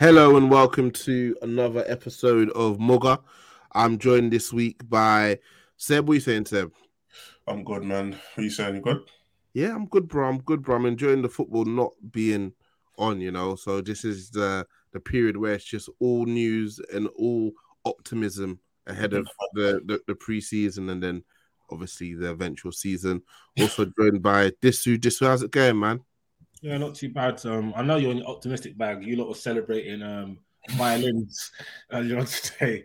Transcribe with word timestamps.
Hello 0.00 0.38
and 0.38 0.50
welcome 0.50 0.90
to 0.92 1.36
another 1.42 1.84
episode 1.86 2.48
of 2.52 2.80
Mugger. 2.80 3.18
I'm 3.72 3.98
joined 3.98 4.32
this 4.32 4.50
week 4.50 4.88
by 4.88 5.40
Seb. 5.76 6.08
What 6.08 6.12
are 6.12 6.14
you 6.14 6.20
saying, 6.20 6.46
Seb? 6.46 6.72
I'm 7.46 7.62
good, 7.64 7.84
man. 7.84 8.16
Are 8.38 8.42
you 8.42 8.48
saying 8.48 8.76
you 8.76 8.80
good? 8.80 9.02
Yeah, 9.52 9.74
I'm 9.74 9.84
good, 9.84 10.08
bro. 10.08 10.26
I'm 10.26 10.38
good, 10.38 10.62
bro. 10.62 10.76
I'm 10.76 10.86
enjoying 10.86 11.20
the 11.20 11.28
football 11.28 11.66
not 11.66 11.92
being 12.12 12.54
on, 12.96 13.20
you 13.20 13.30
know. 13.30 13.56
So 13.56 13.82
this 13.82 14.06
is 14.06 14.30
the 14.30 14.66
the 14.92 15.00
period 15.00 15.36
where 15.36 15.52
it's 15.52 15.64
just 15.64 15.90
all 15.98 16.24
news 16.24 16.80
and 16.94 17.06
all 17.18 17.52
optimism 17.84 18.58
ahead 18.86 19.12
of 19.12 19.28
the 19.52 19.82
the, 19.84 20.00
the 20.06 20.14
preseason 20.14 20.90
and 20.90 21.02
then 21.02 21.22
obviously 21.68 22.14
the 22.14 22.30
eventual 22.30 22.72
season. 22.72 23.20
Also 23.60 23.84
joined 24.00 24.22
by 24.22 24.48
Disu. 24.62 24.96
Disu, 24.96 25.26
how's 25.26 25.42
it 25.42 25.50
going, 25.50 25.78
man? 25.78 26.00
Yeah, 26.60 26.78
not 26.78 26.94
too 26.94 27.08
bad. 27.08 27.44
Um, 27.46 27.72
I 27.74 27.82
know 27.82 27.96
you're 27.96 28.10
in 28.10 28.18
your 28.18 28.28
optimistic 28.28 28.76
bag. 28.76 29.04
You 29.04 29.16
lot 29.16 29.28
were 29.28 29.34
celebrating 29.34 30.02
um 30.02 30.38
violins 30.72 31.50
earlier 31.92 32.18
on 32.18 32.26
today. 32.26 32.84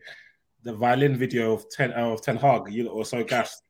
The 0.64 0.74
violin 0.74 1.16
video 1.16 1.54
of 1.54 1.70
ten 1.70 1.94
uh, 1.94 2.12
of 2.12 2.22
Ten 2.22 2.38
Hag. 2.38 2.72
You 2.72 2.86
lot 2.86 2.96
were 2.96 3.06
so 3.06 3.24
gassed. 3.24 3.64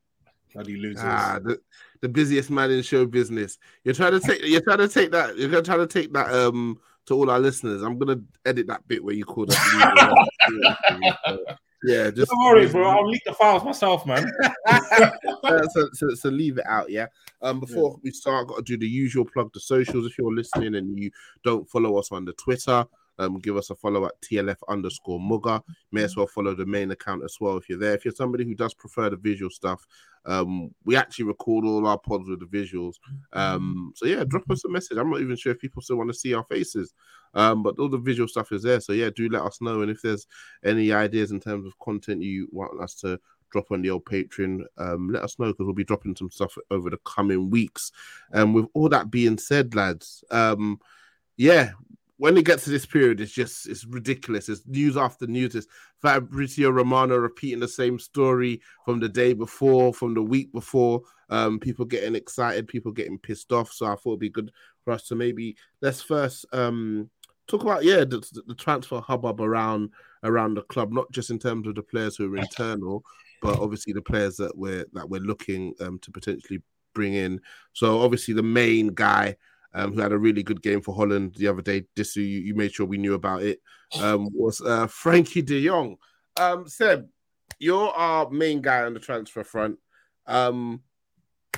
Bloody 0.53 0.77
losers. 0.77 1.03
Ah, 1.03 1.39
the, 1.43 1.59
the 2.01 2.07
busiest 2.07 2.49
man 2.49 2.71
in 2.71 2.81
show 2.81 3.05
business. 3.05 3.57
You're 3.83 3.95
trying 3.95 4.13
to 4.13 4.19
take. 4.19 4.45
You're 4.45 4.61
trying 4.61 4.77
to 4.77 4.87
take 4.87 5.11
that. 5.11 5.37
You're 5.37 5.49
trying 5.49 5.63
to 5.63 5.69
try 5.69 5.77
to 5.77 5.87
take 5.87 6.13
that. 6.13 6.31
Um, 6.31 6.79
to 7.07 7.13
all 7.13 7.29
our 7.29 7.39
listeners, 7.39 7.83
I'm 7.83 7.99
gonna 7.99 8.19
edit 8.45 8.67
that 8.67 8.87
bit 8.87 9.03
where 9.03 9.13
you 9.13 9.25
called 9.25 9.51
us. 9.51 9.57
yeah, 11.83 12.09
just 12.09 12.31
Don't 12.31 12.45
worry, 12.45 12.67
bro. 12.67 12.87
I'll 12.89 13.07
leak 13.07 13.21
the 13.25 13.33
files 13.33 13.63
myself, 13.63 14.05
man. 14.05 14.25
uh, 14.67 15.67
so, 15.67 15.89
so, 15.93 16.09
so 16.13 16.29
leave 16.29 16.57
it 16.57 16.65
out, 16.67 16.89
yeah. 16.89 17.07
Um, 17.41 17.59
before 17.59 17.99
we 18.01 18.11
start, 18.11 18.41
I've 18.41 18.47
got 18.47 18.57
to 18.57 18.63
do 18.63 18.77
the 18.77 18.87
usual 18.87 19.25
plug 19.25 19.51
the 19.53 19.59
socials. 19.59 20.05
If 20.05 20.17
you're 20.17 20.33
listening 20.33 20.75
and 20.75 20.97
you 20.97 21.11
don't 21.43 21.69
follow 21.69 21.97
us 21.97 22.11
on 22.11 22.25
the 22.25 22.33
Twitter, 22.33 22.85
um, 23.19 23.39
give 23.39 23.57
us 23.57 23.69
a 23.69 23.75
follow 23.75 24.05
at 24.05 24.19
TLF 24.21 24.57
underscore 24.67 25.19
Mugger. 25.19 25.61
May 25.91 26.03
as 26.03 26.15
well 26.15 26.27
follow 26.27 26.55
the 26.55 26.65
main 26.65 26.91
account 26.91 27.23
as 27.23 27.37
well 27.39 27.57
if 27.57 27.69
you're 27.69 27.79
there. 27.79 27.93
If 27.93 28.05
you're 28.05 28.13
somebody 28.13 28.45
who 28.45 28.55
does 28.55 28.73
prefer 28.73 29.09
the 29.09 29.17
visual 29.17 29.49
stuff, 29.49 29.85
um, 30.25 30.73
we 30.83 30.95
actually 30.95 31.25
record 31.25 31.65
all 31.65 31.85
our 31.87 31.99
pods 31.99 32.27
with 32.29 32.39
the 32.39 32.45
visuals. 32.45 32.95
Um, 33.33 33.93
so 33.95 34.05
yeah, 34.05 34.23
drop 34.23 34.49
us 34.49 34.65
a 34.65 34.69
message. 34.69 34.97
I'm 34.97 35.09
not 35.09 35.21
even 35.21 35.35
sure 35.35 35.51
if 35.51 35.59
people 35.59 35.81
still 35.81 35.97
want 35.97 36.09
to 36.09 36.17
see 36.17 36.33
our 36.33 36.43
faces, 36.45 36.93
um, 37.33 37.63
but 37.63 37.79
all 37.79 37.89
the 37.89 37.97
visual 37.97 38.27
stuff 38.27 38.51
is 38.51 38.63
there. 38.63 38.79
So 38.79 38.93
yeah, 38.93 39.09
do 39.15 39.29
let 39.29 39.43
us 39.43 39.61
know. 39.61 39.81
And 39.81 39.91
if 39.91 40.01
there's 40.01 40.27
any 40.63 40.91
ideas 40.91 41.31
in 41.31 41.39
terms 41.39 41.65
of 41.65 41.77
content 41.79 42.21
you 42.23 42.47
want 42.51 42.81
us 42.81 42.95
to 43.01 43.19
drop 43.51 43.71
on 43.71 43.81
the 43.81 43.89
old 43.89 44.05
Patreon, 44.05 44.63
um, 44.77 45.09
let 45.09 45.23
us 45.23 45.37
know 45.39 45.47
because 45.47 45.65
we'll 45.65 45.73
be 45.73 45.83
dropping 45.83 46.15
some 46.15 46.31
stuff 46.31 46.57
over 46.71 46.89
the 46.89 46.99
coming 47.05 47.49
weeks. 47.49 47.91
And 48.31 48.53
with 48.53 48.65
all 48.73 48.89
that 48.89 49.11
being 49.11 49.37
said, 49.37 49.75
lads, 49.75 50.23
um, 50.31 50.79
yeah, 51.37 51.71
when 52.17 52.37
it 52.37 52.45
gets 52.45 52.63
to 52.63 52.69
this 52.69 52.85
period, 52.85 53.19
it's 53.19 53.31
just 53.31 53.67
it's 53.67 53.85
ridiculous. 53.85 54.47
It's 54.47 54.65
news 54.65 54.95
after 54.95 55.27
news. 55.27 55.55
It's 55.55 55.67
Fabrizio 56.01 56.69
Romano 56.69 57.17
repeating 57.17 57.59
the 57.59 57.67
same 57.67 57.99
story 57.99 58.61
from 58.85 58.99
the 58.99 59.09
day 59.09 59.33
before, 59.33 59.93
from 59.93 60.13
the 60.13 60.21
week 60.21 60.51
before. 60.53 61.01
Um, 61.29 61.59
people 61.59 61.85
getting 61.85 62.15
excited, 62.15 62.67
people 62.67 62.91
getting 62.91 63.19
pissed 63.19 63.51
off. 63.51 63.71
So 63.71 63.85
I 63.85 63.95
thought 63.95 64.11
it'd 64.11 64.19
be 64.19 64.29
good 64.29 64.51
for 64.83 64.93
us 64.93 65.07
to 65.07 65.15
maybe 65.15 65.57
let's 65.81 66.01
first 66.01 66.45
um 66.53 67.09
talk 67.47 67.63
about 67.63 67.83
yeah 67.83 67.99
the, 67.99 68.25
the 68.47 68.55
transfer 68.55 68.99
hubbub 69.01 69.41
around 69.41 69.89
around 70.23 70.55
the 70.55 70.61
club, 70.63 70.91
not 70.91 71.11
just 71.11 71.29
in 71.29 71.39
terms 71.39 71.67
of 71.67 71.75
the 71.75 71.83
players 71.83 72.15
who 72.15 72.33
are 72.33 72.37
internal, 72.37 73.03
but 73.41 73.59
obviously 73.59 73.93
the 73.93 74.01
players 74.01 74.37
that 74.37 74.57
we're 74.57 74.85
that 74.93 75.09
we're 75.09 75.21
looking 75.21 75.73
um, 75.81 75.99
to 75.99 76.11
potentially 76.11 76.61
bring 76.93 77.13
in. 77.13 77.41
So 77.73 78.01
obviously 78.01 78.33
the 78.33 78.43
main 78.43 78.87
guy 78.87 79.35
um, 79.75 79.93
who 79.93 80.01
had 80.01 80.13
a 80.13 80.17
really 80.17 80.41
good 80.41 80.61
game 80.61 80.81
for 80.81 80.95
Holland 80.95 81.35
the 81.37 81.47
other 81.47 81.61
day. 81.61 81.85
This 81.95 82.15
you, 82.15 82.23
you 82.23 82.55
made 82.55 82.73
sure 82.73 82.85
we 82.85 82.97
knew 82.97 83.13
about 83.13 83.43
it. 83.43 83.59
Um, 83.99 84.29
was 84.33 84.61
uh, 84.61 84.87
Frenkie 84.87 85.45
De 85.45 85.63
Jong. 85.63 85.97
Um, 86.39 86.67
Seb, 86.67 87.07
you're 87.59 87.89
our 87.89 88.29
main 88.29 88.61
guy 88.61 88.83
on 88.83 88.93
the 88.93 88.99
transfer 88.99 89.43
front. 89.43 89.77
Um, 90.25 90.81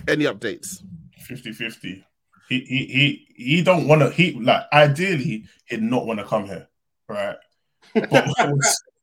any 0.07 0.25
updates? 0.25 0.83
50-50. 1.29 2.03
He 2.49 2.59
he 2.61 2.85
he 2.85 3.27
he 3.35 3.61
don't 3.61 3.89
want 3.89 4.01
to. 4.01 4.09
He 4.09 4.31
like 4.39 4.63
ideally 4.71 5.43
he'd 5.65 5.81
not 5.81 6.05
want 6.05 6.19
to 6.19 6.25
come 6.25 6.45
here, 6.45 6.69
right? 7.09 7.35
But 7.93 8.29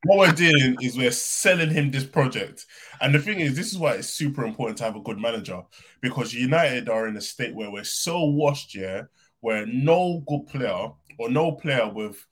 what 0.04 0.19
we're- 0.19 0.32
doing 0.34 0.76
is 0.82 0.97
we're 0.97 1.10
selling 1.10 1.70
him 1.70 1.91
this 1.91 2.04
project, 2.04 2.66
and 3.00 3.15
the 3.15 3.19
thing 3.19 3.41
is, 3.41 3.56
this 3.56 3.72
is 3.72 3.78
why 3.78 3.94
it's 3.94 4.09
super 4.09 4.44
important 4.44 4.78
to 4.78 4.84
have 4.84 4.97
a 4.97 5.00
good 5.00 5.19
manager 5.19 5.62
because 6.00 6.34
United 6.34 6.88
are 6.88 7.06
in 7.06 7.16
a 7.16 7.20
state 7.20 7.54
where 7.54 7.70
we're 7.70 7.84
so 7.84 8.25
washed, 8.25 8.75
yeah, 8.75 9.03
where 9.41 9.66
no 9.66 10.22
good 10.26 10.47
player 10.47 10.88
or 11.19 11.31
no 11.31 11.53
player 11.53 11.88
with, 11.88 12.25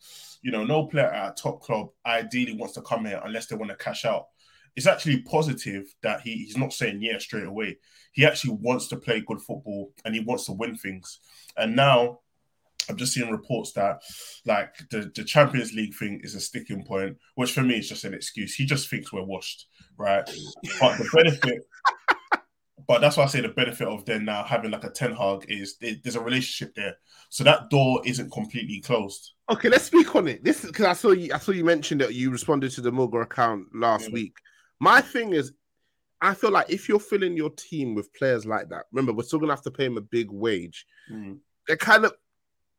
you 0.42 0.50
know, 0.50 0.64
no 0.64 0.86
player 0.86 1.06
at 1.06 1.38
a 1.38 1.42
top 1.42 1.60
club 1.62 1.88
ideally 2.06 2.56
wants 2.56 2.74
to 2.74 2.82
come 2.82 3.04
here 3.04 3.20
unless 3.24 3.46
they 3.46 3.56
want 3.56 3.70
to 3.70 3.76
cash 3.76 4.04
out. 4.04 4.26
It's 4.74 4.86
actually 4.86 5.20
positive 5.22 5.94
that 6.02 6.22
he, 6.22 6.32
he's 6.44 6.56
not 6.56 6.72
saying 6.72 7.02
yeah 7.02 7.18
straight 7.18 7.44
away. 7.46 7.78
He 8.12 8.24
actually 8.24 8.54
wants 8.54 8.88
to 8.88 8.96
play 8.96 9.20
good 9.20 9.40
football 9.40 9.92
and 10.04 10.14
he 10.14 10.20
wants 10.20 10.46
to 10.46 10.52
win 10.52 10.76
things. 10.76 11.20
And 11.56 11.76
now 11.76 12.20
I've 12.88 12.96
just 12.96 13.12
seen 13.14 13.28
reports 13.30 13.72
that 13.72 14.00
like 14.44 14.74
the, 14.90 15.10
the 15.14 15.24
Champions 15.24 15.72
League 15.72 15.94
thing 15.94 16.20
is 16.22 16.34
a 16.34 16.40
sticking 16.40 16.84
point, 16.84 17.16
which 17.36 17.52
for 17.52 17.62
me 17.62 17.78
is 17.78 17.88
just 17.88 18.04
an 18.04 18.14
excuse. 18.14 18.54
He 18.54 18.64
just 18.66 18.88
thinks 18.88 19.12
we're 19.12 19.22
washed, 19.24 19.66
right? 19.98 20.24
But 20.80 20.98
the 20.98 21.08
benefit, 21.12 21.62
but 22.88 23.00
that's 23.00 23.16
why 23.16 23.24
I 23.24 23.26
say 23.28 23.40
the 23.40 23.48
benefit 23.48 23.86
of 23.86 24.04
then 24.04 24.24
now 24.24 24.42
having 24.44 24.70
like 24.70 24.84
a 24.84 24.90
Ten 24.90 25.12
Hag 25.14 25.44
is 25.48 25.76
there- 25.78 25.94
there's 26.02 26.16
a 26.16 26.20
relationship 26.20 26.74
there, 26.74 26.96
so 27.28 27.44
that 27.44 27.70
door 27.70 28.02
isn't 28.04 28.32
completely 28.32 28.80
closed. 28.80 29.32
Okay, 29.50 29.68
let's 29.68 29.84
speak 29.84 30.14
on 30.16 30.28
it. 30.28 30.42
This 30.42 30.64
is 30.64 30.70
because 30.70 30.86
I 30.86 30.92
saw 30.94 31.10
you. 31.12 31.32
I 31.32 31.38
saw 31.38 31.52
you 31.52 31.64
mentioned 31.64 32.00
that 32.00 32.14
you 32.14 32.30
responded 32.30 32.72
to 32.72 32.80
the 32.80 32.90
Mugger 32.92 33.20
account 33.22 33.66
last 33.74 34.08
Yeah. 34.08 34.14
week. 34.14 34.34
My 34.80 35.00
thing 35.00 35.32
is, 35.32 35.52
I 36.20 36.34
feel 36.34 36.50
like 36.50 36.70
if 36.70 36.88
you're 36.88 36.98
filling 37.00 37.36
your 37.36 37.50
team 37.50 37.94
with 37.94 38.12
players 38.14 38.46
like 38.46 38.68
that, 38.70 38.86
remember 38.92 39.12
we're 39.12 39.22
still 39.24 39.38
gonna 39.38 39.52
have 39.52 39.62
to 39.62 39.70
pay 39.70 39.84
him 39.86 39.96
a 39.96 40.00
big 40.02 40.30
wage. 40.30 40.86
Mm. 41.10 41.38
They're 41.68 41.76
kind 41.76 42.04
of 42.04 42.12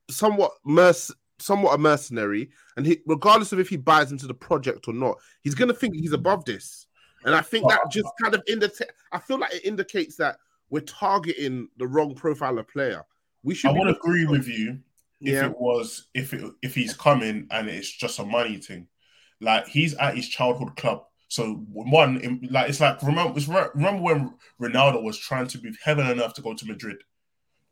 somewhat 0.10 0.52
merc- 0.66 1.16
somewhat 1.40 1.76
a 1.76 1.78
mercenary, 1.78 2.50
and 2.78 2.86
he, 2.86 3.00
regardless 3.06 3.52
of 3.52 3.60
if 3.60 3.70
he 3.70 3.78
buys 3.78 4.12
into 4.12 4.28
the 4.28 4.34
project 4.34 4.88
or 4.88 4.94
not, 4.94 5.18
he's 5.42 5.56
gonna 5.56 5.74
think 5.74 5.96
he's 5.96 6.14
above 6.14 6.46
this. 6.46 6.88
And 7.26 7.34
I 7.34 7.42
think 7.42 7.70
that 7.70 7.90
just 7.90 8.10
kind 8.22 8.34
of 8.36 8.44
indicates. 8.48 8.92
I 9.12 9.20
feel 9.20 9.40
like 9.40 9.54
it 9.54 9.64
indicates 9.66 10.18
that 10.18 10.38
we're 10.70 10.82
targeting 10.82 11.70
the 11.78 11.88
wrong 11.88 12.16
profile 12.16 12.58
of 12.60 12.68
player. 12.68 13.04
We 13.44 13.56
should. 13.56 13.72
I 13.72 13.74
be 13.74 13.80
looking 13.80 13.96
agree 13.96 14.26
with 14.26 14.48
you. 14.48 14.80
if 15.22 15.34
Yeah. 15.36 15.46
it 15.46 15.58
was 15.58 16.08
if 16.14 16.34
it 16.34 16.44
if 16.62 16.76
he's 16.76 16.94
coming 16.94 17.48
and 17.52 17.70
it's 17.70 17.90
just 17.90 18.20
a 18.20 18.26
money 18.26 18.58
thing. 18.58 18.88
Like 19.40 19.68
he's 19.68 19.94
at 19.96 20.16
his 20.18 20.28
childhood 20.28 20.76
club. 20.76 21.06
So 21.30 21.54
one, 21.72 22.18
in- 22.18 22.48
like 22.52 22.70
it's 22.70 22.80
like 22.82 23.02
remember, 23.02 23.38
it's, 23.38 23.48
re- 23.48 23.70
remember 23.74 24.02
when 24.04 24.34
Ronaldo 24.62 25.02
was 25.02 25.18
trying 25.18 25.48
to 25.48 25.64
move 25.64 25.78
heaven 25.82 26.06
and 26.08 26.20
earth 26.20 26.34
to 26.36 26.42
go 26.42 26.54
to 26.54 26.66
Madrid. 26.66 26.98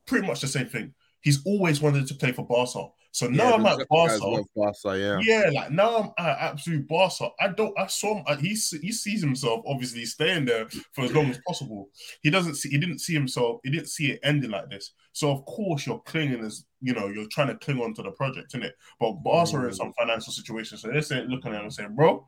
Pretty 0.06 0.26
much 0.26 0.40
the 0.42 0.48
same 0.48 0.68
thing. 0.68 0.94
He's 1.22 1.46
always 1.46 1.82
wanted 1.82 2.08
to 2.08 2.16
play 2.16 2.32
for 2.32 2.46
Barca. 2.46 2.88
So 3.14 3.28
now 3.28 3.50
Yeah, 3.50 3.54
I'm 3.56 3.66
at 3.66 3.88
Barca. 3.90 4.20
Barca, 4.56 4.98
yeah. 4.98 5.20
Yeah, 5.22 5.50
like 5.54 5.72
now 5.72 6.14
I'm 6.18 6.26
at 6.26 6.38
absolute 6.40 6.88
Barca. 6.88 7.28
I 7.42 7.50
don't. 7.50 7.78
I 7.78 7.88
saw 7.88 8.16
him. 8.18 8.24
uh, 8.26 8.38
He 8.38 8.50
he 8.52 8.92
sees 8.94 9.22
himself 9.22 9.64
obviously 9.68 10.06
staying 10.06 10.46
there 10.46 10.70
for 10.94 11.04
as 11.04 11.14
long 11.14 11.30
as 11.30 11.38
possible. 11.46 11.90
He 12.22 12.30
doesn't 12.30 12.56
see. 12.56 12.70
He 12.70 12.78
didn't 12.78 13.00
see 13.00 13.14
himself. 13.14 13.60
He 13.66 13.70
didn't 13.70 13.90
see 13.90 14.12
it 14.12 14.22
ending 14.24 14.52
like 14.52 14.70
this. 14.70 14.94
So 15.12 15.30
of 15.30 15.44
course 15.46 15.86
you're 15.86 16.00
clinging 16.00 16.44
as 16.46 16.66
you 16.80 16.94
know 16.94 17.10
you're 17.10 17.28
trying 17.30 17.50
to 17.50 17.56
cling 17.58 17.82
on 17.82 17.94
to 17.96 18.02
the 18.02 18.12
project, 18.12 18.54
isn't 18.54 18.64
it? 18.64 18.76
But 18.98 19.12
Barca 19.24 19.58
are 19.58 19.68
in 19.68 19.74
some 19.74 19.92
financial 20.00 20.32
situation, 20.32 20.78
so 20.78 20.88
they're 20.88 21.02
saying, 21.02 21.28
looking 21.28 21.52
at 21.52 21.58
him 21.58 21.64
and 21.66 21.74
saying, 21.74 21.96
"Bro, 21.96 22.28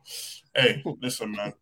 hey, 0.54 0.82
listen, 1.00 1.32
man, 1.32 1.54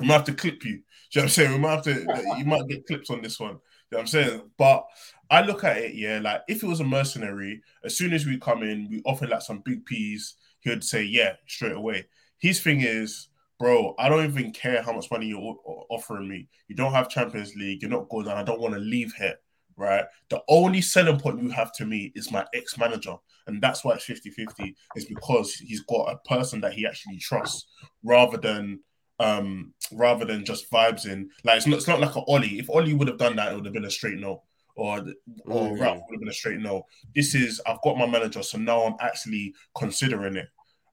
we 0.00 0.06
might 0.06 0.14
have 0.14 0.24
to 0.24 0.34
clip 0.34 0.64
you." 0.64 0.72
Do 0.72 0.76
you 0.76 0.80
know 0.80 0.82
what 1.12 1.22
I'm 1.22 1.28
saying? 1.28 1.52
We 1.52 1.58
might 1.58 1.74
have 1.76 1.84
to. 1.84 2.36
You 2.38 2.44
might 2.46 2.66
get 2.68 2.84
clips 2.86 3.10
on 3.10 3.22
this 3.22 3.38
one. 3.38 3.58
Know 3.90 3.98
what 3.98 4.02
I'm 4.02 4.06
saying? 4.06 4.42
But 4.56 4.86
I 5.30 5.42
look 5.42 5.64
at 5.64 5.78
it, 5.78 5.94
yeah, 5.94 6.20
like 6.22 6.42
if 6.48 6.62
it 6.62 6.66
was 6.66 6.80
a 6.80 6.84
mercenary, 6.84 7.62
as 7.84 7.96
soon 7.96 8.12
as 8.12 8.26
we 8.26 8.38
come 8.38 8.62
in, 8.62 8.88
we 8.88 9.02
offer 9.04 9.26
like 9.26 9.42
some 9.42 9.62
big 9.64 9.84
P's, 9.84 10.36
he 10.60 10.70
would 10.70 10.84
say, 10.84 11.02
yeah, 11.02 11.34
straight 11.46 11.72
away. 11.72 12.06
His 12.38 12.60
thing 12.60 12.82
is, 12.82 13.28
bro, 13.58 13.94
I 13.98 14.08
don't 14.08 14.24
even 14.24 14.52
care 14.52 14.82
how 14.82 14.92
much 14.92 15.10
money 15.10 15.26
you're 15.26 15.56
offering 15.90 16.28
me. 16.28 16.48
You 16.68 16.76
don't 16.76 16.92
have 16.92 17.08
Champions 17.08 17.54
League, 17.56 17.82
you're 17.82 17.90
not 17.90 18.08
good, 18.08 18.26
and 18.26 18.38
I 18.38 18.42
don't 18.42 18.60
want 18.60 18.74
to 18.74 18.80
leave 18.80 19.12
here, 19.14 19.36
right? 19.76 20.04
The 20.28 20.42
only 20.48 20.80
selling 20.80 21.18
point 21.18 21.42
you 21.42 21.50
have 21.50 21.72
to 21.74 21.84
me 21.84 22.12
is 22.14 22.32
my 22.32 22.46
ex 22.54 22.78
manager. 22.78 23.16
And 23.46 23.60
that's 23.60 23.84
why 23.84 23.94
it's 23.94 24.04
50 24.04 24.30
50, 24.30 24.76
is 24.94 25.06
because 25.06 25.54
he's 25.54 25.82
got 25.82 26.12
a 26.12 26.28
person 26.28 26.60
that 26.60 26.74
he 26.74 26.86
actually 26.86 27.18
trusts 27.18 27.66
rather 28.04 28.36
than 28.36 28.80
um 29.20 29.74
rather 29.92 30.24
than 30.24 30.44
just 30.44 30.70
vibes 30.70 31.04
in 31.06 31.28
like 31.44 31.58
it's 31.58 31.66
not 31.66 31.76
it's 31.76 31.88
not 31.88 32.00
like 32.00 32.16
a 32.16 32.20
Ollie. 32.20 32.58
If 32.58 32.70
Ollie 32.70 32.94
would 32.94 33.08
have 33.08 33.18
done 33.18 33.36
that, 33.36 33.52
it 33.52 33.54
would 33.54 33.66
have 33.66 33.74
been 33.74 33.84
a 33.84 33.90
straight 33.90 34.18
no. 34.18 34.42
Or 34.76 34.98
or 35.46 35.68
Mm. 35.70 35.80
Ralph 35.80 36.02
would 36.08 36.14
have 36.16 36.20
been 36.20 36.28
a 36.28 36.32
straight 36.32 36.60
no. 36.60 36.86
This 37.14 37.34
is 37.34 37.60
I've 37.66 37.82
got 37.82 37.98
my 37.98 38.06
manager, 38.06 38.42
so 38.42 38.56
now 38.58 38.82
I'm 38.84 38.96
actually 39.00 39.54
considering 39.76 40.36
it. 40.36 40.48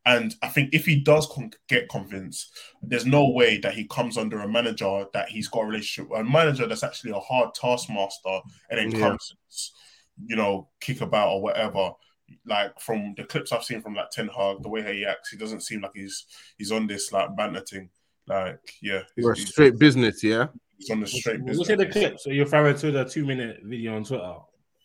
And 0.06 0.33
I 0.41 0.47
think 0.47 0.74
if 0.74 0.85
he 0.85 1.00
does 1.01 1.27
con- 1.27 1.51
get 1.68 1.89
convinced, 1.89 2.57
there's 2.81 3.06
no 3.06 3.29
way 3.29 3.57
that 3.59 3.74
he 3.74 3.85
comes 3.88 4.18
under 4.18 4.39
a 4.39 4.47
manager 4.47 5.06
that 5.13 5.27
he's 5.30 5.50
got 5.50 5.63
a 5.63 5.65
relationship 5.68 6.09
with, 6.09 6.21
a 6.21 6.23
manager 6.23 6.65
that's 6.65 6.83
actually 6.83 7.12
a 7.12 7.19
hard 7.19 7.53
taskmaster 7.53 8.39
and 8.69 8.80
then 8.80 8.91
Yeah. 8.91 9.09
comes, 9.09 9.73
you 10.25 10.35
know, 10.38 10.69
kick 10.80 11.01
about 11.01 11.30
or 11.33 11.41
whatever. 11.41 11.91
Like 12.45 12.80
from 12.80 13.13
the 13.18 13.25
clips 13.25 13.51
I've 13.51 13.63
seen 13.65 13.81
from 13.81 13.95
like 13.95 14.09
Ten 14.12 14.27
Hag, 14.30 14.63
the 14.63 14.69
way 14.69 14.81
he 14.95 15.06
acts, 15.06 15.30
he 15.30 15.38
doesn't 15.38 15.62
seem 15.63 15.81
like 15.81 15.91
he's 15.94 16.25
he's 16.57 16.71
on 16.71 16.88
this 16.88 17.12
like 17.12 17.35
banter 17.38 17.62
thing. 17.62 17.89
Like, 18.27 18.59
yeah, 18.81 19.01
he's, 19.15 19.24
We're 19.25 19.33
he's- 19.35 19.50
straight 19.50 19.77
business, 19.79 20.24
yeah. 20.24 20.47
he's 20.77 20.89
on 20.89 21.00
the 21.00 21.07
straight 21.07 21.38
We'll 21.39 21.47
business. 21.47 21.68
say 21.68 21.75
the 21.75 21.85
clip. 21.85 22.19
So 22.19 22.29
you're 22.29 22.45
referring 22.45 22.75
to 22.77 22.91
the 22.91 23.06
two 23.06 23.25
minute 23.25 23.62
video 23.63 23.95
on 23.95 24.03
Twitter 24.03 24.35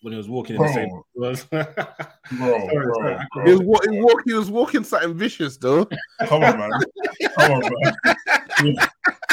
when 0.03 0.13
he 0.13 0.17
was 0.17 0.29
walking 0.29 0.57
in 0.57 0.63
Bro. 0.63 0.69
the 0.69 0.75
same. 0.75 1.03
Was 1.15 1.45
Bro, 1.51 1.65
Sorry, 1.69 2.75
bro, 2.77 2.95
sorry. 2.95 3.17
bro. 3.35 3.45
He 3.45 3.51
was, 3.53 3.61
wa- 3.63 3.81
he, 3.91 4.01
walk, 4.01 4.23
he 4.27 4.33
was 4.35 4.51
walking 4.51 4.85
something 4.85 5.15
vicious, 5.15 5.57
though. 5.57 5.85
Come 6.27 6.45
on, 6.45 6.59
man. 6.59 6.71
Come 7.39 7.53
on, 7.53 7.61
man. 7.83 8.77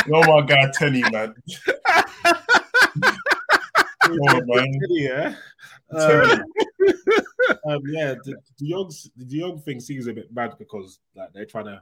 You're 0.08 0.28
my 0.28 0.42
guy, 0.46 0.70
Tenny, 0.74 1.04
man. 1.12 1.34
Come 4.02 4.18
on, 4.30 4.46
man. 4.48 4.80
yeah. 4.90 5.36
Tenny. 5.94 6.32
Um, 6.34 6.44
um, 7.66 7.82
yeah, 7.88 8.14
the, 8.24 8.36
the 8.60 8.66
young 8.68 8.92
the 9.18 9.38
young 9.38 9.60
thing 9.60 9.80
seems 9.80 10.08
a 10.08 10.14
bit 10.14 10.34
bad 10.34 10.56
because 10.60 11.00
like 11.16 11.34
they're 11.34 11.46
trying 11.46 11.66
to 11.66 11.82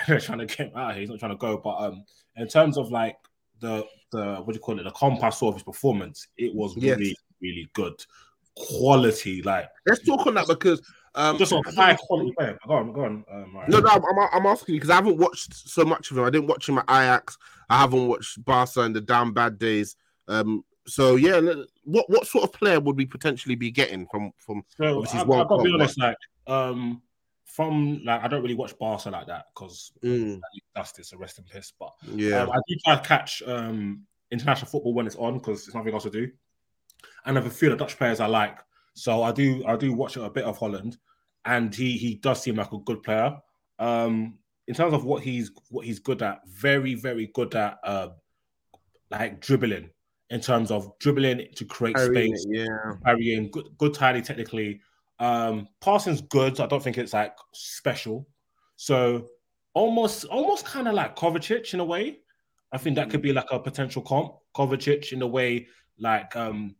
they're 0.08 0.20
trying 0.20 0.38
to 0.38 0.46
get 0.46 0.68
him 0.68 0.76
out 0.76 0.90
of 0.90 0.96
here. 0.96 1.00
He's 1.02 1.10
not 1.10 1.18
trying 1.18 1.32
to 1.32 1.38
go. 1.38 1.58
But 1.58 1.76
um, 1.76 2.04
in 2.36 2.48
terms 2.48 2.76
of 2.78 2.90
like 2.90 3.16
the 3.60 3.84
the 4.12 4.36
what 4.36 4.52
do 4.52 4.54
you 4.54 4.60
call 4.60 4.78
it, 4.78 4.84
the 4.84 4.90
compass 4.92 5.42
of 5.42 5.54
his 5.54 5.62
performance, 5.62 6.28
it 6.36 6.54
was 6.54 6.76
Yes. 6.76 6.98
really 6.98 7.16
really 7.40 7.70
good 7.74 8.04
quality. 8.56 9.42
Like 9.42 9.68
Let's 9.86 10.04
talk 10.04 10.26
on 10.26 10.34
that 10.34 10.46
because 10.48 10.80
um, 11.14 11.38
just 11.38 11.52
a 11.52 11.62
high 11.76 11.94
quality 11.94 12.32
player. 12.36 12.58
Go 12.66 12.74
on, 12.74 12.92
go 12.92 13.04
on. 13.04 13.24
Um, 13.30 13.56
right. 13.56 13.68
No, 13.68 13.78
no, 13.78 13.88
I'm, 13.88 14.28
I'm, 14.32 14.46
asking 14.46 14.74
you 14.74 14.80
because 14.80 14.90
I 14.90 14.96
haven't 14.96 15.16
watched 15.16 15.54
so 15.54 15.84
much 15.84 16.10
of 16.10 16.18
him. 16.18 16.24
I 16.24 16.30
didn't 16.30 16.48
watch 16.48 16.68
him 16.68 16.78
at 16.78 16.90
Ajax. 16.90 17.38
I 17.70 17.78
haven't 17.78 18.08
watched 18.08 18.44
Barca 18.44 18.80
in 18.80 18.92
the 18.92 19.00
damn 19.00 19.32
bad 19.32 19.58
days. 19.58 19.96
Um, 20.26 20.64
so 20.86 21.16
yeah, 21.16 21.40
what 21.84 22.10
what 22.10 22.26
sort 22.26 22.44
of 22.44 22.52
player 22.52 22.80
would 22.80 22.96
we 22.96 23.06
potentially 23.06 23.54
be 23.54 23.70
getting 23.70 24.06
from 24.10 24.32
from? 24.38 24.64
So 24.76 24.98
Obviously, 24.98 25.18
I, 25.18 25.22
he's 25.22 25.28
one 25.28 25.40
I've 25.40 25.48
got 25.48 25.58
to 25.58 25.62
be 25.62 25.72
honest, 25.72 25.98
like 25.98 26.16
um, 26.46 27.02
from 27.44 28.00
like 28.04 28.22
I 28.22 28.28
don't 28.28 28.42
really 28.42 28.54
watch 28.54 28.76
Barca 28.78 29.10
like 29.10 29.26
that 29.26 29.46
because 29.54 29.92
Mm, 30.02 30.40
that's 30.74 30.98
it's 30.98 31.12
a 31.12 31.16
rest 31.18 31.38
in 31.38 31.44
piss. 31.44 31.72
But 31.78 31.92
yeah, 32.14 32.42
Um, 32.42 32.50
I 32.50 32.58
do 32.66 32.76
try 32.84 32.96
to 32.96 33.02
catch 33.06 33.42
um, 33.46 34.02
international 34.30 34.70
football 34.70 34.94
when 34.94 35.06
it's 35.06 35.16
on 35.16 35.34
because 35.38 35.64
there's 35.64 35.74
nothing 35.74 35.92
else 35.94 36.04
to 36.04 36.10
do. 36.10 36.30
And 37.26 37.36
I 37.36 37.40
have 37.40 37.50
a 37.50 37.54
few 37.54 37.70
of 37.70 37.78
the 37.78 37.84
Dutch 37.84 37.96
players 37.96 38.20
I 38.20 38.26
like, 38.26 38.58
so 38.94 39.22
I 39.22 39.32
do 39.32 39.64
I 39.66 39.76
do 39.76 39.92
watch 39.92 40.16
a 40.16 40.28
bit 40.30 40.44
of 40.44 40.58
Holland, 40.58 40.98
and 41.44 41.74
he 41.74 41.92
he 41.96 42.14
does 42.16 42.42
seem 42.42 42.56
like 42.56 42.72
a 42.72 42.78
good 42.78 43.02
player. 43.02 43.36
Um, 43.78 44.38
in 44.66 44.74
terms 44.74 44.94
of 44.94 45.04
what 45.04 45.22
he's 45.22 45.50
what 45.70 45.84
he's 45.84 45.98
good 45.98 46.22
at, 46.22 46.40
very 46.48 46.94
very 46.94 47.30
good 47.34 47.54
at 47.54 47.78
uh, 47.84 48.08
like 49.10 49.40
dribbling. 49.40 49.90
In 50.30 50.40
terms 50.40 50.70
of 50.70 50.98
dribbling 50.98 51.46
to 51.54 51.64
create 51.66 51.96
Carrying 51.96 52.34
space, 52.34 52.46
it, 52.48 52.66
yeah. 52.66 52.92
carrying 53.04 53.50
good 53.50 53.68
good 53.76 53.92
tidy 53.94 54.22
technically. 54.22 54.80
Um, 55.18 55.68
passing's 55.80 56.20
good. 56.20 56.60
I 56.60 56.66
don't 56.66 56.82
think 56.82 56.98
it's 56.98 57.12
like 57.12 57.36
special. 57.52 58.26
So 58.76 59.28
almost 59.74 60.24
almost 60.26 60.64
kind 60.64 60.88
of 60.88 60.94
like 60.94 61.16
Kovacic 61.16 61.74
in 61.74 61.80
a 61.80 61.84
way. 61.84 62.18
I 62.72 62.78
think 62.78 62.96
that 62.96 63.10
could 63.10 63.22
be 63.22 63.32
like 63.32 63.50
a 63.50 63.58
potential 63.58 64.02
comp. 64.02 64.34
Kovacic 64.56 65.12
in 65.12 65.22
a 65.22 65.26
way, 65.26 65.68
like 65.98 66.34
um, 66.36 66.74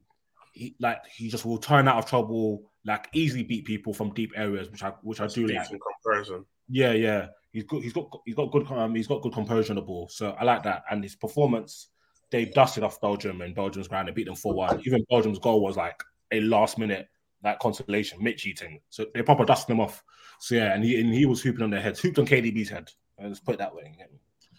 he, 0.53 0.75
like 0.81 0.99
he 1.07 1.29
just 1.29 1.45
will 1.45 1.59
turn 1.59 1.89
out 1.89 1.99
of 1.99 2.07
trouble, 2.07 2.71
like 2.85 3.09
easily 3.13 3.43
beat 3.43 3.65
people 3.65 3.93
from 3.93 4.13
deep 4.15 4.33
areas, 4.37 4.71
which 4.71 4.83
I 4.83 4.91
which 5.03 5.21
I 5.21 5.27
do 5.27 5.47
like. 5.47 5.69
Comparison. 6.03 6.45
Yeah, 6.69 6.93
yeah. 6.93 7.29
He's 7.53 7.65
good. 7.65 7.83
He's 7.83 7.93
got 7.93 8.11
he's 8.25 8.35
got 8.35 8.51
good 8.51 8.67
um 8.71 8.95
he's 8.95 9.07
got 9.07 9.23
good 9.23 9.33
composure 9.33 9.73
on 9.73 9.77
the 9.77 9.83
ball. 9.83 10.09
So 10.09 10.31
I 10.39 10.45
like 10.45 10.63
that. 10.65 10.85
And 10.91 11.03
his 11.03 11.15
performance, 11.15 11.89
they 12.31 12.47
dusted 12.47 12.83
off 12.83 13.01
Belgium 13.01 13.41
and 13.43 13.55
Belgium's 13.55 13.89
ground. 13.89 14.09
They 14.09 14.13
beat 14.13 14.27
them 14.27 14.35
4-1. 14.35 14.85
Even 14.87 15.05
Belgium's 15.09 15.39
goal 15.39 15.63
was 15.63 15.77
like 15.77 16.03
a 16.33 16.41
last 16.41 16.79
minute 16.79 17.09
like 17.45 17.59
consolation, 17.61 18.23
Mitch 18.23 18.47
eating. 18.47 18.81
So 18.91 19.07
they 19.15 19.23
proper 19.23 19.45
dusted 19.45 19.69
them 19.69 19.81
off. 19.81 20.03
So 20.41 20.55
yeah, 20.55 20.75
and 20.75 20.83
he 20.83 21.01
and 21.01 21.13
he 21.13 21.27
was 21.27 21.43
hooping 21.43 21.63
on 21.63 21.71
their 21.71 21.81
heads, 21.81 22.01
hooped 22.01 22.19
on 22.19 22.27
KDB's 22.27 22.71
head. 22.71 22.91
Let's 23.23 23.41
put 23.41 23.55
it 23.55 23.59
that 23.59 23.75
way. 23.75 23.97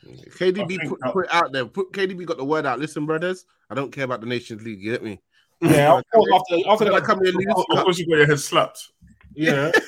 KDB 0.05 0.88
put, 0.88 1.00
put 1.12 1.25
it 1.25 1.33
out 1.33 1.51
there. 1.51 1.65
Put 1.65 1.91
KDB 1.91 2.25
got 2.25 2.38
the 2.38 2.45
word 2.45 2.65
out. 2.65 2.79
Listen, 2.79 3.05
brothers, 3.05 3.45
I 3.69 3.75
don't 3.75 3.91
care 3.91 4.05
about 4.05 4.21
the 4.21 4.27
Nations 4.27 4.62
League. 4.62 4.81
You 4.81 4.91
get 4.91 5.03
me? 5.03 5.19
Yeah, 5.62 6.00
after 6.33 6.69
after 6.69 6.86
Gonna 6.86 7.01
come 7.01 7.19
here 7.24 7.33
and 7.33 7.38
lose. 7.38 7.65
Of 7.71 7.83
course, 7.83 7.98
you 7.98 8.07
got 8.07 8.17
your 8.17 8.27
head 8.27 8.39
slapped. 8.39 8.91
yeah. 9.36 9.71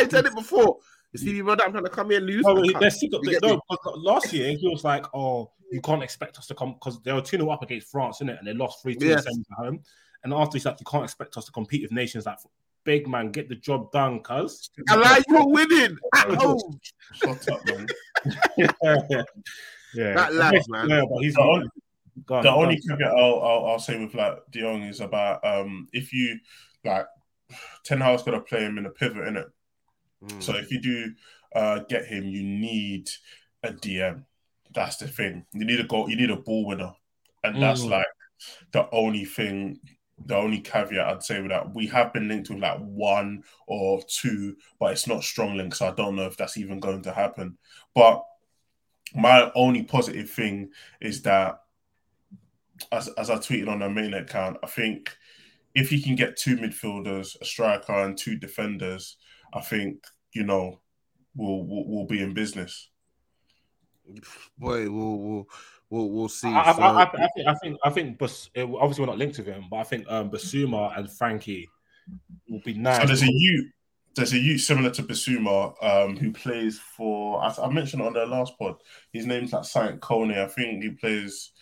He 0.00 0.10
said 0.10 0.24
it 0.26 0.34
before. 0.34 0.78
You 1.12 1.18
see, 1.18 1.40
brother, 1.42 1.62
I'm 1.64 1.70
trying 1.70 1.84
to 1.84 1.90
come 1.90 2.10
here 2.10 2.18
and 2.18 2.26
lose. 2.26 2.42
No, 2.44 2.56
I 2.58 2.80
they're 2.80 2.90
You 3.00 3.10
get 3.10 3.42
no, 3.42 3.60
last 3.96 4.32
year 4.32 4.56
he 4.56 4.66
was 4.66 4.82
like, 4.82 5.04
"Oh, 5.14 5.52
you 5.70 5.80
can't 5.80 6.02
expect 6.02 6.38
us 6.38 6.46
to 6.46 6.54
come 6.54 6.74
because 6.74 7.00
they 7.02 7.12
were 7.12 7.20
2 7.20 7.36
0 7.36 7.50
up 7.50 7.62
against 7.62 7.90
France, 7.90 8.18
innit? 8.20 8.38
And 8.38 8.46
they 8.46 8.54
lost 8.54 8.82
3 8.82 8.96
2 8.96 9.06
Yes. 9.06 9.26
at 9.26 9.34
home. 9.56 9.80
And 10.24 10.32
after 10.32 10.56
he's 10.56 10.64
like, 10.64 10.80
You 10.80 10.86
can't 10.86 11.04
expect 11.04 11.36
us 11.36 11.44
to 11.46 11.52
compete 11.52 11.82
with 11.82 11.92
nations 11.92 12.26
like 12.26 12.38
big 12.84 13.06
man, 13.08 13.30
get 13.30 13.48
the 13.48 13.54
job 13.54 13.90
done, 13.92 14.20
cuz. 14.20 14.70
I 14.90 14.96
like 14.96 15.24
you're 15.28 15.46
winning 15.48 15.96
at 16.14 16.34
home. 16.34 16.80
Shut 17.14 17.48
up, 17.50 17.64
man. 17.66 17.86
yeah. 18.58 18.70
yeah. 19.94 20.14
That 20.14 20.34
lad, 20.34 20.62
man. 20.68 20.88
Yeah, 20.90 21.02
but 21.10 21.22
he's 21.22 21.34
The 21.34 21.40
only- 21.40 21.68
gone. 22.26 22.42
the 22.42 22.50
gone. 22.50 22.62
only 22.64 22.80
caveat 22.80 23.12
I'll, 23.12 23.40
I'll, 23.40 23.66
I'll 23.66 23.78
say 23.78 23.98
with 24.02 24.14
like 24.14 24.38
De 24.50 24.60
Jong 24.60 24.82
is 24.82 25.00
about 25.00 25.44
um 25.44 25.88
if 25.92 26.12
you 26.12 26.38
like 26.84 27.06
Ten 27.84 28.00
Hag's 28.00 28.22
got 28.22 28.32
to 28.32 28.40
play 28.40 28.60
him 28.64 28.78
in 28.78 28.86
a 28.86 28.90
pivot 28.90 29.26
in 29.28 29.36
it. 29.36 29.46
Mm. 30.24 30.42
So 30.42 30.54
if 30.54 30.70
you 30.70 30.80
do 30.80 31.12
uh 31.54 31.80
get 31.88 32.04
him, 32.06 32.24
you 32.24 32.42
need 32.42 33.08
a 33.62 33.72
DM. 33.72 34.24
That's 34.74 34.96
the 34.96 35.08
thing. 35.08 35.44
You 35.54 35.64
need 35.64 35.80
a 35.80 35.84
goal. 35.84 36.08
You 36.10 36.16
need 36.16 36.30
a 36.30 36.36
ball 36.36 36.66
winner, 36.66 36.92
and 37.42 37.62
that's 37.62 37.82
Mm. 37.82 37.90
like 37.90 38.06
the 38.72 38.88
only 38.90 39.24
thing. 39.24 39.78
The 40.26 40.36
only 40.36 40.60
caveat 40.60 41.06
I'd 41.06 41.22
say 41.22 41.40
with 41.40 41.50
that, 41.50 41.74
we 41.74 41.86
have 41.88 42.12
been 42.12 42.28
linked 42.28 42.50
with 42.50 42.60
like 42.60 42.78
one 42.78 43.42
or 43.66 44.00
two, 44.06 44.56
but 44.78 44.92
it's 44.92 45.06
not 45.06 45.24
strong 45.24 45.56
links. 45.56 45.78
So 45.78 45.88
I 45.88 45.92
don't 45.92 46.16
know 46.16 46.26
if 46.26 46.36
that's 46.36 46.56
even 46.56 46.80
going 46.80 47.02
to 47.02 47.12
happen. 47.12 47.58
But 47.94 48.24
my 49.14 49.50
only 49.54 49.82
positive 49.82 50.30
thing 50.30 50.70
is 51.00 51.22
that 51.22 51.60
as, 52.90 53.08
as 53.08 53.30
I 53.30 53.36
tweeted 53.36 53.68
on 53.68 53.80
the 53.80 53.90
main 53.90 54.14
account, 54.14 54.58
I 54.62 54.66
think 54.66 55.16
if 55.74 55.90
you 55.90 56.02
can 56.02 56.14
get 56.14 56.36
two 56.36 56.56
midfielders, 56.56 57.40
a 57.40 57.44
striker, 57.44 57.92
and 57.92 58.16
two 58.16 58.36
defenders, 58.36 59.16
I 59.52 59.60
think 59.60 60.04
you 60.32 60.44
know 60.44 60.80
we'll 61.34 61.64
we'll, 61.64 61.84
we'll 61.86 62.06
be 62.06 62.22
in 62.22 62.34
business. 62.34 62.90
Boy, 64.58 64.90
we'll 64.90 65.18
we'll 65.18 65.46
we'll, 65.94 66.10
we'll 66.10 66.28
see. 66.28 66.48
I, 66.48 66.70
I, 66.70 66.72
So- 66.74 66.82
I, 66.82 67.02
I 67.02 67.28
think 67.34 67.46
I 67.48 67.54
think 67.54 67.78
I 67.84 67.90
think 67.90 68.18
Bas, 68.18 68.50
obviously 68.56 69.02
we're 69.02 69.12
not 69.12 69.18
linked 69.18 69.38
with 69.38 69.46
him, 69.46 69.64
but 69.70 69.76
I 69.76 69.84
think 69.84 70.06
um 70.08 70.30
Bissouma 70.30 70.98
and 70.98 71.10
Frankie 71.10 71.68
will 72.48 72.60
be 72.64 72.74
nice. 72.74 73.00
So 73.00 73.06
there's 73.06 73.22
a 73.22 73.32
youth, 73.32 73.66
there's 74.16 74.32
a 74.32 74.38
youth 74.38 74.60
similar 74.60 74.90
to 74.90 75.02
Bissouma, 75.02 75.74
um, 75.82 76.16
who 76.16 76.32
plays 76.32 76.78
for. 76.78 77.42
I, 77.42 77.54
I 77.62 77.68
mentioned 77.70 78.02
on 78.02 78.12
the 78.12 78.26
last 78.26 78.58
pod. 78.58 78.76
His 79.12 79.26
name's 79.26 79.52
like 79.52 79.64
Saint 79.64 80.00
Kone. 80.00 80.36
I 80.36 80.46
think 80.48 80.82
he 80.82 80.90
plays 80.90 81.52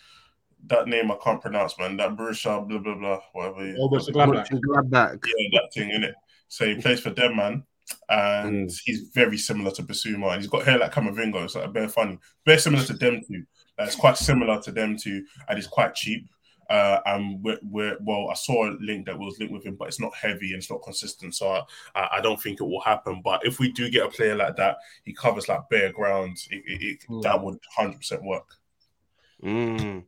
that 0.67 0.87
name 0.87 1.11
I 1.11 1.17
can't 1.23 1.41
pronounce, 1.41 1.77
man. 1.77 1.97
That 1.97 2.15
Borussia, 2.15 2.67
blah 2.67 2.79
blah 2.79 2.95
blah, 2.95 3.19
whatever. 3.33 3.75
Oh, 3.79 3.89
but 3.89 3.97
it's 3.97 4.09
Gladbach. 4.09 4.47
Gladbach. 4.49 5.19
Yeah, 5.37 5.59
that 5.61 5.73
thing 5.73 5.89
in 5.91 6.03
it. 6.03 6.15
So 6.47 6.65
he 6.65 6.75
plays 6.75 6.99
for 6.99 7.09
them, 7.09 7.35
man, 7.37 7.63
and 8.09 8.69
Mm. 8.69 8.81
he's 8.85 9.09
very 9.13 9.37
similar 9.37 9.71
to 9.71 9.83
Basuma, 9.83 10.33
and 10.33 10.41
he's 10.41 10.49
got 10.51 10.63
hair 10.65 10.77
like 10.77 10.93
Camavinga. 10.93 11.43
It's 11.45 11.55
like 11.55 11.73
very 11.73 11.87
funny, 11.87 12.17
very 12.45 12.59
similar 12.59 12.83
to 12.83 12.93
them 12.93 13.21
two. 13.27 13.43
Uh, 13.79 13.83
it's 13.85 13.95
quite 13.95 14.17
similar 14.17 14.61
to 14.61 14.71
them 14.71 14.97
too, 14.97 15.25
and 15.47 15.57
it's 15.57 15.67
quite 15.67 15.95
cheap. 15.95 16.27
Uh, 16.69 16.99
and 17.05 17.43
we're, 17.43 17.59
we're 17.61 17.97
well, 18.01 18.29
I 18.31 18.35
saw 18.35 18.69
a 18.69 18.71
link 18.79 19.05
that 19.05 19.19
was 19.19 19.37
linked 19.37 19.53
with 19.53 19.65
him, 19.65 19.75
but 19.75 19.89
it's 19.89 19.99
not 19.99 20.15
heavy 20.15 20.53
and 20.53 20.59
it's 20.59 20.71
not 20.71 20.81
consistent, 20.81 21.35
so 21.35 21.49
I, 21.49 21.61
I, 21.93 22.07
I 22.13 22.21
don't 22.21 22.41
think 22.41 22.61
it 22.61 22.63
will 22.63 22.81
happen. 22.81 23.21
But 23.23 23.45
if 23.45 23.59
we 23.59 23.71
do 23.71 23.91
get 23.91 24.05
a 24.05 24.09
player 24.09 24.35
like 24.35 24.55
that, 24.55 24.77
he 25.03 25.13
covers 25.13 25.49
like 25.49 25.69
bare 25.69 25.91
ground. 25.91 26.37
It, 26.49 26.63
it, 26.65 26.81
it, 26.81 26.99
Mm. 27.09 27.21
That 27.23 27.43
would 27.43 27.59
hundred 27.75 27.97
percent 27.97 28.23
work. 28.23 28.47
Mm. 29.43 30.05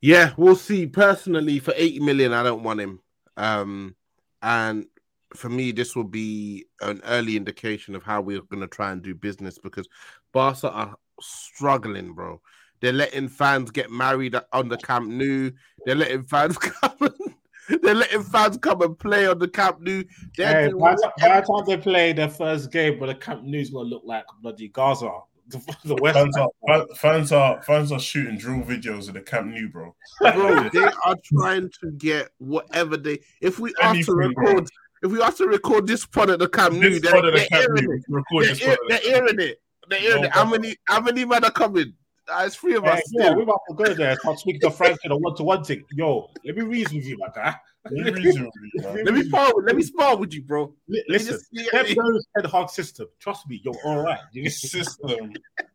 Yeah, 0.00 0.32
we'll 0.36 0.56
see. 0.56 0.86
Personally, 0.86 1.58
for 1.58 1.72
80 1.74 2.00
million, 2.00 2.32
I 2.32 2.42
don't 2.42 2.62
want 2.62 2.80
him. 2.80 3.00
Um, 3.36 3.96
and 4.42 4.86
for 5.34 5.48
me, 5.48 5.72
this 5.72 5.96
will 5.96 6.04
be 6.04 6.66
an 6.80 7.00
early 7.04 7.36
indication 7.36 7.94
of 7.94 8.02
how 8.02 8.20
we're 8.20 8.42
going 8.42 8.60
to 8.60 8.68
try 8.68 8.92
and 8.92 9.02
do 9.02 9.14
business 9.14 9.58
because 9.58 9.88
Barca 10.32 10.70
are 10.70 10.96
struggling, 11.20 12.12
bro. 12.12 12.40
They're 12.80 12.92
letting 12.92 13.28
fans 13.28 13.70
get 13.70 13.90
married 13.90 14.36
on 14.52 14.68
the 14.68 14.76
Camp 14.76 15.08
Nou. 15.08 15.50
They're 15.84 15.94
letting 15.94 16.24
fans 16.24 16.58
come. 16.58 16.92
And, 17.00 17.82
they're 17.82 17.94
letting 17.94 18.22
fans 18.22 18.58
come 18.58 18.82
and 18.82 18.98
play 18.98 19.26
on 19.26 19.38
the 19.38 19.48
Camp 19.48 19.80
Nou. 19.80 20.04
They're 20.36 20.66
Hey, 20.66 20.72
by, 20.72 20.94
the- 20.94 21.12
by 21.20 21.40
the 21.40 21.46
time 21.46 21.64
they 21.66 21.76
play 21.78 22.12
their 22.12 22.28
first 22.28 22.70
game, 22.70 22.98
but 22.98 23.06
the 23.06 23.14
Camp 23.14 23.42
Nou's 23.44 23.70
gonna 23.70 23.88
look 23.88 24.02
like 24.04 24.24
bloody 24.42 24.68
Gaza. 24.68 25.10
The, 25.48 25.58
the 25.84 25.94
West 25.96 26.16
Fans 26.18 26.36
are 26.36 26.86
fans 26.96 27.32
are 27.32 27.62
fans 27.62 27.92
are 27.92 27.98
shooting 28.00 28.36
drill 28.36 28.62
videos 28.62 29.08
of 29.08 29.14
the 29.14 29.20
Camp 29.20 29.46
Nou, 29.46 29.68
bro. 29.68 29.94
bro, 30.20 30.68
they 30.70 30.82
are 31.04 31.16
trying 31.24 31.70
to 31.82 31.90
get 31.92 32.28
whatever 32.38 32.96
they. 32.96 33.20
If 33.40 33.58
we 33.58 33.70
are 33.82 33.94
to 33.94 33.98
Anything, 33.98 34.32
bro. 34.34 34.44
record, 34.48 34.68
if 35.02 35.10
we 35.12 35.20
are 35.20 35.32
to 35.32 35.46
record 35.46 35.86
this 35.86 36.04
pod 36.04 36.30
at 36.30 36.40
the 36.40 36.48
Camp 36.48 36.74
Nou, 36.74 36.98
they're, 37.00 37.12
part 37.12 37.24
of 37.24 37.32
the 37.32 37.38
they're 37.38 37.48
Camp 37.48 37.64
airing 37.70 37.86
Nou, 37.86 37.94
it. 37.94 38.02
They're, 38.08 38.48
this 38.54 38.62
air- 38.62 38.76
part 39.18 39.30
of 39.30 39.36
the 39.88 39.96
they're 39.96 39.98
airing 39.98 40.06
it. 40.06 40.10
They're 40.10 40.12
airing 40.12 40.22
No. 40.22 40.28
How 40.30 40.44
many? 40.50 40.76
How 40.86 41.00
many 41.00 41.24
men 41.24 41.44
are 41.44 41.50
coming? 41.50 41.94
Uh, 42.28 42.42
it's 42.44 42.56
three 42.56 42.74
of 42.74 42.82
Hey, 42.84 42.90
us. 42.90 43.02
yeah, 43.12 43.30
we're 43.34 43.42
about 43.42 43.60
to 43.68 43.74
go 43.74 43.94
there. 43.94 44.16
Start 44.18 44.38
speaking 44.40 44.60
to 44.62 44.70
Frank 44.72 44.98
in 45.04 45.12
a 45.12 45.16
one-to-one 45.16 45.62
thing. 45.62 45.84
Yo, 45.92 46.28
let 46.44 46.56
me 46.56 46.62
reason 46.62 46.96
with 46.96 47.06
you, 47.06 47.16
my 47.18 47.28
guy. 47.32 47.54
Any 47.88 48.10
reason, 48.10 48.50
really, 48.82 48.94
man. 48.96 49.04
Let 49.04 49.14
me 49.14 49.22
spar. 49.28 49.52
Let 49.64 49.76
me 49.76 49.82
spar 49.84 50.16
with 50.16 50.34
you, 50.34 50.42
bro. 50.42 50.74
Li- 50.88 51.04
Let 51.08 51.20
me 51.22 51.24
Listen, 51.28 51.32
just 51.34 51.50
see 51.54 51.68
Pep 51.70 51.86
it. 51.88 51.96
knows 51.96 52.26
Ten 52.36 52.50
Hag 52.50 52.68
system. 52.68 53.06
Trust 53.20 53.48
me, 53.48 53.60
you're 53.64 53.76
all 53.84 54.02
right. 54.02 54.18
You 54.32 54.42
This 54.42 54.60
system. 54.60 55.32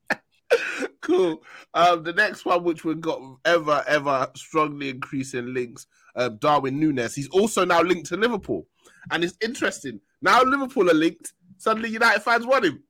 cool. 1.01 1.41
Um, 1.73 2.03
the 2.03 2.13
next 2.13 2.45
one, 2.45 2.63
which 2.63 2.83
we've 2.83 2.99
got 3.01 3.21
ever, 3.45 3.83
ever 3.87 4.27
strongly 4.35 4.89
increasing 4.89 5.53
links, 5.53 5.87
um, 6.17 6.37
Darwin 6.41 6.79
Nunez. 6.79 7.15
He's 7.15 7.29
also 7.29 7.63
now 7.65 7.81
linked 7.81 8.07
to 8.09 8.17
Liverpool, 8.17 8.67
and 9.09 9.23
it's 9.23 9.37
interesting. 9.41 9.99
Now 10.21 10.43
Liverpool 10.43 10.89
are 10.89 10.93
linked. 10.95 11.33
Suddenly, 11.57 11.89
United 11.89 12.21
fans 12.23 12.45
want 12.45 12.65
him. 12.65 12.83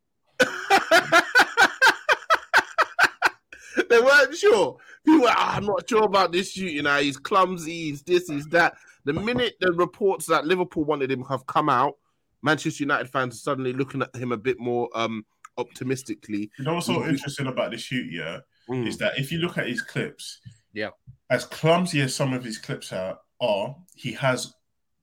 They 3.89 3.99
weren't 3.99 4.35
sure. 4.35 4.77
People 5.05 5.21
were, 5.21 5.29
"Ah, 5.29 5.55
I'm 5.57 5.65
not 5.65 5.87
sure 5.89 6.03
about 6.03 6.31
this 6.31 6.51
shoot. 6.51 6.71
You 6.71 6.83
know, 6.83 6.97
he's 6.99 7.17
clumsy. 7.17 7.71
He's 7.89 8.03
this. 8.03 8.27
He's 8.27 8.45
that. 8.47 8.75
The 9.05 9.13
minute 9.13 9.55
the 9.59 9.71
reports 9.73 10.25
that 10.27 10.45
Liverpool 10.45 10.83
wanted 10.83 11.11
him 11.11 11.23
have 11.23 11.45
come 11.47 11.69
out, 11.69 11.95
Manchester 12.43 12.83
United 12.83 13.09
fans 13.09 13.35
are 13.35 13.39
suddenly 13.39 13.73
looking 13.73 14.01
at 14.01 14.15
him 14.15 14.31
a 14.31 14.37
bit 14.37 14.59
more 14.59 14.89
um 14.93 15.25
optimistically. 15.57 16.51
You 16.57 16.65
know 16.65 16.75
what's 16.75 16.85
so 16.87 17.05
interesting 17.07 17.47
about 17.47 17.71
this 17.71 17.81
shoot, 17.81 18.11
yeah, 18.11 18.39
Mm. 18.69 18.87
is 18.87 18.97
that 18.99 19.17
if 19.17 19.31
you 19.31 19.39
look 19.39 19.57
at 19.57 19.67
his 19.67 19.81
clips, 19.81 20.39
Yeah. 20.73 20.91
as 21.29 21.45
clumsy 21.45 22.01
as 22.01 22.15
some 22.15 22.33
of 22.33 22.43
his 22.43 22.57
clips 22.57 22.93
are, 22.93 23.19
are 23.41 23.75
he 23.95 24.13
has 24.13 24.53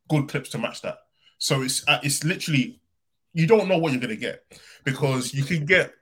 good 0.08 0.28
clips 0.28 0.48
to 0.50 0.58
match 0.58 0.80
that. 0.82 0.98
So 1.38 1.62
it's 1.62 1.86
uh, 1.88 2.00
it's 2.02 2.22
literally 2.24 2.80
you 3.34 3.46
don't 3.46 3.68
know 3.68 3.78
what 3.78 3.92
you're 3.92 4.00
gonna 4.00 4.16
get 4.16 4.44
because 4.84 5.34
you 5.34 5.44
can 5.44 5.64
get 5.64 5.92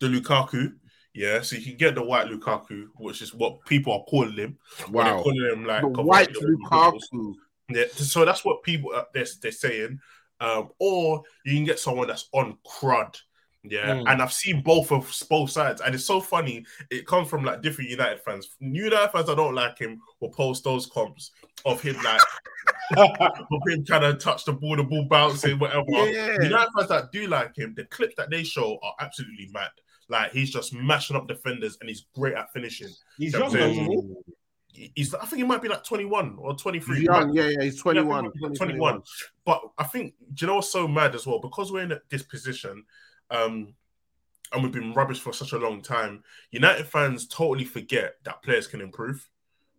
the 0.00 0.06
Lukaku, 0.06 0.72
yeah. 1.14 1.40
So 1.42 1.56
you 1.56 1.62
can 1.62 1.76
get 1.76 1.94
the 1.94 2.04
white 2.04 2.28
Lukaku, 2.28 2.88
which 2.96 3.22
is 3.22 3.34
what 3.34 3.64
people 3.66 3.92
are 3.92 4.04
calling 4.04 4.36
him. 4.36 4.58
Wow. 4.90 5.22
calling 5.22 5.50
him 5.52 5.64
like 5.64 5.84
white 5.84 6.32
Lukaku. 6.32 6.98
Lukaku. 7.12 7.34
Yeah, 7.68 7.84
so 7.92 8.24
that's 8.24 8.44
what 8.44 8.62
people 8.62 8.92
uh, 8.94 9.04
they're, 9.14 9.26
they're 9.42 9.52
saying. 9.52 10.00
Um, 10.40 10.70
or 10.78 11.22
you 11.44 11.54
can 11.54 11.64
get 11.64 11.78
someone 11.78 12.08
that's 12.08 12.28
on 12.32 12.56
crud. 12.66 13.16
Yeah, 13.62 13.94
Mm. 13.96 14.04
and 14.10 14.22
I've 14.22 14.32
seen 14.32 14.62
both 14.62 14.90
of 14.90 15.12
both 15.28 15.50
sides, 15.50 15.82
and 15.82 15.94
it's 15.94 16.06
so 16.06 16.18
funny. 16.20 16.64
It 16.90 17.06
comes 17.06 17.28
from 17.28 17.44
like 17.44 17.60
different 17.60 17.90
United 17.90 18.20
fans. 18.20 18.56
New 18.60 18.84
United 18.84 19.10
fans, 19.12 19.28
I 19.28 19.34
don't 19.34 19.54
like 19.54 19.78
him, 19.78 20.00
will 20.20 20.30
post 20.30 20.64
those 20.64 20.86
comps 20.86 21.32
of 21.66 21.82
him 21.82 21.96
like 22.02 22.20
of 22.96 23.60
him 23.68 23.84
trying 23.84 24.00
to 24.12 24.14
touch 24.14 24.44
the 24.46 24.52
ball, 24.54 24.76
the 24.76 24.82
ball 24.84 25.04
bouncing, 25.10 25.58
whatever. 25.58 25.84
Yeah. 26.10 26.36
United 26.40 26.70
fans 26.76 26.88
that 26.88 27.12
do 27.12 27.26
like 27.26 27.54
him, 27.56 27.74
the 27.76 27.84
clips 27.86 28.14
that 28.16 28.30
they 28.30 28.44
show 28.44 28.78
are 28.82 28.94
absolutely 29.00 29.50
mad. 29.52 29.70
Like 30.08 30.32
he's 30.32 30.50
just 30.50 30.72
mashing 30.72 31.16
up 31.16 31.28
defenders, 31.28 31.76
and 31.80 31.88
he's 31.90 32.06
great 32.14 32.34
at 32.34 32.50
finishing. 32.52 32.88
He's 33.18 33.34
young, 33.34 33.52
though, 33.52 33.58
isn't 33.68 33.90
he? 33.90 33.96
He- 34.72 34.92
He's, 34.94 35.12
I 35.14 35.26
think 35.26 35.38
he 35.38 35.44
might 35.44 35.60
be 35.60 35.68
like 35.68 35.82
twenty 35.84 36.04
one 36.06 36.36
or 36.38 36.54
23. 36.54 36.96
He's 37.00 37.04
young, 37.04 37.34
yeah, 37.34 37.48
yeah, 37.48 37.62
he's 37.64 37.80
21. 37.80 38.30
Yeah, 38.40 38.48
21. 38.50 39.02
But 39.44 39.60
I 39.76 39.82
think, 39.84 40.14
do 40.32 40.44
you 40.44 40.46
know 40.46 40.54
what's 40.54 40.70
so 40.72 40.86
mad 40.88 41.14
as 41.16 41.26
well? 41.26 41.40
Because 41.40 41.70
we're 41.72 41.82
in 41.82 41.98
this 42.08 42.22
position, 42.22 42.84
um, 43.30 43.74
and 44.52 44.62
we've 44.62 44.72
been 44.72 44.94
rubbish 44.94 45.20
for 45.20 45.32
such 45.32 45.52
a 45.52 45.58
long 45.58 45.82
time, 45.82 46.22
United 46.50 46.86
fans 46.86 47.26
totally 47.28 47.64
forget 47.64 48.16
that 48.24 48.42
players 48.42 48.66
can 48.66 48.80
improve. 48.80 49.28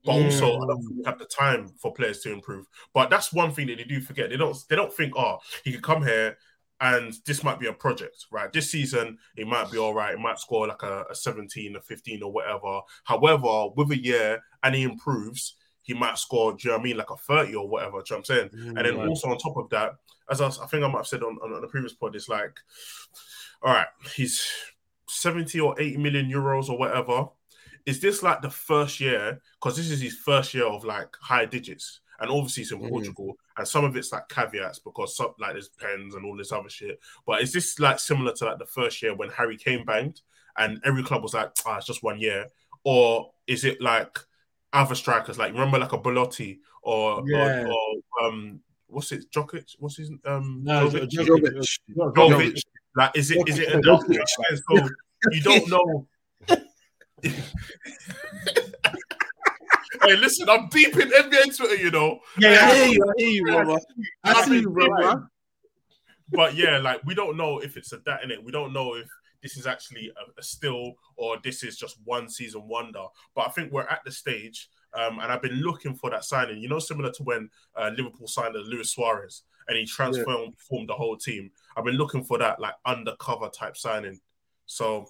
But 0.03 0.13
also, 0.13 0.59
I 0.59 0.65
don't 0.65 1.05
have 1.05 1.19
the 1.19 1.25
time 1.25 1.67
for 1.77 1.93
players 1.93 2.21
to 2.21 2.33
improve. 2.33 2.65
But 2.91 3.11
that's 3.11 3.31
one 3.31 3.51
thing 3.51 3.67
that 3.67 3.77
they 3.77 3.83
do 3.83 4.01
forget. 4.01 4.31
They 4.31 4.37
don't. 4.37 4.57
They 4.67 4.75
don't 4.75 4.91
think, 4.91 5.15
oh, 5.15 5.37
he 5.63 5.71
could 5.71 5.83
come 5.83 6.01
here 6.01 6.37
and 6.81 7.13
this 7.27 7.43
might 7.43 7.59
be 7.59 7.67
a 7.67 7.73
project, 7.73 8.25
right? 8.31 8.51
This 8.51 8.71
season, 8.71 9.19
it 9.37 9.45
might 9.45 9.71
be 9.71 9.77
all 9.77 9.93
right. 9.93 10.15
It 10.15 10.19
might 10.19 10.39
score 10.39 10.67
like 10.67 10.81
a, 10.81 11.05
a 11.11 11.15
17, 11.15 11.75
a 11.75 11.79
15, 11.79 12.23
or 12.23 12.31
whatever. 12.31 12.81
However, 13.03 13.67
with 13.75 13.91
a 13.91 13.97
year 13.97 14.41
and 14.63 14.73
he 14.73 14.81
improves, 14.81 15.57
he 15.83 15.93
might 15.93 16.17
score, 16.17 16.53
do 16.53 16.57
you 16.63 16.69
know 16.69 16.77
what 16.77 16.81
I 16.81 16.83
mean, 16.83 16.97
like 16.97 17.11
a 17.11 17.17
30 17.17 17.53
or 17.53 17.69
whatever. 17.69 18.01
Do 18.01 18.15
you 18.15 18.15
know 18.15 18.17
what 18.17 18.17
I'm 18.17 18.23
saying? 18.23 18.49
And 18.75 18.85
then 18.85 19.07
also 19.07 19.29
on 19.29 19.37
top 19.37 19.57
of 19.57 19.69
that, 19.69 19.93
as 20.31 20.41
I, 20.41 20.47
I 20.47 20.67
think 20.67 20.83
I 20.83 20.87
might 20.87 20.97
have 20.97 21.07
said 21.07 21.21
on, 21.21 21.37
on, 21.43 21.53
on 21.53 21.61
the 21.61 21.67
previous 21.67 21.93
pod, 21.93 22.15
it's 22.15 22.27
like, 22.27 22.59
all 23.61 23.73
right, 23.73 23.87
he's 24.15 24.45
70 25.07 25.59
or 25.59 25.79
80 25.79 25.97
million 25.97 26.29
euros 26.31 26.69
or 26.69 26.77
whatever. 26.77 27.27
Is 27.85 27.99
this 27.99 28.21
like 28.23 28.41
the 28.41 28.49
first 28.49 28.99
year? 28.99 29.41
Because 29.59 29.75
this 29.77 29.89
is 29.89 30.01
his 30.01 30.15
first 30.17 30.53
year 30.53 30.65
of 30.65 30.83
like 30.83 31.15
high 31.19 31.45
digits. 31.45 31.99
And 32.19 32.29
obviously 32.29 32.61
it's 32.63 32.71
in 32.71 32.79
Mhm. 32.79 32.89
Portugal, 32.89 33.35
and 33.57 33.67
some 33.67 33.83
of 33.83 33.95
it's 33.95 34.11
like 34.11 34.29
caveats 34.29 34.77
because 34.77 35.15
some 35.17 35.33
like 35.39 35.53
there's 35.53 35.69
pens 35.69 36.13
and 36.13 36.23
all 36.23 36.37
this 36.37 36.51
other 36.51 36.69
shit. 36.69 36.99
But 37.25 37.41
is 37.41 37.51
this 37.51 37.79
like 37.79 37.97
similar 37.99 38.31
to 38.33 38.45
like 38.45 38.59
the 38.59 38.67
first 38.67 39.01
year 39.01 39.15
when 39.15 39.29
Harry 39.29 39.57
Kane 39.57 39.83
banged 39.85 40.21
and 40.55 40.79
every 40.85 41.01
club 41.01 41.23
was 41.23 41.33
like, 41.33 41.49
ah, 41.65 41.77
it's 41.77 41.87
just 41.87 42.03
one 42.03 42.19
year? 42.19 42.45
Or 42.83 43.31
is 43.47 43.63
it 43.63 43.81
like 43.81 44.19
other 44.71 44.93
strikers, 44.95 45.39
like 45.39 45.51
remember 45.53 45.79
like 45.79 45.93
a 45.93 45.97
Belotti 45.97 46.59
or, 46.83 47.23
Yeah. 47.27 47.63
or, 47.63 47.71
or 47.71 48.27
um 48.27 48.61
what's 48.85 49.11
it, 49.11 49.31
Jokic? 49.31 49.75
What's 49.79 49.97
his 49.97 50.11
um 50.25 50.61
No, 50.63 50.87
Jovic? 50.87 51.09
Jovic. 51.09 51.65
Jovic. 51.97 52.13
Jovic. 52.15 52.61
Like, 52.95 53.11
is 53.15 53.31
it 53.31 53.47
is 53.47 53.59
it 53.59 53.73
a 53.73 53.77
Jokic. 53.79 54.27
so 54.27 54.89
you 55.31 55.41
don't 55.41 55.69
know? 55.69 56.07
hey, 57.21 57.35
listen, 60.17 60.49
I'm 60.49 60.67
deep 60.69 60.95
in 60.97 61.09
NBA 61.09 61.55
Twitter, 61.55 61.75
you 61.75 61.91
know. 61.91 62.19
Yeah, 62.37 62.57
I 62.61 62.75
hear 62.75 62.87
you, 62.87 63.03
I 63.03 63.13
hear 63.17 63.29
you, 63.29 63.43
brother. 63.43 63.79
I 64.23 64.45
see 64.45 64.59
you, 64.61 64.69
brother. 64.69 65.27
But 66.29 66.55
yeah, 66.55 66.77
like 66.79 67.01
we 67.05 67.13
don't 67.13 67.37
know 67.37 67.59
if 67.59 67.77
it's 67.77 67.93
a 67.93 67.99
that 68.05 68.23
in 68.23 68.31
it. 68.31 68.43
We 68.43 68.51
don't 68.51 68.73
know 68.73 68.95
if 68.95 69.07
this 69.41 69.57
is 69.57 69.67
actually 69.67 70.09
a, 70.09 70.39
a 70.39 70.43
still 70.43 70.93
or 71.15 71.37
this 71.43 71.63
is 71.63 71.77
just 71.77 71.97
one 72.03 72.29
season 72.29 72.67
wonder. 72.67 73.05
But 73.35 73.47
I 73.47 73.51
think 73.51 73.71
we're 73.71 73.83
at 73.83 74.01
the 74.05 74.11
stage, 74.11 74.69
um, 74.93 75.19
and 75.19 75.31
I've 75.31 75.41
been 75.41 75.61
looking 75.61 75.95
for 75.95 76.09
that 76.09 76.23
signing. 76.23 76.61
You 76.61 76.69
know, 76.69 76.79
similar 76.79 77.11
to 77.11 77.23
when 77.23 77.49
uh, 77.75 77.91
Liverpool 77.95 78.27
signed 78.27 78.55
Luis 78.55 78.91
Suarez 78.91 79.43
and 79.67 79.77
he 79.77 79.85
transformed 79.85 80.53
formed 80.57 80.89
the 80.89 80.93
whole 80.93 81.17
team. 81.17 81.51
I've 81.75 81.85
been 81.85 81.95
looking 81.95 82.23
for 82.23 82.37
that 82.37 82.59
like 82.59 82.73
undercover 82.85 83.49
type 83.49 83.77
signing. 83.77 84.19
So 84.65 85.07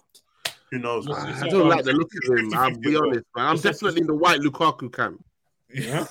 who 0.70 0.78
knows? 0.78 1.06
man? 1.06 1.16
I 1.16 1.48
don't 1.48 1.68
like 1.68 1.84
the 1.84 1.92
look 1.92 2.10
of 2.30 2.38
him. 2.38 2.54
I'll 2.54 2.74
be 2.78 2.96
honest, 2.96 3.26
man. 3.36 3.46
I'm 3.46 3.56
definitely 3.56 4.00
in 4.00 4.06
the 4.06 4.14
white 4.14 4.40
Lukaku 4.40 4.92
camp. 4.92 5.24
Yeah. 5.72 6.06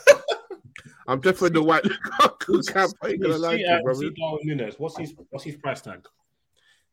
I'm 1.08 1.20
definitely 1.20 1.48
in 1.48 1.54
the 1.54 1.64
white 1.64 1.84
Lukaku 1.84 2.72
camp. 2.72 2.94
I 3.02 3.08
ain't 3.10 3.22
gonna 3.22 3.38
lie 3.38 3.58
to 3.58 3.60
you, 3.60 3.82
brother. 3.84 4.00
see 4.00 4.12
Darwin 4.20 4.72
What's 4.78 4.98
his 4.98 5.14
what's 5.30 5.46
his 5.46 5.56
price 5.56 5.82
tag? 5.82 6.06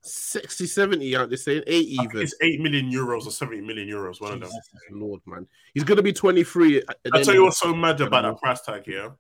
60, 0.01 0.67
70, 0.67 1.17
aren't 1.17 1.31
they 1.31 1.37
saying? 1.37 1.65
Eight 1.67 1.89
even. 1.89 2.23
It's 2.23 2.35
eight 2.41 2.61
million 2.61 2.91
euros 2.91 3.27
or 3.27 3.33
seventy 3.33 3.61
million 3.61 3.89
euros. 3.89 4.21
One 4.21 4.35
of 4.35 4.41
them. 4.41 4.51
Lord, 4.93 5.21
man. 5.27 5.47
He's 5.75 5.85
gonna 5.85 6.03
be 6.03 6.13
23. 6.13 6.83
I'll 7.13 7.23
tell 7.25 7.35
you 7.35 7.41
the- 7.41 7.45
what's 7.45 7.59
so 7.59 7.75
mad 7.75 8.01
about 8.01 8.23
that 8.23 8.39
price 8.39 8.61
tag 8.63 8.85
here 8.85 9.13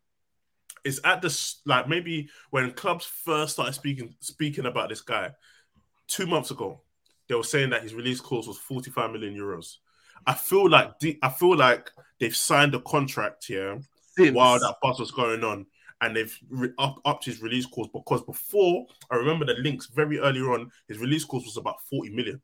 it's 0.88 1.00
at 1.04 1.22
the 1.22 1.54
like 1.66 1.88
maybe 1.88 2.28
when 2.50 2.72
clubs 2.72 3.04
first 3.04 3.54
started 3.54 3.74
speaking 3.74 4.14
speaking 4.20 4.66
about 4.66 4.88
this 4.88 5.02
guy 5.02 5.30
two 6.08 6.26
months 6.26 6.50
ago, 6.50 6.80
they 7.28 7.34
were 7.34 7.44
saying 7.44 7.70
that 7.70 7.82
his 7.82 7.94
release 7.94 8.20
clause 8.20 8.48
was 8.48 8.58
45 8.58 9.12
million 9.12 9.36
euros. 9.36 9.76
I 10.26 10.34
feel 10.34 10.68
like 10.68 10.92
I 11.22 11.28
feel 11.28 11.56
like 11.56 11.90
they've 12.18 12.34
signed 12.34 12.74
a 12.74 12.80
contract 12.80 13.46
here 13.46 13.80
while 14.32 14.58
that 14.58 14.76
buzz 14.82 14.98
was 14.98 15.12
going 15.12 15.44
on, 15.44 15.66
and 16.00 16.16
they've 16.16 16.36
re- 16.50 16.72
up, 16.78 17.00
upped 17.04 17.24
his 17.24 17.40
release 17.40 17.66
clause 17.66 17.88
because 17.92 18.22
before 18.22 18.86
I 19.10 19.16
remember 19.16 19.44
the 19.44 19.54
links 19.54 19.86
very 19.86 20.18
early 20.18 20.40
on, 20.40 20.70
his 20.88 20.98
release 20.98 21.24
clause 21.24 21.44
was 21.44 21.56
about 21.56 21.76
40 21.88 22.10
million. 22.10 22.40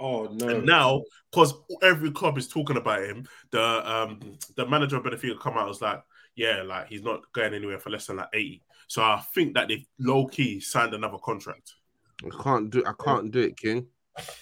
Oh 0.00 0.24
no! 0.32 0.48
And 0.48 0.66
now, 0.66 1.02
because 1.30 1.54
every 1.82 2.10
club 2.10 2.38
is 2.38 2.46
talking 2.46 2.76
about 2.76 3.02
him, 3.02 3.26
the 3.50 3.90
um 3.90 4.20
the 4.56 4.66
manager 4.66 4.96
of 4.96 5.04
Benfica 5.04 5.40
come 5.40 5.56
out 5.56 5.68
was 5.68 5.80
like, 5.80 6.02
yeah, 6.38 6.62
like 6.62 6.88
he's 6.88 7.02
not 7.02 7.20
going 7.32 7.52
anywhere 7.52 7.78
for 7.78 7.90
less 7.90 8.06
than 8.06 8.16
like 8.16 8.28
80. 8.32 8.62
So 8.86 9.02
I 9.02 9.22
think 9.34 9.54
that 9.54 9.68
they've 9.68 9.84
low 9.98 10.26
key 10.26 10.60
signed 10.60 10.94
another 10.94 11.18
contract. 11.18 11.74
I 12.24 12.42
can't 12.42 12.70
do 12.70 12.82
I 12.86 12.92
can't 13.02 13.30
do 13.30 13.40
it, 13.40 13.56
King. 13.56 13.86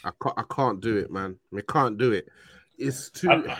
I 0.05 0.11
can't 0.23 0.39
I 0.39 0.43
can't 0.55 0.81
do 0.81 0.97
it, 0.99 1.11
man. 1.11 1.37
We 1.51 1.63
can't 1.63 1.99
do 1.99 2.13
it. 2.13 2.29
It's 2.79 3.11
too 3.11 3.31
I, 3.31 3.59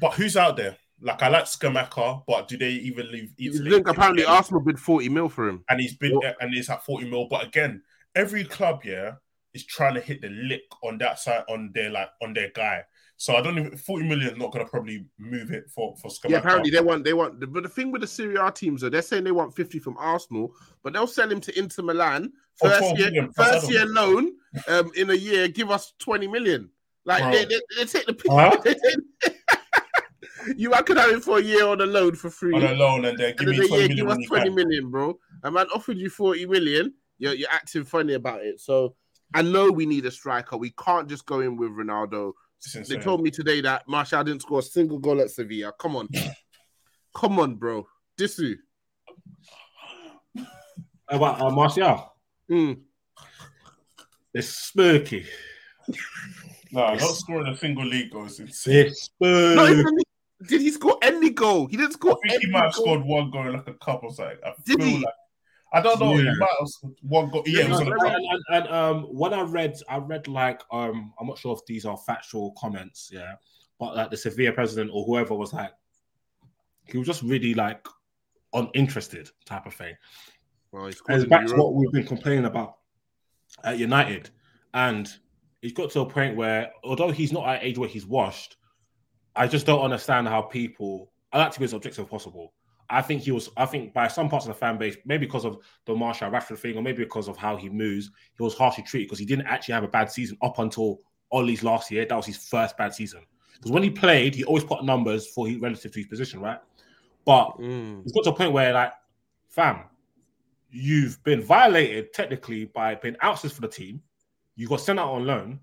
but 0.00 0.14
who's 0.14 0.36
out 0.36 0.56
there? 0.56 0.76
Like 1.00 1.22
I 1.22 1.28
like 1.28 1.44
Scamacca, 1.44 2.22
but 2.26 2.46
do 2.46 2.56
they 2.56 2.70
even 2.70 3.10
leave 3.10 3.32
Italy? 3.36 3.70
Think 3.70 3.88
apparently 3.88 4.24
Arsenal 4.24 4.60
bid 4.60 4.78
40 4.78 5.08
mil 5.08 5.28
for 5.28 5.48
him. 5.48 5.64
And 5.68 5.80
he's 5.80 5.96
been 5.96 6.14
what? 6.14 6.36
and 6.40 6.54
he's 6.54 6.70
at 6.70 6.84
40 6.84 7.10
mil. 7.10 7.26
But 7.28 7.44
again, 7.44 7.82
every 8.14 8.44
club, 8.44 8.82
yeah, 8.84 9.14
is 9.52 9.66
trying 9.66 9.94
to 9.94 10.00
hit 10.00 10.20
the 10.22 10.28
lick 10.28 10.62
on 10.82 10.98
that 10.98 11.18
side 11.18 11.42
on 11.48 11.72
their 11.74 11.90
like 11.90 12.10
on 12.22 12.32
their 12.32 12.50
guy. 12.54 12.84
So 13.22 13.36
I 13.36 13.40
don't 13.40 13.56
even 13.56 13.76
40 13.76 14.08
million 14.08 14.36
not 14.36 14.50
gonna 14.50 14.64
probably 14.64 15.06
move 15.16 15.52
it 15.52 15.70
for 15.70 15.94
for 16.02 16.08
Scamacca. 16.08 16.30
Yeah, 16.30 16.38
apparently 16.38 16.72
they 16.72 16.80
want 16.80 17.04
they 17.04 17.12
want 17.12 17.38
but 17.52 17.62
the 17.62 17.68
thing 17.68 17.92
with 17.92 18.00
the 18.00 18.06
Serie 18.08 18.34
A 18.34 18.50
teams 18.50 18.80
though, 18.80 18.88
they're 18.88 19.00
saying 19.00 19.22
they 19.22 19.30
want 19.30 19.54
50 19.54 19.78
from 19.78 19.96
Arsenal, 19.96 20.52
but 20.82 20.92
they'll 20.92 21.06
sell 21.06 21.30
him 21.30 21.40
to 21.42 21.56
Inter 21.56 21.84
Milan 21.84 22.32
first 22.56 22.98
year 22.98 23.12
million, 23.12 23.32
first 23.32 23.70
year 23.70 23.86
loan 23.86 24.32
um 24.66 24.90
in 24.96 25.08
a 25.10 25.14
year, 25.14 25.46
give 25.46 25.70
us 25.70 25.92
20 26.00 26.26
million. 26.26 26.68
Like 27.04 27.32
they, 27.32 27.44
they, 27.44 27.60
they, 27.76 27.84
take 27.84 28.06
the 28.06 28.16
huh? 28.28 29.30
you 30.56 30.74
I 30.74 30.82
could 30.82 30.96
have 30.96 31.10
it 31.10 31.22
for 31.22 31.38
a 31.38 31.42
year 31.42 31.64
on 31.64 31.80
a 31.80 31.86
loan 31.86 32.16
for 32.16 32.28
free. 32.28 32.56
On 32.56 32.64
a 32.64 32.72
loan 32.72 33.04
and 33.04 33.16
then 33.16 33.36
give 33.38 33.46
and 33.46 33.56
me 33.56 33.68
20 33.68 33.70
year, 33.70 33.88
million. 33.88 33.96
Give 33.98 34.08
us 34.08 34.26
20 34.26 34.50
million, 34.50 34.90
bro. 34.90 35.16
A 35.44 35.50
man 35.52 35.66
offered 35.72 35.96
you 35.96 36.10
40 36.10 36.46
million. 36.46 36.92
You're, 37.18 37.34
you're 37.34 37.52
acting 37.52 37.84
funny 37.84 38.14
about 38.14 38.44
it. 38.44 38.58
So 38.58 38.96
I 39.32 39.42
know 39.42 39.70
we 39.70 39.86
need 39.86 40.06
a 40.06 40.10
striker. 40.10 40.56
We 40.56 40.70
can't 40.70 41.08
just 41.08 41.24
go 41.24 41.38
in 41.38 41.56
with 41.56 41.70
Ronaldo. 41.70 42.32
They 42.88 42.96
told 42.98 43.22
me 43.22 43.30
today 43.30 43.60
that 43.62 43.88
Martial 43.88 44.22
didn't 44.22 44.42
score 44.42 44.60
a 44.60 44.62
single 44.62 44.98
goal 44.98 45.20
at 45.20 45.30
Sevilla. 45.30 45.72
Come 45.78 45.96
on. 45.96 46.08
Come 47.14 47.38
on, 47.40 47.56
bro. 47.56 47.86
Disu. 48.18 48.56
About 51.08 51.40
uh, 51.40 51.50
Martial? 51.50 52.14
Mm. 52.50 52.80
It's 54.34 54.48
spurky. 54.48 55.26
no, 56.72 56.94
not 56.94 57.00
scoring 57.00 57.48
a 57.48 57.54
single 57.54 57.84
league 57.84 58.10
goal 58.10 58.24
is 58.24 58.40
insane. 58.40 58.86
It's 58.86 59.02
spurky. 59.02 59.84
Did 60.48 60.62
he 60.62 60.70
score 60.70 60.96
any 61.02 61.28
goal? 61.28 61.66
He 61.66 61.76
didn't 61.76 61.92
score. 61.92 62.18
I 62.24 62.28
think 62.30 62.42
he 62.42 62.50
might 62.50 62.62
have 62.62 62.72
scored 62.72 63.04
one 63.04 63.30
goal 63.30 63.52
like 63.52 63.68
a 63.68 63.74
couple. 63.74 64.10
So 64.10 64.24
I 64.24 64.54
did 64.64 64.82
he? 64.82 64.96
Like, 64.96 65.14
I 65.72 65.80
don't 65.80 65.98
know. 66.00 66.14
Yeah. 66.16 66.32
He 66.32 66.38
might 66.38 66.48
have 66.60 66.92
one 67.02 67.30
goal. 67.30 67.42
Yeah, 67.46 67.64
and, 67.64 67.74
and, 67.74 67.90
and, 67.90 68.42
and, 68.50 68.68
um, 68.68 69.02
when 69.04 69.32
I 69.32 69.40
read, 69.42 69.74
I 69.88 69.98
read 69.98 70.28
like 70.28 70.60
um, 70.70 71.14
I'm 71.18 71.26
not 71.26 71.38
sure 71.38 71.54
if 71.54 71.64
these 71.66 71.86
are 71.86 71.96
factual 71.96 72.52
comments. 72.58 73.10
Yeah, 73.12 73.34
but 73.80 73.96
like 73.96 74.10
the 74.10 74.16
Sevilla 74.16 74.52
president 74.52 74.90
or 74.92 75.04
whoever 75.04 75.34
was 75.34 75.52
like, 75.52 75.72
he 76.84 76.98
was 76.98 77.06
just 77.06 77.22
really 77.22 77.54
like 77.54 77.86
uninterested 78.52 79.30
type 79.46 79.64
of 79.64 79.72
thing. 79.74 79.94
Well, 80.72 80.86
it's 80.86 81.00
back 81.26 81.46
to 81.46 81.56
what 81.56 81.74
we've 81.74 81.92
been 81.92 82.06
complaining 82.06 82.44
about 82.44 82.76
at 83.64 83.78
United, 83.78 84.28
and 84.74 85.08
he's 85.62 85.72
got 85.72 85.90
to 85.92 86.00
a 86.00 86.06
point 86.06 86.36
where 86.36 86.70
although 86.84 87.10
he's 87.10 87.32
not 87.32 87.48
at 87.48 87.64
age 87.64 87.78
where 87.78 87.88
he's 87.88 88.06
washed, 88.06 88.56
I 89.34 89.46
just 89.46 89.64
don't 89.64 89.80
understand 89.80 90.28
how 90.28 90.42
people. 90.42 91.10
I 91.32 91.38
like 91.38 91.52
to 91.52 91.58
be 91.60 91.64
as 91.64 91.72
objective 91.72 92.04
as 92.04 92.10
possible. 92.10 92.52
I 92.90 93.02
think 93.02 93.22
he 93.22 93.30
was. 93.30 93.48
I 93.56 93.66
think 93.66 93.94
by 93.94 94.08
some 94.08 94.28
parts 94.28 94.46
of 94.46 94.48
the 94.48 94.58
fan 94.58 94.78
base, 94.78 94.96
maybe 95.04 95.26
because 95.26 95.44
of 95.44 95.58
the 95.86 95.94
Martial 95.94 96.30
Rashford 96.30 96.58
thing, 96.58 96.76
or 96.76 96.82
maybe 96.82 97.04
because 97.04 97.28
of 97.28 97.36
how 97.36 97.56
he 97.56 97.68
moves, 97.68 98.10
he 98.36 98.42
was 98.42 98.54
harshly 98.54 98.84
treated 98.84 99.06
because 99.06 99.18
he 99.18 99.26
didn't 99.26 99.46
actually 99.46 99.74
have 99.74 99.84
a 99.84 99.88
bad 99.88 100.10
season 100.10 100.36
up 100.42 100.58
until 100.58 101.00
Ollie's 101.30 101.62
last 101.62 101.90
year. 101.90 102.04
That 102.04 102.16
was 102.16 102.26
his 102.26 102.36
first 102.36 102.76
bad 102.76 102.94
season. 102.94 103.22
Because 103.54 103.70
when 103.70 103.82
he 103.82 103.90
played, 103.90 104.34
he 104.34 104.44
always 104.44 104.64
put 104.64 104.84
numbers 104.84 105.28
for 105.28 105.46
he 105.46 105.56
relative 105.56 105.92
to 105.92 105.98
his 106.00 106.08
position, 106.08 106.40
right? 106.40 106.58
But 107.24 107.58
mm. 107.58 108.02
it's 108.02 108.12
got 108.12 108.24
to 108.24 108.30
a 108.30 108.34
point 108.34 108.52
where, 108.52 108.72
like, 108.72 108.92
fam, 109.48 109.84
you've 110.70 111.22
been 111.22 111.42
violated 111.42 112.12
technically 112.12 112.64
by 112.64 112.96
being 112.96 113.16
ousted 113.20 113.52
for 113.52 113.60
the 113.60 113.68
team. 113.68 114.02
You 114.56 114.68
got 114.68 114.80
sent 114.80 114.98
out 114.98 115.10
on 115.10 115.26
loan. 115.26 115.60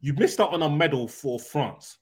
You 0.00 0.12
missed 0.14 0.38
out 0.40 0.54
on 0.54 0.62
a 0.62 0.70
medal 0.70 1.08
for 1.08 1.40
France. 1.40 1.98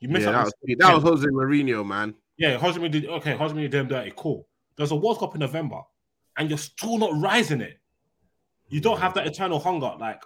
You 0.00 0.08
missed 0.08 0.26
yeah, 0.26 0.32
that, 0.32 0.44
was, 0.44 0.54
that 0.78 0.94
was 0.94 1.02
Jose 1.02 1.26
Mourinho, 1.26 1.84
man. 1.84 2.14
Yeah, 2.36 2.58
Jose 2.58 2.78
Mourinho 2.78 2.90
did 2.90 3.06
okay. 3.06 3.36
Jose 3.36 3.54
Mourinho 3.54 3.70
did 3.70 3.74
him 3.74 3.88
dirty. 3.88 4.12
Cool. 4.16 4.46
There's 4.76 4.90
a 4.90 4.96
World 4.96 5.18
Cup 5.18 5.34
in 5.34 5.40
November, 5.40 5.80
and 6.36 6.48
you're 6.48 6.58
still 6.58 6.98
not 6.98 7.12
rising 7.20 7.60
it. 7.60 7.78
You 8.68 8.80
don't 8.80 8.98
have 8.98 9.14
that 9.14 9.26
eternal 9.26 9.58
hunger. 9.60 9.92
Like 9.98 10.22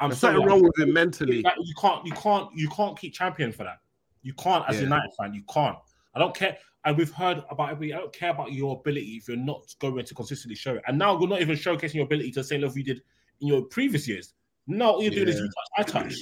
I'm 0.00 0.10
There's 0.10 0.20
sorry, 0.20 0.34
something 0.34 0.48
wrong 0.48 0.62
with 0.62 0.78
him 0.78 0.92
mentally. 0.92 1.42
Like, 1.42 1.54
you 1.62 1.74
can't, 1.78 2.06
you 2.06 2.12
can't, 2.12 2.48
you 2.54 2.68
can't 2.68 2.98
keep 2.98 3.12
champion 3.12 3.52
for 3.52 3.64
that. 3.64 3.78
You 4.22 4.32
can't 4.34 4.64
as 4.68 4.76
yeah. 4.76 4.82
a 4.82 4.84
United 4.84 5.10
fan. 5.18 5.34
You 5.34 5.42
can't. 5.52 5.76
I 6.14 6.18
don't 6.18 6.34
care. 6.34 6.56
And 6.84 6.96
we've 6.96 7.12
heard 7.12 7.42
about 7.50 7.70
every. 7.70 7.92
I 7.92 7.98
don't 7.98 8.12
care 8.12 8.30
about 8.30 8.52
your 8.52 8.78
ability 8.78 9.16
if 9.16 9.28
you're 9.28 9.36
not 9.36 9.74
going 9.78 10.04
to 10.04 10.14
consistently 10.14 10.56
show 10.56 10.74
it. 10.74 10.82
And 10.86 10.98
now 10.98 11.18
you're 11.18 11.28
not 11.28 11.42
even 11.42 11.56
showcasing 11.56 11.94
your 11.94 12.04
ability 12.04 12.30
to 12.32 12.40
the 12.40 12.44
same 12.44 12.62
level 12.62 12.78
you 12.78 12.84
did 12.84 13.02
in 13.40 13.48
your 13.48 13.62
previous 13.62 14.08
years. 14.08 14.32
No, 14.66 14.92
all 14.92 15.02
you're 15.02 15.10
doing 15.10 15.28
yeah. 15.28 15.34
is 15.34 15.40
you 15.40 15.46
touch, 15.46 15.68
I 15.78 15.82
touch. 15.82 16.14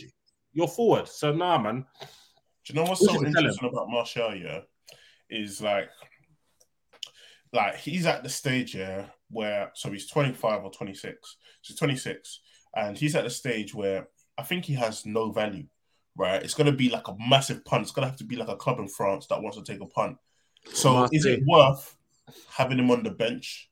You're 0.52 0.68
forward. 0.68 1.06
So 1.06 1.32
nah, 1.32 1.58
man. 1.58 1.84
Do 2.00 2.74
you 2.74 2.74
know 2.74 2.88
what's 2.88 3.04
so 3.04 3.24
interesting 3.24 3.68
about 3.68 3.88
Martial? 3.88 4.34
Yeah, 4.34 4.60
is 5.30 5.60
like, 5.60 5.88
like 7.52 7.76
he's 7.76 8.04
at 8.04 8.22
the 8.22 8.28
stage 8.28 8.74
yeah 8.74 9.06
where 9.30 9.70
so 9.74 9.90
he's 9.90 10.08
25 10.08 10.64
or 10.64 10.70
26. 10.70 11.36
So 11.62 11.74
26, 11.74 12.40
and 12.76 12.96
he's 12.96 13.14
at 13.14 13.24
the 13.24 13.30
stage 13.30 13.74
where 13.74 14.08
I 14.36 14.42
think 14.42 14.64
he 14.64 14.74
has 14.74 15.04
no 15.06 15.30
value. 15.32 15.66
Right, 16.16 16.42
it's 16.42 16.54
gonna 16.54 16.72
be 16.72 16.90
like 16.90 17.06
a 17.08 17.16
massive 17.28 17.64
punt. 17.64 17.82
It's 17.82 17.92
gonna 17.92 18.08
have 18.08 18.16
to 18.16 18.24
be 18.24 18.36
like 18.36 18.48
a 18.48 18.56
club 18.56 18.80
in 18.80 18.88
France 18.88 19.26
that 19.28 19.40
wants 19.40 19.56
to 19.56 19.62
take 19.62 19.80
a 19.80 19.86
punt. 19.86 20.16
So 20.72 21.08
is 21.12 21.24
it 21.24 21.40
worth 21.46 21.96
having 22.50 22.78
him 22.78 22.90
on 22.90 23.04
the 23.04 23.10
bench, 23.10 23.70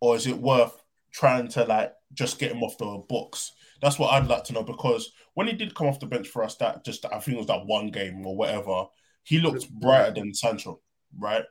or 0.00 0.16
is 0.16 0.26
it 0.26 0.36
worth 0.36 0.82
trying 1.12 1.48
to 1.48 1.64
like 1.64 1.92
just 2.14 2.38
get 2.38 2.50
him 2.52 2.62
off 2.62 2.78
the 2.78 3.02
books? 3.08 3.52
That's 3.80 3.98
what 3.98 4.12
I'd 4.12 4.26
like 4.26 4.42
to 4.44 4.52
know 4.52 4.64
because 4.64 5.12
when 5.34 5.46
he 5.46 5.52
did 5.52 5.74
come 5.74 5.86
off 5.86 6.00
the 6.00 6.06
bench 6.06 6.26
for 6.26 6.42
us, 6.42 6.56
that 6.56 6.84
just 6.84 7.04
I 7.04 7.20
think 7.20 7.36
it 7.36 7.38
was 7.38 7.46
that 7.46 7.66
one 7.66 7.88
game 7.88 8.26
or 8.26 8.36
whatever, 8.36 8.86
he 9.28 9.38
looked 9.38 9.68
brighter 9.70 10.14
than 10.14 10.32
Sancho, 10.32 10.80
right? 11.18 11.44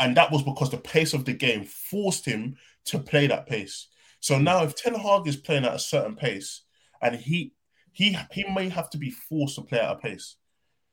And 0.00 0.16
that 0.16 0.32
was 0.32 0.42
because 0.42 0.70
the 0.70 0.78
pace 0.78 1.14
of 1.14 1.24
the 1.24 1.32
game 1.32 1.64
forced 1.64 2.24
him 2.24 2.56
to 2.86 2.98
play 2.98 3.28
that 3.28 3.46
pace. 3.46 3.86
So 4.20 4.38
now, 4.38 4.64
if 4.64 4.74
Ten 4.74 4.94
Hag 4.94 5.28
is 5.28 5.36
playing 5.36 5.64
at 5.64 5.74
a 5.74 5.78
certain 5.78 6.16
pace, 6.16 6.62
and 7.00 7.14
he 7.14 7.52
he 7.92 8.16
he 8.32 8.44
may 8.52 8.68
have 8.68 8.90
to 8.90 8.98
be 8.98 9.10
forced 9.10 9.54
to 9.54 9.62
play 9.62 9.78
at 9.78 9.92
a 9.92 9.96
pace. 9.96 10.36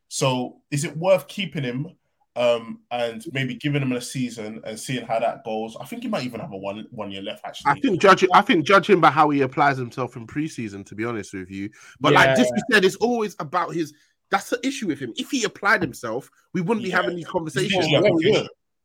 So, 0.07 0.61
is 0.69 0.83
it 0.83 0.95
worth 0.95 1.27
keeping 1.27 1.63
him 1.63 1.95
um, 2.35 2.81
and 2.91 3.23
maybe 3.31 3.55
giving 3.55 3.81
him 3.81 3.93
a 3.93 4.01
season 4.01 4.61
and 4.65 4.79
seeing 4.79 5.05
how 5.05 5.19
that 5.19 5.43
goes. 5.45 5.77
I 5.79 5.85
think 5.85 6.03
he 6.03 6.09
might 6.09 6.23
even 6.23 6.41
have 6.41 6.51
a 6.51 6.57
one 6.57 6.85
one 6.91 7.11
year 7.11 7.21
left. 7.21 7.45
Actually, 7.45 7.71
I 7.71 7.79
think 7.79 8.01
judging 8.01 8.29
I 8.33 8.41
think 8.41 8.65
judging 8.65 8.99
by 8.99 9.09
how 9.09 9.29
he 9.29 9.41
applies 9.41 9.77
himself 9.77 10.15
in 10.15 10.27
preseason. 10.27 10.85
To 10.87 10.95
be 10.95 11.05
honest 11.05 11.33
with 11.33 11.49
you, 11.49 11.69
but 11.99 12.13
yeah. 12.13 12.19
like 12.19 12.35
this 12.35 12.51
said, 12.71 12.85
it's 12.85 12.97
always 12.97 13.35
about 13.39 13.73
his. 13.73 13.93
That's 14.31 14.49
the 14.49 14.65
issue 14.65 14.87
with 14.87 14.99
him. 14.99 15.13
If 15.15 15.31
he 15.31 15.43
applied 15.43 15.81
himself, 15.81 16.29
we 16.53 16.61
wouldn't 16.61 16.85
yeah. 16.85 16.99
be 16.99 17.03
having 17.03 17.15
these 17.15 17.27
conversations. 17.27 17.85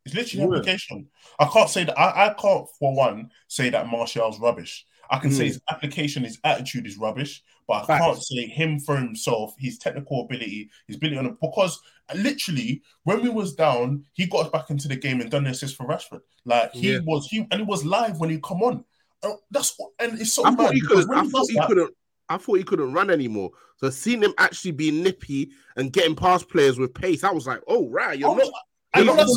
It's 0.07 0.14
literally 0.14 0.44
yeah. 0.46 0.59
application. 0.59 1.09
I 1.38 1.46
can't 1.46 1.68
say 1.68 1.85
that. 1.85 1.98
I, 1.98 2.29
I 2.29 2.35
can't, 2.35 2.66
for 2.79 2.94
one, 2.94 3.31
say 3.48 3.68
that 3.70 3.87
Martial's 3.87 4.40
rubbish. 4.40 4.87
I 5.11 5.18
can 5.18 5.31
mm. 5.31 5.37
say 5.37 5.46
his 5.46 5.61
application, 5.68 6.24
his 6.24 6.38
attitude 6.44 6.87
is 6.87 6.96
rubbish, 6.96 7.42
but 7.66 7.83
I 7.83 7.87
Facts. 7.87 8.05
can't 8.05 8.22
say 8.22 8.46
him 8.46 8.79
for 8.79 8.96
himself, 8.96 9.55
his 9.59 9.76
technical 9.76 10.24
ability, 10.24 10.70
his 10.87 10.96
ability 10.96 11.18
on 11.18 11.26
it. 11.26 11.40
Because 11.40 11.81
literally, 12.14 12.83
when 13.03 13.20
we 13.22 13.29
was 13.29 13.55
down, 13.55 14.05
he 14.12 14.26
got 14.26 14.46
us 14.46 14.53
back 14.53 14.70
into 14.70 14.88
the 14.88 14.96
game 14.96 15.20
and 15.20 15.31
done 15.31 15.44
the 15.44 15.50
assist 15.50 15.76
for 15.76 15.87
Rashford. 15.87 16.20
Like 16.44 16.72
he 16.72 16.92
yeah. 16.92 17.00
was, 17.05 17.26
he 17.26 17.46
and 17.50 17.61
he 17.61 17.62
was 17.62 17.85
live 17.85 18.20
when 18.20 18.31
he 18.31 18.38
come 18.40 18.62
on. 18.62 18.85
Uh, 19.22 19.33
that's 19.50 19.76
and 19.98 20.18
it's 20.20 20.33
so. 20.33 20.46
I 20.46 20.55
thought 20.55 20.72
he 20.72 20.81
couldn't. 20.81 21.12
I 21.12 21.24
thought 21.24 21.50
he 21.50 21.61
couldn't. 21.66 21.94
I 22.31 22.38
thought 22.38 22.59
he 22.59 22.64
couldn't 22.64 22.93
run 22.93 23.11
anymore. 23.11 23.51
So 23.77 23.90
seeing 23.90 24.23
him 24.23 24.35
actually 24.38 24.71
be 24.71 24.90
nippy 24.90 25.51
and 25.77 25.93
getting 25.93 26.14
past 26.14 26.49
players 26.49 26.79
with 26.79 26.95
pace, 26.95 27.25
I 27.25 27.33
was 27.33 27.47
like, 27.47 27.61
oh 27.66 27.88
right, 27.88 28.19
you're 28.19 28.35
not. 28.35 28.53
I 28.95 29.03
know 29.03 29.16
that's 29.16 29.37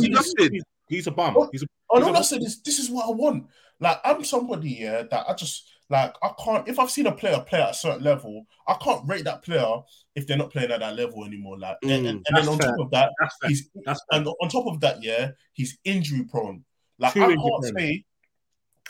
he's 0.87 1.07
a 1.07 1.11
bum. 1.11 1.35
Oh, 1.37 1.49
he's 1.51 1.63
a, 1.63 1.67
oh, 1.89 1.99
no, 1.99 2.13
that's 2.13 2.29
this. 2.29 2.59
This 2.59 2.79
is 2.79 2.89
what 2.89 3.07
I 3.07 3.11
want. 3.11 3.47
Like 3.79 3.99
I'm 4.05 4.23
somebody 4.23 4.69
yeah 4.71 5.03
that 5.09 5.25
I 5.27 5.33
just 5.33 5.69
like 5.89 6.15
I 6.23 6.31
can't 6.43 6.67
if 6.67 6.79
I've 6.79 6.91
seen 6.91 7.07
a 7.07 7.11
player 7.11 7.39
play 7.41 7.61
at 7.61 7.71
a 7.71 7.73
certain 7.73 8.03
level, 8.03 8.45
I 8.67 8.75
can't 8.75 9.07
rate 9.07 9.25
that 9.25 9.43
player 9.43 9.79
if 10.15 10.27
they're 10.27 10.37
not 10.37 10.51
playing 10.51 10.71
at 10.71 10.79
that 10.79 10.95
level 10.95 11.25
anymore. 11.25 11.57
Like 11.57 11.77
mm, 11.83 11.91
and, 11.91 12.07
and, 12.07 12.23
then 12.31 12.47
on 12.47 12.57
fair. 12.59 12.69
top 12.69 12.79
of 12.79 12.91
that, 12.91 13.11
that's 13.19 13.35
he's 13.47 13.69
that's 13.85 14.01
and 14.11 14.27
on 14.27 14.49
top 14.49 14.67
of 14.67 14.79
that, 14.81 15.03
yeah, 15.03 15.31
he's 15.53 15.77
injury 15.83 16.23
prone. 16.23 16.63
Like 16.99 17.13
Too 17.13 17.21
I 17.21 17.31
injury 17.31 17.41
can't 17.41 17.61
prone. 17.61 17.77
say, 17.77 18.05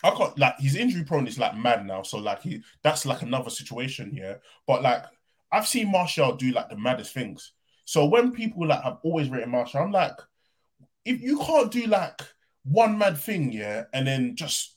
I 0.04 0.12
can't 0.12 0.38
like 0.38 0.58
he's 0.60 0.76
injury 0.76 1.04
prone 1.04 1.28
is 1.28 1.40
like 1.40 1.56
mad 1.56 1.86
now. 1.86 2.04
So 2.04 2.18
like 2.18 2.42
he 2.42 2.62
that's 2.84 3.06
like 3.06 3.22
another 3.22 3.50
situation, 3.50 4.12
yeah. 4.14 4.36
But 4.68 4.84
like 4.84 5.04
I've 5.52 5.68
seen 5.68 5.92
Martial 5.92 6.36
do 6.36 6.52
like 6.52 6.70
the 6.70 6.78
maddest 6.78 7.14
things. 7.14 7.54
So 7.86 8.06
when 8.06 8.32
people 8.32 8.68
like 8.68 8.84
have 8.84 8.98
always 9.04 9.30
rated 9.30 9.50
Martial, 9.50 9.82
I'm 9.82 9.92
like, 9.92 10.18
if 11.06 11.22
you 11.22 11.38
can't 11.40 11.72
do 11.72 11.86
like 11.88 12.22
one 12.64 12.98
mad 12.98 13.18
thing, 13.18 13.52
yeah, 13.52 13.84
and 13.94 14.08
then 14.08 14.36
just 14.36 14.76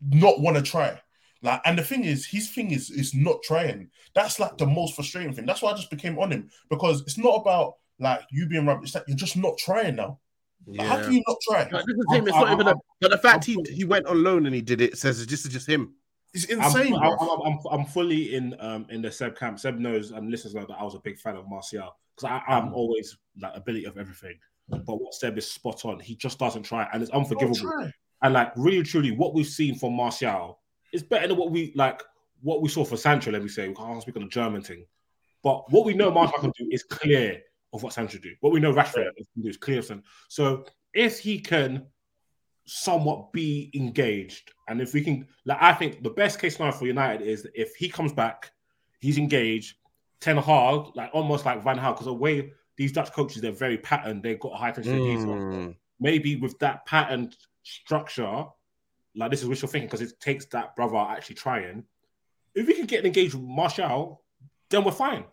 not 0.00 0.40
want 0.40 0.56
to 0.56 0.62
try. 0.62 1.00
Like, 1.42 1.60
and 1.64 1.78
the 1.78 1.82
thing 1.82 2.04
is, 2.04 2.26
his 2.26 2.50
thing 2.50 2.70
is 2.70 2.90
is 2.90 3.14
not 3.14 3.42
trying. 3.42 3.90
That's 4.14 4.38
like 4.40 4.58
the 4.58 4.66
most 4.66 4.94
frustrating 4.94 5.32
thing. 5.32 5.46
That's 5.46 5.62
why 5.62 5.70
I 5.70 5.76
just 5.76 5.90
became 5.90 6.18
on 6.18 6.30
him 6.32 6.50
because 6.68 7.02
it's 7.02 7.18
not 7.18 7.40
about 7.40 7.74
like 7.98 8.22
you 8.30 8.46
being 8.46 8.66
rubbish. 8.66 8.88
It's 8.88 8.94
like 8.94 9.04
you're 9.06 9.16
just 9.16 9.36
not 9.36 9.58
trying 9.58 9.96
now. 9.96 10.18
Like, 10.66 10.86
how 10.86 11.02
can 11.02 11.12
you 11.12 11.22
not 11.26 11.36
try? 11.48 11.68
But 11.70 11.84
this 11.86 11.96
is 11.96 12.06
him. 12.12 12.28
It's 12.28 12.36
not 12.36 12.52
even 12.52 12.68
a, 12.68 12.74
but 13.00 13.10
the 13.10 13.18
fact 13.18 13.44
he, 13.44 13.58
he 13.68 13.84
went 13.84 14.06
on 14.06 14.22
loan 14.22 14.46
and 14.46 14.54
he 14.54 14.60
did 14.60 14.80
it 14.80 14.98
says 14.98 15.26
this 15.26 15.44
is 15.44 15.52
just 15.52 15.68
him. 15.68 15.94
It's 16.32 16.44
insane. 16.44 16.94
I'm. 16.94 17.16
I'm, 17.18 17.40
I'm, 17.44 17.58
I'm 17.70 17.84
fully 17.86 18.34
in 18.34 18.54
um 18.60 18.86
in 18.90 19.02
the 19.02 19.10
Seb 19.10 19.36
camp. 19.36 19.58
Seb 19.58 19.78
knows 19.78 20.12
and 20.12 20.30
listens 20.30 20.54
know 20.54 20.64
that 20.66 20.76
I 20.78 20.84
was 20.84 20.94
a 20.94 21.00
big 21.00 21.18
fan 21.18 21.36
of 21.36 21.48
Martial 21.48 21.96
because 22.16 22.40
I'm 22.46 22.72
always 22.72 23.16
like 23.40 23.56
ability 23.56 23.86
of 23.86 23.98
everything. 23.98 24.38
But 24.68 25.00
what 25.00 25.14
Seb 25.14 25.36
is 25.38 25.50
spot 25.50 25.84
on. 25.84 25.98
He 25.98 26.14
just 26.14 26.38
doesn't 26.38 26.62
try, 26.62 26.88
and 26.92 27.02
it's 27.02 27.10
unforgivable. 27.10 27.90
And 28.22 28.34
like 28.34 28.52
really 28.56 28.84
truly, 28.84 29.10
what 29.10 29.34
we've 29.34 29.46
seen 29.46 29.74
from 29.74 29.94
Martial 29.94 30.60
is 30.92 31.02
better 31.02 31.26
than 31.26 31.36
what 31.36 31.50
we 31.50 31.72
like 31.74 32.02
what 32.42 32.62
we 32.62 32.68
saw 32.68 32.84
for 32.84 32.96
Sancho. 32.96 33.32
Let 33.32 33.42
me 33.42 33.48
say, 33.48 33.66
we 33.66 33.74
can't 33.74 34.00
speak 34.00 34.16
on 34.16 34.22
the 34.22 34.28
German 34.28 34.62
thing, 34.62 34.86
but 35.42 35.70
what 35.72 35.84
we 35.84 35.94
know 35.94 36.10
Martial 36.10 36.38
can 36.38 36.52
do 36.56 36.68
is 36.70 36.84
clear 36.84 37.42
of 37.72 37.82
what 37.82 37.92
Sancho 37.92 38.18
do. 38.18 38.34
What 38.40 38.52
we 38.52 38.60
know 38.60 38.72
Rashford 38.72 39.14
can 39.16 39.42
do 39.42 39.48
is 39.48 39.56
clear. 39.56 39.78
of 39.78 40.02
So 40.28 40.66
if 40.92 41.20
he 41.20 41.38
can 41.38 41.86
somewhat 42.66 43.32
be 43.32 43.70
engaged, 43.74 44.52
and 44.68 44.80
if 44.80 44.92
we 44.94 45.02
can, 45.02 45.26
like, 45.44 45.58
I 45.60 45.72
think 45.72 46.02
the 46.02 46.10
best 46.10 46.38
case 46.40 46.56
scenario 46.56 46.76
for 46.76 46.86
United 46.86 47.26
is 47.26 47.42
that 47.42 47.52
if 47.54 47.74
he 47.76 47.88
comes 47.88 48.12
back, 48.12 48.50
he's 49.00 49.18
engaged. 49.18 49.76
Ten 50.20 50.36
Hag, 50.36 50.94
like 50.94 51.10
almost 51.14 51.46
like 51.46 51.62
Van 51.62 51.78
Gaal, 51.78 51.94
because 51.94 52.04
the 52.04 52.12
way 52.12 52.52
these 52.76 52.92
Dutch 52.92 53.12
coaches, 53.12 53.40
they're 53.40 53.52
very 53.52 53.78
patterned. 53.78 54.22
They've 54.22 54.38
got 54.38 54.52
a 54.52 54.56
high 54.56 54.68
attention 54.68 54.98
to 54.98 55.04
detail 55.04 55.34
Mm. 55.34 55.76
maybe 55.98 56.36
with 56.36 56.58
that 56.58 56.84
patterned 56.86 57.36
structure, 57.62 58.44
like 59.14 59.30
this 59.30 59.42
is 59.42 59.48
wishful 59.48 59.68
thinking 59.68 59.88
because 59.88 60.02
it 60.02 60.18
takes 60.20 60.44
that 60.46 60.76
brother 60.76 60.96
actually 60.96 61.36
trying. 61.36 61.84
If 62.54 62.66
we 62.66 62.74
can 62.74 62.86
get 62.86 63.04
engaged 63.06 63.34
with 63.34 63.42
Martial, 63.42 64.22
then 64.68 64.84
we're 64.84 64.92
fine. 64.92 65.24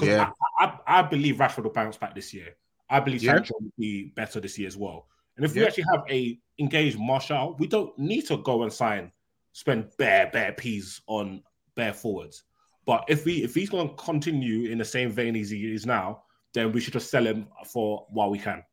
Yeah. 0.00 0.30
I, 0.58 0.64
I, 0.64 0.98
I 0.98 1.02
believe 1.02 1.36
Rashford 1.36 1.64
will 1.64 1.70
bounce 1.70 1.96
back 1.96 2.14
this 2.14 2.32
year. 2.32 2.56
I 2.90 3.00
believe 3.00 3.22
Yeah. 3.22 3.34
Sancho 3.34 3.54
will 3.60 3.72
be 3.78 4.12
better 4.16 4.40
this 4.40 4.58
year 4.58 4.68
as 4.68 4.76
well. 4.76 5.06
And 5.36 5.44
if 5.44 5.54
we 5.54 5.64
actually 5.64 5.84
have 5.92 6.02
a 6.10 6.38
engaged 6.58 6.98
Martial, 6.98 7.54
we 7.58 7.68
don't 7.68 7.96
need 7.96 8.26
to 8.26 8.38
go 8.38 8.64
and 8.64 8.72
sign, 8.72 9.12
spend 9.52 9.90
bare 9.96 10.30
bare 10.32 10.52
peas 10.52 11.00
on 11.06 11.42
bare 11.76 11.92
forwards. 11.92 12.42
But 12.86 13.04
if 13.08 13.24
we 13.24 13.44
if 13.44 13.54
he's 13.54 13.70
going 13.70 13.88
to 13.88 13.94
continue 13.94 14.70
in 14.70 14.78
the 14.78 14.84
same 14.84 15.12
vein 15.12 15.36
as 15.36 15.50
he 15.50 15.72
is 15.72 15.86
now, 15.86 16.22
then 16.54 16.72
we 16.72 16.80
should 16.80 16.94
just 16.94 17.10
sell 17.10 17.24
him 17.24 17.46
for 17.66 18.06
while 18.10 18.30
we 18.30 18.38
can. 18.38 18.64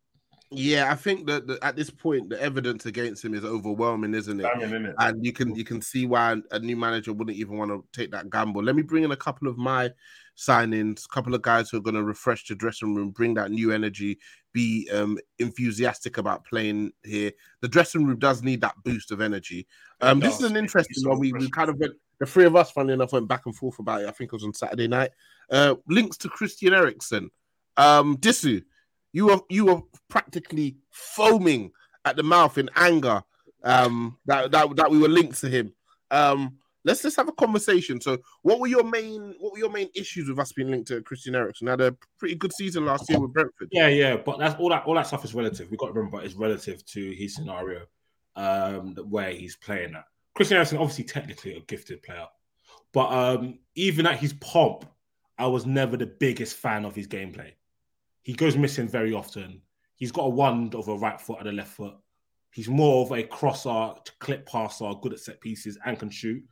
Yeah, 0.51 0.91
I 0.91 0.95
think 0.95 1.25
that 1.27 1.47
that 1.47 1.63
at 1.63 1.75
this 1.75 1.89
point 1.89 2.29
the 2.29 2.41
evidence 2.41 2.85
against 2.85 3.25
him 3.25 3.33
is 3.33 3.43
overwhelming, 3.43 4.13
isn't 4.13 4.39
it? 4.39 4.43
Damn 4.59 4.85
it, 4.85 4.95
and 4.99 5.25
you 5.25 5.33
can 5.33 5.55
you 5.55 5.63
can 5.63 5.81
see 5.81 6.05
why 6.05 6.37
a 6.51 6.59
new 6.59 6.75
manager 6.75 7.13
wouldn't 7.13 7.37
even 7.37 7.57
want 7.57 7.71
to 7.71 7.83
take 7.99 8.11
that 8.11 8.29
gamble. 8.29 8.63
Let 8.63 8.75
me 8.75 8.83
bring 8.83 9.03
in 9.03 9.11
a 9.11 9.17
couple 9.17 9.47
of 9.47 9.57
my 9.57 9.91
signings, 10.37 11.05
a 11.05 11.09
couple 11.09 11.33
of 11.33 11.41
guys 11.41 11.69
who 11.69 11.77
are 11.77 11.81
going 11.81 11.95
to 11.95 12.03
refresh 12.03 12.47
the 12.47 12.55
dressing 12.55 12.93
room, 12.93 13.09
bring 13.09 13.33
that 13.35 13.51
new 13.51 13.71
energy, 13.71 14.19
be 14.53 14.89
um, 14.93 15.17
enthusiastic 15.39 16.17
about 16.17 16.45
playing 16.45 16.91
here. 17.03 17.31
The 17.61 17.67
dressing 17.67 18.05
room 18.05 18.19
does 18.19 18.43
need 18.43 18.61
that 18.61 18.75
boost 18.83 19.11
of 19.11 19.21
energy. 19.21 19.67
Um, 20.01 20.19
this 20.19 20.39
is 20.39 20.49
an 20.49 20.57
interesting 20.57 21.07
one. 21.07 21.19
We, 21.19 21.33
we 21.33 21.49
kind 21.49 21.69
of 21.69 21.77
went, 21.77 21.93
the 22.19 22.25
three 22.25 22.45
of 22.45 22.55
us, 22.55 22.71
funny 22.71 22.93
enough, 22.93 23.13
went 23.13 23.27
back 23.27 23.45
and 23.45 23.55
forth 23.55 23.79
about 23.79 24.01
it. 24.01 24.07
I 24.07 24.11
think 24.11 24.29
it 24.29 24.35
was 24.35 24.43
on 24.43 24.53
Saturday 24.53 24.87
night. 24.87 25.11
Uh, 25.49 25.75
links 25.87 26.17
to 26.17 26.29
Christian 26.29 26.73
Eriksen. 26.73 27.29
Um, 27.77 28.17
Disu, 28.17 28.63
you 29.15 29.27
were 29.27 29.39
you 29.49 29.65
were 29.65 29.81
practically 30.09 30.75
foaming 30.91 31.71
at 32.03 32.17
the 32.17 32.23
mouth 32.23 32.57
in 32.57 32.69
anger 32.75 33.23
um, 33.63 34.17
that, 34.25 34.51
that 34.51 34.75
that 34.75 34.91
we 34.91 34.97
were 34.97 35.07
linked 35.07 35.39
to 35.39 35.49
him. 35.49 35.73
Um, 36.11 36.57
let's 36.83 37.01
just 37.01 37.15
have 37.15 37.29
a 37.29 37.31
conversation. 37.31 38.01
So, 38.01 38.17
what 38.41 38.59
were 38.59 38.67
your 38.67 38.83
main 38.83 39.33
what 39.39 39.53
were 39.53 39.57
your 39.57 39.71
main 39.71 39.87
issues 39.95 40.27
with 40.27 40.37
us 40.37 40.51
being 40.51 40.69
linked 40.69 40.89
to 40.89 41.01
Christian 41.01 41.33
Eriksen? 41.33 41.67
Had 41.67 41.79
a 41.79 41.95
pretty 42.19 42.35
good 42.35 42.51
season 42.51 42.85
last 42.85 43.09
year 43.09 43.21
with 43.21 43.31
Brentford. 43.31 43.69
Yeah, 43.71 43.87
yeah, 43.87 44.17
but 44.17 44.37
that's 44.37 44.59
all 44.59 44.69
that 44.69 44.83
all 44.83 44.95
that 44.95 45.07
stuff 45.07 45.23
is 45.23 45.33
relative. 45.33 45.71
We've 45.71 45.79
got 45.79 45.87
to 45.87 45.93
remember 45.93 46.21
it's 46.21 46.35
relative 46.35 46.85
to 46.87 47.11
his 47.13 47.35
scenario, 47.35 47.83
um, 48.35 48.97
where 49.09 49.31
he's 49.31 49.55
playing 49.55 49.95
at. 49.95 50.03
Christian 50.33 50.57
Eriksen, 50.57 50.77
obviously 50.77 51.05
technically 51.05 51.55
a 51.55 51.61
gifted 51.61 52.03
player, 52.03 52.27
but 52.91 53.13
um, 53.13 53.59
even 53.75 54.07
at 54.07 54.19
his 54.19 54.33
pomp, 54.33 54.83
I 55.37 55.47
was 55.47 55.65
never 55.65 55.95
the 55.95 56.05
biggest 56.05 56.57
fan 56.57 56.83
of 56.83 56.93
his 56.93 57.07
gameplay. 57.07 57.53
He 58.25 58.33
goes 58.33 58.57
missing 58.57 58.87
very 58.87 59.13
often. 59.13 59.61
He's 59.97 60.11
got 60.11 60.23
a 60.23 60.29
wand 60.29 60.73
of 60.73 60.87
a 60.87 60.95
right 60.95 61.21
foot 61.21 61.37
and 61.39 61.47
a 61.47 61.51
left 61.51 61.69
foot. 61.69 61.93
He's 62.51 62.67
more 62.67 63.05
of 63.05 63.11
a 63.11 63.21
crosser, 63.21 63.93
clip 64.17 64.47
passer, 64.47 64.91
good 64.99 65.13
at 65.13 65.19
set 65.19 65.39
pieces, 65.39 65.77
and 65.85 65.99
can 65.99 66.09
shoot. 66.09 66.43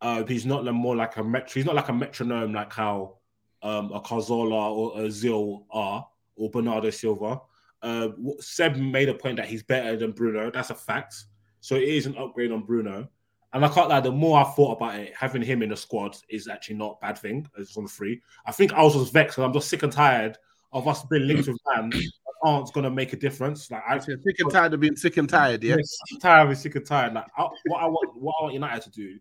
Uh, 0.00 0.24
he's 0.24 0.44
not 0.44 0.64
more 0.74 0.96
like 0.96 1.16
a 1.18 1.22
metro. 1.22 1.54
He's 1.54 1.64
not 1.64 1.76
like 1.76 1.88
a 1.88 1.92
metronome 1.92 2.52
like 2.52 2.72
how 2.72 3.18
um, 3.62 3.92
a 3.92 4.00
Cazorla 4.00 4.72
or 4.72 5.00
a 5.00 5.08
Zil 5.12 5.64
are, 5.70 6.04
or 6.34 6.50
Bernardo 6.50 6.90
Silva. 6.90 7.40
Uh, 7.82 8.08
Seb 8.40 8.74
made 8.74 9.08
a 9.08 9.14
point 9.14 9.36
that 9.36 9.46
he's 9.46 9.62
better 9.62 9.96
than 9.96 10.10
Bruno. 10.10 10.50
That's 10.50 10.70
a 10.70 10.74
fact. 10.74 11.14
So 11.60 11.76
it 11.76 11.84
is 11.84 12.06
an 12.06 12.18
upgrade 12.18 12.50
on 12.50 12.64
Bruno. 12.64 13.08
And 13.52 13.64
I 13.64 13.68
can't 13.68 13.88
lie, 13.88 14.00
the 14.00 14.10
more 14.10 14.40
I 14.40 14.44
thought 14.44 14.78
about 14.78 14.98
it, 14.98 15.14
having 15.14 15.42
him 15.42 15.62
in 15.62 15.68
the 15.68 15.76
squad 15.76 16.16
is 16.28 16.48
actually 16.48 16.76
not 16.76 16.98
a 17.00 17.06
bad 17.06 17.18
thing. 17.18 17.46
It's 17.56 17.76
on 17.76 17.86
free. 17.86 18.20
I 18.44 18.50
think 18.50 18.72
I 18.72 18.82
was 18.82 18.94
just 18.94 19.12
vexed 19.12 19.38
I'm 19.38 19.52
just 19.52 19.68
sick 19.68 19.84
and 19.84 19.92
tired 19.92 20.36
of 20.72 20.88
us 20.88 21.04
being 21.04 21.26
linked 21.26 21.48
with 21.48 21.58
man 21.74 21.92
aren't 22.42 22.72
going 22.72 22.84
to 22.84 22.90
make 22.90 23.12
a 23.12 23.16
difference. 23.16 23.70
Like 23.70 23.82
I'm 23.88 24.00
Sick 24.00 24.18
and 24.38 24.50
tired 24.50 24.74
of 24.74 24.80
being 24.80 24.96
sick 24.96 25.16
and 25.16 25.28
tired, 25.28 25.62
yeah. 25.62 25.76
sick 25.76 26.12
and 26.12 26.20
tired 26.20 26.50
of 26.50 26.58
sick 26.58 26.74
and 26.74 26.86
tired. 26.86 27.14
Like 27.14 27.26
I, 27.36 27.42
what 27.66 27.82
I 27.82 27.86
want, 27.86 28.20
what 28.20 28.34
I 28.40 28.42
want 28.44 28.54
United 28.54 28.82
to 28.84 28.90
do 28.90 29.18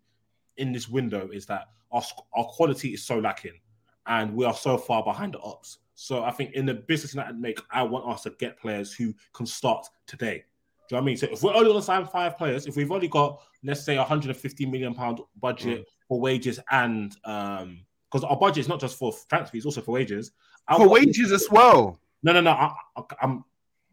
in 0.57 0.71
this 0.71 0.89
window 0.89 1.29
is 1.31 1.45
that 1.47 1.67
our 1.91 2.03
our 2.33 2.45
quality 2.45 2.93
is 2.93 3.03
so 3.03 3.19
lacking, 3.19 3.59
and 4.07 4.35
we 4.35 4.45
are 4.45 4.53
so 4.53 4.77
far 4.77 5.03
behind 5.03 5.33
the 5.33 5.39
ops. 5.39 5.79
So 5.95 6.23
I 6.23 6.31
think 6.31 6.53
in 6.53 6.65
the 6.65 6.73
business 6.73 7.13
United 7.13 7.39
make, 7.39 7.59
I 7.69 7.83
want 7.83 8.07
us 8.07 8.23
to 8.23 8.31
get 8.31 8.59
players 8.59 8.91
who 8.93 9.13
can 9.33 9.45
start 9.45 9.85
today. 10.07 10.43
Do 10.89 10.95
you 10.95 10.97
know 10.97 10.97
what 10.97 11.01
I 11.01 11.05
mean? 11.05 11.17
So 11.17 11.27
if 11.31 11.43
we're 11.43 11.53
only 11.53 11.65
going 11.65 11.79
to 11.79 11.85
sign 11.85 12.05
five 12.07 12.37
players, 12.37 12.65
if 12.65 12.75
we've 12.75 12.91
only 12.91 13.07
got 13.07 13.39
let's 13.63 13.83
say 13.83 13.97
150 13.97 14.65
million 14.65 14.95
pound 14.95 15.19
budget 15.39 15.87
for 16.07 16.19
wages 16.19 16.59
and 16.71 17.15
um 17.25 17.81
because 18.11 18.25
our 18.25 18.35
budget 18.35 18.57
is 18.59 18.67
not 18.67 18.79
just 18.79 18.97
for 18.97 19.13
transfers, 19.29 19.59
it's 19.59 19.65
also 19.65 19.81
for 19.81 19.91
wages. 19.91 20.31
I 20.67 20.78
For 20.78 20.88
wages 20.88 21.32
as 21.32 21.47
well. 21.50 22.00
No, 22.24 22.34
no, 22.34 22.41
no. 22.41 22.52
I, 22.52 22.74
I, 22.95 23.02
I'm 23.21 23.43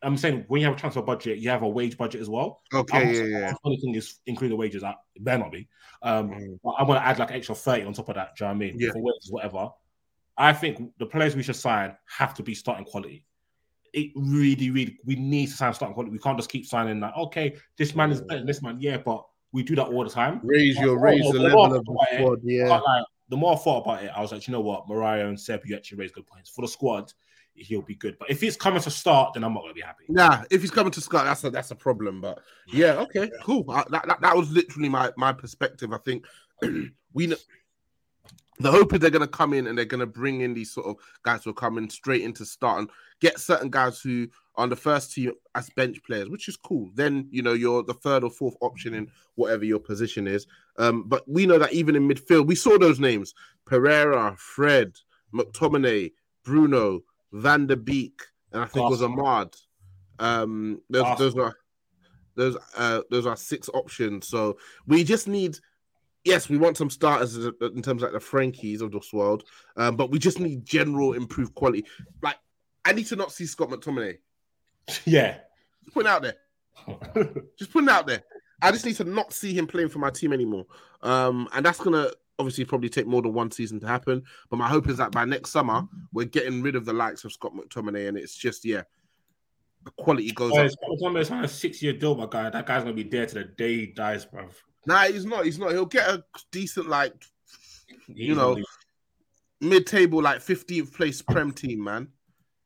I'm 0.02 0.16
saying 0.16 0.44
when 0.48 0.60
you 0.60 0.66
have 0.66 0.76
a 0.76 0.78
transfer 0.78 1.02
budget, 1.02 1.38
you 1.38 1.50
have 1.50 1.62
a 1.62 1.68
wage 1.68 1.96
budget 1.98 2.20
as 2.20 2.28
well. 2.30 2.60
Okay, 2.72 2.98
I'm- 2.98 3.14
yeah, 3.14 3.38
yeah. 3.38 3.52
The 3.64 3.76
thing 3.80 3.94
is 3.94 4.18
include 4.26 4.52
the 4.52 4.56
wages. 4.56 4.84
I, 4.84 4.94
it 5.14 5.24
better 5.24 5.38
not 5.38 5.52
be. 5.52 5.68
Um, 6.02 6.30
Mm. 6.30 6.58
but 6.62 6.74
I'm 6.78 6.86
going 6.86 7.00
to 7.00 7.04
add 7.06 7.18
like 7.18 7.32
extra 7.32 7.54
30 7.56 7.84
on 7.84 7.92
top 7.92 8.08
of 8.08 8.14
that. 8.14 8.36
Do 8.36 8.44
you 8.44 8.48
know 8.48 8.54
what 8.54 8.56
I 8.56 8.58
mean? 8.70 8.78
Yeah. 8.78 8.92
For 8.92 9.00
wages, 9.02 9.30
whatever. 9.30 9.70
I 10.36 10.52
think 10.52 10.92
the 10.98 11.06
players 11.06 11.34
we 11.34 11.42
should 11.42 11.56
sign 11.56 11.96
have 12.16 12.34
to 12.34 12.44
be 12.44 12.54
starting 12.54 12.84
quality. 12.84 13.24
It 13.92 14.12
really, 14.14 14.70
really, 14.70 14.98
we 15.04 15.16
need 15.16 15.46
to 15.46 15.54
sign 15.54 15.74
starting 15.74 15.94
quality. 15.94 16.12
We 16.12 16.20
can't 16.20 16.38
just 16.38 16.50
keep 16.50 16.64
signing 16.66 17.00
like, 17.00 17.16
okay, 17.16 17.56
this 17.76 17.96
man 17.96 18.12
is 18.12 18.20
better 18.20 18.38
than 18.38 18.46
this 18.46 18.62
man. 18.62 18.76
Yeah, 18.78 18.98
but 18.98 19.26
we 19.50 19.64
do 19.64 19.74
that 19.76 19.88
all 19.88 20.04
the 20.04 20.10
time. 20.10 20.40
Raise 20.44 20.78
your 20.78 20.96
Oh, 20.98 21.00
raise 21.00 21.22
oh, 21.24 21.32
the 21.32 21.38
oh, 21.38 21.42
level 21.42 21.60
oh, 21.60 21.64
of 21.64 21.84
the 21.84 22.06
squad, 22.14 22.38
yeah. 22.44 22.68
Like, 22.78 23.04
the 23.28 23.36
more 23.36 23.54
I 23.54 23.56
thought 23.56 23.84
about 23.84 24.02
it, 24.02 24.10
I 24.14 24.20
was 24.20 24.32
like, 24.32 24.46
you 24.46 24.52
know 24.52 24.60
what, 24.60 24.88
Mariah 24.88 25.26
and 25.26 25.38
Seb, 25.38 25.66
you 25.66 25.76
actually 25.76 25.98
raised 25.98 26.14
good 26.14 26.26
points 26.26 26.50
for 26.50 26.62
the 26.62 26.68
squad. 26.68 27.12
He'll 27.54 27.82
be 27.82 27.96
good, 27.96 28.16
but 28.20 28.30
if 28.30 28.40
he's 28.40 28.56
coming 28.56 28.80
to 28.82 28.90
start, 28.90 29.34
then 29.34 29.42
I'm 29.42 29.52
not 29.52 29.62
going 29.62 29.70
to 29.70 29.74
be 29.74 29.80
happy. 29.80 30.04
Nah, 30.08 30.44
if 30.48 30.60
he's 30.60 30.70
coming 30.70 30.92
to 30.92 31.00
start, 31.00 31.24
that's 31.24 31.42
a 31.42 31.50
that's 31.50 31.72
a 31.72 31.74
problem. 31.74 32.20
But 32.20 32.38
yeah, 32.68 32.92
okay, 33.00 33.32
cool. 33.42 33.68
I, 33.68 33.82
that, 33.90 34.06
that 34.06 34.20
that 34.20 34.36
was 34.36 34.48
literally 34.52 34.88
my 34.88 35.10
my 35.16 35.32
perspective. 35.32 35.92
I 35.92 35.98
think 35.98 36.24
we 37.12 37.26
know 37.26 37.36
the 38.60 38.70
hope 38.70 38.92
is 38.92 39.00
they're 39.00 39.10
gonna 39.10 39.26
come 39.26 39.54
in 39.54 39.66
and 39.66 39.76
they're 39.76 39.84
gonna 39.84 40.06
bring 40.06 40.40
in 40.40 40.54
these 40.54 40.72
sort 40.72 40.86
of 40.86 40.96
guys 41.22 41.44
who 41.44 41.50
are 41.50 41.54
coming 41.54 41.88
straight 41.90 42.22
into 42.22 42.44
start 42.44 42.80
and 42.80 42.90
get 43.20 43.38
certain 43.38 43.70
guys 43.70 44.00
who 44.00 44.28
are 44.56 44.64
on 44.64 44.68
the 44.68 44.76
first 44.76 45.12
team 45.12 45.32
as 45.54 45.70
bench 45.70 46.02
players, 46.04 46.28
which 46.28 46.48
is 46.48 46.56
cool. 46.56 46.90
Then 46.94 47.28
you 47.30 47.42
know 47.42 47.52
you're 47.52 47.82
the 47.82 47.94
third 47.94 48.24
or 48.24 48.30
fourth 48.30 48.56
option 48.60 48.94
in 48.94 49.10
whatever 49.36 49.64
your 49.64 49.78
position 49.80 50.26
is. 50.26 50.46
Um, 50.78 51.04
but 51.06 51.28
we 51.28 51.44
know 51.46 51.58
that 51.58 51.72
even 51.72 51.96
in 51.96 52.08
midfield, 52.08 52.46
we 52.46 52.54
saw 52.54 52.78
those 52.78 53.00
names: 53.00 53.34
Pereira, 53.66 54.34
Fred, 54.38 54.94
McTominay, 55.34 56.12
Bruno, 56.44 57.00
Van 57.32 57.66
der 57.66 57.76
Beek, 57.76 58.22
and 58.52 58.62
I 58.62 58.66
think 58.66 58.86
it 58.86 58.90
was 58.90 59.02
Amad. 59.02 59.54
Um, 60.18 60.80
those 60.88 61.18
those 61.18 61.34
Arsenal. 61.34 61.46
are 61.46 61.56
those 62.36 62.56
uh 62.76 63.00
those 63.10 63.26
are 63.26 63.36
six 63.36 63.68
options. 63.74 64.28
So 64.28 64.58
we 64.86 65.04
just 65.04 65.28
need. 65.28 65.58
Yes, 66.24 66.48
we 66.48 66.58
want 66.58 66.76
some 66.76 66.90
starters 66.90 67.36
in 67.36 67.80
terms 67.80 68.02
of 68.02 68.12
like 68.12 68.12
the 68.12 68.18
Frankies 68.18 68.82
of 68.82 68.90
this 68.92 69.12
world, 69.12 69.44
um, 69.76 69.96
but 69.96 70.10
we 70.10 70.18
just 70.18 70.40
need 70.40 70.64
general 70.64 71.14
improved 71.14 71.54
quality. 71.54 71.86
Like, 72.22 72.36
I 72.84 72.92
need 72.92 73.06
to 73.06 73.16
not 73.16 73.32
see 73.32 73.46
Scott 73.46 73.70
McTominay. 73.70 74.18
Yeah, 75.04 75.38
Point 75.92 76.08
out 76.08 76.22
there. 76.22 76.34
just 77.58 77.72
putting 77.72 77.88
it 77.88 77.92
out 77.92 78.06
there. 78.06 78.22
I 78.62 78.70
just 78.72 78.84
need 78.84 78.96
to 78.96 79.04
not 79.04 79.32
see 79.32 79.54
him 79.54 79.66
playing 79.66 79.88
for 79.88 79.98
my 79.98 80.10
team 80.10 80.32
anymore. 80.32 80.66
Um, 81.02 81.48
and 81.52 81.64
that's 81.64 81.78
gonna 81.78 82.10
obviously 82.38 82.64
probably 82.64 82.88
take 82.88 83.06
more 83.06 83.22
than 83.22 83.32
one 83.32 83.50
season 83.50 83.80
to 83.80 83.86
happen. 83.86 84.22
But 84.50 84.56
my 84.58 84.68
hope 84.68 84.88
is 84.88 84.96
that 84.98 85.12
by 85.12 85.24
next 85.24 85.50
summer 85.50 85.82
we're 86.12 86.26
getting 86.26 86.62
rid 86.62 86.76
of 86.76 86.84
the 86.84 86.92
likes 86.92 87.24
of 87.24 87.32
Scott 87.32 87.52
McTominay, 87.54 88.08
and 88.08 88.16
it's 88.18 88.34
just 88.36 88.64
yeah, 88.64 88.82
the 89.84 89.90
quality 89.92 90.30
goes 90.32 90.52
Oh, 90.54 90.64
up. 90.64 90.70
McTominay's 90.90 91.30
on 91.30 91.44
a 91.44 91.48
six-year 91.48 91.94
deal, 91.94 92.14
my 92.16 92.26
guy. 92.30 92.50
That 92.50 92.66
guy's 92.66 92.82
gonna 92.82 92.94
be 92.94 93.04
there 93.04 93.26
to 93.26 93.34
the 93.34 93.44
day 93.44 93.76
he 93.78 93.86
dies, 93.86 94.24
bro. 94.24 94.48
Nah, 94.86 95.04
he's 95.04 95.24
not. 95.24 95.44
He's 95.44 95.58
not. 95.58 95.72
He'll 95.72 95.86
get 95.86 96.08
a 96.08 96.24
decent 96.50 96.88
like 96.88 97.12
He's 98.06 98.28
You 98.28 98.34
know, 98.34 98.56
mid-table, 99.60 100.22
like 100.22 100.38
15th 100.40 100.94
place 100.94 101.22
Prem 101.22 101.52
team, 101.52 101.82
man. 101.84 102.08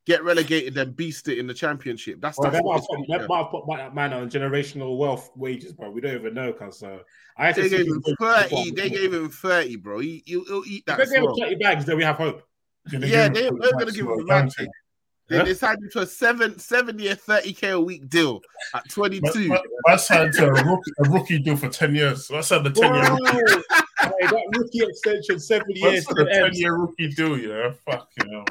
Get 0.05 0.25
relegated, 0.25 0.75
then 0.75 0.91
beast 0.93 1.29
it 1.29 1.38
in 1.38 1.47
the 1.47 1.55
championship. 1.55 2.21
That's, 2.21 2.37
Well, 2.37 2.51
that's 2.51 2.61
they 2.61 2.65
what 2.65 2.73
might 2.73 2.79
it's 2.79 2.87
put, 2.88 2.95
gonna 3.07 3.19
they 3.21 3.25
be. 3.25 3.67
put 3.67 3.77
that 3.79 3.95
man 3.95 4.12
on 4.12 4.29
generational 4.29 4.99
wealth 4.99 5.31
wages, 5.37 5.73
bro. 5.73 5.91
We 5.91 6.01
don't 6.01 6.17
even 6.17 6.35
know, 6.35 6.53
cause 6.53 6.81
so 6.81 7.01
I 7.37 7.53
They 7.53 7.69
gave 7.69 7.87
him 7.87 8.03
30. 8.19 8.71
They 8.73 8.91
gave 8.91 9.15
him 9.15 9.31
30, 9.31 9.77
bro. 9.77 10.01
He, 10.01 10.25
he'll, 10.27 10.45
he'll 10.45 10.65
eat 10.67 10.83
If 10.88 10.97
that. 10.97 10.99
they 10.99 11.15
gave 11.15 11.23
him 11.25 11.35
thirty 11.38 11.55
bags, 11.55 11.85
then 11.85 11.97
we 11.97 12.03
have 12.03 12.17
hope. 12.17 12.43
Did 12.91 13.05
Yeah, 13.05 13.29
give 13.29 13.35
they 13.35 13.47
him 13.47 13.59
were 13.59 13.69
a 13.69 13.73
gonna 13.73 13.93
give 13.93 14.07
him 14.07 14.09
a 14.11 14.27
chance 14.27 14.59
man. 14.59 14.67
to- 14.67 14.73
They 15.29 15.38
Huh? 15.38 15.45
decided 15.45 15.93
to 15.93 16.01
a 16.01 16.07
seven, 16.07 16.59
seven 16.59 16.99
year, 16.99 17.15
30k 17.15 17.71
a 17.75 17.81
week 17.81 18.09
deal 18.09 18.41
at 18.75 18.88
22. 18.91 19.49
But- 19.51 19.62
but 19.85 19.93
I 19.93 19.97
signed 19.97 20.33
to 20.35 20.47
a 20.47 20.51
rookie, 20.53 20.93
a 20.99 21.09
rookie 21.09 21.38
deal 21.38 21.57
for 21.57 21.69
10 21.69 21.95
years. 21.95 22.27
So 22.27 22.37
I 22.37 22.41
signed 22.41 22.67
a 22.67 22.71
10 22.71 22.93
year 22.93 23.03
Wow. 23.05 23.17
Hey, 24.01 24.27
that 24.27 24.43
rookie 24.59 24.81
extension, 24.83 25.38
seven 25.38 25.65
years. 25.71 26.07
signed 26.07 26.17
to 26.17 26.23
a 26.23 26.25
the 26.25 26.31
10 26.33 26.45
end. 26.47 26.55
year 26.57 26.75
rookie 26.75 27.09
deal, 27.11 27.38
yeah. 27.38 27.73
Fuck 27.88 28.09
you 28.19 28.27
know. 28.33 28.45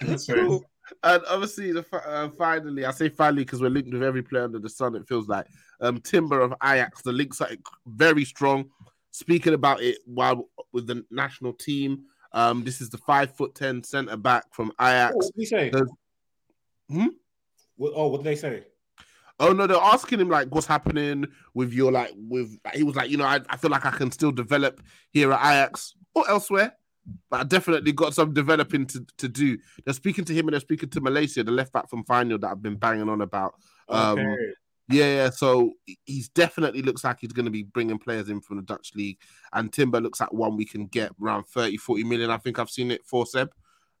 Cool. 0.28 0.64
And 1.02 1.22
obviously, 1.28 1.72
the 1.72 1.84
uh, 2.06 2.28
finally, 2.38 2.84
I 2.84 2.92
say 2.92 3.08
finally 3.08 3.44
because 3.44 3.60
we're 3.60 3.70
linked 3.70 3.92
with 3.92 4.02
every 4.04 4.22
player 4.22 4.44
under 4.44 4.60
the 4.60 4.68
sun. 4.68 4.94
It 4.94 5.08
feels 5.08 5.26
like 5.26 5.46
um, 5.80 6.00
Timber 6.00 6.40
of 6.40 6.52
Ajax. 6.62 7.02
The 7.02 7.10
links 7.12 7.40
are 7.40 7.48
very 7.86 8.24
strong. 8.24 8.70
Speaking 9.10 9.54
about 9.54 9.82
it 9.82 9.98
while 10.04 10.48
with 10.72 10.86
the 10.86 11.04
national 11.10 11.54
team, 11.54 12.04
um, 12.32 12.62
this 12.62 12.80
is 12.80 12.88
the 12.90 12.98
five 12.98 13.34
foot 13.36 13.54
ten 13.56 13.82
centre 13.82 14.16
back 14.16 14.44
from 14.52 14.70
Oh, 14.78 14.86
Ajax. 14.86 15.14
what 15.16 15.24
did 15.24 15.32
he 15.40 15.46
say? 15.46 15.70
There's- 15.70 15.88
Hmm? 16.88 17.06
What, 17.76 17.92
oh, 17.96 18.06
what 18.08 18.18
did 18.22 18.26
they 18.30 18.36
say? 18.36 18.62
Oh 19.40 19.52
no, 19.52 19.66
they're 19.66 19.76
asking 19.76 20.20
him 20.20 20.28
like 20.30 20.48
what's 20.54 20.66
happening 20.68 21.26
with 21.52 21.72
your 21.72 21.90
like 21.90 22.12
with 22.16 22.56
he 22.74 22.84
was 22.84 22.94
like, 22.94 23.10
you 23.10 23.16
know, 23.16 23.24
I, 23.24 23.40
I 23.48 23.56
feel 23.56 23.70
like 23.70 23.84
I 23.84 23.90
can 23.90 24.10
still 24.12 24.30
develop 24.32 24.80
here 25.10 25.32
at 25.32 25.40
Ajax 25.40 25.94
or 26.14 26.28
elsewhere. 26.30 26.74
But 27.30 27.40
I 27.40 27.44
definitely 27.44 27.92
got 27.92 28.14
some 28.14 28.32
developing 28.32 28.86
to, 28.86 29.06
to 29.18 29.28
do. 29.28 29.58
They're 29.84 29.94
speaking 29.94 30.24
to 30.24 30.32
him 30.34 30.46
and 30.48 30.54
they're 30.54 30.60
speaking 30.60 30.90
to 30.90 31.00
Malacia, 31.00 31.44
the 31.44 31.52
left 31.52 31.72
back 31.72 31.88
from 31.88 32.04
Feyenoord 32.04 32.40
that 32.40 32.50
I've 32.50 32.62
been 32.62 32.76
banging 32.76 33.08
on 33.08 33.20
about. 33.20 33.54
Um, 33.88 34.18
Okay. 34.18 34.36
yeah, 34.90 35.14
yeah, 35.16 35.30
so 35.30 35.72
he's 36.04 36.28
definitely 36.28 36.82
looks 36.82 37.02
like 37.04 37.18
he's 37.20 37.32
going 37.32 37.44
to 37.44 37.50
be 37.50 37.64
bringing 37.64 37.98
players 37.98 38.28
in 38.28 38.40
from 38.40 38.56
the 38.56 38.62
Dutch 38.62 38.92
league. 38.94 39.18
And 39.52 39.72
Timber 39.72 40.00
looks 40.00 40.20
like 40.20 40.32
one 40.32 40.56
we 40.56 40.64
can 40.64 40.86
get 40.86 41.12
around 41.22 41.44
30, 41.48 41.76
40 41.76 42.04
million. 42.04 42.30
I 42.30 42.38
think 42.38 42.58
I've 42.58 42.70
seen 42.70 42.90
it 42.90 43.04
for 43.04 43.26
Seb. 43.26 43.50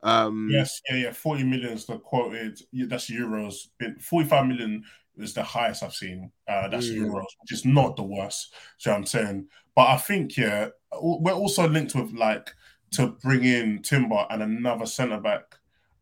Um, 0.02 0.48
Yes, 0.52 0.80
yeah, 0.88 0.96
yeah. 0.96 1.12
40 1.12 1.44
million 1.44 1.72
is 1.72 1.86
the 1.86 1.98
quoted, 1.98 2.60
yeah, 2.70 2.86
that's 2.88 3.10
euros. 3.10 3.68
45 4.00 4.46
million 4.46 4.84
is 5.18 5.34
the 5.34 5.42
highest 5.42 5.82
I've 5.82 5.94
seen. 5.94 6.30
Uh, 6.46 6.68
that's 6.68 6.86
Mm. 6.86 7.06
euros, 7.06 7.24
which 7.40 7.52
is 7.52 7.64
not 7.64 7.96
the 7.96 8.02
worst. 8.02 8.54
So 8.78 8.92
I'm 8.92 9.06
saying, 9.06 9.48
but 9.74 9.88
I 9.88 9.96
think, 9.96 10.36
yeah, 10.36 10.68
we're 11.00 11.32
also 11.32 11.68
linked 11.68 11.94
with 11.94 12.12
like 12.12 12.52
to 12.96 13.08
bring 13.22 13.44
in 13.44 13.82
Timber 13.82 14.26
and 14.30 14.42
another 14.42 14.86
centre 14.86 15.20
back 15.20 15.56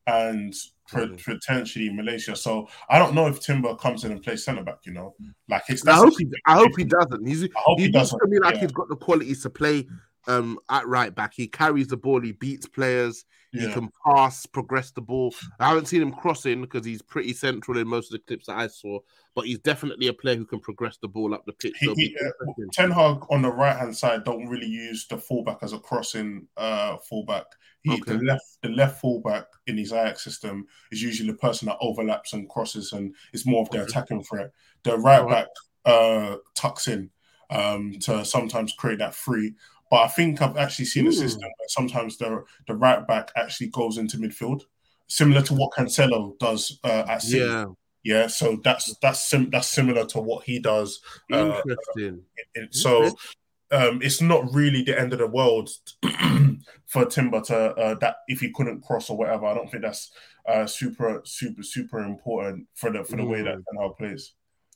and 0.07 0.55
pre- 0.89 1.17
potentially 1.17 1.91
Malacia. 1.91 2.37
So 2.37 2.69
I 2.89 2.99
don't 2.99 3.15
know 3.15 3.27
if 3.27 3.41
Timber 3.41 3.75
comes 3.77 4.05
in 4.05 4.13
and 4.13 4.23
plays 4.23 4.45
centre 4.45 4.63
back, 4.63 4.79
you 4.85 4.93
know, 4.93 5.15
like 5.49 5.63
it's 5.69 5.87
I 5.87 5.95
hope 5.95 6.15
he, 6.19 6.27
I 6.47 6.55
hope 6.55 6.73
he 6.77 6.85
doesn't. 6.85 7.27
He's, 7.27 7.45
I 7.45 7.49
hope 7.57 7.79
he 7.79 7.87
he 7.87 7.91
doesn't. 7.91 8.19
to 8.19 8.27
me 8.27 8.39
like 8.39 8.57
yeah. 8.57 8.61
he's 8.63 8.73
got 8.73 8.89
the 8.89 8.97
qualities 8.97 9.43
to 9.43 9.51
play 9.51 9.87
um, 10.27 10.59
at 10.71 10.87
right 10.87 11.15
back. 11.15 11.33
He 11.35 11.47
carries 11.47 11.89
the 11.89 11.97
ball, 11.97 12.21
he 12.21 12.33
beats 12.33 12.67
players, 12.67 13.25
he 13.55 13.73
can 13.73 13.89
pass, 14.05 14.47
progress 14.47 14.91
the 14.91 15.01
ball. 15.01 15.33
I 15.61 15.69
haven't 15.69 15.87
seen 15.87 16.03
him 16.03 16.13
crossing 16.13 16.61
because 16.61 16.85
he's 16.85 17.03
pretty 17.03 17.33
central 17.33 17.79
in 17.79 17.87
most 17.87 18.13
of 18.13 18.19
the 18.19 18.25
clips 18.27 18.47
that 18.47 18.59
I 18.59 18.67
saw, 18.67 18.99
but 19.35 19.47
he's 19.47 19.61
definitely 19.61 20.09
a 20.09 20.13
player 20.13 20.37
who 20.37 20.45
can 20.45 20.59
progress 20.59 20.99
the 21.01 21.07
ball 21.07 21.33
up 21.35 21.45
the 21.47 21.53
pitch. 21.53 21.75
He, 21.79 21.87
So 21.87 21.93
it'll 21.93 21.97
be 21.97 22.09
he, 22.09 22.17
uh. 22.17 22.67
Ten 22.73 22.91
Hag 22.91 23.25
on 23.31 23.43
the 23.43 23.53
right 23.53 23.77
hand 23.77 23.97
side 23.97 24.25
don't 24.25 24.49
really 24.49 24.67
use 24.67 25.07
the 25.07 25.19
fullback 25.19 25.59
as 25.63 25.73
a 25.73 25.79
crossing 25.79 26.49
uh, 26.57 26.97
fullback. 26.99 27.45
He, 27.83 27.93
Okay. 27.93 28.17
The 28.17 28.25
left 28.25 28.59
the 28.63 28.71
left 28.71 29.01
fullback 29.01 29.45
in 29.67 29.77
his 29.77 29.93
Ajax 29.93 30.25
system 30.25 30.67
is 30.91 31.03
usually 31.03 31.31
the 31.31 31.39
person 31.39 31.67
that 31.67 31.77
overlaps 31.81 32.33
and 32.33 32.49
crosses, 32.49 32.93
and 32.93 33.15
it's 33.33 33.47
more 33.47 33.63
of 33.63 33.71
the 33.71 33.85
attacking 33.85 34.25
threat. 34.25 34.51
The 34.83 34.99
right 34.99 35.21
Alright. 35.21 35.47
back 35.47 35.93
uh, 35.93 36.37
tucks 36.55 36.89
in 36.89 37.11
um, 37.51 37.95
to 38.01 38.25
sometimes 38.25 38.73
create 38.73 38.99
that 38.99 39.15
free. 39.15 39.55
But 39.95 40.03
I 40.03 40.09
think 40.09 40.43
I've 40.43 40.57
actually 40.57 40.87
seen 40.87 41.07
a 41.07 41.11
Hmm. 41.11 41.23
system 41.25 41.43
where 41.57 41.69
sometimes 41.69 42.19
the 42.19 42.43
the 42.67 42.75
right 42.75 43.07
back 43.07 43.31
actually 43.37 43.69
goes 43.69 43.97
into 43.97 44.17
midfield, 44.17 44.63
similar 45.07 45.41
to 45.43 45.55
what 45.55 45.71
Cancelo 45.77 46.37
does 46.41 46.81
uh, 46.83 47.05
at 47.09 47.23
City. 47.23 47.45
yeah, 47.45 47.67
Yeah, 48.03 48.27
so 48.27 48.47
that's 48.65 48.97
that's 49.03 49.21
sim- 49.31 49.51
that's 49.51 49.69
similar 49.69 50.05
to 50.07 50.19
what 50.21 50.43
he 50.49 50.59
does. 50.59 51.01
Uh, 51.33 51.63
interesting. 51.65 52.25
it- 52.57 52.75
so 52.75 52.93
um, 53.71 54.01
it's 54.03 54.21
not 54.21 54.53
really 54.53 54.83
the 54.83 54.99
end 54.99 55.13
of 55.13 55.21
the 55.21 55.29
world 55.29 55.71
for 56.87 57.05
Timber 57.05 57.41
to 57.43 57.57
uh, 57.57 57.95
that 58.03 58.17
if 58.27 58.41
he 58.41 58.51
couldn't 58.51 58.83
cross 58.83 59.11
or 59.11 59.17
whatever. 59.17 59.47
I 59.47 59.55
don't 59.55 59.71
think 59.71 59.85
that's 59.85 60.11
uh, 60.49 60.67
super 60.67 61.23
super 61.25 61.63
super 61.63 62.01
important 62.01 62.67
for 62.75 62.91
the 62.91 63.05
for 63.05 63.17
the 63.17 63.25
way 63.33 63.43
that 63.43 63.55
Ten 63.65 63.77
Hag 63.81 63.97
plays. 63.97 64.35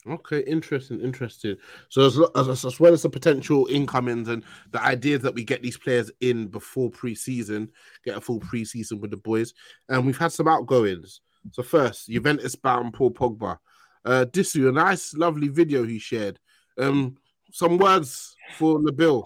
Okay, 0.09 0.41
interesting, 0.47 1.01
interesting. 1.01 1.57
So 1.91 2.07
as, 2.07 2.19
as 2.35 2.65
as 2.65 2.81
well 2.81 2.95
as 2.95 3.03
the 3.03 3.11
potential 3.11 3.67
incomings 3.71 4.29
and 4.29 4.43
the 4.71 4.83
ideas 4.83 5.21
that 5.23 5.35
we 5.35 5.45
get 5.45 5.63
these 5.63 5.77
players 5.77 6.11
in 6.21 6.47
before 6.47 6.91
pre-season, 6.91 7.71
get 8.05 8.17
a 8.17 8.21
full 8.21 8.41
pre-season 8.41 9.01
with 9.01 9.11
the 9.11 9.19
boys, 9.19 9.53
and 9.89 10.07
we've 10.07 10.17
had 10.17 10.33
some 10.33 10.49
outgoings. 10.49 11.21
So 11.53 11.63
first, 11.63 12.09
Juventus 12.09 12.55
bound 12.55 12.95
Paul 12.95 13.11
Pogba. 13.11 13.59
Uh, 14.05 14.25
Disu, 14.25 14.71
a 14.71 14.73
nice, 14.73 15.13
lovely 15.15 15.49
video 15.49 15.85
he 15.85 15.99
shared. 15.99 16.39
Um, 16.79 17.17
some 17.53 17.77
words 17.77 18.35
for 18.55 18.79
Nabil. 18.79 19.25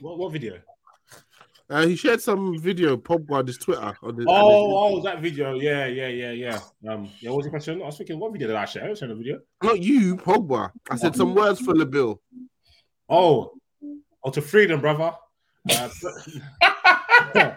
What, 0.00 0.18
what 0.18 0.32
video? 0.32 0.58
Uh, 1.70 1.86
he 1.86 1.96
shared 1.96 2.20
some 2.20 2.58
video 2.58 2.96
Pogba 2.96 3.32
on 3.32 3.46
his 3.46 3.58
Twitter. 3.58 3.94
On 4.02 4.16
his, 4.16 4.24
Oh, 4.26 4.96
oh, 4.96 5.02
that 5.02 5.20
video. 5.20 5.54
Yeah, 5.54 5.86
yeah, 5.86 6.08
yeah, 6.08 6.30
yeah. 6.30 6.58
Um, 6.90 7.10
yeah. 7.20 7.28
What 7.30 7.38
was 7.38 7.46
the 7.46 7.50
question? 7.50 7.82
I 7.82 7.86
was 7.86 7.98
thinking, 7.98 8.18
what 8.18 8.32
video 8.32 8.48
did 8.48 8.56
I 8.56 8.64
share? 8.64 8.84
I 8.86 8.88
was 8.88 8.98
sharing 8.98 9.12
a 9.12 9.16
video. 9.16 9.40
not 9.62 9.80
you, 9.80 10.16
Pogba. 10.16 10.70
I 10.90 10.96
said 10.96 11.14
some 11.14 11.34
words 11.34 11.60
for 11.60 11.74
the 11.74 11.84
bill. 11.84 12.22
Oh, 13.08 13.52
oh, 14.24 14.30
to 14.30 14.40
freedom, 14.40 14.80
brother. 14.80 15.12
Uh, 15.70 15.88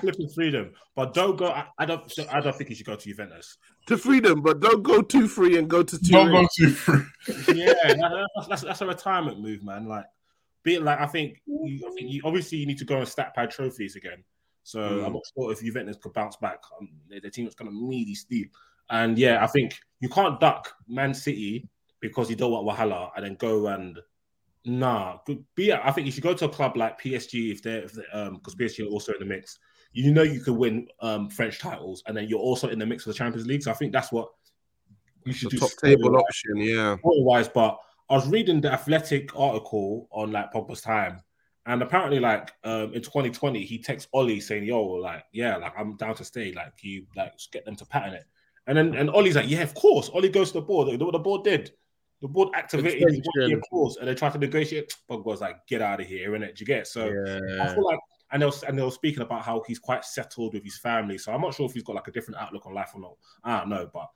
flipping 0.00 0.28
freedom, 0.28 0.72
but 0.96 1.14
don't 1.14 1.36
go. 1.36 1.46
I, 1.46 1.66
I 1.78 1.84
don't. 1.84 2.02
I 2.32 2.40
don't 2.40 2.56
think 2.56 2.70
you 2.70 2.76
should 2.76 2.86
go 2.86 2.96
to 2.96 3.04
Juventus. 3.08 3.58
To 3.86 3.96
freedom, 3.96 4.42
but 4.42 4.58
don't 4.60 4.82
go 4.82 5.02
too 5.02 5.28
free 5.28 5.58
and 5.58 5.68
go 5.68 5.82
to 5.82 5.98
too. 5.98 6.12
Don't 6.12 6.32
late. 6.32 6.42
go 6.42 6.48
too 6.56 6.70
free. 6.70 7.02
Yeah, 7.54 7.72
that- 7.84 8.28
that's, 8.34 8.48
that's 8.48 8.62
that's 8.62 8.80
a 8.80 8.86
retirement 8.86 9.40
move, 9.40 9.62
man. 9.62 9.86
Like, 9.86 10.06
be 10.62 10.78
like, 10.78 11.00
I 11.00 11.06
think, 11.06 11.40
you, 11.46 11.86
I 11.88 11.94
think 11.94 12.10
you, 12.10 12.20
obviously 12.24 12.58
you 12.58 12.66
need 12.66 12.78
to 12.78 12.84
go 12.84 12.98
and 12.98 13.08
stat 13.08 13.34
pad 13.34 13.50
trophies 13.50 13.96
again. 13.96 14.22
So 14.64 14.78
Mm. 14.80 15.06
I'm 15.06 15.12
not 15.14 15.22
sure 15.36 15.50
if 15.52 15.60
Juventus 15.60 15.96
could 16.00 16.12
bounce 16.12 16.36
back. 16.36 16.58
Um, 16.80 16.88
the, 17.08 17.18
the 17.20 17.30
team 17.30 17.46
is 17.48 17.54
going 17.54 17.70
to 17.70 17.88
really 17.88 18.14
steep. 18.14 18.54
And 18.90 19.18
yeah, 19.18 19.42
I 19.42 19.46
think 19.48 19.74
you 20.00 20.08
can't 20.08 20.38
duck 20.38 20.72
Man 20.88 21.14
City 21.14 21.68
because 22.00 22.30
you 22.30 22.36
don't 22.36 22.52
want 22.52 22.66
Wahala 22.66 23.10
and 23.16 23.24
then 23.24 23.34
go 23.36 23.66
and 23.68 23.98
nah. 24.64 25.18
Good- 25.26 25.44
Be 25.56 25.72
I 25.72 25.90
think 25.90 26.06
you 26.06 26.12
should 26.12 26.22
go 26.22 26.34
to 26.34 26.44
a 26.44 26.48
club 26.48 26.76
like 26.76 27.00
PSG 27.00 27.50
if 27.52 27.62
they're, 27.62 27.82
if 27.84 27.92
they're 27.92 28.04
um 28.12 28.34
because 28.34 28.54
PSG 28.54 28.84
are 28.86 28.90
also 28.90 29.12
in 29.12 29.18
the 29.20 29.24
mix. 29.24 29.58
You 29.92 30.12
know 30.12 30.22
you 30.22 30.40
could 30.40 30.54
win 30.54 30.88
um 31.00 31.28
French 31.28 31.58
titles 31.58 32.02
and 32.06 32.16
then 32.16 32.28
you're 32.28 32.38
also 32.38 32.68
in 32.68 32.78
the 32.78 32.86
mix 32.86 33.02
for 33.04 33.10
the 33.10 33.14
Champions 33.14 33.46
League. 33.46 33.62
So 33.62 33.70
I 33.70 33.74
think 33.74 33.92
that's 33.92 34.12
what 34.12 34.28
you 35.24 35.32
should 35.32 35.50
The 35.50 35.56
do. 35.56 35.60
top 35.60 35.70
table 35.80 36.16
option, 36.16 36.56
yeah. 36.58 36.96
wise, 37.02 37.48
but 37.48 37.78
I 38.10 38.14
was 38.14 38.28
reading 38.28 38.60
the 38.60 38.72
athletic 38.72 39.36
article 39.38 40.08
on 40.10 40.32
like 40.32 40.52
Pogba's 40.52 40.80
time. 40.80 41.22
And 41.64 41.80
apparently, 41.80 42.18
like 42.18 42.52
um, 42.64 42.92
in 42.92 43.02
2020, 43.02 43.64
he 43.64 43.78
texts 43.78 44.08
Ollie 44.12 44.40
saying, 44.40 44.64
"Yo, 44.64 44.82
like, 44.82 45.24
yeah, 45.32 45.56
like 45.56 45.72
I'm 45.78 45.96
down 45.96 46.16
to 46.16 46.24
stay. 46.24 46.52
Like, 46.52 46.72
you 46.82 47.06
like 47.16 47.34
get 47.52 47.64
them 47.64 47.76
to 47.76 47.86
pattern 47.86 48.14
it." 48.14 48.24
And 48.66 48.76
then 48.76 48.94
and 48.94 49.08
Ollie's 49.08 49.36
like, 49.36 49.48
"Yeah, 49.48 49.62
of 49.62 49.74
course." 49.74 50.08
Ollie 50.08 50.28
goes 50.28 50.48
to 50.48 50.54
the 50.54 50.66
board. 50.66 50.88
Know 50.98 51.06
what 51.06 51.12
the 51.12 51.20
board 51.20 51.44
did? 51.44 51.70
The 52.20 52.28
board 52.28 52.50
activated 52.54 53.22
clause, 53.70 53.96
and 53.96 54.08
they 54.08 54.14
tried 54.14 54.32
to 54.32 54.38
negotiate. 54.38 54.92
Pogba's 55.08 55.40
like, 55.40 55.64
"Get 55.68 55.82
out 55.82 56.00
of 56.00 56.06
here, 56.06 56.32
innit? 56.32 56.56
Do 56.56 56.62
you 56.62 56.66
get?" 56.66 56.88
So 56.88 57.06
I 57.06 57.74
feel 57.74 57.84
like, 57.84 57.98
and 58.32 58.42
they 58.42 58.46
were 58.46 58.52
and 58.66 58.76
they 58.76 58.82
were 58.82 58.90
speaking 58.90 59.22
about 59.22 59.42
how 59.42 59.62
he's 59.66 59.78
quite 59.78 60.04
settled 60.04 60.54
with 60.54 60.64
his 60.64 60.78
family. 60.78 61.16
So 61.16 61.32
I'm 61.32 61.40
not 61.40 61.54
sure 61.54 61.66
if 61.66 61.74
he's 61.74 61.84
got 61.84 61.94
like 61.94 62.08
a 62.08 62.12
different 62.12 62.40
outlook 62.40 62.66
on 62.66 62.74
life 62.74 62.90
or 62.94 63.00
not. 63.00 63.16
I 63.44 63.60
don't 63.60 63.68
know, 63.68 63.88
but 63.92 64.08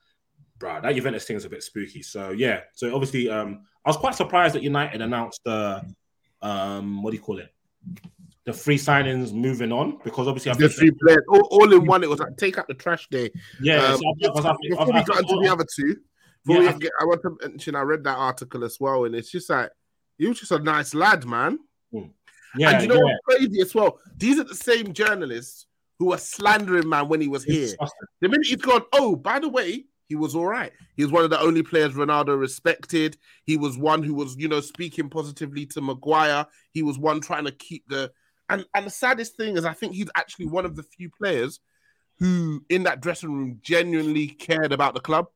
bro, 0.59 0.81
that 0.81 0.95
Juventus 0.95 1.25
thing 1.25 1.37
is 1.37 1.45
a 1.45 1.51
bit 1.51 1.62
spooky. 1.62 2.03
So 2.03 2.31
yeah, 2.31 2.61
so 2.75 2.95
obviously, 2.95 3.29
um, 3.29 3.62
I 3.85 3.88
was 3.90 3.97
quite 3.97 4.14
surprised 4.14 4.55
that 4.55 4.62
United 4.62 5.01
announced 5.01 5.40
the, 5.45 5.83
um, 6.42 7.03
what 7.03 7.11
do 7.11 7.16
you 7.16 7.23
call 7.23 7.38
it, 7.38 7.53
the 8.45 8.53
free 8.53 8.79
signings 8.79 9.33
moving 9.33 9.73
on 9.73 9.99
because 10.05 10.29
obviously 10.29 10.53
The 10.55 10.69
three 10.69 10.90
players, 10.92 11.25
all, 11.29 11.49
all 11.51 11.73
in 11.73 11.85
one. 11.87 12.03
It 12.05 12.11
was 12.11 12.21
like 12.21 12.37
take 12.37 12.59
out 12.59 12.69
the 12.69 12.75
trash 12.75 13.07
day. 13.11 13.31
yeah, 13.61 13.85
Um, 13.85 13.99
so 13.99 14.09
I, 14.09 14.12
because 14.19 14.45
I, 14.45 14.49
think- 14.55 14.71
before 14.71 14.83
I, 14.83 14.87
we 14.87 15.01
I, 15.01 15.03
got 15.05 15.19
into 15.23 15.40
the 15.42 15.49
other 15.53 15.66
two, 15.75 15.97
Before 16.45 16.62
Yeah, 16.62 16.73
get- 16.79 16.92
I 17.01 17.05
want 17.05 17.23
to 17.23 17.37
mention 17.49 17.75
I 17.75 17.81
read 17.83 18.05
that 18.05 18.16
article 18.16 18.64
as 18.64 18.79
well, 18.81 19.05
and 19.05 19.14
it's 19.14 19.31
just 19.31 19.51
like 19.51 19.71
he 20.19 20.27
was 20.29 20.38
just 20.40 20.53
a 20.53 20.59
nice 20.59 20.95
lad, 20.95 21.25
man. 21.27 21.59
Yeah, 22.59 22.71
and 22.71 22.83
you 22.83 22.88
know 22.88 22.95
yeah. 22.95 23.03
what's 23.03 23.38
crazy 23.38 23.61
as 23.61 23.75
well? 23.75 23.99
These 24.16 24.38
are 24.38 24.45
the 24.45 24.55
same 24.55 24.95
journalists 24.95 25.66
who 25.99 26.07
were 26.07 26.16
slandering 26.19 26.88
man 26.88 27.07
when 27.09 27.21
he 27.21 27.29
was 27.29 27.45
It's 27.45 27.53
here. 27.53 27.66
disgusting. 27.66 28.07
The 28.23 28.29
minute 28.31 28.47
he's 28.47 28.57
gone, 28.57 28.83
oh, 28.95 29.14
by 29.16 29.40
the 29.40 29.49
way, 29.49 29.85
he 30.09 30.14
was 30.14 30.35
all 30.35 30.47
right. 30.47 30.73
He 30.97 31.03
was 31.03 31.12
one 31.12 31.25
of 31.25 31.31
the 31.31 31.40
only 31.40 31.62
players 31.62 31.95
Ronaldo 31.95 32.38
respected. 32.38 33.16
He 33.45 33.57
was 33.57 33.77
one 33.77 34.03
who 34.03 34.14
was, 34.14 34.37
you 34.37 34.49
know, 34.49 34.61
speaking 34.61 35.11
positively 35.11 35.66
to 35.66 35.81
Maguire. 35.81 36.47
He 36.71 36.83
was 36.83 36.99
one 36.99 37.21
trying 37.21 37.45
to 37.45 37.53
keep 37.53 37.88
the 37.88 38.12
and 38.49 38.64
and 38.75 38.87
the 38.87 38.90
saddest 38.90 39.37
thing 39.37 39.57
is 39.57 39.64
I 39.64 39.73
think 39.73 39.95
he's 39.95 40.11
actually 40.16 40.47
one 40.47 40.64
of 40.64 40.77
the 40.77 40.85
few 40.85 41.11
players 41.11 41.61
who 42.19 42.64
in 42.69 42.85
that 42.85 43.01
dressing 43.01 43.33
room 43.33 43.59
genuinely 43.62 44.29
cared 44.29 44.73
about 44.73 44.95
the 44.95 45.01
club. 45.01 45.27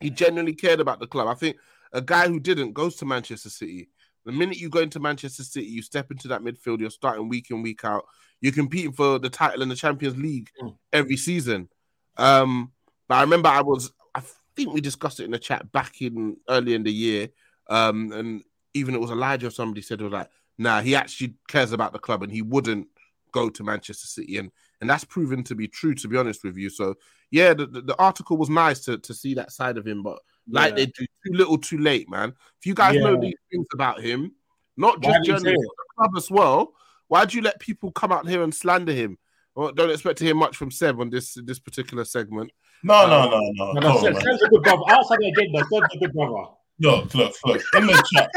He 0.00 0.10
genuinely 0.10 0.54
cared 0.54 0.80
about 0.80 1.00
the 1.00 1.06
club. 1.06 1.28
I 1.28 1.34
think 1.34 1.56
a 1.92 2.00
guy 2.00 2.28
who 2.28 2.40
didn't 2.40 2.72
goes 2.72 2.96
to 2.96 3.04
Manchester 3.04 3.50
City. 3.50 3.88
The 4.24 4.32
minute 4.32 4.58
you 4.58 4.68
go 4.68 4.78
into 4.78 5.00
Manchester 5.00 5.42
City, 5.42 5.66
you 5.66 5.82
step 5.82 6.10
into 6.12 6.28
that 6.28 6.42
midfield, 6.42 6.80
you're 6.80 6.90
starting 6.90 7.28
week 7.28 7.50
in, 7.50 7.60
week 7.60 7.84
out. 7.84 8.04
You're 8.40 8.52
competing 8.52 8.92
for 8.92 9.18
the 9.18 9.28
title 9.28 9.62
in 9.62 9.68
the 9.68 9.74
Champions 9.76 10.16
League 10.16 10.48
Mm. 10.60 10.76
every 10.92 11.16
season. 11.16 11.68
Um, 12.16 12.72
but 13.12 13.18
I 13.18 13.20
remember 13.20 13.50
I 13.50 13.60
was, 13.60 13.92
I 14.14 14.22
think 14.56 14.72
we 14.72 14.80
discussed 14.80 15.20
it 15.20 15.26
in 15.26 15.32
the 15.32 15.38
chat 15.38 15.70
back 15.70 16.00
in 16.00 16.38
early 16.48 16.72
in 16.72 16.82
the 16.82 16.90
year. 16.90 17.28
Um, 17.68 18.10
and 18.10 18.42
even 18.72 18.94
it 18.94 19.02
was 19.02 19.10
Elijah 19.10 19.48
or 19.48 19.50
somebody 19.50 19.82
said 19.82 20.00
it 20.00 20.04
was 20.04 20.14
like, 20.14 20.30
nah, 20.56 20.80
he 20.80 20.96
actually 20.96 21.34
cares 21.46 21.72
about 21.72 21.92
the 21.92 21.98
club 21.98 22.22
and 22.22 22.32
he 22.32 22.40
wouldn't 22.40 22.88
go 23.30 23.50
to 23.50 23.62
Manchester 23.62 24.06
City. 24.06 24.38
And 24.38 24.50
and 24.80 24.88
that's 24.88 25.04
proven 25.04 25.44
to 25.44 25.54
be 25.54 25.68
true, 25.68 25.94
to 25.96 26.08
be 26.08 26.16
honest 26.16 26.42
with 26.42 26.56
you. 26.56 26.70
So 26.70 26.94
yeah, 27.30 27.52
the, 27.52 27.66
the, 27.66 27.82
the 27.82 28.00
article 28.00 28.38
was 28.38 28.48
nice 28.48 28.80
to, 28.86 28.96
to 28.96 29.12
see 29.12 29.34
that 29.34 29.52
side 29.52 29.76
of 29.76 29.86
him, 29.86 30.02
but 30.02 30.18
like 30.48 30.70
Yeah. 30.70 30.76
they 30.76 30.86
do 30.86 31.04
too 31.26 31.32
little 31.34 31.58
too 31.58 31.76
late, 31.76 32.08
man. 32.08 32.30
If 32.60 32.64
you 32.64 32.72
guys 32.72 32.96
know 32.96 33.20
these 33.20 33.34
things 33.50 33.66
about 33.74 34.00
him, 34.00 34.32
not 34.78 35.04
Why 35.04 35.18
just 35.18 35.26
journalists, 35.26 35.66
the 35.66 35.84
club 35.98 36.12
as 36.16 36.30
well, 36.30 36.72
why 37.08 37.26
do 37.26 37.36
you 37.36 37.42
let 37.42 37.60
people 37.60 37.92
come 37.92 38.10
out 38.10 38.26
here 38.26 38.42
and 38.42 38.54
slander 38.54 38.92
him? 38.92 39.18
Well, 39.54 39.70
don't 39.70 39.90
expect 39.90 40.16
to 40.20 40.24
hear 40.24 40.34
much 40.34 40.56
from 40.56 40.70
Seb 40.70 40.98
on 40.98 41.10
this 41.10 41.36
this 41.44 41.58
particular 41.58 42.06
segment. 42.06 42.52
No, 42.84 43.06
no, 43.06 43.30
no, 43.30 43.38
no. 43.54 43.72
No, 43.72 43.80
Come 43.80 43.82
no, 43.82 43.96
on, 43.98 44.02
Seb- 44.02 44.12
man. 44.14 44.22
Seb's 44.22 44.42
a 44.42 44.48
good 44.48 44.62
brother. 44.62 44.82
Outside 44.88 45.18
the 45.20 45.28
agenda, 45.28 45.58
Seb's 45.70 45.94
a 45.94 45.98
good 45.98 46.12
brother. 46.12 46.48
Look, 46.80 47.14
look, 47.14 47.34
look. 47.44 47.62
In 47.76 47.86
the 47.86 48.08
chat, 48.12 48.30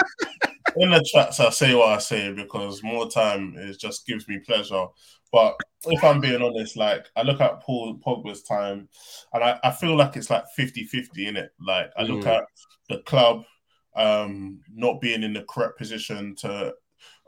in 0.78 0.92
the 0.92 1.04
chats, 1.12 1.40
I 1.40 1.50
say 1.50 1.74
what 1.74 1.90
I 1.90 1.98
say 1.98 2.32
because 2.34 2.84
more 2.84 3.10
time 3.10 3.56
is 3.58 3.78
just 3.78 4.06
gives 4.06 4.28
me 4.28 4.40
pleasure. 4.46 4.86
But 5.32 5.56
if 5.86 6.04
I'm 6.04 6.22
being 6.22 6.42
honest, 6.42 6.78
like 6.78 7.08
I 7.16 7.24
look 7.24 7.42
at 7.42 7.62
Paul 7.62 7.98
Pogba's 8.06 8.44
time, 8.44 8.88
and 9.34 9.44
I, 9.44 9.60
I 9.64 9.72
feel 9.72 9.96
like 9.98 10.16
it's 10.16 10.30
like 10.30 10.44
50-50 10.58 11.08
in 11.28 11.38
it. 11.38 11.52
Like 11.60 11.92
I 11.98 12.04
look 12.04 12.22
Mm. 12.26 12.38
at 12.38 12.44
the 12.90 13.00
club 13.00 13.44
um 13.96 14.60
not 14.74 15.00
being 15.00 15.24
in 15.24 15.32
the 15.34 15.44
correct 15.50 15.78
position 15.78 16.36
to 16.36 16.74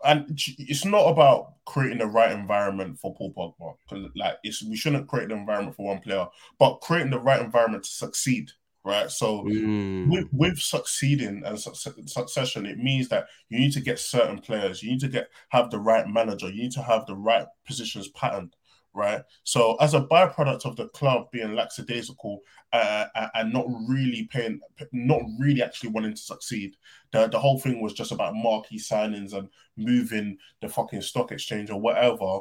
and 0.06 0.26
it's 0.60 0.86
not 0.86 1.08
about 1.08 1.54
creating 1.66 2.00
the 2.00 2.08
right 2.08 2.32
environment 2.32 3.00
for 3.00 3.14
Paul 3.16 3.34
Pogba. 3.34 3.76
'Cause, 3.90 4.10
Like 4.16 4.38
it's 4.44 4.64
we 4.64 4.76
shouldn't 4.78 5.08
create 5.08 5.30
the 5.30 5.36
environment 5.36 5.76
for 5.76 5.88
one 5.88 6.00
player, 6.02 6.28
but 6.60 6.76
creating 6.82 7.12
the 7.12 7.20
right 7.20 7.42
environment 7.42 7.84
to 7.84 7.90
succeed. 7.90 8.52
Right. 8.84 9.12
So 9.12 9.44
Mm. 9.44 10.10
with, 10.10 10.28
with 10.32 10.60
succeeding 10.60 11.44
and 11.46 11.60
suc- 11.60 11.76
succession, 12.06 12.66
it 12.66 12.78
means 12.78 13.10
that 13.10 13.28
you 13.50 13.60
need 13.60 13.74
to 13.74 13.82
get 13.82 14.00
certain 14.00 14.40
players. 14.40 14.82
You 14.82 14.92
need 14.92 15.02
to 15.02 15.10
get 15.10 15.30
have 15.50 15.70
the 15.72 15.80
right 15.80 16.08
manager. 16.08 16.48
You 16.50 16.62
need 16.64 16.72
to 16.74 16.84
have 16.84 17.06
the 17.06 17.16
right 17.16 17.48
positions 17.66 18.08
patterned, 18.10 18.56
right? 18.98 19.22
So, 19.44 19.76
as 19.76 19.94
a 19.94 20.02
byproduct 20.02 20.66
of 20.66 20.76
the 20.76 20.90
club 20.90 21.28
being 21.32 21.54
lackadaisical 21.54 22.42
uh, 22.74 23.06
uh, 23.16 23.28
and 23.36 23.54
not 23.54 23.66
really 23.88 24.28
paying, 24.32 24.60
not 24.92 25.22
really 25.40 25.62
actually 25.62 25.92
wanting 25.92 26.16
to 26.16 26.22
succeed, 26.22 26.76
the 27.12 27.28
the 27.28 27.40
whole 27.40 27.60
thing 27.60 27.80
was 27.80 27.94
just 27.94 28.12
about 28.12 28.36
marquee 28.36 28.80
signings 28.80 29.34
and 29.34 29.48
moving 29.78 30.38
the 30.62 30.68
fucking 30.68 31.02
stock 31.02 31.32
exchange 31.32 31.70
or 31.70 31.80
whatever. 31.80 32.40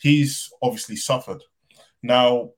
He's 0.00 0.50
obviously 0.62 0.96
suffered. 0.96 1.42
Now, 2.02 2.50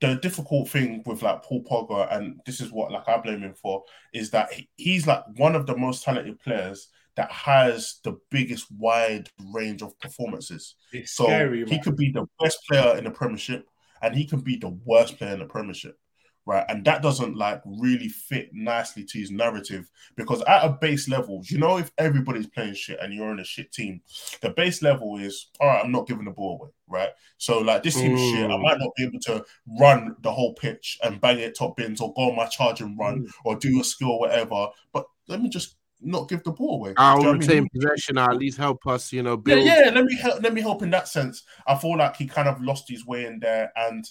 the 0.00 0.14
difficult 0.16 0.70
thing 0.70 1.02
with 1.04 1.22
like 1.22 1.42
Paul 1.42 1.62
Pogba, 1.62 2.16
and 2.16 2.40
this 2.46 2.60
is 2.60 2.72
what 2.72 2.90
like 2.90 3.06
I 3.06 3.18
blame 3.18 3.42
him 3.42 3.54
for, 3.54 3.84
is 4.12 4.30
that 4.30 4.52
he- 4.52 4.70
he's 4.76 5.06
like 5.06 5.22
one 5.36 5.54
of 5.54 5.66
the 5.66 5.76
most 5.76 6.02
talented 6.04 6.40
players 6.40 6.88
that 7.16 7.30
has 7.30 8.00
the 8.04 8.16
biggest 8.30 8.66
wide 8.72 9.28
range 9.52 9.82
of 9.82 9.98
performances. 10.00 10.74
It's 10.92 11.12
So 11.12 11.26
scary, 11.26 11.64
he 11.66 11.78
could 11.80 11.96
be 11.96 12.10
the 12.10 12.26
best 12.40 12.58
player 12.68 12.96
in 12.96 13.04
the 13.04 13.10
Premiership, 13.10 13.66
and 14.02 14.14
he 14.14 14.24
can 14.26 14.40
be 14.40 14.56
the 14.56 14.76
worst 14.84 15.16
player 15.18 15.32
in 15.32 15.38
the 15.38 15.44
Premiership, 15.46 15.96
right? 16.44 16.64
And 16.68 16.84
that 16.86 17.02
doesn't 17.02 17.36
like 17.36 17.62
really 17.64 18.08
fit 18.08 18.50
nicely 18.52 19.04
to 19.04 19.18
his 19.18 19.30
narrative 19.30 19.88
because 20.16 20.42
at 20.42 20.64
a 20.64 20.70
base 20.80 21.08
level, 21.08 21.42
you 21.48 21.58
know, 21.58 21.78
if 21.78 21.92
everybody's 21.98 22.48
playing 22.48 22.74
shit 22.74 22.98
and 23.00 23.14
you're 23.14 23.30
in 23.32 23.38
a 23.38 23.44
shit 23.44 23.70
team, 23.72 24.00
the 24.40 24.50
base 24.50 24.82
level 24.82 25.16
is 25.18 25.50
all 25.60 25.68
right. 25.68 25.84
I'm 25.84 25.92
not 25.92 26.08
giving 26.08 26.24
the 26.24 26.32
ball 26.32 26.58
away, 26.60 26.70
right? 26.88 27.10
So 27.38 27.60
like 27.60 27.82
this 27.84 27.94
team's 28.00 28.20
shit. 28.20 28.44
I 28.44 28.54
Mm. 28.54 28.62
might 28.62 28.78
not 28.78 28.90
be 28.96 29.04
able 29.04 29.20
to 29.20 29.44
run 29.78 30.16
the 30.20 30.32
whole 30.32 30.54
pitch 30.54 30.98
and 31.02 31.20
bang 31.20 31.38
it 31.38 31.56
top 31.56 31.76
bins 31.76 32.00
or 32.00 32.12
go 32.14 32.30
on 32.30 32.36
my 32.36 32.46
charge 32.46 32.80
and 32.80 32.98
run 32.98 33.22
Mm. 33.22 33.30
or 33.44 33.56
do 33.56 33.80
a 33.80 33.84
skill 33.84 34.10
or 34.10 34.18
whatever, 34.20 34.68
but 34.92 35.06
let 35.28 35.40
me 35.40 35.48
just 35.48 35.76
not 36.00 36.28
give 36.28 36.42
the 36.44 36.52
ball 36.52 36.76
away. 36.76 36.94
I'll 36.96 37.16
Do 37.16 37.20
you 37.20 37.26
know 37.26 37.32
what 37.32 37.36
I 37.36 37.38
mean? 37.38 37.48
retain 37.48 37.68
possession. 37.74 38.18
I'll 38.18 38.30
at 38.30 38.38
least 38.38 38.58
help 38.58 38.86
us, 38.86 39.12
you 39.12 39.22
know, 39.22 39.40
Yeah, 39.46 39.56
yeah. 39.56 39.90
Let 39.94 40.04
me 40.04 40.16
help. 40.16 40.42
Let 40.42 40.54
me 40.54 40.60
help 40.60 40.82
in 40.82 40.90
that 40.90 41.08
sense. 41.08 41.42
I 41.66 41.76
feel 41.76 41.96
like 41.96 42.16
he 42.16 42.26
kind 42.26 42.48
of 42.48 42.60
lost 42.62 42.88
his 42.88 43.06
way 43.06 43.26
in 43.26 43.38
there, 43.40 43.72
and 43.76 44.04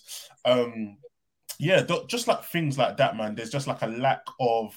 um, 0.46 0.98
yeah, 1.60 1.84
th- 1.84 2.08
just 2.08 2.28
like 2.28 2.44
things 2.44 2.78
like 2.78 2.98
that, 2.98 3.16
man. 3.16 3.36
There's 3.36 3.50
just 3.50 3.68
like 3.68 3.82
a 3.82 3.88
lack 3.88 4.22
of 4.40 4.74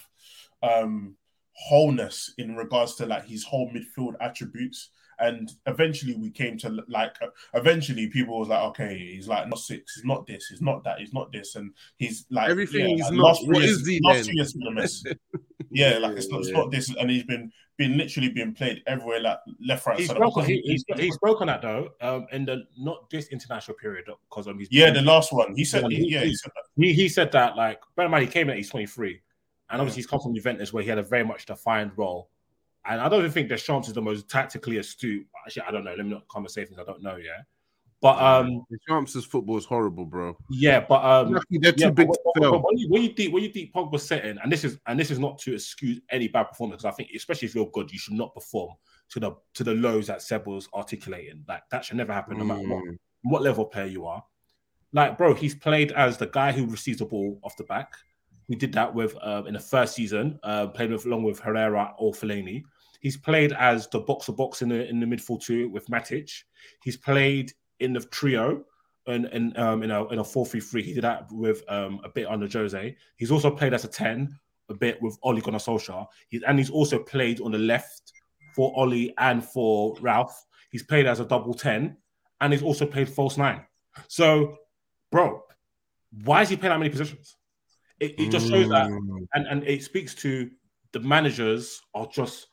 um 0.62 1.16
wholeness 1.52 2.32
in 2.38 2.56
regards 2.56 2.96
to 2.96 3.06
like 3.06 3.26
his 3.26 3.44
whole 3.44 3.70
midfield 3.70 4.14
attributes. 4.20 4.90
And 5.18 5.50
eventually, 5.66 6.14
we 6.14 6.30
came 6.30 6.58
to 6.58 6.84
like. 6.88 7.16
Eventually, 7.54 8.06
people 8.08 8.38
was 8.38 8.48
like, 8.48 8.62
"Okay, 8.70 8.98
he's 8.98 9.28
like 9.28 9.48
not 9.48 9.58
six. 9.58 9.94
He's 9.94 10.04
not 10.04 10.26
this. 10.26 10.46
He's 10.48 10.60
not 10.60 10.84
that. 10.84 10.98
He's 10.98 11.12
not 11.14 11.32
this." 11.32 11.54
And 11.56 11.72
he's 11.96 12.26
like 12.30 12.50
Everything 12.50 12.88
he's 12.88 13.00
like, 13.04 13.12
not. 13.14 13.22
last 13.24 13.46
What 13.46 13.62
years- 13.62 13.80
is 13.80 13.86
he 13.86 14.00
last 14.02 14.26
then? 14.26 14.36
years 14.36 14.52
been 14.52 14.66
a 14.66 14.70
mess. 14.72 15.02
Yeah, 15.70 15.98
like 15.98 16.16
it's 16.16 16.28
not, 16.28 16.40
it's 16.40 16.50
not 16.50 16.70
this, 16.70 16.94
and 16.94 17.10
he's 17.10 17.24
been 17.24 17.50
been 17.76 17.98
literally 17.98 18.28
being 18.30 18.54
played 18.54 18.82
everywhere, 18.86 19.20
like 19.20 19.38
left, 19.66 19.84
right, 19.86 19.98
He's 19.98 20.06
center. 20.08 20.20
broken. 20.20 20.44
He, 20.46 20.60
he- 20.64 20.72
he's, 20.72 20.84
he's 20.96 21.14
spoken 21.14 21.48
that 21.48 21.60
though. 21.60 21.88
Um, 22.00 22.26
in 22.32 22.44
the 22.46 22.64
not 22.78 23.10
this 23.10 23.28
international 23.28 23.76
period 23.76 24.04
because 24.30 24.46
um, 24.48 24.58
he's 24.58 24.68
Yeah, 24.70 24.90
the 24.90 25.02
last 25.02 25.32
one. 25.32 25.54
He 25.56 25.64
said, 25.64 25.84
Yeah, 25.90 25.98
yeah, 25.98 26.20
he- 26.20 26.28
he 26.28 26.34
said 26.36 26.52
that. 26.54 26.82
he, 26.84 26.92
he 26.92 27.08
said 27.08 27.32
that 27.32 27.56
like 27.56 27.80
bear 27.96 28.06
in 28.06 28.10
mind 28.12 28.24
he 28.24 28.30
came 28.30 28.46
in 28.48 28.52
at 28.52 28.56
he's 28.58 28.70
23 28.70 29.20
and 29.70 29.80
obviously 29.80 30.00
he's 30.00 30.06
come 30.06 30.20
from 30.20 30.34
Juventus 30.34 30.72
where 30.72 30.82
he 30.82 30.88
had 30.88 30.98
a 30.98 31.02
very 31.02 31.24
much 31.24 31.44
defined 31.46 31.92
role 31.96 32.30
and 32.88 33.00
I 33.00 33.08
don't 33.08 33.20
even 33.20 33.30
think 33.32 33.48
Deschamps 33.48 33.88
is 33.88 33.94
the 33.94 34.02
most 34.02 34.28
tactically 34.28 34.78
astute 34.78 35.26
actually 35.44 35.62
I 35.62 35.70
don't 35.70 35.84
know 35.84 35.94
let 35.96 36.04
me 36.06 36.12
not 36.12 36.26
come 36.32 36.44
and 36.44 36.50
say 36.50 36.64
things 36.64 36.78
I 36.78 36.84
don't 36.84 37.02
know 37.02 37.16
yeah 37.16 37.42
but 38.02 38.20
um 38.22 38.64
chances 38.86 39.24
football 39.24 39.56
is 39.56 39.64
horrible, 39.64 40.04
bro. 40.04 40.36
yeah 40.50 40.80
but 40.80 41.02
um 41.04 41.32
Lucky 41.32 41.58
they're 41.58 41.72
too 41.72 41.90
big 41.90 42.08
but, 42.08 42.14
to 42.14 42.20
but- 42.24 42.32
but 42.34 42.42
fail. 42.42 42.62
when 42.62 42.76
you 42.78 42.88
when 42.90 43.02
you 43.02 43.12
deep 43.12 43.32
when 43.32 43.42
you 43.42 43.50
deep 43.52 43.72
Pogba 43.74 43.98
setting 43.98 44.36
and 44.42 44.52
this 44.52 44.64
is 44.64 44.78
and 44.86 44.98
this 45.00 45.10
is 45.10 45.18
not 45.18 45.38
to 45.40 45.54
excuse 45.54 46.00
any 46.10 46.28
bad 46.28 46.44
performance 46.44 46.84
I 46.84 46.90
think 46.90 47.10
especially 47.16 47.46
if 47.48 47.54
you're 47.54 47.70
good 47.70 47.90
you 47.90 47.98
should 47.98 48.14
not 48.14 48.34
perform 48.34 48.74
to 49.10 49.20
the 49.20 49.32
to 49.54 49.64
the 49.64 49.74
lows 49.74 50.06
that 50.08 50.20
Seb 50.22 50.46
was 50.46 50.68
articulating 50.74 51.44
like 51.48 51.62
that 51.70 51.84
should 51.84 51.96
never 51.96 52.12
happen 52.12 52.38
no 52.38 52.44
matter 52.44 52.68
what 52.68 52.84
Mm. 52.84 52.98
what 53.22 53.42
level 53.42 53.64
player 53.64 53.86
you 53.86 54.04
are. 54.06 54.22
Like, 54.92 55.18
bro, 55.18 55.34
he's 55.34 55.54
played 55.54 55.90
as 55.92 56.16
the 56.16 56.26
guy 56.28 56.52
who 56.52 56.64
receives 56.66 56.98
the 57.00 57.04
ball 57.06 57.38
off 57.42 57.56
the 57.56 57.64
back. 57.64 57.92
We 58.48 58.54
did 58.56 58.72
that 58.74 58.94
with 58.94 59.14
uh, 59.20 59.42
in 59.46 59.54
the 59.54 59.60
first 59.60 59.94
season, 59.94 60.38
uh, 60.44 60.68
played 60.68 60.90
with 60.92 61.04
along 61.06 61.24
with 61.24 61.40
Herrera 61.40 61.92
or 61.98 62.12
Fellaini. 62.12 62.62
He's 63.06 63.16
played 63.16 63.52
as 63.52 63.86
the 63.92 64.00
box 64.00 64.26
to 64.26 64.32
box 64.32 64.62
in 64.62 64.68
the 64.68 64.80
in 64.88 64.98
the 64.98 65.06
midfield 65.06 65.40
two 65.44 65.68
with 65.68 65.86
Matic. 65.86 66.28
He's 66.82 66.96
played 66.96 67.52
in 67.78 67.92
the 67.92 68.00
trio 68.00 68.64
and 69.06 69.26
in, 69.26 69.56
um, 69.56 69.84
in 69.84 69.92
a 69.92 70.08
in 70.08 70.18
a 70.18 70.24
four 70.24 70.44
three 70.44 70.58
three. 70.60 70.82
He 70.82 70.92
did 70.92 71.04
that 71.04 71.30
with 71.30 71.62
um, 71.68 72.00
a 72.02 72.08
bit 72.08 72.26
under 72.26 72.48
Jose. 72.48 72.96
He's 73.16 73.30
also 73.30 73.48
played 73.60 73.74
as 73.74 73.84
a 73.84 73.88
ten 73.88 74.36
a 74.68 74.74
bit 74.74 75.00
with 75.00 75.16
Ole 75.22 75.40
Gunnar 75.40 75.60
Solskjaer. 75.60 76.04
He's 76.30 76.42
and 76.42 76.58
he's 76.58 76.68
also 76.78 76.98
played 76.98 77.40
on 77.40 77.52
the 77.52 77.58
left 77.58 78.12
for 78.56 78.72
Oli 78.76 79.14
and 79.18 79.44
for 79.44 79.94
Ralf. 80.00 80.44
He's 80.72 80.82
played 80.82 81.06
as 81.06 81.20
a 81.20 81.24
double 81.24 81.54
ten, 81.54 81.96
and 82.40 82.52
he's 82.52 82.64
also 82.64 82.86
played 82.86 83.08
false 83.08 83.36
nine. 83.38 83.60
So, 84.08 84.56
bro, 85.12 85.44
why 86.24 86.42
is 86.42 86.48
he 86.48 86.56
playing 86.56 86.72
that 86.72 86.80
many 86.80 86.90
positions? 86.90 87.36
It, 88.00 88.18
it 88.18 88.30
just 88.30 88.48
shows 88.48 88.68
that, 88.70 88.90
Mm. 88.90 89.26
and, 89.34 89.46
and 89.46 89.64
it 89.64 89.84
speaks 89.84 90.12
to 90.16 90.50
the 90.90 91.00
managers 91.00 91.80
are 91.94 92.08
just 92.08 92.48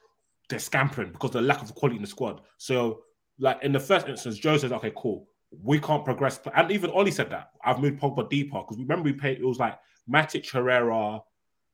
they're 0.50 0.60
scampering 0.60 1.12
because 1.12 1.30
of 1.30 1.42
the 1.42 1.42
lack 1.42 1.62
of 1.62 1.74
quality 1.76 1.98
in 1.98 2.02
the 2.02 2.08
squad. 2.08 2.42
So, 2.58 3.04
like 3.40 3.64
in 3.64 3.72
the 3.72 3.80
first 3.80 4.08
instance, 4.08 4.38
Joe 4.38 4.58
says, 4.58 4.72
"Okay, 4.72 4.92
cool, 4.96 5.28
we 5.64 5.80
can't 5.80 6.06
progress," 6.06 6.40
and 6.56 6.72
even 6.72 6.92
Oli 6.92 7.12
said 7.12 7.30
that 7.32 7.52
I've 7.64 7.80
moved 7.80 8.00
Pogba 8.00 8.30
deeper 8.30 8.60
because 8.60 8.78
remember 8.78 9.04
we 9.04 9.14
played. 9.14 9.40
It 9.40 9.46
was 9.46 9.60
like 9.60 9.78
Matic, 10.12 10.50
Herrera, 10.52 11.22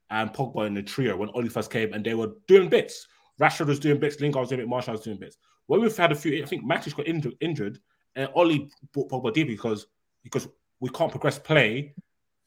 and 0.10 0.34
Pogba 0.34 0.68
in 0.68 0.74
the 0.74 0.84
trio 0.84 1.18
when 1.18 1.30
Oli 1.30 1.50
first 1.50 1.72
came, 1.72 1.94
and 1.94 2.06
they 2.06 2.14
were 2.16 2.32
doing 2.48 2.70
bits. 2.70 3.08
Rashford 3.40 3.68
was 3.68 3.80
doing 3.80 4.00
bits, 4.00 4.20
Lingard 4.20 4.42
was 4.42 4.50
doing 4.50 4.62
bits, 4.62 4.70
Martial 4.70 4.94
was 4.94 5.02
doing 5.02 5.18
bits. 5.18 5.38
When 5.68 5.82
we've 5.82 5.96
had 5.96 6.12
a 6.12 6.16
few, 6.16 6.42
I 6.44 6.46
think 6.46 6.64
Matic 6.64 6.96
got 6.96 7.08
injured, 7.08 7.36
injured 7.42 7.80
and 8.16 8.30
Oli 8.36 8.70
brought 8.94 9.10
Pogba 9.10 9.34
deep 9.34 9.48
because 9.48 9.88
because 10.24 10.48
we 10.80 10.90
can't 10.90 11.12
progress 11.12 11.40
play 11.40 11.94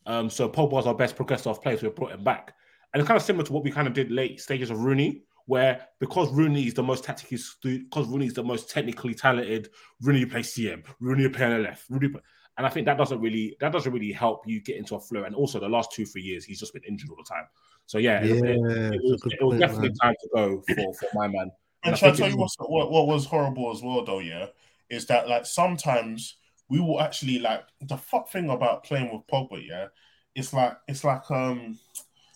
Um, 0.06 0.28
so 0.30 0.48
Pogba 0.48 0.72
was 0.72 0.86
our 0.86 0.94
best 0.94 1.16
progressive 1.16 1.62
player, 1.62 1.76
so 1.76 1.88
we 1.88 1.92
brought 1.94 2.12
him 2.12 2.24
back. 2.24 2.54
And 2.92 3.00
it's 3.00 3.06
kind 3.08 3.16
of 3.16 3.22
similar 3.22 3.44
to 3.44 3.52
what 3.52 3.64
we 3.64 3.70
kind 3.70 3.88
of 3.88 3.94
did 3.94 4.10
late 4.10 4.40
stages 4.40 4.70
of 4.70 4.82
Rooney, 4.84 5.22
where 5.46 5.86
because 6.00 6.30
Rooney 6.32 6.66
is 6.66 6.74
the 6.74 6.82
most 6.82 7.04
tactically, 7.04 7.38
because 7.62 8.06
Rooney 8.08 8.26
is 8.26 8.34
the 8.34 8.44
most 8.44 8.70
technically 8.70 9.14
talented, 9.14 9.70
Rooney 10.00 10.24
plays 10.24 10.54
CM, 10.54 10.84
Rooney 11.00 11.28
play 11.28 11.46
on 11.46 11.52
the 11.52 11.58
left, 11.58 11.84
Rooney. 11.88 12.08
Play, 12.08 12.20
and 12.58 12.66
I 12.66 12.70
think 12.70 12.86
that 12.86 12.98
doesn't 12.98 13.20
really 13.20 13.56
that 13.60 13.72
doesn't 13.72 13.92
really 13.92 14.12
help 14.12 14.42
you 14.46 14.60
get 14.60 14.76
into 14.76 14.94
a 14.94 15.00
flow. 15.00 15.24
And 15.24 15.34
also, 15.34 15.58
the 15.58 15.68
last 15.68 15.92
two 15.92 16.04
three 16.04 16.22
years, 16.22 16.44
he's 16.44 16.60
just 16.60 16.74
been 16.74 16.82
injured 16.86 17.10
all 17.10 17.16
the 17.16 17.24
time. 17.24 17.46
So 17.86 17.98
yeah, 17.98 18.22
yeah 18.22 18.34
it, 18.34 18.44
it, 18.44 18.94
it, 18.94 19.00
was, 19.02 19.22
it 19.24 19.44
was, 19.44 19.58
definitely 19.58 19.88
man. 19.88 19.96
time 19.96 20.14
to 20.20 20.28
go 20.34 20.62
for 20.68 20.94
for 20.94 21.08
my 21.14 21.28
man. 21.28 21.50
And, 21.84 21.94
and 21.94 22.04
I, 22.04 22.08
I 22.08 22.12
tell 22.12 22.28
you 22.28 22.36
what, 22.36 22.90
what 22.90 23.06
was 23.06 23.24
horrible 23.24 23.72
as 23.72 23.82
well, 23.82 24.04
though, 24.04 24.20
yeah, 24.20 24.46
is 24.90 25.06
that 25.06 25.28
like 25.28 25.46
sometimes 25.46 26.36
we 26.68 26.78
will 26.78 27.00
actually 27.00 27.38
like 27.38 27.64
the 27.80 27.96
fuck 27.96 28.30
thing 28.30 28.50
about 28.50 28.84
playing 28.84 29.10
with 29.12 29.26
Pogba, 29.26 29.66
yeah, 29.66 29.86
it's 30.34 30.52
like 30.52 30.76
it's 30.86 31.04
like 31.04 31.30
um 31.30 31.78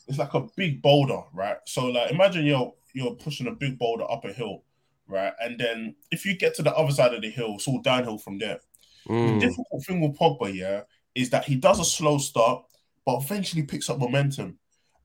it's 0.09 0.19
like 0.19 0.35
a 0.35 0.47
big 0.57 0.81
boulder, 0.81 1.23
right? 1.35 1.59
So 1.67 1.87
like 1.87 2.11
imagine 2.11 2.47
you're 2.47 2.73
you're 2.97 3.15
pushing 3.15 3.47
a 3.47 3.53
big 3.53 3.79
boulder 3.79 4.11
up 4.11 4.25
a 4.25 4.33
hill, 4.33 4.65
right? 5.07 5.35
And 5.41 5.61
then 5.61 5.95
if 6.11 6.25
you 6.25 6.35
get 6.35 6.55
to 6.55 6.63
the 6.63 6.75
other 6.75 6.93
side 6.93 7.13
of 7.13 7.21
the 7.21 7.31
hill, 7.31 7.57
it's 7.57 7.69
all 7.69 7.83
downhill 7.83 8.17
from 8.17 8.39
there. 8.39 8.61
Mm. 9.07 9.39
The 9.39 9.47
difficult 9.47 9.85
thing 9.85 10.01
with 10.01 10.19
Pogba, 10.19 10.53
yeah, 10.53 10.83
is 11.15 11.29
that 11.31 11.45
he 11.45 11.57
does 11.57 11.79
a 11.79 11.85
slow 11.85 12.17
start, 12.17 12.65
but 13.05 13.23
eventually 13.23 13.63
picks 13.63 13.91
up 13.91 13.99
momentum. 13.99 14.59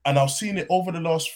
And 0.06 0.18
I've 0.18 0.32
seen 0.32 0.58
it 0.58 0.68
over 0.70 0.92
the 0.92 1.02
last 1.02 1.30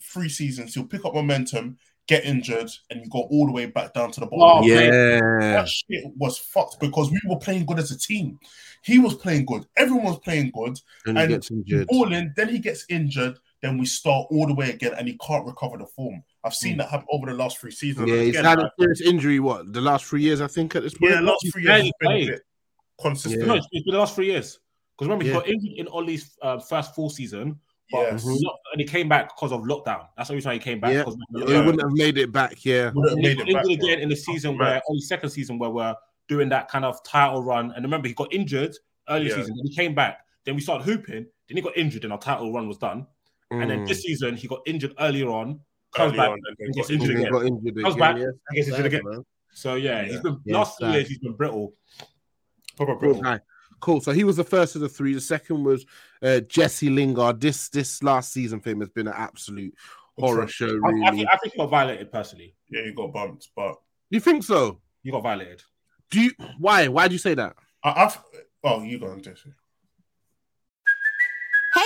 three 0.00 0.30
seasons. 0.30 0.74
He'll 0.74 0.84
pick 0.84 1.04
up 1.04 1.14
momentum, 1.14 1.76
get 2.06 2.24
injured, 2.24 2.70
and 2.90 3.04
you 3.04 3.10
go 3.10 3.20
all 3.30 3.46
the 3.46 3.52
way 3.52 3.66
back 3.66 3.92
down 3.92 4.10
to 4.12 4.20
the 4.20 4.26
bottom. 4.26 4.64
Oh, 4.64 4.66
yeah, 4.66 5.20
that 5.20 5.68
shit 5.68 6.04
was 6.16 6.38
fucked 6.38 6.80
because 6.80 7.10
we 7.10 7.20
were 7.26 7.36
playing 7.38 7.66
good 7.66 7.78
as 7.78 7.90
a 7.90 7.98
team. 7.98 8.38
He 8.82 8.98
was 8.98 9.14
playing 9.14 9.44
good. 9.44 9.66
Everyone 9.76 10.06
was 10.06 10.18
playing 10.20 10.52
good, 10.52 10.80
and, 11.04 11.18
and 11.18 11.30
he 11.30 11.36
gets 11.36 11.50
injured. 11.50 11.86
Balling, 11.88 12.32
then 12.34 12.48
he 12.48 12.58
gets 12.58 12.86
injured. 12.88 13.38
Then 13.60 13.76
we 13.76 13.86
start 13.86 14.28
all 14.30 14.46
the 14.46 14.54
way 14.54 14.70
again, 14.70 14.94
and 14.96 15.08
he 15.08 15.18
can't 15.18 15.44
recover 15.44 15.78
the 15.78 15.86
form. 15.86 16.22
I've 16.44 16.54
seen 16.54 16.74
mm. 16.74 16.78
that 16.78 16.90
happen 16.90 17.06
over 17.10 17.26
the 17.26 17.34
last 17.34 17.58
three 17.58 17.72
seasons. 17.72 18.08
Yeah, 18.08 18.20
he's 18.20 18.36
had 18.36 18.60
a 18.60 18.70
serious 18.78 19.00
injury. 19.00 19.40
What 19.40 19.72
the 19.72 19.80
last 19.80 20.04
three 20.04 20.22
years? 20.22 20.40
I 20.40 20.46
think 20.46 20.76
at 20.76 20.82
this 20.82 20.94
point. 20.94 21.12
Yeah, 21.12 21.20
last 21.20 21.44
three 21.52 21.64
years. 21.64 21.90
Been 22.00 22.38
consistent. 23.00 23.42
Yeah. 23.42 23.48
No, 23.48 23.54
it's 23.54 23.66
been 23.68 23.82
the 23.86 23.98
last 23.98 24.14
three 24.14 24.26
years. 24.26 24.60
Because 24.96 25.08
remember, 25.08 25.24
he 25.24 25.32
got 25.32 25.48
injured 25.48 25.72
in 25.76 25.88
Ollie's 25.88 26.36
uh, 26.42 26.58
first 26.58 26.94
full 26.94 27.10
season. 27.10 27.58
But 27.90 28.12
yes. 28.12 28.26
and 28.26 28.40
he 28.76 28.84
came 28.84 29.08
back 29.08 29.34
because 29.34 29.50
of 29.50 29.62
lockdown. 29.62 30.06
That's 30.16 30.28
the 30.28 30.34
reason 30.34 30.52
he 30.52 30.58
came 30.58 30.78
back. 30.78 30.92
Yeah. 30.92 31.04
He 31.46 31.54
wouldn't 31.56 31.80
have 31.80 31.92
made 31.92 32.18
it 32.18 32.30
back. 32.30 32.64
Yeah, 32.64 32.90
would 32.94 33.10
have 33.10 33.18
made 33.18 33.40
it 33.40 33.52
back, 33.52 33.64
again 33.64 34.00
in 34.00 34.08
the 34.10 34.16
season 34.16 34.58
where 34.58 34.82
only 34.88 35.00
second 35.00 35.30
season 35.30 35.58
where 35.58 35.70
we're 35.70 35.96
doing 36.28 36.50
that 36.50 36.68
kind 36.68 36.84
of 36.84 37.02
title 37.02 37.42
run. 37.42 37.72
And 37.72 37.82
remember, 37.82 38.06
he 38.06 38.14
got 38.14 38.32
injured 38.32 38.76
early 39.08 39.28
yeah. 39.28 39.36
season. 39.36 39.56
Then 39.56 39.66
he 39.66 39.74
came 39.74 39.94
back. 39.94 40.20
Then 40.44 40.54
we 40.54 40.60
started 40.60 40.84
hooping. 40.84 41.26
Then 41.48 41.56
he 41.56 41.62
got 41.62 41.76
injured, 41.78 42.04
and 42.04 42.12
our 42.12 42.18
title 42.18 42.52
run 42.52 42.68
was 42.68 42.76
done. 42.76 43.06
Mm. 43.52 43.62
And 43.62 43.70
then 43.70 43.84
this 43.84 43.98
mm. 43.98 44.02
season, 44.02 44.36
he 44.36 44.48
got 44.48 44.60
injured 44.66 44.94
earlier 44.98 45.28
on. 45.28 45.60
Comes 45.94 46.16
back 46.16 46.30
and, 46.30 46.42
and 46.58 46.74
gets 46.74 46.90
injured 46.90 47.16
again. 47.16 47.34
Injured 47.34 47.82
comes 47.82 47.94
again, 47.94 47.98
back 47.98 48.16
yeah. 48.18 48.24
and 48.24 48.56
gets 48.56 48.68
injured 48.68 48.86
again. 48.86 49.00
Man. 49.04 49.24
So 49.52 49.74
yeah, 49.74 50.02
yeah, 50.02 50.08
he's 50.08 50.20
been 50.20 50.40
yeah, 50.44 50.58
last 50.58 50.78
two 50.78 50.90
years. 50.90 51.08
He's 51.08 51.18
been 51.18 51.32
brittle. 51.32 51.72
Proper 52.76 52.96
brittle. 52.96 53.22
Cool. 53.22 53.38
cool. 53.80 54.00
So 54.02 54.12
he 54.12 54.24
was 54.24 54.36
the 54.36 54.44
first 54.44 54.74
of 54.74 54.82
the 54.82 54.88
three. 54.88 55.14
The 55.14 55.20
second 55.20 55.64
was 55.64 55.86
uh, 56.22 56.40
Jesse 56.40 56.90
Lingard. 56.90 57.40
This 57.40 57.70
this 57.70 58.02
last 58.02 58.32
season 58.32 58.60
for 58.60 58.68
him 58.70 58.80
has 58.80 58.90
been 58.90 59.08
an 59.08 59.14
absolute 59.16 59.74
horror 60.18 60.46
show. 60.46 60.66
Really, 60.66 61.02
I, 61.04 61.08
I, 61.08 61.10
think, 61.12 61.28
I 61.32 61.36
think 61.38 61.52
he 61.54 61.58
got 61.58 61.70
violated 61.70 62.12
personally. 62.12 62.54
Yeah, 62.70 62.82
he 62.84 62.92
got 62.92 63.14
bumped, 63.14 63.48
but 63.56 63.76
you 64.10 64.20
think 64.20 64.44
so? 64.44 64.80
You 65.02 65.12
got 65.12 65.22
violated. 65.22 65.62
Do 66.10 66.20
you? 66.20 66.32
Why? 66.58 66.88
Why 66.88 67.08
do 67.08 67.14
you 67.14 67.18
say 67.18 67.34
that? 67.34 67.56
I, 67.82 67.92
have 67.92 68.22
Oh, 68.64 68.82
you 68.82 68.98
go 68.98 69.06
on, 69.06 69.22
Jesse. 69.22 69.52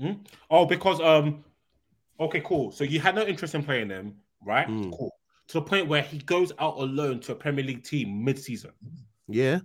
Mm? 0.00 0.26
Oh, 0.50 0.66
because, 0.66 1.00
um, 1.00 1.44
okay, 2.18 2.40
cool. 2.44 2.72
So 2.72 2.84
you 2.84 3.00
had 3.00 3.14
no 3.14 3.22
interest 3.26 3.54
in 3.54 3.62
playing 3.62 3.88
them, 3.88 4.16
right? 4.44 4.66
Mm. 4.66 4.96
Cool. 4.96 5.12
To 5.48 5.54
the 5.54 5.62
point 5.62 5.88
where 5.88 6.02
he 6.02 6.18
goes 6.18 6.52
out 6.58 6.78
alone 6.78 7.20
to 7.20 7.32
a 7.32 7.34
Premier 7.34 7.64
League 7.64 7.84
team 7.84 8.24
mid-season. 8.24 8.72
Yeah. 9.28 9.60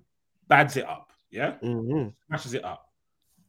Bads 0.47 0.77
it 0.77 0.85
up. 0.85 1.11
Yeah. 1.31 1.55
Mm-hmm. 1.63 2.09
Smashes 2.27 2.53
it 2.53 2.65
up. 2.65 2.89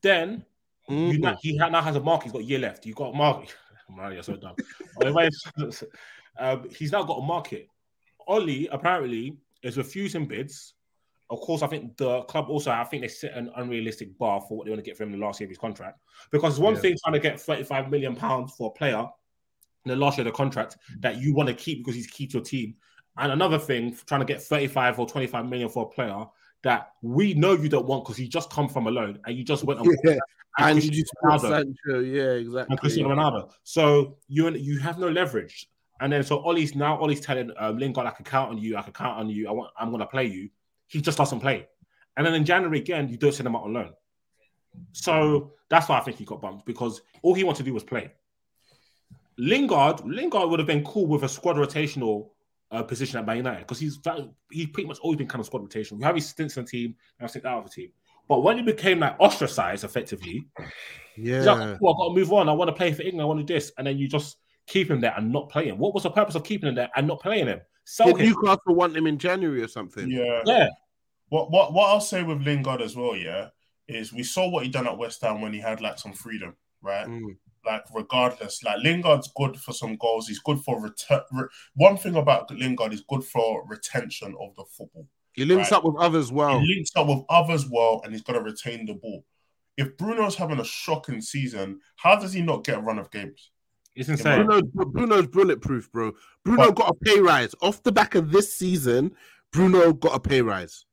Then 0.03 0.45
mm-hmm. 0.89 1.24
you 1.24 1.37
he 1.41 1.57
now 1.57 1.83
has 1.83 1.97
a 1.97 2.01
mark. 2.01 2.22
He's 2.22 2.33
got 2.33 2.43
a 2.43 2.45
year 2.45 2.59
left. 2.59 2.87
You 2.87 2.95
got 2.95 3.14
a 3.14 3.16
mark. 3.16 3.47
You're 4.12 4.22
so 4.22 4.37
dumb. 4.37 4.55
um, 6.39 6.68
he's 6.70 6.93
now 6.93 7.03
got 7.03 7.18
a 7.18 7.22
market. 7.22 7.68
Ollie 8.26 8.68
apparently 8.68 9.37
is 9.62 9.76
refusing 9.76 10.26
bids. 10.26 10.74
Of 11.31 11.41
course, 11.41 11.62
I 11.62 11.68
think 11.68 11.97
the 11.97 12.22
club 12.22 12.47
also, 12.49 12.72
I 12.72 12.83
think 12.85 13.03
they 13.03 13.09
set 13.09 13.35
an 13.35 13.51
unrealistic 13.57 14.18
bar 14.18 14.41
for 14.41 14.59
what 14.59 14.64
they 14.64 14.70
want 14.70 14.85
to 14.85 14.89
get 14.89 14.97
from 14.97 15.12
him 15.12 15.20
the 15.20 15.24
last 15.24 15.41
year 15.41 15.47
of 15.47 15.51
his 15.51 15.59
contract. 15.59 16.01
Because 16.33 16.59
one 16.59 16.74
yeah. 16.74 16.81
thing 16.81 16.97
trying 17.05 17.14
to 17.14 17.20
get 17.20 17.41
35 17.41 17.89
million 17.89 18.16
pounds 18.16 18.53
for 18.57 18.70
a 18.70 18.78
player 18.78 19.07
in 19.85 19.91
the 19.91 19.97
last 19.97 20.18
year 20.18 20.26
of 20.26 20.33
the 20.33 20.37
contract 20.37 20.76
that 20.99 21.18
you 21.18 21.35
want 21.35 21.49
to 21.49 21.55
keep 21.55 21.78
because 21.78 21.95
he's 21.95 22.09
key 22.09 22.26
to 22.26 22.39
your 22.39 22.45
team. 22.45 22.74
And 23.16 23.33
another 23.33 23.59
thing, 23.59 23.97
trying 24.07 24.20
to 24.20 24.26
get 24.26 24.43
35 24.43 24.99
or 24.99 25.07
25 25.07 25.47
million 25.47 25.68
for 25.68 25.85
a 25.85 25.89
player 25.89 26.24
that 26.62 26.93
we 27.03 27.35
know 27.35 27.53
you 27.53 27.68
don't 27.68 27.87
want 27.87 28.05
because 28.05 28.18
you 28.18 28.28
just 28.28 28.51
come 28.51 28.68
from 28.68 28.87
a 28.87 28.91
loan 28.91 29.18
and 29.26 29.37
you 29.37 29.45
just 29.45 29.64
went 29.64 29.81
on 29.81 29.87
yeah. 30.05 30.16
and, 30.59 30.83
you 30.83 30.91
just 30.91 31.12
Sancho, 31.41 32.01
yeah, 32.01 32.33
exactly. 32.33 32.66
And 32.70 32.81
Cristiano 32.81 33.14
Ronaldo. 33.14 33.51
So 33.62 34.18
you 34.28 34.51
you 34.51 34.78
have 34.81 34.99
no 34.99 35.09
leverage. 35.09 35.68
And 36.01 36.12
then 36.12 36.22
so 36.22 36.39
Ollie's 36.39 36.74
now 36.74 36.99
Ollie's 36.99 37.20
telling 37.20 37.51
um, 37.59 37.78
Lingard, 37.78 38.07
I 38.07 38.11
can 38.11 38.24
count 38.24 38.51
on 38.51 38.59
you, 38.59 38.76
I 38.76 38.83
can 38.83 38.93
count 38.93 39.18
on 39.18 39.28
you, 39.28 39.49
I 39.49 39.53
want 39.53 39.70
I'm 39.78 39.91
gonna 39.91 40.07
play 40.07 40.26
you. 40.26 40.51
He 40.91 41.01
just 41.01 41.18
doesn't 41.18 41.41
play. 41.41 41.68
And 42.16 42.26
then 42.26 42.34
in 42.34 42.45
January 42.45 42.80
again, 42.80 43.09
you 43.09 43.16
don't 43.16 43.32
send 43.32 43.47
him 43.47 43.57
out 43.57 43.62
on 43.62 43.72
loan. 43.72 43.93
So 44.93 45.53
that's 45.68 45.88
why 45.88 45.99
I 45.99 46.01
think 46.01 46.18
he 46.18 46.24
got 46.24 46.43
bumped 46.43 46.66
because 46.66 47.01
all 47.22 47.34
he 47.34 47.45
wanted 47.45 47.59
to 47.59 47.64
do 47.64 47.74
was 47.74 47.84
play. 47.84 48.12
Lingard, 49.38 50.05
Lingard 50.05 50.51
would 50.51 50.59
have 50.59 50.66
been 50.66 50.84
cool 50.84 51.07
with 51.07 51.22
a 51.22 51.28
squad 51.28 51.57
rotational 51.57 52.30
uh, 52.70 52.82
position 52.82 53.18
at 53.18 53.26
Man 53.26 53.38
United 53.38 53.61
because 53.61 53.78
he's 53.78 53.99
he's 54.51 54.66
pretty 54.66 54.86
much 54.88 54.99
always 54.99 55.16
been 55.16 55.26
kind 55.28 55.41
of 55.41 55.47
squad 55.47 55.62
rotation. 55.62 55.99
You 55.99 56.05
have 56.05 56.14
his 56.14 56.28
stints 56.28 56.57
in 56.57 56.64
the 56.64 56.70
team, 56.70 56.95
and 57.18 57.30
think 57.30 57.45
out 57.45 57.59
of 57.59 57.64
the 57.64 57.70
team. 57.70 57.91
But 58.28 58.43
when 58.43 58.59
he 58.59 58.62
became 58.62 59.01
like 59.01 59.16
ostracized 59.18 59.84
effectively, 59.84 60.47
yeah, 61.16 61.43
like, 61.43 61.78
oh, 61.82 61.91
I've 61.91 61.97
got 61.97 62.09
to 62.09 62.14
move 62.14 62.32
on. 62.32 62.49
I 62.49 62.53
want 62.53 62.68
to 62.68 62.74
play 62.74 62.93
for 62.93 63.03
England. 63.03 63.22
I 63.22 63.24
want 63.24 63.41
to 63.41 63.45
do 63.45 63.55
this, 63.55 63.72
and 63.78 63.86
then 63.86 63.99
you 63.99 64.09
just 64.09 64.36
keep 64.66 64.91
him 64.91 65.01
there 65.01 65.14
and 65.16 65.32
not 65.32 65.49
play 65.49 65.68
him. 65.68 65.78
What 65.78 65.95
was 65.95 66.05
the 66.05 66.11
purpose 66.11 66.34
of 66.34 66.45
keeping 66.45 66.68
him 66.68 66.74
there 66.74 66.91
and 66.95 67.07
not 67.07 67.20
playing 67.20 67.47
him? 67.47 67.61
Sell 67.91 68.09
Did 68.09 68.18
him. 68.18 68.26
Newcastle 68.28 68.74
want 68.74 68.97
him 68.97 69.07
in 69.07 69.18
January 69.18 69.62
or 69.62 69.68
something? 69.68 70.11
Yeah, 70.11 70.43
yeah. 70.45 70.68
What 71.28 71.51
what 71.51 71.72
what 71.72 71.88
I'll 71.88 72.01
say 72.01 72.22
with 72.22 72.43
Lingard 72.43 72.80
as 72.80 72.97
well, 72.97 73.16
yeah, 73.16 73.49
is 73.88 74.12
we 74.12 74.22
saw 74.22 74.49
what 74.49 74.64
he 74.64 74.70
done 74.70 74.86
at 74.86 74.99
West 74.99 75.20
Ham 75.22 75.41
when 75.41 75.53
he 75.53 75.61
had 75.61 75.80
like 75.80 75.99
some 75.99 76.12
freedom, 76.12 76.57
right? 76.82 77.07
Mm 77.07 77.36
like 77.64 77.84
regardless. 77.95 78.62
Like 78.62 78.78
Lingard's 78.82 79.30
good 79.36 79.59
for 79.59 79.72
some 79.72 79.97
goals. 79.97 80.28
He's 80.28 80.38
good 80.38 80.61
for 80.61 80.80
return. 80.80 81.20
Re- 81.32 81.49
One 81.74 81.97
thing 81.97 82.16
about 82.16 82.51
Lingard 82.51 82.93
is 82.93 83.05
good 83.09 83.24
for 83.24 83.66
retention 83.66 84.34
of 84.41 84.55
the 84.57 84.64
football. 84.64 85.07
He 85.32 85.45
links 85.45 85.70
right? 85.70 85.78
up 85.78 85.84
with 85.84 85.97
others 85.97 86.32
well. 86.32 86.61
He 86.61 86.74
links 86.74 86.91
up 86.97 87.07
with 87.07 87.24
others 87.28 87.66
well, 87.68 88.01
and 88.05 88.12
he's 88.12 88.22
got 88.22 88.32
to 88.32 88.41
retain 88.41 88.86
the 88.86 88.95
ball. 88.95 89.24
If 89.76 89.97
Bruno's 89.97 90.34
having 90.34 90.61
a 90.61 90.64
shocking 90.64 91.20
season, 91.20 91.80
how 91.97 92.16
does 92.16 92.32
he 92.32 92.43
not 92.43 92.64
get 92.64 92.78
a 92.78 92.80
run 92.80 92.99
of 92.99 93.11
games? 93.11 93.51
It's 93.97 94.09
insane. 94.09 94.47
Bruno, 94.47 94.62
Bruno's 94.86 95.26
bulletproof, 95.26 95.91
bro. 95.93 96.12
Bruno 96.45 96.66
but, 96.66 96.76
got 96.76 96.91
a 96.91 96.95
pay 97.05 97.20
rise 97.20 97.55
off 97.61 97.82
the 97.82 97.93
back 97.93 98.14
of 98.14 98.30
this 98.30 98.55
season. 98.55 99.12
Bruno 99.53 99.93
got 99.93 100.14
a 100.14 100.20
pay 100.20 100.43
rise, 100.43 100.84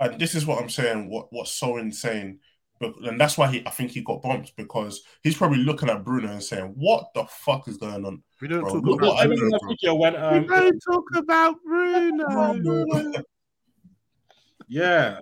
and 0.00 0.18
this 0.18 0.34
is 0.34 0.46
what 0.46 0.62
I'm 0.62 0.70
saying. 0.70 1.10
What 1.10 1.26
what's 1.30 1.52
so 1.52 1.76
insane 1.76 2.40
But, 2.78 2.94
and 3.04 3.18
that's 3.20 3.38
why 3.38 3.48
he, 3.50 3.66
I 3.66 3.70
think 3.70 3.90
he 3.90 4.02
got 4.02 4.22
bumped 4.22 4.54
because 4.56 5.02
he's 5.22 5.36
probably 5.36 5.58
looking 5.58 5.88
at 5.88 6.04
Bruno 6.04 6.30
and 6.30 6.42
saying, 6.42 6.74
"What 6.76 7.06
the 7.14 7.24
fuck 7.24 7.68
is 7.68 7.78
going 7.78 8.04
on?" 8.04 8.22
We 8.40 8.48
don't 8.48 8.60
Bro, 8.60 8.74
talk 8.74 8.84
look 8.84 9.00
about 9.00 9.14
what 9.14 9.18
I 9.18 9.24
I 9.24 9.26
mean, 9.28 9.40
mean, 9.40 9.50
the 9.50 9.66
video 9.68 9.94
when 9.94 10.12
We 10.12 10.18
um, 10.18 10.46
don't 10.46 10.80
talk 10.80 11.04
about 11.16 11.56
Bruno. 11.64 13.12
yeah, 14.68 15.20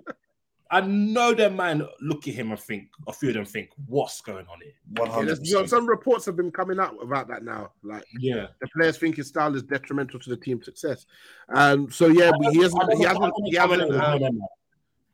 I 0.71 0.81
know 0.81 1.33
that 1.33 1.53
man 1.53 1.87
look 2.01 2.27
at 2.27 2.33
him 2.33 2.51
and 2.51 2.59
think 2.59 2.89
a 3.07 3.13
few 3.13 3.29
of 3.29 3.35
them 3.35 3.45
think, 3.45 3.69
what's 3.85 4.21
going 4.21 4.47
on 4.47 4.59
here? 4.61 5.07
Hundred 5.07 5.27
there's- 5.27 5.49
you 5.49 5.59
know, 5.59 5.65
some 5.65 5.85
reports 5.85 6.25
have 6.25 6.35
been 6.35 6.51
coming 6.51 6.79
out 6.79 6.95
about 7.01 7.27
that 7.27 7.43
now. 7.43 7.71
Like 7.83 8.03
Yeah, 8.19 8.47
the 8.61 8.67
players 8.75 8.97
think 8.97 9.17
his 9.17 9.27
style 9.27 9.55
is 9.55 9.63
detrimental 9.63 10.19
to 10.19 10.29
the 10.29 10.37
team's 10.37 10.65
success. 10.65 11.05
Um, 11.49 11.91
so 11.91 12.07
yeah, 12.07 12.31
but 12.41 12.51
he 12.51 12.61
hasn't. 12.61 12.93
He 12.93 13.03
hasn't. 13.03 13.33
He 13.45 13.55
hasn't. 13.55 14.41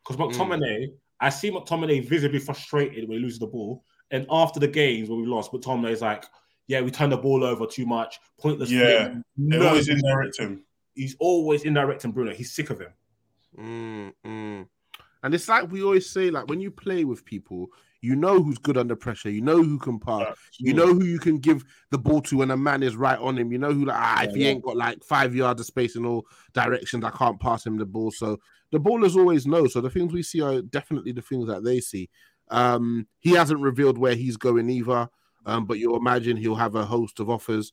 Because 0.04 0.18
McTominay, 0.18 0.93
I 1.20 1.30
see 1.30 1.52
McTominay 1.52 2.08
visibly 2.08 2.39
frustrated 2.39 3.08
when 3.08 3.18
he 3.20 3.24
loses 3.24 3.39
the 3.39 3.47
ball, 3.47 3.84
and 4.10 4.26
after 4.32 4.60
the 4.60 4.68
games 4.68 5.10
when 5.10 5.22
we 5.22 5.28
lost, 5.28 5.52
McTominay 5.52 5.91
is 5.91 6.02
like, 6.02 6.26
"Yeah, 6.68 6.82
we 6.82 6.91
turned 6.91 7.12
the 7.12 7.18
ball 7.18 7.43
over 7.43 7.68
too 7.68 7.86
much, 7.86 8.20
pointless." 8.39 8.72
Yeah, 8.72 9.12
flick." 9.12 9.24
They 9.38 9.58
no, 9.58 9.68
always 9.68 9.89
indirect 9.89 10.39
him. 10.39 10.64
he's 10.95 11.16
always 11.20 11.64
indirecting 11.64 12.12
Bruno. 12.12 12.34
He's 12.34 12.54
sick 12.54 12.70
of 12.70 12.80
him. 12.80 12.93
Mm, 13.58 14.14
mm. 14.26 14.68
And 15.24 15.34
it's 15.34 15.47
like 15.47 15.72
we 15.72 15.84
always 15.84 16.09
say, 16.09 16.30
like 16.32 16.47
when 16.47 16.61
you 16.61 16.72
play 16.72 17.03
with 17.05 17.26
people, 17.26 17.67
you 18.01 18.15
know 18.15 18.41
who's 18.41 18.57
good 18.57 18.78
under 18.78 18.95
pressure, 18.95 19.30
you 19.30 19.41
know 19.41 19.61
who 19.61 19.78
can 19.78 19.99
pass, 19.99 20.26
you 20.63 20.74
know 20.74 20.88
who 20.88 21.05
you 21.05 21.19
can 21.19 21.38
give 21.38 21.63
the 21.91 21.97
ball 21.99 22.22
to 22.24 22.38
when 22.38 22.49
a 22.49 22.57
man 22.57 22.82
is 22.82 22.95
right 22.95 23.19
on 23.19 23.38
him. 23.38 23.51
You 23.51 23.59
know 23.59 23.72
who, 23.74 23.86
like, 23.86 23.97
ah, 23.99 24.24
if 24.24 24.34
he 24.34 24.45
Yeah, 24.45 24.47
ain't 24.47 24.63
got 24.63 24.76
like 24.78 25.03
five 25.03 25.36
yards 25.36 25.59
of 25.61 25.67
space 25.67 25.95
in 25.95 26.05
all 26.05 26.26
directions, 26.53 27.03
I 27.03 27.11
can't 27.11 27.39
pass 27.39 27.65
him 27.65 27.78
the 27.78 27.86
ball. 27.86 28.09
So 28.11 28.39
the 28.72 28.80
ballers 28.80 29.15
always 29.15 29.45
know. 29.45 29.67
So 29.67 29.82
the 29.82 29.89
things 29.91 30.13
we 30.13 30.24
see 30.24 30.41
are 30.41 30.61
definitely 30.61 31.11
the 31.11 31.22
things 31.22 31.47
that 31.47 31.63
they 31.63 31.80
see. 31.80 32.09
Um, 32.49 33.07
he 33.19 33.32
hasn't 33.32 33.61
revealed 33.61 33.97
where 33.97 34.15
he's 34.15 34.38
going 34.38 34.69
either, 34.69 35.07
um, 35.45 35.65
but 35.65 35.78
you 35.78 35.95
imagine 35.95 36.38
he'll 36.38 36.55
have 36.55 36.76
a 36.76 36.86
host 36.86 37.19
of 37.19 37.30
offers. 37.30 37.72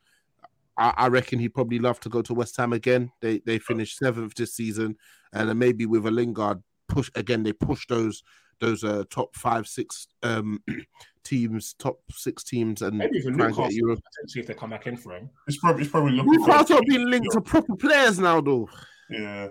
I, 0.76 0.94
I 0.96 1.08
reckon 1.08 1.38
he'd 1.38 1.50
probably 1.54 1.78
love 1.78 2.00
to 2.00 2.08
go 2.08 2.22
to 2.22 2.34
West 2.34 2.56
Ham 2.56 2.72
again. 2.72 3.12
They 3.20 3.40
they 3.40 3.58
finished 3.58 3.98
seventh 3.98 4.34
this 4.34 4.54
season, 4.54 4.96
and 5.32 5.48
then 5.48 5.58
maybe 5.58 5.86
with 5.86 6.06
a 6.06 6.10
Lingard 6.10 6.62
push 6.88 7.10
again. 7.14 7.42
They 7.42 7.52
push 7.52 7.86
those 7.88 8.22
those 8.60 8.82
uh, 8.82 9.04
top 9.10 9.36
five 9.36 9.68
six 9.68 10.08
um, 10.24 10.60
teams, 11.24 11.74
top 11.74 12.00
six 12.10 12.42
teams, 12.42 12.82
and 12.82 12.98
Maybe 12.98 13.18
even 13.18 13.36
try 13.36 13.46
and 13.46 13.54
get 13.54 13.60
Newcastle 13.62 13.76
Europe. 13.78 14.00
potentially 14.12 14.40
if 14.40 14.46
they 14.48 14.54
come 14.54 14.70
back 14.70 14.86
in 14.88 14.96
for 14.96 15.14
him. 15.14 15.30
It's 15.46 15.58
probably, 15.58 15.82
it's 15.82 15.90
probably 15.92 16.12
looking. 16.12 16.34
for- 16.34 16.48
Newcastle 16.48 16.80
being 16.88 17.08
linked 17.08 17.32
to 17.32 17.40
proper 17.40 17.76
players 17.76 18.18
now, 18.18 18.40
though. 18.40 18.68
Yeah, 19.10 19.48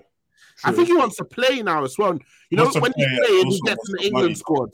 I 0.64 0.72
think 0.72 0.88
he 0.88 0.94
wants 0.96 1.16
to 1.18 1.26
play 1.26 1.62
now 1.62 1.84
as 1.84 1.98
well. 1.98 2.18
You 2.50 2.58
know, 2.58 2.64
Wants 2.64 2.76
to 2.76 2.82
when 2.82 2.94
he 2.98 3.06
play, 3.06 3.18
plays, 3.18 3.44
he 3.56 3.62
gets 3.62 3.90
in 3.90 3.92
the 3.94 3.98
the 4.00 4.06
England 4.08 4.24
money. 4.26 4.36
squad. 4.36 4.70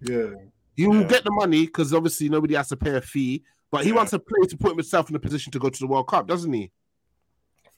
Yeah, 0.00 0.30
He 0.76 0.86
will 0.86 1.02
Yeah. 1.02 1.08
get 1.08 1.24
the 1.24 1.30
money 1.32 1.66
because 1.66 1.92
obviously 1.92 2.28
nobody 2.28 2.54
has 2.54 2.68
to 2.68 2.76
pay 2.76 2.96
a 2.96 3.00
fee. 3.00 3.42
But 3.70 3.82
he 3.84 3.90
Yeah. 3.90 3.96
wants 3.96 4.10
to 4.12 4.18
play 4.18 4.46
to 4.48 4.56
put 4.56 4.74
himself 4.76 5.10
in 5.10 5.16
a 5.16 5.18
position 5.18 5.50
to 5.52 5.58
go 5.58 5.68
to 5.68 5.78
the 5.78 5.86
World 5.86 6.06
Cup, 6.08 6.26
doesn't 6.26 6.52
he? 6.52 6.70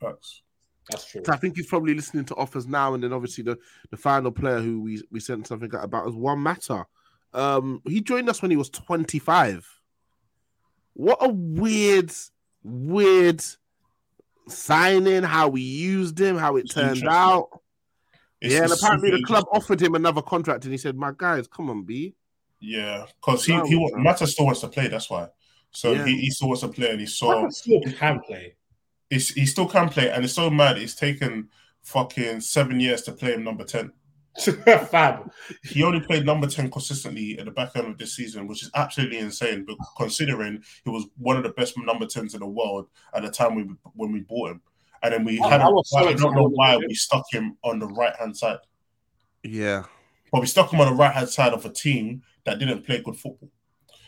facts. 0.01 0.43
That's 0.91 1.05
true. 1.11 1.23
So 1.25 1.33
I 1.33 1.37
think 1.37 1.57
he's 1.57 1.67
probably 1.67 1.95
listening 1.95 2.25
to 2.27 2.35
offers 2.37 2.67
now, 2.67 2.95
and 2.95 3.03
then 3.03 3.13
obviously 3.13 3.43
the, 3.45 3.59
the 3.91 3.97
final 3.97 4.31
player 4.31 4.61
who 4.61 4.81
we, 4.81 5.03
we 5.11 5.21
sent 5.21 5.47
something 5.47 5.71
out 5.75 5.85
about 5.85 6.09
is 6.09 6.15
Juan 6.15 6.39
Mata. 6.41 6.87
Um, 7.35 7.83
he 7.87 8.01
joined 8.01 8.29
us 8.29 8.41
when 8.41 8.51
he 8.51 8.57
was 8.57 8.71
25. 8.71 9.67
What 10.95 11.19
a 11.21 11.29
weird, 11.29 12.13
weird 12.63 13.45
signing, 14.49 15.23
how 15.23 15.49
we 15.49 15.61
used 15.61 16.19
him, 16.19 16.37
how 16.37 16.57
it 16.57 16.63
It's 16.67 16.75
turned 16.75 17.07
out. 17.09 17.49
It's- 18.41 18.53
yeah, 18.53 18.63
and 18.63 18.71
it's 18.73 18.83
apparently 18.83 19.11
the 19.11 19.23
club 19.23 19.45
offered 19.51 19.81
him 19.81 19.95
another 19.95 20.23
contract, 20.23 20.65
and 20.65 20.73
he 20.73 20.79
said, 20.79 20.95
"My 20.97 21.11
guys, 21.17 21.49
come 21.49 21.71
on, 21.71 21.85
B." 21.85 22.15
Yeah, 22.61 23.07
because 23.21 23.45
he 23.45 23.57
No, 23.57 23.65
he 23.65 23.75
no. 23.75 23.91
Mata 23.99 24.27
still 24.27 24.47
wants 24.47 24.61
to 24.61 24.69
play. 24.69 24.89
That's 24.89 25.09
why. 25.11 25.29
So 25.71 25.93
Yeah. 25.93 26.05
he, 26.07 26.19
he 26.21 26.31
still 26.31 26.49
wants 26.49 26.61
to 26.63 26.69
play, 26.69 26.91
and 26.91 27.01
he 27.01 27.07
saw 27.07 27.47
I 27.47 27.49
still 27.49 27.81
can 27.99 28.21
play. 28.21 28.55
It's, 29.11 29.31
he 29.31 29.47
still 29.47 29.69
can 29.69 29.89
play, 29.89 30.11
and 30.11 30.25
it's 30.25 30.35
so 30.35 30.51
mad. 30.51 30.79
It's 30.79 30.95
taken 30.95 31.49
fucking 31.83 32.41
seven 32.41 32.81
years 32.81 33.03
to 33.03 33.13
play 33.13 33.33
him 33.35 33.45
number 33.45 33.65
ten. 33.65 33.93
Fab. 34.91 35.31
He 35.63 35.83
only 35.83 36.01
played 36.01 36.27
number 36.27 36.47
ten 36.47 36.71
consistently 36.71 37.39
at 37.39 37.47
the 37.47 37.51
back 37.51 37.71
end 37.77 37.87
of 37.87 37.97
this 37.99 38.15
season, 38.17 38.47
which 38.47 38.63
is 38.63 38.71
absolutely 38.75 39.19
insane. 39.19 39.65
But 39.67 39.77
considering 39.97 40.63
he 40.85 40.91
was 40.91 41.07
one 41.17 41.37
of 41.37 41.43
the 41.43 41.51
best 41.51 41.75
number 41.79 42.07
tens 42.07 42.35
in 42.35 42.41
the 42.41 42.47
world 42.47 42.89
at 43.15 43.23
the 43.23 43.31
time 43.31 43.55
we 43.55 43.63
when 43.95 44.13
we 44.13 44.21
bought 44.21 44.51
him, 44.51 44.61
and 45.03 45.15
then 45.15 45.25
we 45.25 45.41
I- 45.41 45.49
had 45.49 45.61
him, 45.63 45.75
so 45.85 45.99
I 45.99 46.13
don't 46.13 46.35
know 46.35 46.49
why 46.49 46.77
we 46.77 46.95
stuck 46.95 47.25
him 47.33 47.57
on 47.63 47.79
the 47.79 47.87
right 47.87 48.15
hand 48.17 48.37
side. 48.37 48.59
Yeah, 49.43 49.85
But 50.33 50.41
we 50.41 50.49
stuck 50.49 50.73
him 50.73 50.81
on 50.81 50.89
the 50.89 50.95
right 50.99 51.13
hand 51.15 51.29
side 51.29 51.53
of 51.53 51.65
a 51.65 51.71
team 51.73 52.23
that 52.45 52.59
didn't 52.59 52.85
play 52.85 53.01
good 53.01 53.17
football. 53.17 53.49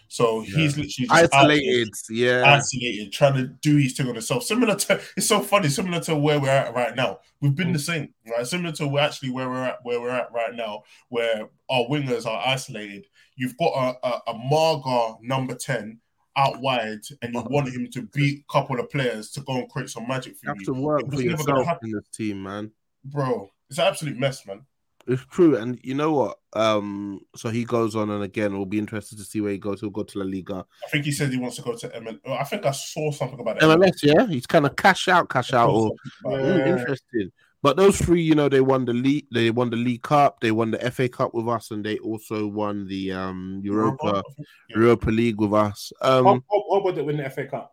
So 0.08 0.40
he's 0.40 0.76
literally 0.76 0.86
just 0.86 1.10
there 1.10 1.28
isolated. 1.32 1.88
Yeah, 2.08 2.42
isolated, 2.44 3.12
trying 3.12 3.34
to 3.34 3.46
do 3.46 3.76
his 3.76 3.92
thing 3.92 4.08
on 4.08 4.14
himself. 4.14 4.42
Similar 4.42 4.74
to 4.74 5.00
it's 5.16 5.26
so 5.26 5.40
funny, 5.40 5.68
similar 5.68 6.00
to 6.00 6.16
where 6.16 6.40
we're 6.40 6.48
at 6.48 6.74
right 6.74 6.96
now. 6.96 7.18
We've 7.40 7.54
been 7.54 7.72
the 7.72 7.78
mm. 7.78 7.82
same, 7.82 8.14
right? 8.26 8.46
Similar 8.46 8.72
to 8.76 8.88
we're 8.88 9.00
actually 9.00 9.30
where 9.30 9.48
we're 9.48 9.64
at, 9.64 9.78
where 9.82 10.00
we're 10.00 10.10
at 10.10 10.32
right 10.32 10.54
now, 10.54 10.82
where 11.10 11.48
our 11.70 11.84
wingers 11.88 12.26
are 12.26 12.42
isolated. 12.46 13.06
You've 13.36 13.56
got 13.58 13.72
a, 14.02 14.06
a, 14.06 14.20
a 14.28 14.34
Marga 14.34 15.18
number 15.22 15.54
10 15.54 16.00
out 16.36 16.60
wide, 16.60 17.00
and 17.20 17.34
you 17.34 17.44
want 17.50 17.68
him 17.68 17.88
to 17.90 18.02
beat 18.02 18.44
a 18.48 18.52
couple 18.52 18.80
of 18.80 18.90
players 18.90 19.30
to 19.32 19.40
go 19.42 19.56
and 19.56 19.68
create 19.68 19.90
some 19.90 20.08
magic 20.08 20.34
you 20.34 20.38
for 20.38 20.46
have 20.48 20.56
you. 20.60 20.66
to 20.66 20.72
work 20.72 21.00
for 21.00 21.06
never 21.06 21.22
gonna 21.22 21.30
yourself 21.30 21.66
happen. 21.66 21.90
in 21.90 21.96
this 21.96 22.08
team, 22.16 22.42
man. 22.42 22.70
Bro, 23.04 23.50
it's 23.68 23.78
an 23.78 23.86
absolute 23.86 24.16
mess, 24.16 24.46
man. 24.46 24.62
It's 25.08 25.24
true, 25.30 25.56
and 25.56 25.80
you 25.82 25.94
know 25.94 26.12
what? 26.12 26.38
Um, 26.52 27.20
so 27.34 27.48
he 27.48 27.64
goes 27.64 27.96
on, 27.96 28.10
and 28.10 28.22
again, 28.22 28.52
we'll 28.52 28.66
be 28.66 28.78
interested 28.78 29.16
to 29.18 29.24
see 29.24 29.40
where 29.40 29.52
he 29.52 29.58
goes. 29.58 29.80
He'll 29.80 29.88
go 29.88 30.02
to 30.02 30.18
La 30.18 30.24
Liga, 30.24 30.66
I 30.84 30.88
think 30.90 31.06
he 31.06 31.12
said 31.12 31.30
he 31.30 31.38
wants 31.38 31.56
to 31.56 31.62
go 31.62 31.74
to 31.74 31.88
MLS. 31.88 32.18
I 32.26 32.44
think 32.44 32.66
I 32.66 32.72
saw 32.72 33.10
something 33.10 33.40
about 33.40 33.56
it. 33.56 33.62
MLS. 33.62 34.02
Yeah, 34.02 34.26
he's 34.26 34.46
kind 34.46 34.66
of 34.66 34.76
cash 34.76 35.08
out, 35.08 35.30
cash 35.30 35.54
out, 35.54 35.70
or 35.70 35.92
interesting. 36.38 37.32
But 37.62 37.76
those 37.76 37.98
three, 37.98 38.22
you 38.22 38.34
know, 38.34 38.48
they 38.48 38.60
won 38.60 38.84
the 38.84 38.92
league. 38.92 39.26
They 39.32 39.50
won 39.50 39.70
the 39.70 39.76
League 39.76 40.02
Cup. 40.02 40.40
They 40.40 40.52
won 40.52 40.70
the 40.70 40.90
FA 40.90 41.08
Cup 41.08 41.34
with 41.34 41.48
us, 41.48 41.70
and 41.70 41.84
they 41.84 41.98
also 41.98 42.46
won 42.46 42.86
the 42.86 43.12
um 43.12 43.60
Europa 43.64 44.22
Yeah. 44.68 44.76
Europa 44.76 45.10
League 45.10 45.40
with 45.40 45.54
us. 45.54 45.92
Um, 46.00 46.44
Pogba 46.50 46.94
didn't 46.94 47.06
win 47.06 47.16
the 47.16 47.30
FA 47.30 47.46
Cup. 47.46 47.72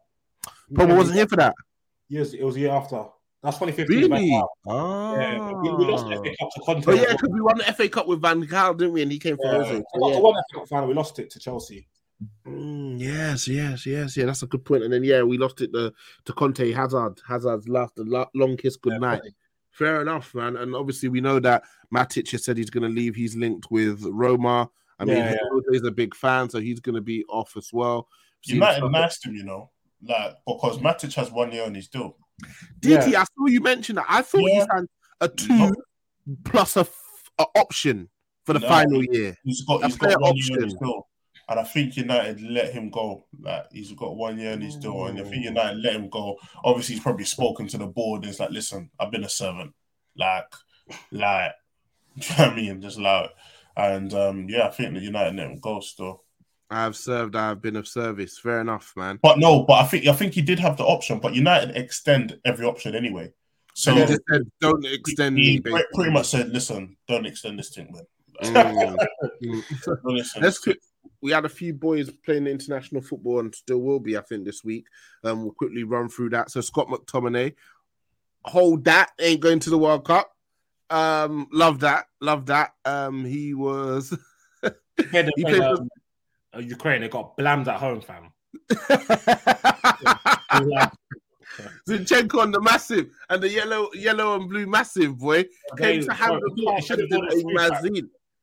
Pogba 0.72 0.96
wasn't 0.96 1.18
here 1.18 1.28
for 1.28 1.36
that. 1.36 1.56
Yes, 2.08 2.34
it 2.34 2.44
was 2.44 2.56
the 2.56 2.62
year 2.62 2.72
after. 2.72 3.06
That's 3.46 3.58
2015. 3.60 4.12
Really? 4.12 4.42
Ah. 4.68 5.16
Yeah, 5.16 5.52
we, 5.54 5.72
we 5.76 5.86
lost 5.86 6.08
the 6.08 6.16
FA 6.16 6.36
Cup 6.40 6.50
to 6.56 6.62
Conte. 6.66 6.88
Oh 6.88 6.94
yeah, 6.94 7.12
because 7.12 7.30
we 7.30 7.42
won 7.42 7.58
the 7.60 7.64
FA 7.74 7.88
Cup 7.88 8.08
with 8.08 8.20
Van 8.22 8.44
Gaal, 8.44 8.76
didn't 8.76 8.94
we? 8.94 9.04
And 9.04 9.12
he 9.12 9.20
came 9.20 9.38
for 9.38 9.46
Yeah. 9.46 9.58
Jose. 9.64 9.76
We 9.76 9.84
So, 9.94 10.00
got 10.00 10.14
yeah. 10.14 10.20
one 10.20 10.34
FA 10.34 10.60
Cup 10.60 10.68
final. 10.68 10.88
We 10.88 10.94
lost 10.96 11.20
it 11.20 11.30
to 11.30 11.40
Chelsea. 11.40 11.88
Mm, 12.48 13.00
yes, 13.00 13.48
yes, 13.48 13.86
yes, 13.86 14.18
yeah. 14.18 14.26
That's 14.26 14.42
a 14.42 14.48
good 14.48 14.66
point. 14.66 14.84
And 14.84 14.92
then 14.92 15.04
yeah, 15.04 15.22
we 15.22 15.38
lost 15.38 15.62
it 15.62 15.72
to, 15.74 15.94
to 16.26 16.34
Conte 16.34 16.72
Hazard. 16.72 17.22
Hazard's 17.28 17.68
last 17.70 17.96
the 17.96 18.28
long 18.34 18.58
kiss 18.58 18.78
Good 18.78 18.94
goodnight. 18.94 19.22
Fair 19.72 20.02
enough, 20.02 20.34
man. 20.34 20.56
And 20.56 20.74
obviously 20.74 21.10
we 21.10 21.22
know 21.22 21.40
that 21.42 21.64
Matic 21.94 22.32
has 22.32 22.46
said 22.46 22.58
he's 22.58 22.70
going 22.70 22.84
to 22.84 22.90
leave. 22.90 23.14
He's 23.16 23.36
linked 23.36 23.70
with 23.70 24.04
Roma. 24.06 24.70
I 24.98 25.06
mean, 25.06 25.18
Yeah, 25.18 25.32
yeah. 25.32 25.38
Jose's 25.52 25.86
a 25.86 25.92
big 25.92 26.16
fan, 26.16 26.50
so 26.50 26.60
he's 26.60 26.80
going 26.80 26.96
to 26.96 27.02
be 27.02 27.26
off 27.30 27.56
as 27.58 27.70
well. 27.74 28.08
You 28.46 28.56
might 28.60 28.82
have 28.82 28.90
knifed 28.90 29.26
him, 29.26 29.36
you 29.36 29.44
know, 29.44 29.70
like 30.02 30.36
because 30.48 30.78
Matic 30.78 31.14
has 31.16 31.30
one 31.32 31.52
year 31.52 31.66
on 31.66 31.76
his 31.76 31.90
deal. 31.90 32.16
Did 32.80 33.12
Yeah. 33.12 33.22
I 33.22 33.24
saw 33.24 33.46
you 33.48 33.62
mention 33.62 33.96
that. 33.96 34.06
I 34.10 34.22
thought 34.22 34.40
he 34.42 34.54
Yeah. 34.56 34.66
signed 34.72 34.90
a 35.22 35.28
two 35.30 35.74
plus 36.44 36.76
a, 36.78 36.82
f- 36.82 37.30
a 37.40 37.46
option 37.56 38.10
for 38.46 38.54
the 38.54 38.60
No. 38.60 38.68
final 38.68 39.04
year. 39.04 39.38
He's 39.44 39.64
got 39.64 39.84
he's 39.86 39.98
got 39.98 40.20
one 40.22 40.36
year 40.36 40.64
option. 40.64 40.78
deal, 40.80 41.08
and 41.50 41.60
I 41.60 41.64
think 41.64 41.96
United 41.98 42.42
let 42.42 42.74
him 42.74 42.90
go. 42.90 43.26
Like 43.40 43.66
he's 43.72 43.92
got 43.94 44.16
one 44.18 44.38
year 44.38 44.54
on 44.54 44.62
his 44.62 44.76
deal, 44.76 45.06
and 45.06 45.20
I 45.20 45.24
think 45.24 45.46
United 45.46 45.78
let 45.78 45.94
him 45.94 46.10
go. 46.10 46.38
Obviously, 46.64 46.96
he's 46.96 47.04
probably 47.04 47.26
spoken 47.26 47.68
to 47.70 47.78
the 47.78 47.88
board. 47.88 48.22
And 48.24 48.30
it's 48.32 48.40
like, 48.40 48.52
listen, 48.52 48.90
I've 49.00 49.12
been 49.12 49.24
a 49.24 49.30
servant, 49.30 49.74
like, 50.18 50.46
like, 51.12 51.52
you 52.16 52.24
know 52.30 52.36
what 52.46 52.50
I 52.52 52.56
mean? 52.56 52.82
Just 52.82 53.00
like, 53.00 53.30
and 53.78 54.14
um, 54.14 54.48
yeah, 54.50 54.68
I 54.68 54.72
think 54.72 54.94
the 54.94 55.00
United 55.00 55.36
let 55.36 55.48
him 55.48 55.60
go 55.60 55.80
still. 55.80 56.24
I've 56.70 56.96
served. 56.96 57.36
I've 57.36 57.62
been 57.62 57.76
of 57.76 57.88
service. 57.88 58.38
Fair 58.40 58.60
enough, 58.62 58.94
man. 58.96 59.20
But 59.22 59.40
no, 59.40 59.64
but 59.64 59.74
I 59.74 59.84
think 59.86 60.08
I 60.08 60.14
think 60.14 60.34
he 60.34 60.42
did 60.42 60.60
have 60.60 60.78
the 60.78 60.84
option, 60.84 61.20
but 61.20 61.36
United 61.36 61.76
extend 61.78 62.40
every 62.46 62.66
option 62.66 62.96
anyway. 62.96 63.32
So 63.76 63.92
So 63.92 63.98
he 64.02 64.06
just 64.08 64.22
said, 64.32 64.42
"Don't 64.62 64.86
extend 64.86 65.38
he 65.38 65.56
me." 65.56 65.60
pre- 65.60 65.86
pretty 65.94 66.12
much 66.12 66.28
said, 66.28 66.50
listen, 66.50 66.98
don't 67.08 67.26
extend 67.26 67.60
this 67.60 67.70
thing, 67.70 67.92
man. 67.92 68.04
Mm. 68.44 68.98
Mm. 69.44 69.64
Don't 70.04 70.18
extend 70.18 70.44
Let's 70.44 70.60
quick. 70.60 70.80
We 71.22 71.32
had 71.32 71.46
a 71.46 71.50
few 71.50 71.74
boys 71.74 72.10
playing 72.10 72.48
international 72.48 73.02
football 73.02 73.40
and 73.40 73.54
still 73.54 73.80
will 73.80 74.00
be, 74.00 74.18
I 74.18 74.22
think, 74.22 74.46
this 74.46 74.64
week. 74.64 74.86
Um, 75.24 75.44
we'll 75.44 75.52
quickly 75.54 75.84
run 75.84 76.08
through 76.10 76.30
that. 76.32 76.52
So 76.52 76.62
Scott 76.62 76.88
McTominay, 76.88 77.54
hold 78.44 78.86
that, 78.86 79.12
ain't 79.20 79.40
going 79.42 79.60
to 79.60 79.70
the 79.70 79.78
World 79.78 80.06
Cup. 80.06 80.32
Um, 80.90 81.48
love 81.52 81.80
that, 81.80 82.06
love 82.22 82.46
that. 82.48 82.74
Um, 82.86 83.26
he 83.26 83.54
was 83.54 84.18
He 84.98 85.04
played, 85.04 85.30
played 85.38 85.58
for- 85.58 85.64
um, 85.64 85.90
Ukraine. 86.62 87.02
They 87.02 87.10
got 87.10 87.38
blammed 87.38 87.68
at 87.68 87.80
home, 87.80 88.02
fam. 88.02 88.32
Zinchenko 91.88 92.42
on 92.42 92.52
the 92.52 92.62
massive 92.62 93.10
and 93.30 93.42
the 93.42 93.50
yellow, 93.50 93.90
yellow 93.94 94.36
and 94.36 94.50
blue 94.50 94.66
massive 94.66 95.18
boy 95.18 95.46
came 95.78 96.02
to 96.04 96.14
hand 96.14 96.40
bro, 96.40 96.42
the 96.50 96.54
he 96.56 96.66
pass 96.66 96.86
should 96.86 97.00
have 97.00 97.10
to 97.10 97.18
done 97.18 97.30
free 97.32 97.56
back. 97.56 97.84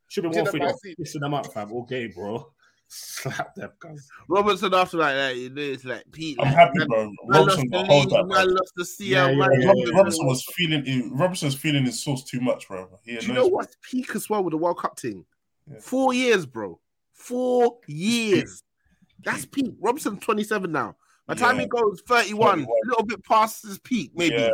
Should 0.09 0.23
be 0.25 0.29
Did 0.31 0.37
one 0.43 0.47
for 0.47 0.59
them, 0.59 0.67
last 0.69 0.87
pissing 1.01 1.21
them 1.21 1.35
up, 1.35 1.53
fam. 1.53 1.73
Okay, 1.73 2.13
bro. 2.15 2.53
Slap 2.89 3.55
them, 3.55 3.71
guys. 3.81 4.07
Robertson 4.29 4.75
after 4.75 4.99
like 4.99 5.15
that, 5.15 5.37
you 5.37 5.49
know, 5.49 5.63
it's 5.63 5.85
like 5.85 6.05
Pete. 6.13 6.37
I'm 6.39 6.47
like, 6.49 6.55
happy, 6.55 6.79
man, 6.81 6.89
bro. 6.89 7.13
Robertson 7.29 7.69
got 7.69 7.81
the 7.81 7.87
hold 7.87 8.01
league, 8.05 8.11
that, 8.11 8.29
bro. 8.29 8.37
man 8.45 8.55
lost 8.55 8.73
the 8.77 8.85
CL, 8.85 9.09
Yeah, 9.09 9.31
yeah, 9.31 9.37
man. 9.37 9.49
yeah, 9.61 9.73
yeah. 9.75 9.97
Robertson 9.97 10.27
was 10.27 10.45
feeling 10.55 11.11
Robertson's 11.17 11.55
feeling 11.55 11.87
his 11.87 12.03
sauce 12.03 12.25
too 12.25 12.41
much, 12.41 12.69
bro. 12.69 12.89
He 13.05 13.17
Do 13.17 13.27
you 13.27 13.33
know 13.33 13.45
me. 13.45 13.51
what's 13.51 13.77
peak 13.83 14.15
as 14.15 14.29
well 14.29 14.45
with 14.45 14.53
the 14.53 14.59
World 14.59 14.79
Cup 14.79 14.99
thing? 14.99 15.25
Yeah. 15.71 15.79
Four 15.81 16.13
years, 16.13 16.45
bro. 16.45 16.79
Four 17.13 17.79
years. 17.87 18.63
That's 19.25 19.45
peak. 19.47 19.75
Robson's 19.81 20.23
27 20.25 20.71
now. 20.73 20.97
By 21.27 21.35
the 21.35 21.41
time 21.41 21.57
Yeah. 21.57 21.63
he 21.63 21.69
goes 21.69 22.03
31, 22.09 22.61
31. 22.61 22.69
a 22.69 22.89
little 22.89 23.05
bit 23.07 23.25
past 23.25 23.63
his 23.63 23.79
peak, 23.79 24.11
maybe. 24.15 24.37
Yeah. 24.37 24.51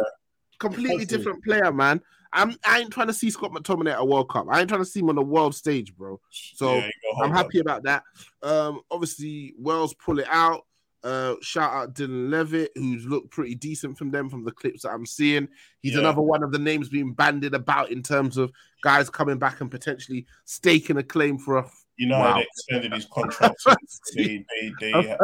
Completely 0.59 1.05
different 1.05 1.43
player, 1.45 1.73
man. 1.73 2.01
I'm, 2.33 2.55
I 2.67 2.81
ain't 2.81 2.93
trying 2.93 3.07
to 3.07 3.15
see 3.15 3.31
Scott 3.31 3.53
McTominay 3.53 3.93
at 3.93 4.01
a 4.01 4.05
World 4.05 4.29
Cup. 4.29 4.47
I 4.51 4.61
ain't 4.61 4.69
trying 4.69 4.83
to 4.83 4.85
see 4.85 5.01
him 5.01 5.09
on 5.09 5.15
the 5.15 5.23
world 5.23 5.55
stage, 5.55 5.97
bro. 5.97 6.21
So 6.31 6.75
Yeah, 6.75 6.81
he 6.83 6.87
got 6.87 7.15
hold 7.15 7.25
I'm 7.25 7.33
happy 7.35 7.61
about 7.61 7.85
that. 7.85 8.03
Um, 8.43 8.81
obviously, 8.91 9.55
Wales 9.59 9.95
pull 9.95 10.19
it 10.19 10.27
out. 10.29 10.67
Uh, 11.03 11.37
shout 11.41 11.73
out 11.73 11.95
Dylan 11.95 12.29
Levitt, 12.29 12.73
who's 12.75 13.07
looked 13.07 13.31
pretty 13.31 13.55
decent 13.55 13.97
from 13.97 14.11
them 14.11 14.29
from 14.29 14.45
the 14.45 14.51
clips 14.53 14.83
that 14.83 14.91
I'm 14.91 15.07
seeing. 15.07 15.49
He's 15.81 15.95
Yeah. 15.95 16.01
another 16.01 16.21
one 16.21 16.43
of 16.43 16.51
the 16.53 16.59
names 16.59 16.89
being 16.91 17.15
banded 17.15 17.55
about 17.55 17.91
in 17.91 18.03
terms 18.03 18.37
of 18.37 18.53
guys 18.83 19.09
coming 19.09 19.39
back 19.39 19.61
and 19.63 19.71
potentially 19.71 20.27
staking 20.45 20.99
a 20.99 21.03
claim 21.03 21.39
for 21.39 21.59
a. 21.59 21.71
You 21.99 22.07
know 22.07 22.19
Wow. 22.21 22.37
they 22.37 22.43
extended 22.45 22.93
his 22.95 23.07
contract. 23.07 23.57
they 24.17 24.45
they 24.49 24.73
they 24.81 24.93
uh, 24.93 25.17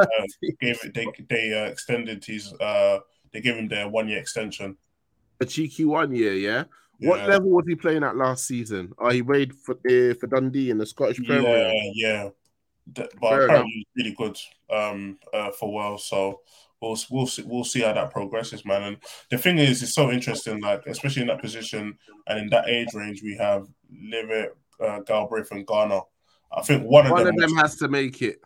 gave 0.61 0.85
it. 0.85 0.93
They 0.95 1.07
they 1.31 1.53
uh, 1.59 1.71
extended 1.71 2.25
his. 2.25 2.53
Uh, 2.55 2.99
they 3.33 3.41
gave 3.41 3.57
him 3.57 3.69
their 3.69 3.89
one 3.89 4.09
year 4.09 4.19
extension. 4.19 4.77
a 5.41 5.47
cheeky 5.47 5.85
one 5.85 6.15
year, 6.15 6.35
yeah. 6.35 6.65
What 7.01 7.21
Yeah. 7.21 7.27
level 7.27 7.51
was 7.51 7.65
he 7.67 7.75
playing 7.75 8.05
at 8.05 8.17
last 8.17 8.47
season? 8.47 8.93
Oh, 8.99 9.11
he 9.11 9.23
played 9.23 9.53
for 9.55 9.75
uh, 9.89 10.15
for 10.21 10.27
Dundee 10.27 10.71
in 10.71 10.79
the 10.79 10.87
Scottish 10.87 11.19
Premier. 11.25 11.73
Yeah, 11.73 11.91
yeah. 11.95 12.29
But 12.87 13.11
Fair 13.21 13.45
apparently, 13.47 13.73
he's 13.73 13.87
really 13.97 14.15
good 14.17 14.37
um, 14.71 15.19
uh, 15.33 15.51
for 15.53 15.73
Wales. 15.73 16.07
So 16.09 16.41
we'll 16.81 16.97
we'll 17.11 17.27
see, 17.27 17.43
we'll 17.47 17.65
see 17.65 17.81
how 17.83 17.93
that 17.95 18.11
progresses, 18.13 18.65
man. 18.65 18.83
And 18.83 18.97
the 19.31 19.39
thing 19.39 19.59
is, 19.59 19.83
it's 19.83 19.95
so 19.95 20.11
interesting, 20.11 20.61
like 20.61 20.83
especially 20.87 21.23
in 21.23 21.29
that 21.29 21.41
position 21.41 21.99
and 22.27 22.39
in 22.39 22.49
that 22.51 22.69
age 22.69 22.93
range, 22.95 23.23
we 23.23 23.37
have 23.37 23.67
Levitt, 24.13 24.57
uh, 24.81 25.01
Galbraith, 25.01 25.51
and 25.53 25.67
Garner. 25.67 26.01
I 26.53 26.63
think 26.63 26.85
one 26.85 27.07
of 27.07 27.13
One 27.13 27.25
them, 27.25 27.35
of 27.35 27.41
them 27.41 27.57
has 27.57 27.77
to 27.77 27.89
make 27.89 28.23
it. 28.23 28.41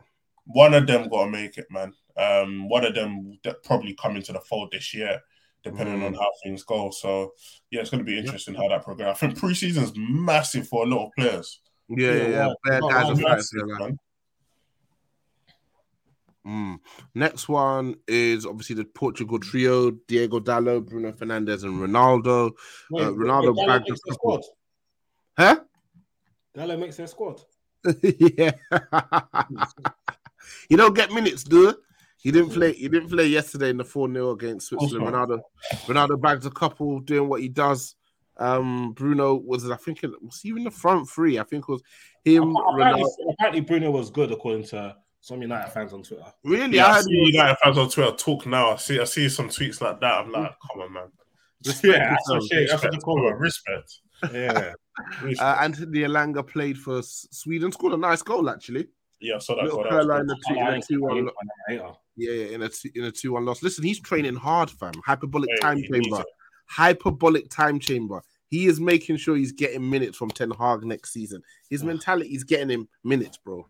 one 0.46 0.74
of 0.74 0.86
them 0.86 1.08
got 1.08 1.24
to 1.26 1.30
make 1.30 1.58
it, 1.58 1.66
man. 1.70 1.92
Um, 2.16 2.68
one 2.68 2.84
of 2.84 2.94
them 2.94 3.38
that 3.44 3.62
probably 3.64 3.94
come 3.94 4.16
into 4.16 4.32
the 4.32 4.40
fold 4.40 4.70
this 4.72 4.92
year, 4.94 5.20
depending 5.62 6.00
Mm. 6.00 6.06
on 6.06 6.14
how 6.14 6.30
things 6.42 6.62
go. 6.64 6.90
So 6.90 7.32
yeah, 7.70 7.80
it's 7.80 7.90
going 7.90 8.04
to 8.04 8.04
be 8.10 8.18
interesting 8.18 8.54
how 8.54 8.68
that 8.68 8.82
progresses. 8.82 9.14
I 9.22 9.26
think 9.26 9.38
preseason's 9.38 9.92
massive 9.96 10.66
for 10.68 10.84
a 10.84 10.86
lot 10.88 11.06
of 11.06 11.12
players. 11.16 11.60
Yeah, 11.88 12.12
yeah, 12.14 12.28
yeah. 12.28 12.46
well, 12.46 12.56
Bare 12.64 12.80
guys 12.80 13.10
are 13.10 13.22
Massive, 13.22 13.60
for 13.60 13.66
man. 13.78 13.98
Mm. 16.46 16.78
Next 17.14 17.48
one 17.48 17.96
is 18.06 18.46
obviously 18.46 18.76
the 18.76 18.84
Portugal 18.84 19.38
trio: 19.38 19.90
Diogo 19.90 20.40
Dalot, 20.40 20.86
Bruno 20.86 21.12
Fernandes, 21.12 21.64
and 21.64 21.78
Ronaldo. 21.78 22.52
Wait, 22.90 23.04
Uh, 23.04 23.10
Ronaldo 23.10 23.66
bagged 23.66 23.88
makes 23.88 24.00
a 24.06 24.10
couple. 24.12 24.14
squad. 24.14 24.42
Huh? 25.36 25.60
Dallo 26.56 26.78
makes 26.78 26.96
their 26.96 27.06
squad. 27.06 27.42
Yeah. 28.02 28.50
you 30.68 30.76
don't 30.76 30.94
get 30.94 31.12
minutes, 31.12 31.44
dude. 31.44 31.76
He 32.20 32.32
didn't 32.32 32.50
play. 32.50 32.72
He 32.72 32.88
didn't 32.88 33.08
play 33.10 33.26
yesterday 33.26 33.70
in 33.70 33.76
the 33.76 33.84
four 33.84 34.12
0 34.12 34.30
against 34.30 34.68
Switzerland. 34.68 35.12
not. 35.12 35.28
Ronaldo, 35.28 35.40
Ronaldo 35.86 36.20
bags 36.20 36.46
a 36.46 36.50
couple, 36.50 37.00
doing 37.00 37.28
what 37.28 37.40
he 37.40 37.48
does. 37.48 37.94
Um, 38.36 38.92
Bruno 38.92 39.34
was, 39.34 39.68
I 39.70 39.76
think, 39.76 40.00
was 40.22 40.40
he 40.40 40.48
even 40.50 40.64
the 40.64 40.70
front 40.70 41.08
three. 41.08 41.38
I 41.38 41.44
think 41.44 41.64
it 41.68 41.72
was 41.72 41.82
him. 42.24 42.56
Apparently, 42.56 43.02
Ronaldo. 43.04 43.32
apparently 43.32 43.60
Bruno 43.62 43.90
was 43.90 44.10
good 44.10 44.32
according 44.32 44.64
to 44.66 44.96
some 45.20 45.42
United 45.42 45.70
fans 45.72 45.92
on 45.92 46.02
Twitter. 46.02 46.24
Really, 46.44 46.76
Yeah, 46.76 46.86
I 46.86 46.90
I 46.98 47.00
see 47.02 47.20
was- 47.20 47.30
United 47.32 47.56
fans 47.62 47.78
on 47.78 47.88
Twitter 47.88 48.16
talk 48.16 48.46
now. 48.46 48.72
I 48.72 48.76
see, 48.76 49.00
I 49.00 49.04
see 49.04 49.28
some 49.28 49.48
tweets 49.48 49.80
like 49.80 50.00
that. 50.00 50.14
I'm 50.24 50.30
like, 50.32 50.52
come 50.72 50.82
on, 50.82 50.92
man. 50.92 51.02
Yeah, 51.64 51.72
that's 51.72 51.82
yourself. 51.84 52.16
what 52.28 52.42
shit. 52.52 52.68
That's 52.68 52.82
what 52.82 52.92
the 52.92 52.98
Respect, 52.98 53.04
come 53.04 53.12
on, 53.12 53.16
comment. 53.24 53.40
respect. 53.40 54.00
Yeah. 54.32 54.72
Respect. 55.22 55.40
Uh, 55.40 55.62
Anthony 55.62 56.00
Elanga 56.00 56.46
played 56.46 56.78
for 56.78 57.02
Sweden, 57.02 57.72
scored 57.72 57.94
a 57.94 57.96
nice 57.96 58.22
goal 58.22 58.48
actually. 58.50 58.88
yeah, 59.20 59.36
I 59.36 59.38
saw 59.38 59.56
that. 59.56 59.64
Little 59.64 59.82
goal. 59.82 59.90
That 59.90 59.96
was 59.96 60.06
Carolina 60.06 60.34
two, 60.48 60.54
in 60.54 60.66
a 60.66 60.80
two 60.82 61.02
one. 61.02 61.30
Yeah, 61.68 62.32
yeah, 62.32 62.54
in 62.54 62.62
a 62.62 62.68
two, 62.68 62.90
in 62.94 63.04
a 63.04 63.12
two 63.12 63.32
one 63.32 63.44
loss. 63.44 63.62
Listen, 63.62 63.84
he's 63.84 64.00
training 64.00 64.36
hard, 64.36 64.70
fam. 64.70 64.94
Hyperbolic 65.04 65.50
Hey, 65.50 65.60
time 65.60 65.82
chamber. 65.82 66.24
Hyperbolic 66.66 67.48
time 67.50 67.78
chamber. 67.78 68.22
He 68.48 68.66
is 68.66 68.80
making 68.80 69.18
sure 69.18 69.36
he's 69.36 69.52
getting 69.52 69.88
minutes 69.88 70.16
from 70.16 70.30
Ten 70.30 70.50
Hag 70.50 70.84
next 70.84 71.12
season. 71.12 71.42
His 71.68 71.84
mentality 71.84 72.34
is 72.34 72.44
getting 72.44 72.70
him 72.70 72.88
minutes, 73.04 73.36
bro. 73.36 73.66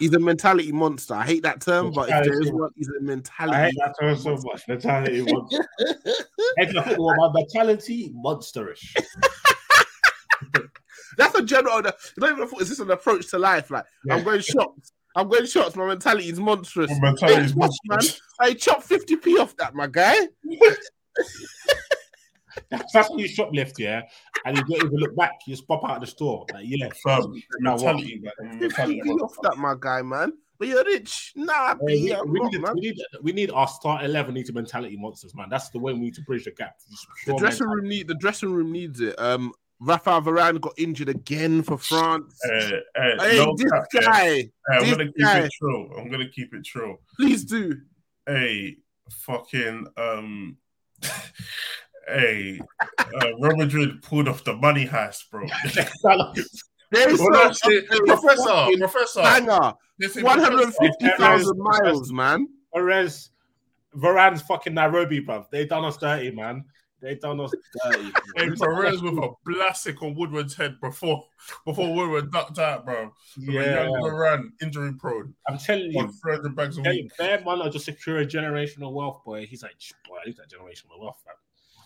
He's 0.00 0.14
a 0.14 0.18
mentality 0.18 0.72
monster. 0.72 1.12
I 1.12 1.26
hate 1.26 1.42
that 1.42 1.60
term, 1.60 1.92
but 1.92 2.08
if 2.08 2.24
there 2.24 2.40
is 2.40 2.50
one, 2.50 2.70
he's 2.74 2.88
a 2.88 3.22
I 3.38 3.64
hate 3.64 3.74
that 3.76 3.94
term 4.00 4.16
so 4.16 4.38
much. 4.42 4.66
Mentality 4.66 5.20
monster. 5.22 5.68
Hey, 6.56 6.66
I 6.66 6.84
think 6.84 6.98
my 6.98 7.30
mentality 7.34 8.12
monsterish. 8.16 8.96
That's 11.20 11.34
a 11.38 11.42
general. 11.42 11.76
You 11.78 11.92
don't 12.18 12.32
even 12.36 12.48
thought 12.48 12.62
is 12.62 12.68
this 12.70 12.78
an 12.80 12.90
approach 12.90 13.28
to 13.30 13.38
life? 13.38 13.70
Like 13.70 13.84
I'm 14.10 14.24
going 14.24 14.40
shops. 14.40 14.92
I'm 15.14 15.28
going 15.28 15.46
shots. 15.46 15.76
My 15.76 15.86
mentality 15.86 16.28
is 16.28 16.40
monstrous. 16.40 16.90
My 16.90 17.10
mentality 17.10 17.42
is 17.42 17.56
monstrous. 17.56 18.20
man. 18.40 18.48
I 18.48 18.54
chop 18.54 18.82
50p 18.82 19.38
off 19.38 19.56
that, 19.56 19.74
my 19.74 19.86
guy. 19.86 20.16
That's 22.68 22.92
that's 22.92 23.10
when 23.10 23.18
you 23.20 23.28
shoplift, 23.28 23.74
yeah, 23.78 24.02
and 24.44 24.56
you 24.56 24.64
don't 24.64 24.86
even 24.86 24.98
look 24.98 25.14
back. 25.16 25.32
You 25.46 25.54
just 25.54 25.66
pop 25.68 25.84
out 25.84 25.96
of 25.96 26.00
the 26.00 26.06
store. 26.06 26.46
Like, 26.52 26.64
yeah, 26.66 26.88
Fam, 27.04 27.32
Now 27.60 27.72
what? 27.76 27.82
mentality, 27.96 28.20
man. 28.22 28.58
mentality. 28.60 29.00
50p 29.04 29.20
off 29.20 29.36
that, 29.42 29.56
my 29.56 29.74
guy, 29.78 30.02
man. 30.02 30.32
But 30.58 30.68
you're 30.68 30.84
rich. 30.84 31.32
Nah, 31.36 31.74
we, 31.80 32.14
we 32.26 32.40
need, 32.40 32.60
man. 32.60 32.74
we 32.74 32.80
need 32.80 32.96
we 33.22 33.32
need 33.32 33.50
our 33.50 33.66
start 33.66 34.04
eleven 34.04 34.34
need 34.34 34.46
to 34.46 34.52
mentality 34.52 34.96
monsters, 34.96 35.34
man. 35.34 35.48
That's 35.48 35.70
the 35.70 35.78
way 35.78 35.92
we 35.94 36.00
need 36.00 36.14
to 36.16 36.22
bridge 36.22 36.44
the 36.44 36.50
gap. 36.50 36.74
The 37.26 37.34
dressing 37.36 37.66
room 37.66 37.88
need 37.88 38.08
the 38.08 38.14
dressing 38.16 38.52
room 38.52 38.70
needs 38.70 39.00
it. 39.00 39.18
Um, 39.18 39.52
Rafael 39.80 40.20
Varane 40.22 40.60
got 40.60 40.74
injured 40.78 41.08
again 41.08 41.62
for 41.62 41.78
France. 41.78 42.38
Hey, 42.42 42.80
hey, 42.96 43.16
hey, 43.18 43.36
no 43.38 43.54
this 43.56 43.70
cap, 43.70 43.84
yeah. 43.94 44.00
guy, 44.02 44.24
Hey, 44.28 44.50
I'm 44.72 44.80
this 44.82 44.90
gonna 44.90 45.04
keep 45.06 45.16
guy. 45.24 45.38
it 45.40 45.52
true. 45.58 45.94
I'm 45.98 46.10
gonna 46.10 46.28
keep 46.28 46.52
it 46.54 46.64
true. 46.64 46.98
please 47.16 47.44
do. 47.44 47.76
Hey, 48.26 48.76
fucking 49.10 49.86
um, 49.96 50.56
hey, 52.08 52.60
uh, 52.98 53.26
Real 53.38 53.56
Madrid 53.56 54.02
pulled 54.02 54.28
off 54.28 54.44
the 54.44 54.54
money 54.56 54.86
heist, 54.86 55.30
bro. 55.30 55.46
There 56.92 57.08
is 57.08 57.20
Well, 57.20 57.30
no, 57.30 57.50
professor, 58.04 58.62
professor, 58.76 59.22
banger. 59.22 59.72
listen, 60.00 60.24
One 60.24 60.40
hundred 60.40 60.74
fifty 60.74 61.08
thousand 61.18 61.56
miles, 61.58 62.12
man. 62.12 62.48
Whereas 62.70 63.30
Varane's 63.96 64.42
fucking 64.42 64.74
Nairobi, 64.74 65.20
bruv. 65.24 65.46
They 65.50 65.66
done 65.66 65.84
us 65.84 65.96
dirty, 65.96 66.32
man. 66.32 66.64
They 67.00 67.14
done 67.16 67.40
us 67.40 67.52
dirty. 67.84 68.12
Hey, 68.36 68.50
Perez 68.50 69.00
with 69.02 69.14
a 69.18 69.30
blastic 69.44 70.02
on 70.02 70.14
Woodward's 70.14 70.54
head 70.54 70.76
before 70.80 71.24
before 71.66 71.94
Woodward 71.94 72.30
ducked 72.30 72.58
out, 72.58 72.84
bro. 72.84 73.12
Yeah. 73.38 73.84
young 73.84 73.92
Varane 74.02 74.48
injury 74.62 74.92
prone 74.94 75.34
I'm 75.48 75.58
telling 75.58 75.90
you, 75.92 76.00
on 76.00 76.12
300 76.12 76.54
bags 76.54 76.78
a 76.78 76.82
Their, 76.82 76.92
week. 76.92 77.16
their 77.16 77.44
man 77.44 77.62
are 77.62 77.70
just 77.70 77.84
secure 77.86 78.18
a 78.18 78.26
generational 78.26 78.92
wealth, 78.92 79.22
boy. 79.24 79.46
He's 79.46 79.62
like, 79.62 79.74
boy, 80.08 80.16
I 80.22 80.26
need 80.26 80.36
that 80.36 80.48
generational 80.50 81.00
wealth, 81.00 81.22
man. 81.26 81.34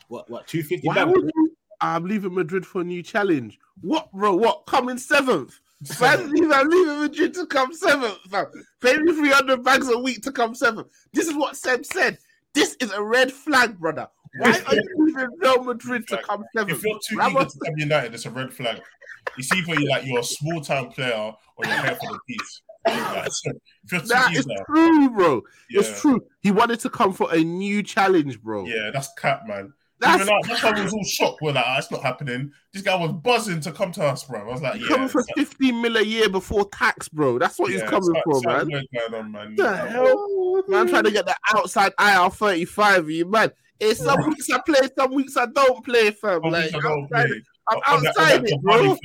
What, 0.08 0.28
what, 0.30 0.46
two 0.46 0.62
fifty? 0.62 0.86
Why 0.86 1.04
would 1.04 1.30
you? 1.34 1.56
I'm 1.80 2.04
leaving 2.04 2.34
Madrid 2.34 2.66
for 2.66 2.80
a 2.80 2.84
new 2.84 3.02
challenge. 3.02 3.58
What, 3.80 4.10
bro? 4.12 4.34
What? 4.36 4.66
Coming 4.66 4.98
seventh? 4.98 5.58
Man, 6.00 6.30
leave- 6.30 6.50
I'm 6.52 6.68
leaving 6.68 7.00
Madrid 7.00 7.34
to 7.34 7.46
come 7.46 7.74
seventh. 7.74 8.18
Fam. 8.30 8.46
Pay 8.80 8.96
me 8.98 9.12
300 9.12 9.62
bags 9.62 9.88
a 9.90 9.98
week 9.98 10.22
to 10.22 10.32
come 10.32 10.54
seventh. 10.54 10.86
This 11.12 11.26
is 11.26 11.34
what 11.34 11.56
Seb 11.56 11.84
said. 11.84 12.16
This 12.54 12.76
is 12.80 12.92
a 12.92 13.02
red 13.02 13.30
flag, 13.32 13.78
brother. 13.78 14.08
Why 14.38 14.50
are 14.66 14.74
you 14.74 14.82
leaving 14.98 15.28
Real 15.38 15.64
Madrid 15.64 16.06
to 16.08 16.18
come 16.18 16.44
seventh? 16.56 16.78
If 16.78 16.84
you're 16.84 16.98
too 17.08 17.20
eager 17.30 17.44
to 17.44 17.58
come 17.64 17.74
United, 17.78 18.14
it's 18.14 18.26
a 18.26 18.30
red 18.30 18.52
flag. 18.52 18.80
It's 19.38 19.52
either 19.54 19.80
you're 19.80 19.90
like 19.90 20.04
you're 20.06 20.20
a 20.20 20.24
small 20.24 20.60
town 20.60 20.90
player 20.90 21.14
or 21.56 21.64
you're 21.64 21.82
here 21.82 21.94
for 21.96 22.12
the 22.12 22.18
peace. 22.26 22.62
Like, 22.86 23.32
so 23.32 23.50
if 23.84 23.92
you're 23.92 24.00
too 24.02 24.06
That 24.08 24.34
is 24.36 24.46
true, 24.66 25.10
bro. 25.10 25.42
yeah, 25.70 25.80
It's 25.80 26.00
true. 26.00 26.20
He 26.40 26.50
wanted 26.50 26.80
to 26.80 26.90
come 26.90 27.12
for 27.12 27.32
a 27.34 27.42
new 27.42 27.82
challenge, 27.82 28.40
bro. 28.42 28.66
yeah, 28.66 28.90
that's 28.92 29.08
cap, 29.14 29.42
man. 29.46 29.72
That's 30.00 30.28
like, 30.28 30.42
that's 30.46 30.62
why 30.62 30.72
we 30.72 30.82
was 30.82 30.92
all 30.92 31.04
shocked. 31.04 31.38
We're 31.40 31.52
like, 31.52 31.64
ah, 31.66 31.78
it's 31.78 31.90
not 31.90 32.02
happening. 32.02 32.52
This 32.74 32.82
guy 32.82 32.94
was 32.96 33.12
buzzing 33.12 33.60
to 33.60 33.72
come 33.72 33.90
to 33.92 34.02
us, 34.04 34.24
bro. 34.24 34.40
I 34.40 34.52
was 34.52 34.60
like, 34.60 34.78
yeah, 34.80 34.88
coming 34.88 35.08
for 35.08 35.20
it's- 35.20 35.48
15 35.48 35.80
mil 35.80 35.96
a 35.96 36.02
year 36.02 36.28
before 36.28 36.68
tax, 36.70 37.08
bro. 37.08 37.38
That's 37.38 37.58
what 37.58 37.70
he's 37.70 37.82
coming 37.82 38.14
for, 38.24 38.40
man. 38.42 38.68
going 38.68 39.14
on, 39.14 39.32
man. 39.32 39.54
the 39.56 39.76
hell? 39.76 40.62
Man, 40.68 40.88
trying 40.88 41.04
to 41.04 41.10
get 41.10 41.24
the 41.24 41.36
outside 41.54 41.92
IR 41.98 42.28
35, 42.28 43.08
you 43.08 43.24
man. 43.30 43.50
It's 43.80 44.00
some 44.02 44.26
weeks 44.28 44.48
I 44.50 44.58
play, 44.64 44.88
some 44.96 45.12
weeks 45.14 45.36
I 45.36 45.46
don't 45.46 45.84
play, 45.84 46.10
fam. 46.12 46.40
Oh, 46.44 46.48
Like, 46.48 46.74
outside- 46.74 47.30
I'm 47.68 47.78
On 47.96 48.02
that- 48.02 48.16
on 48.16 48.26
outside 48.26 48.44
it, 48.44 48.62
bro. 48.62 48.96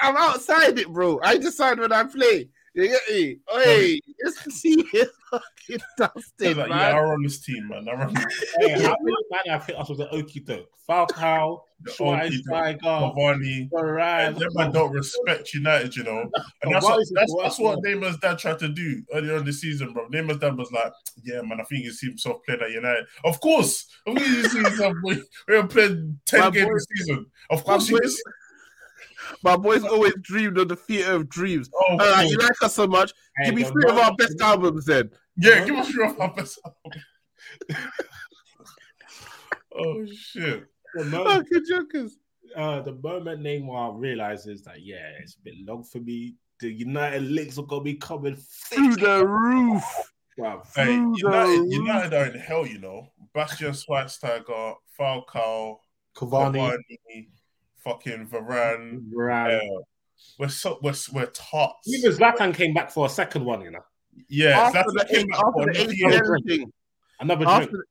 I'm 0.00 0.16
outside 0.16 0.78
it, 0.78 0.88
bro. 0.88 1.20
I 1.22 1.36
decide 1.36 1.78
when 1.80 1.92
I 1.92 2.04
play. 2.04 2.48
You 2.78 2.88
get 2.90 3.00
me? 3.10 3.38
Hey, 3.50 4.00
it's 4.18 4.40
to 4.44 4.50
see 4.52 4.84
him 4.92 5.08
fucking 5.30 5.78
dusted, 5.96 6.56
Like, 6.56 6.68
man. 6.68 6.78
yeah, 6.78 6.96
I 6.96 7.00
run 7.02 7.22
this 7.24 7.40
team, 7.40 7.66
man. 7.66 7.88
I 7.88 7.92
run 7.94 8.14
Hey, 8.60 8.80
how 8.80 8.94
many 9.00 9.16
man 9.32 9.40
have 9.46 9.66
hit 9.66 9.76
us 9.76 9.88
with 9.88 9.98
the 9.98 10.06
okie 10.06 10.44
doke? 10.44 10.68
Falcao, 10.88 11.60
Schweinsteiger, 11.88 12.78
Cavani. 12.80 13.68
Them 14.38 14.48
man 14.54 14.70
don't 14.70 14.92
respect 14.92 15.52
United, 15.54 15.96
you 15.96 16.04
know. 16.04 16.30
And 16.62 16.72
that's 16.72 16.84
what, 16.84 17.04
that's, 17.14 17.34
that's 17.42 17.58
what? 17.58 17.80
Neymar's 17.80 18.16
dad 18.18 18.38
tried 18.38 18.60
to 18.60 18.68
do 18.68 19.02
earlier 19.12 19.38
in 19.38 19.44
the 19.44 19.52
season, 19.52 19.92
bro. 19.92 20.08
Neymar's 20.08 20.38
dad 20.38 20.56
was 20.56 20.70
like, 20.72 20.92
"Yeah, 21.24 21.40
man, 21.42 21.60
I 21.60 21.64
think 21.64 21.82
he 21.84 21.90
sees 21.90 22.10
himself 22.10 22.38
playing 22.46 22.62
at 22.62 22.70
United." 22.70 23.06
Of 23.24 23.40
course, 23.40 23.86
of 24.06 24.14
course, 24.16 24.26
he 24.28 24.42
sees 24.44 24.52
himself. 24.52 24.94
Played 25.70 26.16
ten 26.26 26.40
My 26.40 26.50
games 26.50 26.66
boy- 26.68 26.74
this 26.74 26.86
season. 26.96 27.26
Of 27.50 27.64
course, 27.64 27.88
he 27.88 27.92
boys, 27.94 28.02
is. 28.04 28.22
My 29.42 29.56
boys 29.56 29.84
always 29.84 30.14
dreamed 30.22 30.58
of 30.58 30.68
the 30.68 30.76
theater 30.76 31.12
of 31.12 31.28
dreams. 31.28 31.68
Oh, 31.74 31.84
All 31.92 31.96
right, 31.98 32.28
you 32.28 32.36
like 32.38 32.62
us 32.62 32.74
so 32.74 32.86
much. 32.86 33.12
Hey, 33.36 33.46
Give 33.46 33.54
me 33.54 33.64
three 33.64 33.84
of 33.88 33.96
our 33.98 34.14
best 34.16 34.40
albums 34.40 34.84
then. 34.86 35.10
yeah, 35.36 35.64
give 35.64 35.76
us 35.76 35.88
of 36.02 36.20
our 36.20 36.32
best. 36.34 36.58
Albums. 36.64 37.04
oh 39.76 40.06
shit! 40.06 40.64
The 40.94 41.04
moment, 41.04 41.48
Fucking 41.48 41.64
jokers. 41.68 42.16
uh, 42.56 42.80
the 42.82 42.92
moment 42.94 43.42
Neymar 43.42 43.98
realizes 43.98 44.62
that, 44.62 44.82
yeah, 44.82 45.10
it's 45.20 45.34
a 45.36 45.40
bit 45.44 45.54
long 45.66 45.84
for 45.84 45.98
me. 45.98 46.36
The 46.60 46.72
United 46.72 47.22
links 47.22 47.58
are 47.58 47.62
gonna 47.66 47.82
be 47.84 47.94
coming 47.94 48.36
Through 48.72 48.96
the 48.96 49.24
roof. 49.26 49.84
bruv. 50.38 50.66
Hey, 50.74 50.94
United. 50.94 51.70
United 51.72 52.14
are 52.14 52.26
in 52.26 52.38
hell, 52.40 52.66
you 52.66 52.78
know. 52.78 53.06
Bastian 53.34 53.70
Schweinsteiger, 53.72 54.74
Falcao, 54.98 55.76
Cavani, 56.16 56.54
Cavani, 56.58 57.28
fucking 57.78 58.26
Varane. 58.28 59.02
Varane. 59.10 59.60
Yeah. 59.62 59.78
We're 60.38 60.48
so 60.48 60.78
we're 60.82 60.94
we're 61.12 61.26
tots. 61.26 61.86
Even 61.86 62.12
Zlatan 62.12 62.54
came 62.54 62.74
back 62.74 62.90
for 62.90 63.06
a 63.06 63.08
second 63.08 63.44
one, 63.44 63.60
you 63.62 63.70
know. 63.70 63.84
Yeah, 64.28 64.58
After 64.60 64.78
that's 64.78 64.92
the, 64.92 64.98
the 64.98 65.04
came 65.18 65.26
back 65.28 65.38
after 65.38 65.52
for 65.52 65.64
the 65.72 65.80
another 65.80 65.92
year. 65.94 66.22
ACL 66.22 66.46
thing. 66.46 66.72
Another 67.20 67.46
After 67.48 67.70
drink. 67.70 67.84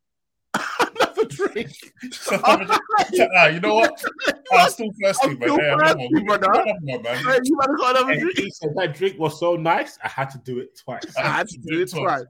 the, 0.54 0.98
another 1.00 1.26
drink. 1.26 1.72
Ah, 3.36 3.48
you 3.48 3.60
know 3.62 3.76
what? 3.76 4.04
I'm 4.54 4.70
still 4.70 4.90
thirsty, 5.02 5.28
I'm 5.30 5.40
man. 5.40 5.50
still 5.50 5.58
Hey, 5.60 5.70
another 5.72 6.00
thirsty, 6.00 6.14
one. 6.14 6.26
brother. 6.26 6.62
Another 6.84 7.04
man. 7.04 7.16
Hey, 7.26 7.40
you 7.44 7.56
might 7.56 7.70
have 7.70 7.78
got 7.78 7.96
another 7.98 8.14
Hey, 8.14 8.20
drink. 8.20 8.38
he 8.40 8.50
said 8.52 8.70
that 8.76 8.96
drink 8.96 9.20
was 9.20 9.40
so 9.40 9.56
nice, 9.56 9.98
I 10.04 10.08
had 10.10 10.30
to 10.32 10.38
do 10.40 10.60
it 10.60 10.78
twice. 10.78 11.04
I 11.18 11.22
had 11.28 11.48
to 11.50 11.58
do 11.60 11.82
it 11.82 11.92
twice. 11.92 12.26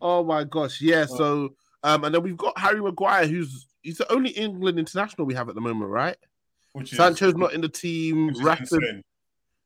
Oh 0.00 0.24
my 0.24 0.44
gosh, 0.44 0.80
yeah. 0.80 1.04
So, 1.06 1.54
um, 1.84 2.04
and 2.04 2.14
then 2.14 2.22
we've 2.22 2.36
got 2.36 2.58
Harry 2.58 2.80
Maguire, 2.80 3.26
who's 3.26 3.66
he's 3.82 3.98
the 3.98 4.10
only 4.12 4.30
England 4.30 4.78
international 4.78 5.26
we 5.26 5.34
have 5.34 5.48
at 5.48 5.54
the 5.54 5.60
moment, 5.60 5.90
right? 5.90 6.16
Which 6.72 6.92
is, 6.92 6.98
Sancho's 6.98 7.34
not 7.34 7.52
in 7.52 7.60
the 7.60 7.68
team. 7.68 8.28
which 8.28 8.36
is 8.36 8.42
Rashford, 8.42 8.60
insane. 8.60 9.02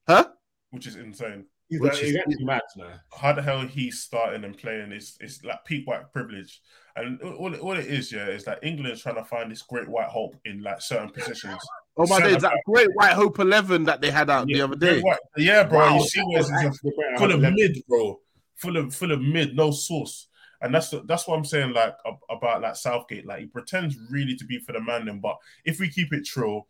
huh? 0.08 0.26
Which 0.70 0.86
is 0.86 0.96
insane. 0.96 1.44
He's, 1.68 1.80
Which 1.80 1.92
like, 1.94 2.02
is- 2.02 2.08
he's 2.10 2.16
actually 2.18 2.44
mad 2.44 2.62
now. 2.76 2.88
How 3.16 3.32
the 3.32 3.42
hell 3.42 3.60
he's 3.66 4.00
starting 4.00 4.44
and 4.44 4.56
playing 4.56 4.92
is 4.92 5.16
it's 5.20 5.42
like 5.44 5.64
peak 5.64 5.86
white 5.86 6.12
privilege. 6.12 6.60
And 6.96 7.20
all, 7.22 7.52
it- 7.52 7.60
all 7.60 7.72
it 7.76 7.86
is, 7.86 8.12
yeah, 8.12 8.26
is 8.28 8.44
that 8.44 8.60
England's 8.62 9.02
trying 9.02 9.16
to 9.16 9.24
find 9.24 9.50
this 9.50 9.62
great 9.62 9.88
white 9.88 10.08
hope 10.08 10.36
in 10.44 10.62
like 10.62 10.80
certain 10.80 11.10
positions. 11.10 11.58
Oh 11.96 12.06
my 12.06 12.16
Centre 12.16 12.30
days, 12.32 12.42
that 12.42 12.52
back. 12.52 12.64
great 12.66 12.88
White 12.94 13.12
Hope 13.12 13.38
eleven 13.38 13.84
that 13.84 14.00
they 14.00 14.10
had 14.10 14.28
out 14.30 14.46
the 14.46 14.60
other 14.62 14.76
day. 14.76 15.00
White- 15.00 15.18
yeah, 15.36 15.62
bro. 15.64 15.78
Wow, 15.78 15.94
you 15.98 16.06
see 16.06 16.20
where 16.22 16.40
it's 16.40 16.48
that 16.50 16.54
was 16.56 16.64
it's 16.66 16.76
actually 16.76 16.92
better 16.98 17.18
full 17.18 17.32
of 17.32 17.40
than- 17.40 17.54
mid, 17.54 17.82
bro. 17.88 18.20
Full 18.56 18.76
of 18.76 18.94
full 18.94 19.12
of 19.12 19.20
mid, 19.20 19.54
no 19.56 19.70
sauce. 19.70 20.28
And 20.60 20.74
that's 20.74 20.94
that's 21.06 21.28
what 21.28 21.36
I'm 21.36 21.44
saying, 21.44 21.72
like 21.72 21.94
about 22.30 22.62
like 22.62 22.76
Southgate. 22.76 23.26
Like 23.26 23.40
he 23.40 23.46
pretends 23.46 23.96
really 24.10 24.34
to 24.36 24.44
be 24.44 24.58
for 24.58 24.72
the 24.72 24.80
man, 24.80 25.06
then. 25.06 25.20
But 25.20 25.36
if 25.64 25.78
we 25.78 25.88
keep 25.90 26.12
it 26.12 26.24
true, 26.24 26.62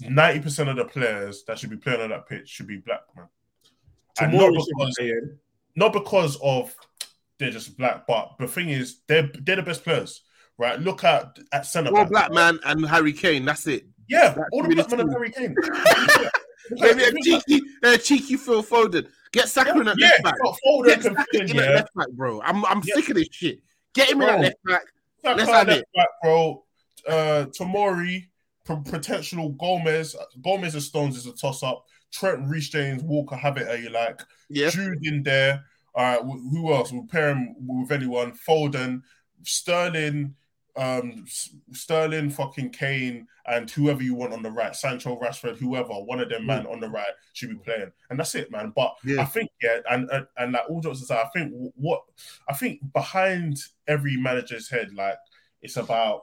ninety 0.00 0.40
percent 0.40 0.68
of 0.68 0.76
the 0.76 0.84
players 0.84 1.44
that 1.44 1.58
should 1.58 1.70
be 1.70 1.76
playing 1.76 2.00
on 2.00 2.10
that 2.10 2.26
pitch 2.28 2.48
should 2.48 2.66
be 2.66 2.78
black, 2.78 3.02
man. 3.16 3.26
And 4.20 4.32
not 4.32 4.40
Tomori 4.50 4.54
should 4.54 4.64
be 4.66 4.72
because 4.78 4.94
playing. 4.98 5.38
not 5.76 5.92
because 5.92 6.38
of 6.42 6.74
they're 7.38 7.50
just 7.50 7.76
black, 7.76 8.06
but 8.06 8.32
the 8.38 8.48
thing 8.48 8.70
is 8.70 9.00
they're 9.06 9.30
they're 9.42 9.56
the 9.56 9.62
best 9.62 9.84
players, 9.84 10.22
right? 10.56 10.80
Look 10.80 11.04
at 11.04 11.38
at 11.52 11.66
centre 11.66 11.96
All 11.96 12.04
black 12.06 12.32
man 12.32 12.58
and 12.64 12.84
Harry 12.86 13.12
Kane. 13.12 13.44
That's 13.44 13.66
it. 13.66 13.86
Yeah, 14.08 14.32
Black 14.34 14.46
all 14.52 14.62
the 14.62 14.74
black 14.74 14.90
men 14.90 15.00
are 15.00 15.04
community. 15.12 15.34
Harry 15.36 15.48
Kane. 15.48 16.30
Maybe 16.70 17.02
a 17.04 17.12
cheeky, 17.22 17.60
a 17.82 17.98
cheeky 17.98 18.36
Phil 18.36 18.62
Foden. 18.62 19.08
Get 19.32 19.48
Saka 19.48 19.78
in 19.78 19.86
at 19.88 19.98
yeah, 19.98 20.08
left 20.08 20.22
back. 20.24 20.34
got 20.42 20.56
Foden 20.66 20.86
Get 20.86 21.02
Saka 21.02 21.24
in 21.34 21.40
in, 21.42 21.48
at 21.50 21.54
yeah. 21.56 21.70
left 21.76 21.94
back, 21.94 22.08
bro. 22.12 22.40
I'm 22.42 22.64
I'm 22.64 22.82
Yeah. 22.84 22.94
sick 22.94 23.08
of 23.10 23.16
this 23.16 23.28
shit. 23.30 23.60
Get 23.94 24.10
him 24.10 24.22
in 24.22 24.28
at 24.28 24.34
Bro. 24.36 24.42
left 24.42 24.56
back. 24.64 24.82
Saka 25.22 25.36
Let's 25.38 25.50
have 25.50 25.66
left 25.68 25.80
it. 25.80 25.88
back, 25.94 26.08
bro. 26.22 26.64
Uh, 27.06 27.46
Tomori, 27.58 28.04
p- 28.20 28.27
potential 28.76 29.50
Gomez. 29.50 30.16
Gomez 30.42 30.74
and 30.74 30.82
Stones 30.82 31.16
is 31.16 31.26
a 31.26 31.32
toss 31.32 31.62
up. 31.62 31.84
Trent, 32.12 32.48
Reece 32.48 32.70
James, 32.70 33.02
Walker, 33.02 33.36
have 33.36 33.56
it 33.56 33.66
how 33.66 33.74
you 33.74 33.90
like. 33.90 34.20
Yeah. 34.48 34.70
Jude 34.70 35.04
in 35.04 35.22
there. 35.22 35.64
All 35.94 36.04
right, 36.04 36.22
who 36.22 36.72
else? 36.72 36.92
We'll 36.92 37.06
pair 37.06 37.30
him 37.30 37.54
with 37.66 37.90
anyone. 37.90 38.32
Foden, 38.32 39.02
Sterling, 39.42 40.34
um, 40.76 41.24
Sterling, 41.72 42.30
fucking 42.30 42.70
Kane, 42.70 43.26
and 43.46 43.68
whoever 43.68 44.02
you 44.02 44.14
want 44.14 44.32
on 44.32 44.42
the 44.42 44.50
right. 44.50 44.76
Sancho, 44.76 45.18
Rashford, 45.18 45.56
whoever, 45.56 45.92
one 45.94 46.20
of 46.20 46.28
them 46.28 46.46
man 46.46 46.66
on 46.66 46.78
the 46.78 46.88
right 46.88 47.10
should 47.32 47.50
be 47.50 47.56
playing, 47.56 47.90
and 48.10 48.18
that's 48.18 48.34
it, 48.36 48.50
man. 48.52 48.72
But 48.76 48.94
Yeah. 49.04 49.22
I 49.22 49.24
think, 49.24 49.50
yeah, 49.60 49.78
and 49.90 50.08
and, 50.10 50.26
and 50.36 50.52
like 50.52 50.70
all 50.70 50.80
jokes 50.80 51.02
aside, 51.02 51.26
I 51.26 51.28
think 51.36 51.52
what 51.74 52.02
I 52.48 52.54
think 52.54 52.80
behind 52.92 53.58
every 53.88 54.16
manager's 54.16 54.70
head, 54.70 54.94
like 54.94 55.16
it's 55.62 55.76
about, 55.76 56.22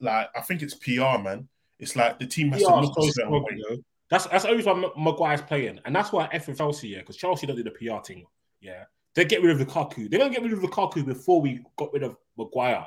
like 0.00 0.28
I 0.36 0.42
think 0.42 0.62
it's 0.62 0.74
PR, 0.74 1.18
man. 1.18 1.48
It's 1.78 1.96
like 1.96 2.18
the 2.18 2.26
team 2.26 2.50
has 2.52 2.62
to 2.62 2.68
PR 2.68 2.74
look 2.80 3.12
so 3.12 3.24
a 3.24 3.30
way. 3.30 3.82
That's 4.10 4.26
that's 4.26 4.44
the 4.44 4.50
only 4.50 4.58
reason 4.58 4.80
why 4.80 4.88
M- 4.88 5.04
Maguire's 5.04 5.42
playing, 5.42 5.80
and 5.84 5.94
that's 5.94 6.12
why 6.12 6.28
F 6.32 6.46
Chelsea, 6.56 6.88
yeah, 6.88 6.98
because 6.98 7.16
Chelsea 7.16 7.46
don't 7.46 7.56
do 7.56 7.62
the 7.62 7.70
PR 7.70 8.02
thing. 8.04 8.24
Yeah, 8.60 8.84
they 9.14 9.24
get 9.24 9.42
rid 9.42 9.50
of 9.52 9.58
the 9.58 9.66
Lukaku. 9.66 10.10
They're 10.10 10.18
gonna 10.18 10.32
get 10.32 10.42
rid 10.42 10.52
of 10.52 10.60
the 10.60 10.66
Lukaku 10.68 11.04
before 11.04 11.40
we 11.40 11.60
got 11.76 11.92
rid 11.92 12.02
of 12.02 12.16
Maguire. 12.36 12.86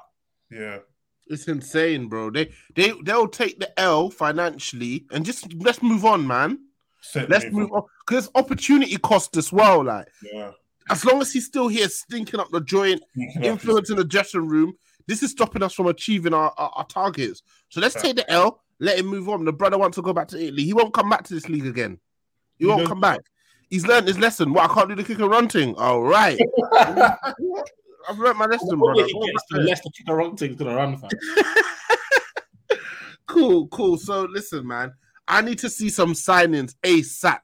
Yeah. 0.49 0.79
It's 1.27 1.47
insane, 1.47 2.07
bro. 2.07 2.29
They 2.31 2.51
they 2.75 2.91
they'll 3.03 3.27
take 3.27 3.59
the 3.59 3.79
L 3.79 4.09
financially 4.09 5.05
and 5.11 5.23
just 5.25 5.53
let's 5.53 5.81
move 5.81 6.03
on, 6.03 6.27
man. 6.27 6.59
Set 7.01 7.29
Let's 7.29 7.45
move 7.51 7.71
on 7.71 7.83
because 8.05 8.29
opportunity 8.35 8.97
cost 8.97 9.37
as 9.37 9.51
well. 9.51 9.83
Like 9.85 10.07
Yeah. 10.33 10.51
as 10.89 11.05
long 11.05 11.21
as 11.21 11.31
he's 11.31 11.45
still 11.45 11.67
here, 11.67 11.87
stinking 11.87 12.39
up 12.39 12.49
the 12.51 12.61
joint, 12.61 13.01
Sneaking 13.13 13.43
influencing 13.43 13.95
the 13.95 14.03
dressing 14.03 14.47
room, 14.47 14.73
this 15.07 15.23
is 15.23 15.31
stopping 15.31 15.63
us 15.63 15.73
from 15.73 15.87
achieving 15.87 16.33
our, 16.33 16.53
our, 16.57 16.71
our 16.75 16.85
targets. 16.85 17.43
So 17.69 17.79
let's 17.79 17.93
Fair. 17.93 18.03
take 18.03 18.15
the 18.17 18.29
L, 18.29 18.60
let 18.81 18.99
him 18.99 19.05
move 19.05 19.29
on. 19.29 19.45
The 19.45 19.53
brother 19.53 19.77
wants 19.77 19.95
to 19.95 20.01
go 20.01 20.11
back 20.11 20.27
to 20.29 20.43
Italy. 20.43 20.63
He 20.63 20.73
won't 20.73 20.93
come 20.93 21.09
back 21.09 21.23
to 21.25 21.33
this 21.33 21.47
league 21.47 21.67
again. 21.67 21.99
He, 22.57 22.65
He 22.65 22.69
won't 22.69 22.87
come 22.87 22.99
back. 22.99 23.19
He's 23.69 23.87
learned 23.87 24.07
his 24.07 24.19
lesson. 24.19 24.51
What 24.53 24.69
I 24.69 24.73
can't 24.73 24.89
do 24.89 24.95
the 24.95 25.03
kick 25.03 25.19
and 25.19 25.29
run 25.29 25.47
thing. 25.47 25.75
All 25.75 26.01
right. 26.01 26.37
I've 26.73 28.17
learned 28.17 28.39
my 28.39 28.47
lesson, 28.47 28.79
brother. 28.79 29.05
he 29.05 29.13
Go 29.13 29.21
gets 29.21 29.33
back 29.33 29.43
the 29.49 29.57
there. 29.59 29.65
Leicester 29.67 29.89
kick 29.95 30.05
the 30.07 30.13
wrong 30.13 30.35
thing 30.35 30.57
to 30.57 30.65
run, 30.65 30.97
fam. 30.97 31.09
Cool, 33.27 33.67
cool. 33.69 33.97
So 33.97 34.23
listen, 34.23 34.67
man. 34.67 34.91
I 35.25 35.41
need 35.41 35.59
to 35.59 35.69
see 35.69 35.87
some 35.87 36.11
signings 36.13 36.75
ASAP. 36.83 37.39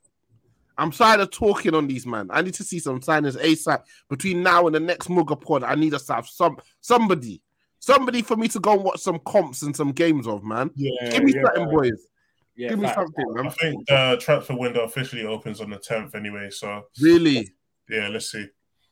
I'm 0.78 0.92
tired 0.92 1.22
of 1.22 1.32
talking 1.32 1.74
on 1.74 1.88
these, 1.88 2.06
man. 2.06 2.28
I 2.30 2.42
need 2.42 2.56
to 2.56 2.64
see 2.66 2.80
some 2.80 3.00
signings 3.00 3.38
ASAP. 3.42 3.84
Between 4.10 4.44
now 4.44 4.68
and 4.68 4.76
the 4.76 4.82
next 4.82 5.08
Mugger 5.10 5.38
pod, 5.38 5.64
I 5.64 5.76
need 5.76 5.94
us 5.94 6.06
to 6.08 6.16
have 6.16 6.28
some 6.28 6.58
somebody, 6.82 7.42
somebody 7.88 8.22
for 8.22 8.36
me 8.36 8.48
to 8.50 8.60
go 8.60 8.74
and 8.74 8.84
watch 8.84 9.00
some 9.00 9.20
comps 9.26 9.62
and 9.64 9.76
some 9.76 9.92
games 9.92 10.28
of, 10.28 10.44
man. 10.44 10.70
Yeah, 10.76 11.10
Give 11.12 11.24
me 11.24 11.34
yeah, 11.36 11.44
something, 11.46 11.70
boys. 11.70 12.08
yeah, 12.56 12.70
Give 12.70 12.80
me 12.80 12.86
facts. 12.88 12.98
something, 12.98 13.46
I 13.46 13.50
think 13.50 13.88
the 13.88 14.18
transfer 14.20 14.56
window 14.56 14.84
officially 14.84 15.26
opens 15.26 15.62
on 15.62 15.70
the 15.70 15.78
10th 15.78 16.14
anyway. 16.14 16.50
So, 16.52 16.84
Really? 17.02 17.50
yeah, 17.90 18.10
let's 18.10 18.30
see. 18.32 18.46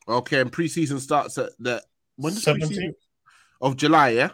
Okay, 0.08 0.40
and 0.40 0.50
preseason 0.50 0.98
starts 1.00 1.36
at 1.38 1.50
the 1.58 1.82
when 2.16 2.32
does 2.32 2.44
17th? 2.44 2.70
preseason 2.70 2.92
of 3.60 3.76
July, 3.76 4.10
yeah? 4.10 4.30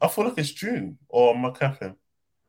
I 0.00 0.08
feel 0.08 0.24
like 0.24 0.38
it's 0.38 0.50
June 0.52 0.98
or 1.08 1.34
am 1.36 1.44
I 1.44 1.50
capping? 1.50 1.96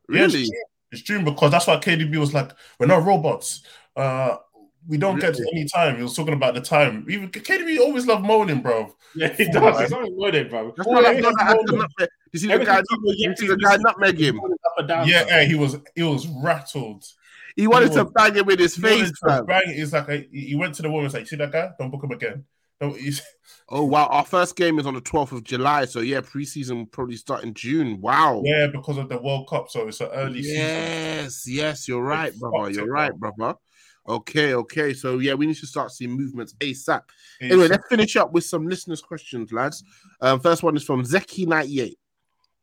Yeah, 0.08 0.24
it's 0.24 0.34
Really? 0.34 0.44
June. 0.46 0.62
It's 0.90 1.02
June 1.02 1.24
because 1.24 1.50
that's 1.50 1.66
why 1.66 1.76
KDB 1.76 2.16
was 2.18 2.34
like, 2.34 2.50
we're 2.78 2.86
not 2.86 3.04
robots. 3.04 3.62
Uh, 3.96 4.36
we 4.88 4.96
don't 4.98 5.18
get 5.20 5.38
any 5.52 5.64
time. 5.66 5.96
He 5.96 6.02
was 6.02 6.14
talking 6.16 6.34
about 6.34 6.54
the 6.54 6.60
time. 6.60 7.06
Even 7.08 7.30
KDB 7.30 7.78
always 7.78 8.06
love 8.06 8.22
moaning, 8.22 8.60
bro. 8.62 8.94
Yeah, 9.14 9.28
he 9.32 9.44
does. 9.44 9.54
man. 9.54 9.82
It's 9.84 9.92
only 9.92 10.12
worded, 10.12 10.50
bro. 10.50 10.72
That's 10.76 10.88
not, 10.88 11.02
that's 11.02 11.06
Always 11.08 11.22
not 11.22 11.34
that 11.38 11.56
moaning. 11.56 11.78
nutmeg. 11.78 12.08
You 12.32 12.38
see 12.40 12.46
the 12.48 12.58
guy, 12.58 12.74
time 12.76 12.84
you 13.04 13.36
see 13.36 13.46
the 13.46 13.56
guy 13.56 13.76
nutmeg 13.76 14.18
him. 14.18 14.40
Down. 14.86 15.06
Yeah, 15.06 15.24
yeah, 15.28 15.44
he 15.44 15.54
was 15.54 15.76
he 15.94 16.02
was 16.02 16.26
rattled. 16.26 17.04
He 17.56 17.66
wanted 17.66 17.90
He 17.90 17.96
to 17.96 18.06
bang 18.06 18.34
him 18.34 18.46
with 18.46 18.58
his 18.58 18.74
He 18.74 18.80
face, 18.82 19.10
to 19.10 19.16
fam. 19.28 19.46
bang 19.46 19.62
it. 19.66 19.76
He's 19.76 19.92
like 19.92 20.08
he 20.08 20.28
he 20.46 20.54
went 20.56 20.74
to 20.76 20.82
the 20.82 20.90
woman. 20.90 21.04
He's 21.06 21.14
like, 21.14 21.26
see 21.26 21.36
that 21.36 21.52
guy? 21.52 21.70
Don't 21.78 21.90
book 21.90 22.02
him 22.02 22.10
again. 22.12 22.44
No, 22.80 22.92
he's, 22.94 23.20
Oh 23.68 23.84
wow, 23.84 24.06
our 24.06 24.24
first 24.24 24.56
game 24.56 24.78
is 24.78 24.86
on 24.86 24.94
the 24.94 25.00
12th 25.02 25.32
of 25.32 25.44
July. 25.44 25.84
So 25.84 26.00
yeah, 26.00 26.20
preseason 26.20 26.76
will 26.78 26.86
probably 26.86 27.16
start 27.16 27.44
in 27.44 27.52
June. 27.54 28.00
Wow. 28.00 28.42
yeah, 28.44 28.66
because 28.66 28.96
of 28.98 29.08
the 29.10 29.18
World 29.18 29.48
Cup, 29.48 29.68
so 29.70 29.86
it's 29.88 30.00
an 30.00 30.08
early 30.12 30.42
season. 30.42 30.56
Yes, 30.56 31.44
yes, 31.46 31.86
you're 31.88 32.02
right, 32.02 32.32
fucked 32.32 32.40
brother. 32.40 32.70
You're 32.70 32.86
bro. 32.86 32.94
right, 32.94 33.14
brother. 33.14 33.54
Okay, 34.08 34.54
okay. 34.54 34.92
So 34.94 35.18
yeah, 35.18 35.34
we 35.34 35.46
need 35.46 35.56
to 35.56 35.66
start 35.66 35.92
seeing 35.92 36.10
movements 36.10 36.54
ASAP. 36.60 37.02
It's- 37.40 37.52
Anyway, 37.52 37.68
let's 37.68 37.86
finish 37.88 38.16
up 38.16 38.32
with 38.32 38.44
some 38.44 38.66
listeners' 38.66 39.00
questions, 39.00 39.52
lads. 39.52 39.84
Um, 40.20 40.40
first 40.40 40.62
one 40.62 40.76
is 40.76 40.82
from 40.84 41.02
Zeki98. 41.04 41.94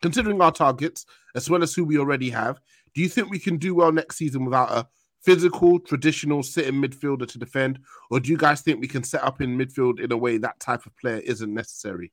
Considering 0.01 0.41
our 0.41 0.51
targets, 0.51 1.05
as 1.35 1.49
well 1.49 1.61
as 1.63 1.73
who 1.73 1.83
we 1.83 1.97
already 1.97 2.29
have, 2.29 2.59
do 2.93 3.01
you 3.01 3.09
think 3.09 3.29
we 3.29 3.39
can 3.39 3.57
do 3.57 3.75
well 3.75 3.91
next 3.91 4.17
season 4.17 4.45
without 4.45 4.71
a 4.71 4.87
physical, 5.21 5.79
traditional 5.79 6.41
sitting 6.41 6.75
midfielder 6.81 7.27
to 7.27 7.37
defend, 7.37 7.79
or 8.09 8.19
do 8.21 8.29
you 8.31 8.37
guys 8.37 8.61
think 8.61 8.79
we 8.79 8.87
can 8.87 9.03
set 9.03 9.21
up 9.23 9.41
in 9.41 9.57
midfield 9.57 9.99
in 9.99 10.11
a 10.13 10.17
way 10.17 10.37
that 10.37 10.59
type 10.59 10.85
of 10.85 10.95
player 10.97 11.17
isn't 11.19 11.53
necessary? 11.53 12.11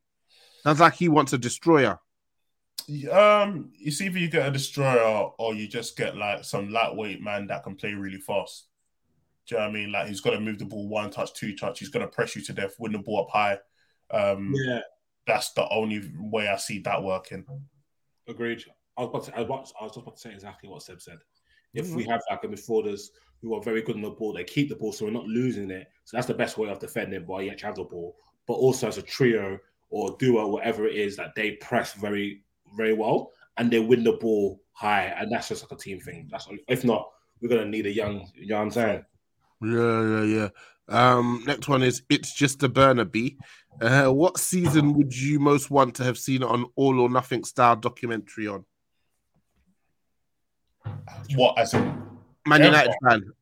Sounds 0.64 0.80
like 0.80 0.94
he 0.94 1.08
wants 1.08 1.32
a 1.32 1.38
destroyer. 1.38 1.98
Um, 3.10 3.70
you 3.78 3.90
see 3.90 4.06
if 4.06 4.16
you 4.16 4.28
get 4.28 4.48
a 4.48 4.50
destroyer 4.50 5.30
or 5.38 5.54
you 5.54 5.66
just 5.68 5.96
get 5.96 6.16
like 6.16 6.44
some 6.44 6.70
lightweight 6.70 7.20
man 7.22 7.46
that 7.48 7.64
can 7.64 7.74
play 7.76 7.94
really 7.94 8.18
fast. 8.20 8.66
Do 9.46 9.54
you 9.54 9.60
know 9.60 9.66
what 9.66 9.70
I 9.70 9.72
mean? 9.74 9.92
Like 9.92 10.08
he's 10.08 10.20
gonna 10.20 10.40
move 10.40 10.58
the 10.58 10.64
ball 10.64 10.88
one 10.88 11.10
touch, 11.10 11.32
two 11.34 11.54
touch, 11.56 11.78
he's 11.78 11.88
gonna 11.88 12.08
press 12.08 12.34
you 12.34 12.42
to 12.42 12.52
death, 12.52 12.74
win 12.78 12.92
the 12.92 12.98
ball 12.98 13.22
up 13.22 13.30
high. 13.30 13.58
Um 14.10 14.54
Yeah, 14.56 14.80
that's 15.26 15.52
the 15.52 15.68
only 15.68 16.10
way 16.18 16.48
I 16.48 16.56
see 16.56 16.80
that 16.80 17.02
working. 17.02 17.44
agreed. 18.28 18.64
I 18.96 19.02
was 19.02 19.10
about 19.10 19.24
to, 19.24 19.36
I 19.38 19.42
was, 19.42 19.72
I 19.80 19.84
was 19.84 19.92
just 19.92 20.02
about 20.02 20.14
to 20.16 20.20
say 20.20 20.32
exactly 20.32 20.68
what 20.68 20.82
Seb 20.82 21.00
said. 21.00 21.18
If 21.74 21.86
Mm-hmm. 21.86 21.96
we 21.96 22.04
have 22.04 22.22
like 22.30 22.42
a 22.44 22.48
midfielders 22.48 23.08
who 23.42 23.54
are 23.54 23.62
very 23.62 23.82
good 23.82 23.96
on 23.96 24.02
the 24.02 24.10
ball, 24.10 24.32
they 24.32 24.44
keep 24.44 24.68
the 24.68 24.76
ball, 24.76 24.92
so 24.92 25.04
we're 25.04 25.10
not 25.10 25.26
losing 25.26 25.70
it. 25.70 25.88
So 26.04 26.16
that's 26.16 26.26
the 26.26 26.34
best 26.34 26.56
way 26.56 26.70
of 26.70 26.78
defending, 26.78 27.24
but 27.26 27.44
you 27.44 27.50
actually 27.50 27.66
have 27.66 27.76
the 27.76 27.84
ball. 27.84 28.16
But 28.46 28.54
also 28.54 28.88
as 28.88 28.96
a 28.96 29.02
trio 29.02 29.58
or 29.90 30.16
duo, 30.18 30.48
whatever 30.48 30.86
it 30.86 30.96
is, 30.96 31.16
that 31.16 31.34
they 31.34 31.52
press 31.52 31.92
very, 31.92 32.42
very 32.76 32.94
well 32.94 33.32
and 33.58 33.70
they 33.70 33.78
win 33.80 34.04
the 34.04 34.12
ball 34.12 34.62
high, 34.72 35.14
and 35.18 35.30
that's 35.30 35.48
just 35.48 35.62
like 35.62 35.72
a 35.72 35.82
team 35.82 36.00
thing. 36.00 36.28
That's 36.30 36.48
if 36.68 36.84
not, 36.84 37.10
we're 37.40 37.48
gonna 37.48 37.66
need 37.66 37.86
a 37.86 37.92
young. 37.92 38.30
You 38.34 38.48
know 38.48 38.56
what 38.56 38.62
I'm 38.62 38.70
saying? 38.70 39.04
Yeah, 39.62 40.02
yeah, 40.02 40.22
yeah. 40.22 40.48
Um, 40.88 41.42
next 41.46 41.68
one 41.68 41.82
is 41.82 42.02
it's 42.08 42.32
just 42.34 42.62
a 42.62 42.68
Burnaby. 42.68 43.38
Uh, 43.80 44.06
what 44.06 44.38
season 44.38 44.94
would 44.94 45.14
you 45.14 45.38
most 45.38 45.70
want 45.70 45.94
to 45.96 46.04
have 46.04 46.16
seen 46.18 46.42
on 46.42 46.64
All 46.76 47.00
or 47.00 47.10
Nothing 47.10 47.44
style 47.44 47.76
documentary 47.76 48.46
on? 48.46 48.64
What 51.34 51.58
as 51.58 51.74
in 51.74 51.84
Man 52.46 52.60
Yeah. 52.60 52.66
United 52.66 52.94
fan. 53.04 53.32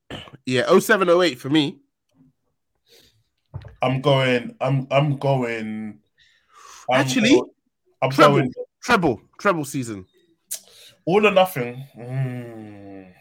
Yeah, 0.46 0.62
0708 0.78 1.38
for 1.38 1.50
me. 1.50 1.78
I'm 3.82 4.00
going 4.00 4.56
I'm 4.60 4.86
I'm 4.90 5.16
going 5.18 5.98
I'm 6.90 7.00
Actually, 7.00 7.30
go- 7.30 7.50
I'm 8.02 8.10
treble. 8.10 8.36
going 8.36 8.52
Treble, 8.82 9.20
treble 9.38 9.64
season. 9.64 10.06
all 11.06 11.26
or 11.26 11.30
nothing. 11.30 11.84
Mm. 11.96 13.12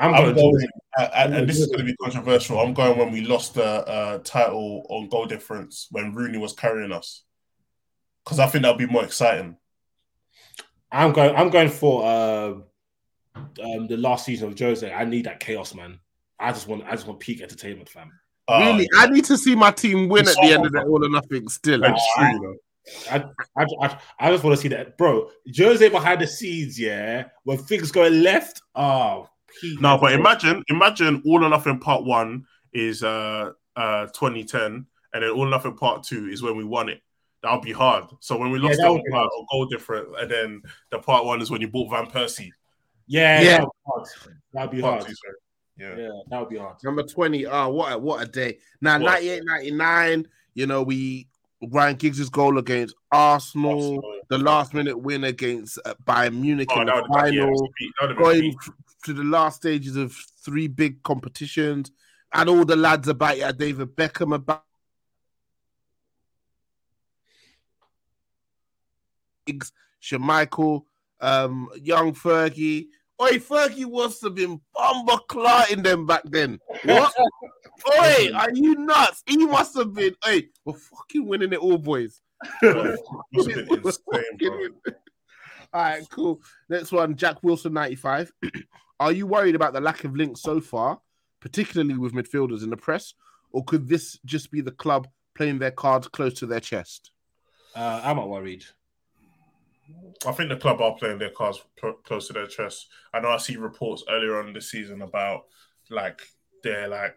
I'm, 0.00 0.14
I'm 0.14 0.34
going. 0.34 0.52
going, 0.52 0.68
uh, 0.98 1.08
and, 1.14 1.34
and 1.34 1.48
this 1.48 1.60
is 1.60 1.66
going 1.66 1.80
to 1.80 1.84
be 1.84 1.94
controversial. 1.96 2.58
I'm 2.58 2.72
going 2.72 2.98
when 2.98 3.12
we 3.12 3.20
lost 3.20 3.54
the 3.54 3.64
uh, 3.64 4.18
title 4.24 4.86
on 4.88 5.08
goal 5.08 5.26
difference 5.26 5.88
when 5.90 6.14
Rooney 6.14 6.38
was 6.38 6.54
carrying 6.54 6.90
us, 6.90 7.22
because 8.24 8.38
I 8.38 8.46
think 8.46 8.62
that'll 8.62 8.78
be 8.78 8.86
more 8.86 9.04
exciting. 9.04 9.56
I'm 10.90 11.12
going. 11.12 11.36
I'm 11.36 11.50
going 11.50 11.68
for 11.68 12.04
uh, 12.04 12.54
um, 13.36 13.86
the 13.86 13.96
last 13.96 14.24
season 14.24 14.48
of 14.48 14.58
Jose. 14.58 14.92
I 14.92 15.04
need 15.04 15.26
that 15.26 15.38
chaos, 15.38 15.74
man. 15.74 16.00
I 16.38 16.50
just 16.50 16.66
want. 16.66 16.84
I 16.84 16.92
just 16.92 17.06
want 17.06 17.20
peak 17.20 17.42
entertainment, 17.42 17.88
fam. 17.88 18.10
Uh, 18.48 18.72
really, 18.72 18.88
I 18.96 19.06
need 19.06 19.26
to 19.26 19.36
see 19.36 19.54
my 19.54 19.70
team 19.70 20.08
win 20.08 20.26
at 20.26 20.34
the 20.34 20.52
end 20.52 20.66
of 20.66 20.72
the 20.72 20.82
All 20.82 21.04
or 21.04 21.08
Nothing 21.08 21.48
still. 21.48 21.80
That's 21.80 22.02
true, 22.16 22.26
you 22.26 22.40
know. 22.40 22.54
I, 23.10 23.24
I, 23.56 23.66
I, 23.82 23.98
I 24.18 24.30
just 24.32 24.42
want 24.42 24.56
to 24.56 24.60
see 24.60 24.68
that, 24.68 24.98
bro. 24.98 25.30
Jose 25.56 25.88
behind 25.88 26.20
the 26.20 26.26
scenes, 26.26 26.80
yeah. 26.80 27.26
When 27.44 27.58
things 27.58 27.92
going 27.92 28.22
left, 28.22 28.62
oh, 28.74 29.28
peak. 29.60 29.80
No, 29.80 29.98
but 29.98 30.12
imagine, 30.12 30.62
imagine 30.68 31.22
all 31.26 31.44
or 31.44 31.48
nothing 31.48 31.78
part 31.78 32.04
one 32.04 32.44
is 32.72 33.02
uh 33.02 33.52
uh 33.76 34.06
2010, 34.06 34.86
and 35.14 35.22
then 35.22 35.30
all 35.30 35.46
or 35.46 35.50
nothing 35.50 35.76
part 35.76 36.02
two 36.02 36.26
is 36.28 36.42
when 36.42 36.56
we 36.56 36.64
won 36.64 36.88
it. 36.88 37.00
That'll 37.42 37.60
be 37.60 37.72
hard. 37.72 38.04
So 38.20 38.36
when 38.36 38.50
we 38.50 38.58
lost 38.58 38.78
that 38.78 38.86
it 38.86 38.90
would 38.90 38.98
on 39.00 39.10
part- 39.10 39.30
hard. 39.34 39.46
goal 39.50 39.66
different, 39.66 40.08
and 40.20 40.30
then 40.30 40.62
the 40.90 40.98
part 40.98 41.24
one 41.24 41.40
is 41.40 41.50
when 41.50 41.60
you 41.62 41.68
bought 41.68 41.90
Van 41.90 42.06
Persie. 42.06 42.50
yeah, 43.06 43.40
Yeah. 43.40 43.50
that'd 43.58 43.68
be 43.68 43.70
hard. 43.86 44.08
That'd 44.52 44.70
be 44.70 44.80
hard. 44.80 45.00
two, 45.06 45.14
sorry. 45.14 45.34
Yeah. 45.78 45.96
Yeah, 45.96 46.10
that 46.28 46.40
would 46.40 46.50
be 46.50 46.58
hard. 46.58 46.76
Number 46.84 47.02
20. 47.02 47.46
Oh, 47.46 47.70
what 47.70 47.92
a, 47.92 47.98
what 47.98 48.22
a 48.22 48.26
day. 48.30 48.58
Now, 48.82 48.98
What? 48.98 49.12
98 49.22 49.42
99, 49.46 50.28
you 50.54 50.66
know, 50.66 50.82
we 50.82 51.26
Ryan 51.62 51.96
Giggs' 51.96 52.28
goal 52.28 52.58
against 52.58 52.94
Arsenal, 53.10 53.72
Arsenal. 53.72 54.02
the 54.28 54.38
last 54.38 54.74
minute 54.74 54.98
win 54.98 55.24
against 55.24 55.78
uh, 55.86 55.94
Bayern 56.06 56.38
Munich 56.40 56.68
Oh, 56.72 56.80
in 56.82 56.86
the 56.86 56.92
would 56.94 57.04
have 57.16 57.24
been, 57.24 57.34
yeah, 57.34 57.40
final, 57.44 57.68
peak. 57.78 57.90
That 58.00 58.08
would 58.08 58.08
have 58.10 58.18
been 58.18 58.24
going 58.24 58.40
peak. 58.42 58.56
f- 58.66 58.74
to 59.04 59.12
the 59.12 59.24
last 59.24 59.56
stages 59.56 59.96
of 59.96 60.14
three 60.44 60.68
big 60.68 61.02
competitions, 61.02 61.90
and 62.32 62.48
all 62.48 62.64
the 62.64 62.76
lads 62.76 63.08
about 63.08 63.38
you, 63.38 63.52
David 63.52 63.96
Beckham 63.96 64.34
about. 64.34 64.64
Giggs, 69.46 69.72
Schmeichel, 70.02 70.84
um, 71.20 71.68
young 71.82 72.12
Fergie. 72.14 72.86
Oi, 73.20 73.38
Fergie 73.38 73.90
must 73.90 74.22
have 74.22 74.34
been 74.34 74.60
bomber 74.74 75.18
clotting 75.28 75.82
them 75.82 76.06
back 76.06 76.22
then. 76.24 76.58
What? 76.84 77.12
Oi, 77.98 78.30
are 78.34 78.50
you 78.52 78.74
nuts? 78.74 79.22
He 79.26 79.38
must 79.38 79.76
have 79.76 79.94
been. 79.94 80.14
Hey, 80.24 80.48
we're 80.64 80.74
fucking 80.74 81.26
winning 81.26 81.52
it 81.52 81.58
all, 81.58 81.78
boys. 81.78 82.20
Must 82.62 83.50
have 83.50 83.68
been 83.68 83.82
insane, 83.84 84.22
bro. 84.38 84.92
All 85.72 85.82
right, 85.82 86.08
cool. 86.10 86.42
Next 86.68 86.90
one, 86.90 87.16
Jack 87.16 87.42
Wilson, 87.42 87.72
95. 87.72 88.32
Are 89.00 89.12
you 89.12 89.26
worried 89.26 89.54
about 89.54 89.72
the 89.72 89.80
lack 89.80 90.04
of 90.04 90.16
links 90.16 90.42
so 90.42 90.60
far, 90.60 91.00
particularly 91.40 91.96
with 91.96 92.12
midfielders 92.12 92.62
in 92.62 92.70
the 92.70 92.76
press, 92.76 93.14
or 93.52 93.64
could 93.64 93.88
this 93.88 94.18
just 94.24 94.50
be 94.50 94.60
the 94.60 94.72
club 94.72 95.08
playing 95.34 95.58
their 95.58 95.70
cards 95.70 96.08
close 96.08 96.34
to 96.34 96.46
their 96.46 96.60
chest? 96.60 97.12
Uh, 97.74 98.00
I'm 98.04 98.16
not 98.16 98.28
worried. 98.28 98.64
I 100.26 100.32
think 100.32 100.50
the 100.50 100.56
club 100.56 100.80
are 100.80 100.94
playing 100.96 101.18
their 101.18 101.30
cards 101.30 101.62
cl- 101.80 101.98
close 102.04 102.26
to 102.26 102.32
their 102.32 102.46
chest. 102.46 102.88
I 103.14 103.20
know 103.20 103.30
I 103.30 103.38
see 103.38 103.56
reports 103.56 104.04
earlier 104.08 104.40
on 104.40 104.52
this 104.52 104.70
season 104.70 105.02
about 105.02 105.46
like 105.88 106.20
they're 106.62 106.88
like 106.88 107.16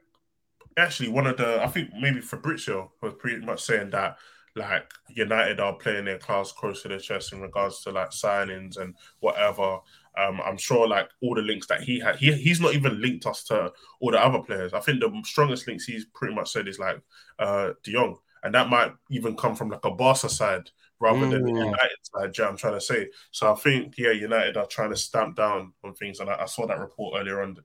actually 0.77 1.09
one 1.09 1.27
of 1.27 1.37
the 1.37 1.61
I 1.61 1.67
think 1.67 1.89
maybe 1.99 2.21
Fabrizio 2.21 2.91
was 3.01 3.13
pretty 3.19 3.45
much 3.45 3.61
saying 3.61 3.91
that 3.91 4.17
like 4.55 4.91
United 5.09 5.59
are 5.59 5.73
playing 5.73 6.05
their 6.05 6.19
cards 6.19 6.51
close 6.51 6.81
to 6.83 6.87
their 6.87 6.99
chest 6.99 7.33
in 7.33 7.41
regards 7.41 7.81
to 7.81 7.91
like 7.91 8.11
signings 8.11 8.77
and 8.77 8.95
whatever. 9.19 9.79
Um, 10.15 10.39
I'm 10.45 10.57
sure 10.57 10.87
like 10.87 11.09
all 11.21 11.33
the 11.33 11.41
links 11.41 11.65
that 11.67 11.81
he 11.81 11.99
had, 11.99 12.17
he 12.17 12.31
he's 12.33 12.59
not 12.61 12.73
even 12.75 13.01
linked 13.01 13.25
us 13.25 13.43
to 13.45 13.71
all 13.99 14.11
the 14.11 14.23
other 14.23 14.39
players. 14.39 14.73
I 14.73 14.79
think 14.79 14.99
the 14.99 15.11
strongest 15.25 15.67
links 15.67 15.85
he's 15.85 16.05
pretty 16.13 16.35
much 16.35 16.51
said 16.51 16.67
is 16.67 16.77
like 16.79 17.01
uh 17.39 17.71
De 17.83 17.91
Jong, 17.93 18.17
and 18.43 18.53
that 18.53 18.69
might 18.69 18.93
even 19.09 19.35
come 19.35 19.55
from 19.55 19.69
like 19.69 19.83
a 19.85 19.91
Barca 19.91 20.29
side 20.29 20.69
rather 20.99 21.19
than 21.21 21.31
the 21.43 21.51
Mm. 21.51 21.65
United 21.65 21.97
side. 22.03 22.31
do 22.31 22.41
you 22.41 22.45
know 22.45 22.51
I'm 22.51 22.57
trying 22.57 22.73
to 22.75 22.81
say. 22.81 23.09
So 23.31 23.51
I 23.51 23.55
think 23.55 23.95
yeah, 23.97 24.11
United 24.11 24.55
are 24.55 24.67
trying 24.67 24.91
to 24.91 24.95
stamp 24.95 25.35
down 25.35 25.73
on 25.83 25.95
things, 25.95 26.19
and 26.19 26.29
I, 26.29 26.43
I 26.43 26.45
saw 26.45 26.67
that 26.67 26.79
report 26.79 27.19
earlier 27.19 27.41
on. 27.41 27.57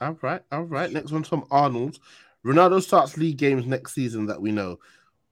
All 0.00 0.18
right, 0.22 0.42
all 0.50 0.62
right. 0.64 0.90
Next 0.90 1.12
one's 1.12 1.28
from 1.28 1.44
Arnold. 1.50 1.98
Ronaldo 2.44 2.82
starts 2.82 3.16
league 3.16 3.36
games 3.36 3.66
next 3.66 3.94
season 3.94 4.26
that 4.26 4.40
we 4.40 4.50
know. 4.50 4.78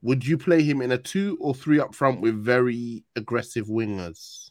Would 0.03 0.27
you 0.27 0.39
play 0.39 0.63
him 0.63 0.81
in 0.81 0.93
a 0.93 0.99
two 0.99 1.37
or 1.41 1.55
three 1.55 1.79
up 1.79 1.95
front 1.95 2.21
with 2.21 2.35
very 2.43 3.05
aggressive 3.17 3.67
wingers? 3.67 4.51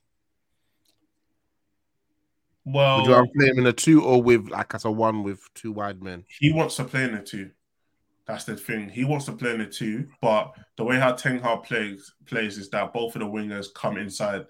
Well, 2.66 2.97
Would 2.97 3.06
you 3.08 3.14
rather 3.14 3.28
play 3.36 3.47
him 3.47 3.60
in 3.60 3.68
a 3.68 3.74
two 3.74 4.04
or 4.04 4.22
with 4.22 4.50
like 4.50 4.76
as 4.76 4.86
a 4.86 4.91
one 4.91 5.24
with 5.24 5.41
two 5.56 5.72
wide 5.72 6.04
men? 6.04 6.24
he 6.39 6.52
wants 6.54 6.76
to 6.76 6.84
play 6.84 7.04
in 7.06 7.16
a 7.16 7.24
two. 7.24 7.50
That's 8.28 8.43
the 8.43 8.56
thing. 8.56 8.89
He 8.89 9.06
wants 9.06 9.26
to 9.26 9.32
play 9.32 9.56
in 9.56 9.62
a 9.62 9.70
two, 9.70 10.08
but 10.22 10.52
the 10.78 10.84
way 10.84 11.00
how 11.00 11.14
Ten 11.14 11.39
Hag 11.39 11.64
plays 11.64 12.14
plays 12.28 12.60
is 12.60 12.70
that 12.70 12.93
both 12.93 13.16
of 13.16 13.22
the 13.22 13.28
wingers 13.28 13.74
come 13.74 13.97
inside 13.97 14.45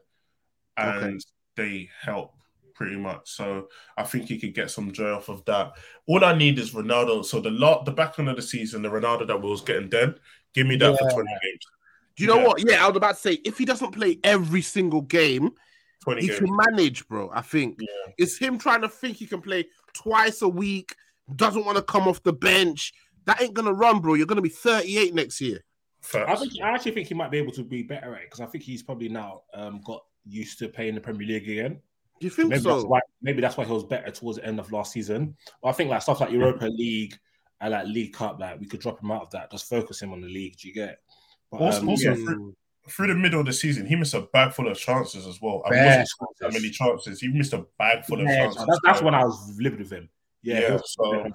and 0.75 0.97
Okay. 1.05 1.17
they 1.55 1.89
help 2.01 2.33
pretty 2.73 2.97
much. 2.97 3.29
So 3.29 3.67
I 3.95 4.03
think 4.03 4.25
he 4.27 4.37
could 4.39 4.53
get 4.53 4.69
some 4.71 4.91
joy 4.91 5.11
off 5.11 5.29
of 5.29 5.45
that. 5.45 5.73
All 6.07 6.23
I 6.25 6.33
need 6.37 6.59
is 6.59 6.71
Ronaldo. 6.71 7.23
So 7.23 7.39
the 7.39 7.51
lot, 7.51 7.85
the 7.85 7.91
back 7.91 8.19
end 8.19 8.27
of 8.29 8.35
the 8.35 8.41
season, 8.41 8.81
the 8.81 8.89
Ronaldo 8.89 9.27
that 9.27 9.41
was 9.41 9.61
getting 9.61 9.89
dead, 9.89 10.15
give 10.53 10.67
me 10.67 10.75
that 10.77 10.97
for 10.99 11.09
twenty 11.11 11.29
games. 11.43 11.59
Do 12.15 12.23
you 12.23 12.27
know 12.29 12.37
Yeah. 12.39 12.47
what? 12.47 12.63
Yeah, 12.69 12.83
I 12.85 12.87
was 12.87 12.97
about 12.97 13.15
to 13.15 13.21
say 13.21 13.33
if 13.45 13.57
he 13.57 13.65
doesn't 13.65 13.91
play 13.91 14.19
every 14.23 14.61
single 14.61 15.01
game, 15.01 15.51
Twenty 16.01 16.21
he 16.21 16.27
games. 16.27 16.39
can 16.39 16.55
manage, 16.55 17.07
bro. 17.07 17.29
I 17.33 17.41
think 17.41 17.77
Yeah. 17.79 18.13
it's 18.17 18.37
him 18.37 18.57
trying 18.57 18.81
to 18.81 18.89
think 18.89 19.17
he 19.17 19.25
can 19.25 19.41
play 19.41 19.65
twice 19.93 20.41
a 20.41 20.49
week, 20.49 20.95
doesn't 21.35 21.65
want 21.65 21.77
to 21.77 21.83
come 21.83 22.07
off 22.07 22.21
the 22.23 22.33
bench. 22.33 22.93
That 23.25 23.41
ain't 23.41 23.53
gonna 23.53 23.73
run, 23.73 23.99
bro. 23.99 24.15
You're 24.15 24.25
gonna 24.25 24.41
be 24.41 24.49
38 24.49 25.13
next 25.13 25.39
year. 25.41 25.63
I 26.13 26.35
think 26.35 26.53
I 26.63 26.69
actually 26.69 26.93
think 26.93 27.07
he 27.07 27.13
might 27.13 27.29
be 27.31 27.37
able 27.37 27.51
to 27.53 27.63
be 27.63 27.83
better 27.83 28.15
at 28.15 28.21
it 28.21 28.27
because 28.27 28.39
I 28.39 28.45
think 28.45 28.63
he's 28.63 28.81
probably 28.81 29.09
now 29.09 29.43
um, 29.53 29.81
got 29.85 30.03
used 30.25 30.57
to 30.59 30.69
playing 30.69 30.95
the 30.95 31.01
Premier 31.01 31.27
League 31.27 31.49
again. 31.49 31.81
Do 32.19 32.25
you 32.27 32.31
think 32.31 32.49
Maybe 32.49 32.61
so? 32.63 32.73
that's 32.75 32.85
why. 32.85 32.99
Maybe 33.21 33.41
that's 33.41 33.55
why 33.57 33.65
he 33.65 33.71
was 33.71 33.83
better 33.85 34.09
towards 34.11 34.39
the 34.39 34.45
end 34.45 34.59
of 34.59 34.71
last 34.71 34.91
season. 34.93 35.35
But 35.61 35.69
I 35.69 35.71
think 35.73 35.89
like 35.89 36.01
stuff 36.01 36.19
like 36.21 36.31
Europa 36.31 36.65
League 36.65 37.17
and 37.61 37.71
like 37.71 37.87
League 37.87 38.13
Cup, 38.13 38.39
like 38.39 38.59
we 38.59 38.65
could 38.67 38.79
drop 38.79 39.01
him 39.01 39.11
out 39.11 39.23
of 39.23 39.29
that. 39.31 39.51
Just 39.51 39.67
focus 39.69 40.01
him 40.01 40.11
on 40.13 40.21
the 40.21 40.27
league. 40.27 40.57
Do 40.57 40.67
you 40.67 40.73
get? 40.73 40.99
But, 41.51 41.61
Also- 41.61 41.81
um, 41.81 41.89
also 41.89 42.09
yeah. 42.09 42.15
through, 42.15 42.55
through 42.89 43.07
the 43.07 43.15
middle 43.15 43.39
of 43.39 43.45
the 43.45 43.53
season, 43.53 43.85
he 43.85 43.95
missed 43.95 44.13
a 44.13 44.21
bag 44.33 44.53
full 44.53 44.67
of 44.67 44.77
chances 44.77 45.27
as 45.27 45.39
well. 45.41 45.61
I 45.65 45.69
mean, 45.69 45.79
Bare 45.79 45.87
wasn't 45.87 46.07
scoring 46.09 46.33
that 46.39 46.53
many 46.53 46.69
chances. 46.71 47.19
He 47.19 47.27
missed 47.27 47.53
a 47.53 47.65
bag 47.77 48.05
full 48.05 48.21
of 48.21 48.27
chances. 48.27 48.65
that's, 48.65 48.79
that's 48.83 49.01
when 49.01 49.13
I 49.13 49.23
was 49.23 49.57
livid 49.59 49.79
with 49.79 49.91
him. 49.91 50.09
Yeah, 50.41 50.59
Yeah, 50.61 50.77
so 50.85 51.25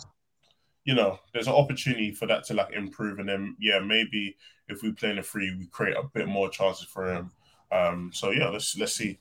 you 0.84 0.94
know, 0.94 1.18
there's 1.32 1.46
an 1.46 1.54
opportunity 1.54 2.12
for 2.12 2.26
that 2.26 2.44
to 2.44 2.54
like 2.54 2.72
improve, 2.74 3.18
and 3.18 3.28
then 3.28 3.56
yeah, 3.60 3.78
maybe 3.78 4.36
if 4.68 4.82
we 4.82 4.92
play 4.92 5.10
in 5.10 5.18
a 5.18 5.22
free, 5.22 5.54
we 5.58 5.66
create 5.66 5.96
a 5.96 6.02
bit 6.12 6.26
more 6.28 6.48
chances 6.50 6.86
for 6.86 7.10
him. 7.12 7.30
Um, 7.72 8.10
so 8.12 8.30
yeah, 8.30 8.48
let's 8.48 8.76
let's 8.78 8.94
see. 8.94 9.18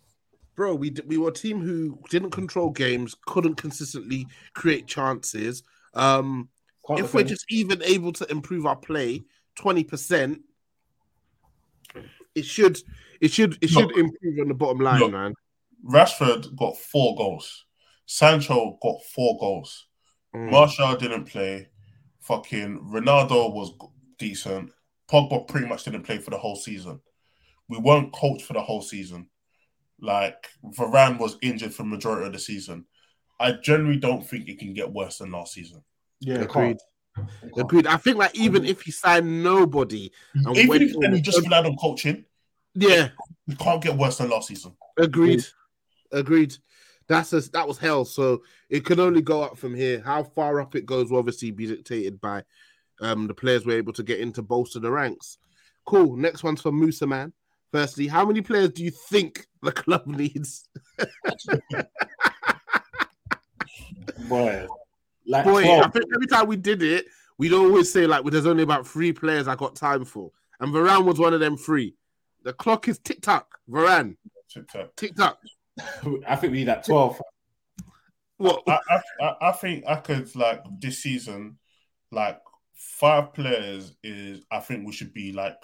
bro, 0.56 0.76
we 0.76 0.90
d- 0.90 1.04
we 1.08 1.18
were 1.18 1.30
a 1.30 1.34
team 1.34 1.62
who 1.62 2.00
didn't 2.10 2.32
control 2.32 2.70
games, 2.70 3.16
couldn't 3.26 3.56
consistently 3.56 4.28
create 4.54 4.88
chances. 4.88 5.64
Um, 5.94 6.50
Can't 6.88 7.00
if 7.00 7.14
we're 7.14 7.24
just 7.24 7.46
even 7.50 7.82
able 7.84 8.12
to 8.14 8.30
improve 8.30 8.66
our 8.66 8.76
play 8.76 9.24
twenty 9.56 9.84
percent, 9.84 10.42
it 12.36 12.46
should 12.46 12.80
it 13.22 13.32
should 13.32 13.58
it 13.62 13.70
should 13.70 13.86
Look. 13.86 13.98
improve 13.98 14.40
on 14.42 14.48
the 14.50 14.54
bottom 14.54 14.80
line, 14.80 15.00
Look. 15.00 15.12
man. 15.12 15.34
Rashford 15.90 16.56
got 16.56 16.78
four 16.78 17.16
goals. 17.16 17.66
Sancho 18.06 18.78
got 18.82 19.04
four 19.14 19.38
goals. 19.40 19.88
Mm. 20.36 20.52
Martial 20.52 20.96
didn't 20.96 21.26
play. 21.26 21.70
Fucking 22.22 22.80
Ronaldo 22.92 23.54
was 23.54 23.74
decent. 24.18 24.72
Pogba 25.10 25.48
pretty 25.48 25.68
much 25.68 25.84
didn't 25.84 26.04
play 26.04 26.18
for 26.18 26.32
the 26.32 26.38
whole 26.38 26.56
season. 26.56 27.00
We 27.68 27.78
weren't 27.78 28.14
coached 28.14 28.46
for 28.46 28.54
the 28.54 28.62
whole 28.62 28.82
season. 28.82 29.28
Like 30.00 30.50
Varane 30.64 31.18
was 31.18 31.38
injured 31.42 31.74
for 31.74 31.84
majority 31.84 32.28
of 32.28 32.34
the 32.34 32.40
season. 32.40 32.86
I 33.40 33.54
generally 33.54 33.98
don't 33.98 34.26
think 34.26 34.48
it 34.48 34.60
can 34.60 34.74
get 34.74 34.92
worse 34.92 35.18
than 35.18 35.32
last 35.32 35.54
season. 35.54 35.84
Yeah, 36.26 36.40
Agreed. 36.42 36.78
Agreed. 37.58 37.86
I 37.88 37.98
think 37.98 38.18
like 38.18 38.36
even 38.36 38.66
if 38.66 38.82
he 38.82 38.92
signed 38.92 39.44
nobody, 39.44 40.12
and 40.34 40.58
Even 40.58 40.68
went 40.70 40.82
if 40.84 40.96
and 40.96 41.14
he 41.16 41.22
just 41.22 41.38
forward- 41.38 41.50
relied 41.52 41.66
on 41.68 41.76
coaching, 41.78 42.26
yeah, 42.74 43.10
it 43.48 43.60
can't 43.60 43.84
get 43.84 43.96
worse 43.96 44.18
than 44.18 44.30
last 44.30 44.48
season. 44.48 44.76
agreed, 44.98 45.44
agreed. 46.12 46.56
That's 47.08 47.32
a, 47.34 47.42
that 47.52 47.68
was 47.68 47.78
hell. 47.78 48.06
So 48.06 48.42
it 48.70 48.84
can 48.86 49.00
only 49.00 49.22
go 49.22 49.44
up 49.44 49.58
from 49.58 49.76
here. 49.76 50.02
How 50.04 50.24
far 50.24 50.60
up 50.62 50.74
it 50.76 50.86
goes 50.88 51.12
will 51.12 51.20
obviously 51.20 51.52
be 51.52 51.68
dictated 51.68 52.20
by 52.20 52.44
um 53.02 53.28
the 53.28 53.34
players 53.36 53.66
we're 53.66 53.78
able 53.78 53.94
to 53.94 54.04
get 54.04 54.20
into 54.20 54.42
bolster 54.42 54.80
the 54.80 54.90
ranks. 54.90 55.38
Cool. 55.86 56.16
Next 56.18 56.44
one's 56.44 56.62
for 56.62 56.72
Musa 56.72 57.06
man. 57.06 57.34
Firstly, 57.72 58.08
how 58.08 58.26
many 58.26 58.42
players 58.42 58.70
do 58.70 58.84
you 58.84 58.92
think 58.92 59.46
the 59.62 59.72
club 59.72 60.08
needs? 60.08 60.68
Boy, 64.30 64.68
like 65.26 65.46
Boy, 65.46 65.64
I 65.80 65.88
think 65.90 66.06
every 66.14 66.28
time 66.28 66.48
we 66.48 66.56
did 66.58 66.82
it, 66.84 67.06
we'd 67.38 67.54
always 67.54 67.92
say 67.92 68.06
like, 68.08 68.24
well, 68.24 68.32
"There's 68.32 68.46
only 68.46 68.64
about 68.64 68.88
three 68.88 69.14
players 69.14 69.48
I 69.48 69.56
got 69.56 69.76
time 69.76 70.06
for," 70.06 70.32
and 70.60 70.74
Varane 70.74 71.06
was 71.06 71.20
one 71.20 71.34
of 71.34 71.40
them 71.40 71.58
three. 71.58 71.96
The 72.44 72.54
clock 72.54 72.88
is 72.88 73.00
tick 73.00 73.22
tock. 73.22 73.58
Varane, 73.70 74.18
Tic-tac. 74.50 74.96
tick 74.96 75.16
tock. 75.16 75.40
I 76.28 76.36
think 76.36 76.52
we 76.52 76.60
need 76.60 76.68
that 76.68 76.86
12. 76.86 77.20
What? 78.38 78.64
I, 78.68 78.80
I, 78.90 79.02
I- 79.26 79.50
I 79.50 79.52
think 79.54 79.86
I 79.88 79.96
could 79.96 80.36
like 80.36 80.62
this 80.80 81.00
season, 81.00 81.58
like 82.12 82.40
five 82.76 83.34
players 83.34 83.96
is 84.04 84.42
I 84.52 84.60
think 84.60 84.86
we 84.86 84.92
should 84.92 85.14
be 85.14 85.32
like, 85.32 85.56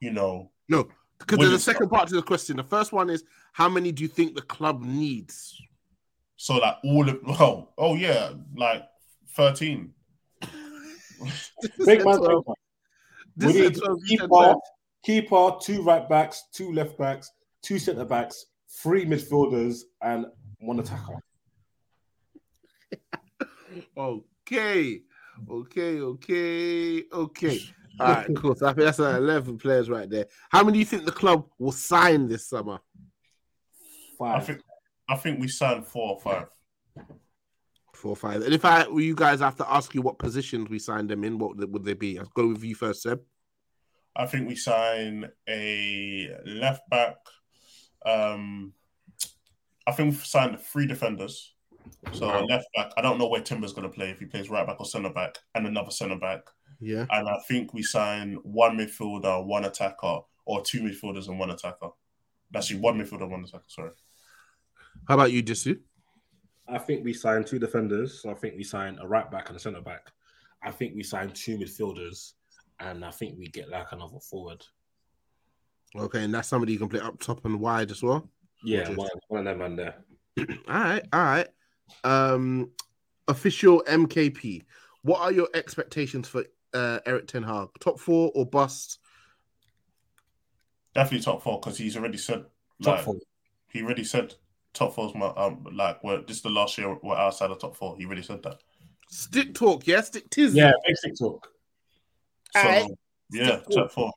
you 0.00 0.12
know, 0.12 0.50
No, 0.68 0.88
because 1.18 1.38
there's 1.38 1.52
a 1.52 1.58
second 1.58 1.88
part 1.88 2.08
to 2.08 2.14
the 2.16 2.22
question. 2.22 2.56
The 2.56 2.64
first 2.64 2.92
one 2.92 3.08
is 3.10 3.24
how 3.52 3.68
many 3.68 3.90
do 3.92 4.02
you 4.02 4.08
think 4.08 4.34
the 4.34 4.42
club 4.42 4.82
needs? 4.82 5.60
So 6.40 6.56
like 6.56 6.76
all 6.84 7.06
of 7.06 7.18
oh 7.40 7.68
oh 7.76 7.94
yeah, 7.96 8.30
like 8.56 8.84
thirteen. 9.36 9.92
Big 11.84 12.02
man, 12.02 12.18
This 13.36 13.52
big 13.52 13.76
is 13.76 13.82
man. 13.82 13.96
We 13.96 14.00
is 14.06 14.10
need 14.10 14.28
twelve, 14.30 14.54
you 14.56 14.56
said 14.56 14.56
keeper, 15.04 15.50
keeper, 15.50 15.50
two 15.60 15.82
right 15.82 16.08
backs, 16.08 16.44
two 16.54 16.72
left 16.72 16.96
backs, 16.96 17.30
two 17.60 17.78
centre 17.78 18.06
backs, 18.06 18.46
three 18.82 19.04
midfielders, 19.04 19.80
and 20.02 20.26
one 20.60 20.80
attacker. 20.80 21.16
Okay, 23.96 25.02
okay, 25.48 26.00
okay, 26.00 27.04
okay. 27.12 27.60
All 28.00 28.06
right, 28.08 28.26
cool. 28.36 28.56
So 28.56 28.66
I 28.66 28.72
think 28.72 28.84
that's 28.86 28.98
uh, 28.98 29.16
eleven 29.16 29.58
players 29.58 29.88
right 29.88 30.10
there. 30.10 30.26
How 30.48 30.64
many 30.64 30.72
do 30.72 30.78
you 30.80 30.84
think 30.86 31.04
the 31.04 31.12
club 31.12 31.46
will 31.58 31.70
sign 31.70 32.26
this 32.26 32.48
summer? 32.48 32.80
I 34.20 34.40
Five. 34.40 34.46
think 34.46 34.62
I 35.10 35.16
think 35.16 35.40
we 35.40 35.48
signed 35.48 35.86
four 35.86 36.14
or 36.14 36.20
five. 36.20 36.46
Four 37.94 38.12
or 38.12 38.16
five. 38.16 38.42
And 38.42 38.54
if 38.54 38.64
I 38.64 38.86
were 38.86 39.00
you 39.00 39.16
guys, 39.16 39.42
I 39.42 39.46
have 39.46 39.56
to 39.56 39.70
ask 39.70 39.92
you 39.94 40.02
what 40.02 40.18
positions 40.18 40.70
we 40.70 40.78
signed 40.78 41.10
them 41.10 41.24
in. 41.24 41.36
What 41.36 41.56
would 41.56 41.84
they 41.84 41.94
be? 41.94 42.18
I'll 42.18 42.30
go 42.34 42.48
with 42.48 42.62
you 42.62 42.76
first, 42.76 43.02
Seb. 43.02 43.20
I 44.14 44.26
think 44.26 44.48
we 44.48 44.54
sign 44.54 45.28
a 45.48 46.30
left 46.46 46.88
back. 46.88 47.16
Um, 48.06 48.72
I 49.86 49.92
think 49.92 50.10
we've 50.10 50.24
signed 50.24 50.60
three 50.60 50.86
defenders. 50.86 51.54
So 52.12 52.26
a 52.26 52.40
left 52.44 52.66
back. 52.76 52.92
I 52.96 53.02
don't 53.02 53.18
know 53.18 53.28
where 53.28 53.42
Timber's 53.42 53.72
going 53.72 53.88
to 53.88 53.94
play 53.94 54.10
if 54.10 54.20
he 54.20 54.26
plays 54.26 54.48
right 54.48 54.66
back 54.66 54.78
or 54.78 54.86
centre 54.86 55.10
back, 55.10 55.38
and 55.54 55.66
another 55.66 55.90
centre 55.90 56.18
back. 56.18 56.42
Yeah. 56.78 57.06
And 57.10 57.28
I 57.28 57.38
think 57.48 57.74
we 57.74 57.82
sign 57.82 58.34
one 58.42 58.78
midfielder, 58.78 59.44
one 59.44 59.64
attacker, 59.64 60.20
or 60.44 60.62
two 60.62 60.80
midfielders 60.80 61.28
and 61.28 61.38
one 61.38 61.50
attacker. 61.50 61.88
Actually, 62.54 62.80
one 62.80 62.98
midfielder, 62.98 63.28
one 63.28 63.42
attacker. 63.42 63.64
Sorry. 63.66 63.90
How 65.08 65.14
about 65.14 65.32
you, 65.32 65.42
Disu? 65.42 65.78
I 66.68 66.78
think 66.78 67.04
we 67.04 67.12
signed 67.12 67.46
two 67.46 67.58
defenders. 67.58 68.22
So 68.22 68.30
I 68.30 68.34
think 68.34 68.54
we 68.56 68.64
signed 68.64 68.98
a 69.00 69.06
right 69.06 69.30
back 69.30 69.48
and 69.48 69.56
a 69.56 69.60
centre 69.60 69.80
back. 69.80 70.10
I 70.62 70.70
think 70.70 70.94
we 70.94 71.02
signed 71.02 71.34
two 71.34 71.58
midfielders, 71.58 72.34
and 72.78 73.04
I 73.04 73.10
think 73.10 73.38
we 73.38 73.48
get 73.48 73.70
like 73.70 73.92
another 73.92 74.18
forward. 74.20 74.64
Okay, 75.96 76.22
and 76.22 76.32
that's 76.32 76.48
somebody 76.48 76.72
you 76.72 76.78
can 76.78 76.88
play 76.88 77.00
up 77.00 77.18
top 77.18 77.44
and 77.44 77.58
wide 77.58 77.90
as 77.90 78.02
well. 78.02 78.28
Yeah, 78.62 78.84
Just- 78.84 78.96
one, 78.96 79.08
one 79.28 79.40
of 79.40 79.44
them 79.46 79.58
man 79.58 79.76
there. 79.76 79.94
all 80.68 80.80
right, 80.80 81.04
all 81.12 81.20
right. 81.20 81.48
Um, 82.04 82.70
official 83.26 83.82
MKP. 83.88 84.62
What 85.02 85.20
are 85.20 85.32
your 85.32 85.48
expectations 85.54 86.28
for 86.28 86.44
uh, 86.74 87.00
Erik 87.06 87.26
Ten 87.26 87.42
Hag? 87.42 87.68
Top 87.80 87.98
four 87.98 88.30
or 88.34 88.46
bust? 88.46 88.98
Definitely 90.94 91.24
top 91.24 91.42
four 91.42 91.58
because 91.58 91.78
he's 91.78 91.96
already 91.96 92.18
said 92.18 92.44
Top 92.82 92.96
like, 92.96 93.04
four. 93.04 93.16
He 93.68 93.82
already 93.82 94.04
said 94.04 94.34
top 94.72 94.94
four's 94.94 95.14
my 95.14 95.26
um 95.28 95.66
like 95.72 96.02
we're 96.04 96.22
this 96.22 96.36
is 96.36 96.42
the 96.42 96.48
last 96.50 96.78
year 96.78 96.96
we're 97.02 97.16
outside 97.16 97.50
of 97.50 97.58
top 97.58 97.76
four. 97.76 97.96
He 97.96 98.04
really 98.04 98.22
said 98.22 98.42
that. 98.44 98.60
Stick 99.08 99.54
talk, 99.54 99.86
yeah. 99.86 100.00
Stick 100.02 100.30
tiz. 100.30 100.54
Yeah, 100.54 100.72
stick 100.94 101.14
talk. 101.18 101.48
So 102.52 102.60
Alright. 102.60 102.90
yeah, 103.32 103.46
Top 103.56 103.64
four. 103.64 103.74
top 103.82 103.92
four. 103.92 104.12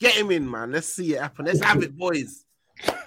Get 0.00 0.14
him 0.14 0.30
in, 0.30 0.50
man. 0.50 0.72
Let's 0.72 0.86
see 0.88 1.14
it 1.14 1.20
happen. 1.20 1.44
Let's 1.44 1.62
have 1.62 1.82
it, 1.82 1.94
boys. 1.96 2.44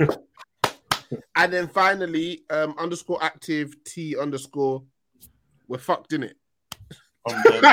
and 1.35 1.51
then 1.51 1.67
finally, 1.67 2.43
um, 2.51 2.75
underscore 2.77 3.23
active 3.23 3.75
T 3.83 4.15
underscore. 4.17 4.83
We're 5.67 5.79
fucked 5.79 6.13
in 6.13 6.23
it. 6.23 6.37
Um, 7.25 7.41
then- 7.45 7.63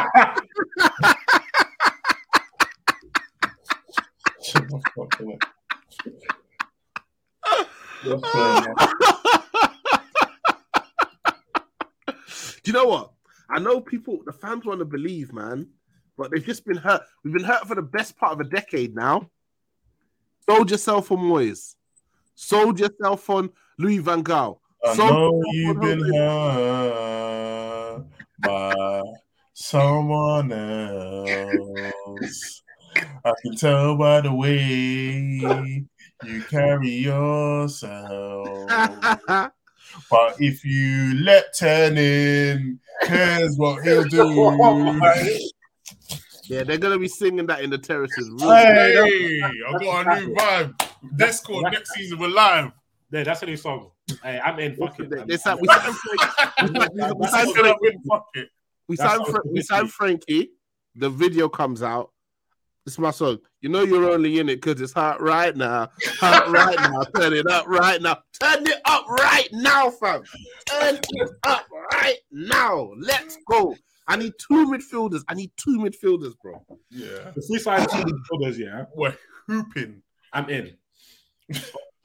Shut 4.43 4.69
the 4.69 4.81
fuck 4.81 4.83
up. 4.87 4.93
What's 4.97 5.17
going 5.17 5.39
on? 7.57 7.67
Do 8.03 8.11
you 12.65 12.73
know 12.73 12.87
what? 12.87 13.13
I 13.49 13.59
know 13.59 13.81
people, 13.81 14.21
the 14.25 14.33
fans 14.33 14.65
want 14.65 14.79
to 14.79 14.85
believe, 14.85 15.33
man, 15.33 15.69
but 16.17 16.31
they've 16.31 16.45
just 16.45 16.65
been 16.65 16.77
hurt. 16.77 17.03
We've 17.23 17.35
been 17.35 17.45
hurt 17.45 17.67
for 17.67 17.75
the 17.75 17.83
best 17.83 18.17
part 18.17 18.33
of 18.33 18.41
a 18.41 18.45
decade 18.45 18.95
now. 18.95 19.31
Sold 20.49 20.71
yourself 20.71 21.13
on 21.13 21.19
Moyes. 21.19 21.75
Sold 22.35 22.81
yourself 22.81 23.29
on 23.29 23.51
Louis 23.79 23.99
Van 23.99 24.25
Gaal. 24.25 24.59
I 24.85 24.97
Sold 24.97 25.11
know 25.11 25.43
you've 25.53 25.81
been 25.81 26.15
hurt 26.15 28.07
by 28.41 29.03
someone 29.53 30.53
else. 30.53 32.63
I 33.25 33.33
can 33.43 33.57
tell 33.57 33.97
by 33.97 34.23
the 34.23 34.33
way 34.33 35.85
you 36.25 36.43
carry 36.43 36.91
yourself. 36.91 38.49
But 40.09 40.37
if 40.41 40.65
you 40.65 41.15
let 41.25 41.53
ten 41.53 41.99
in, 41.99 42.79
here's 43.03 43.57
what 43.57 43.83
he'll 43.85 44.05
do. 44.05 44.29
yeah, 46.45 46.63
they're 46.63 46.79
gonna 46.79 46.99
be 46.99 47.09
singing 47.09 47.45
that 47.47 47.63
in 47.63 47.71
the 47.71 47.79
terraces. 47.79 48.31
Hey, 48.41 49.41
I 49.43 49.73
got 49.79 50.07
a 50.17 50.21
new 50.21 50.35
vibe. 50.35 50.81
Discord 51.17 51.73
next 51.73 51.93
season 51.95 52.19
we're 52.21 52.29
live. 52.29 52.71
Yeah, 53.13 53.25
that's 53.25 53.43
a 53.43 53.47
new 53.47 53.57
song. 53.57 53.91
Hey, 54.23 54.41
I'm 54.45 54.59
in. 54.61 54.77
Fuck 54.77 55.01
it. 55.01 55.11
They- 55.11 55.19
I'm- 55.19 55.27
they 55.27 55.37
signed- 55.37 55.61
we 55.61 55.67
signed 55.69 55.83
Frank- 55.97 57.19
we 57.19 57.27
signed 57.27 57.49
what 57.49 57.57
Frank- 57.81 57.97
Fuck 58.09 58.27
it. 58.35 58.49
we 58.87 58.97
That's 58.97 59.11
signed 59.11 59.23
how 59.27 59.31
Fra- 59.33 59.41
it's 59.45 59.53
we 59.53 59.63
signed 59.63 59.91
supposed 59.91 60.23
Frenkie. 60.29 60.49
The 60.95 61.11
video 61.11 61.49
comes 61.49 61.83
out. 61.83 62.11
This 62.85 62.95
is 62.95 62.99
my 62.99 63.11
song. 63.11 63.39
You 63.61 63.69
know 63.69 63.83
you're 63.83 64.11
only 64.11 64.39
in 64.39 64.49
it 64.49 64.63
because 64.63 64.81
it's 64.81 64.95
hot 64.95 65.21
right 65.21 65.55
now. 65.55 65.91
Hot 66.19 66.51
right 66.51 66.79
now. 66.79 67.03
Turn 67.21 67.35
it 67.35 67.47
up 67.47 67.67
right 67.69 68.01
now. 68.01 68.19
Turn 68.41 68.67
it 68.67 68.81
up 68.87 69.07
right 69.07 69.49
now, 69.53 69.91
fam. 69.91 70.23
Turn 70.67 70.97
it 70.97 71.31
up 71.45 71.67
right 71.93 72.19
now. 72.33 72.91
Let's 72.99 73.37
go. 73.51 73.77
I 74.09 74.17
need 74.17 74.33
two 74.39 74.67
midfielders. 74.67 75.23
I 75.29 75.35
need 75.35 75.53
two 75.57 75.79
midfielders, 75.79 76.33
bro. 76.43 76.65
Yeah. 76.91 77.33
If 77.37 77.45
we 77.51 77.59
sign 77.59 77.83
two 77.83 77.99
midfielders, 77.99 78.59
yeah, 78.59 78.87
We're 78.95 79.15
hooping. 79.47 80.03
I'm 80.33 80.49
in. 80.49 80.77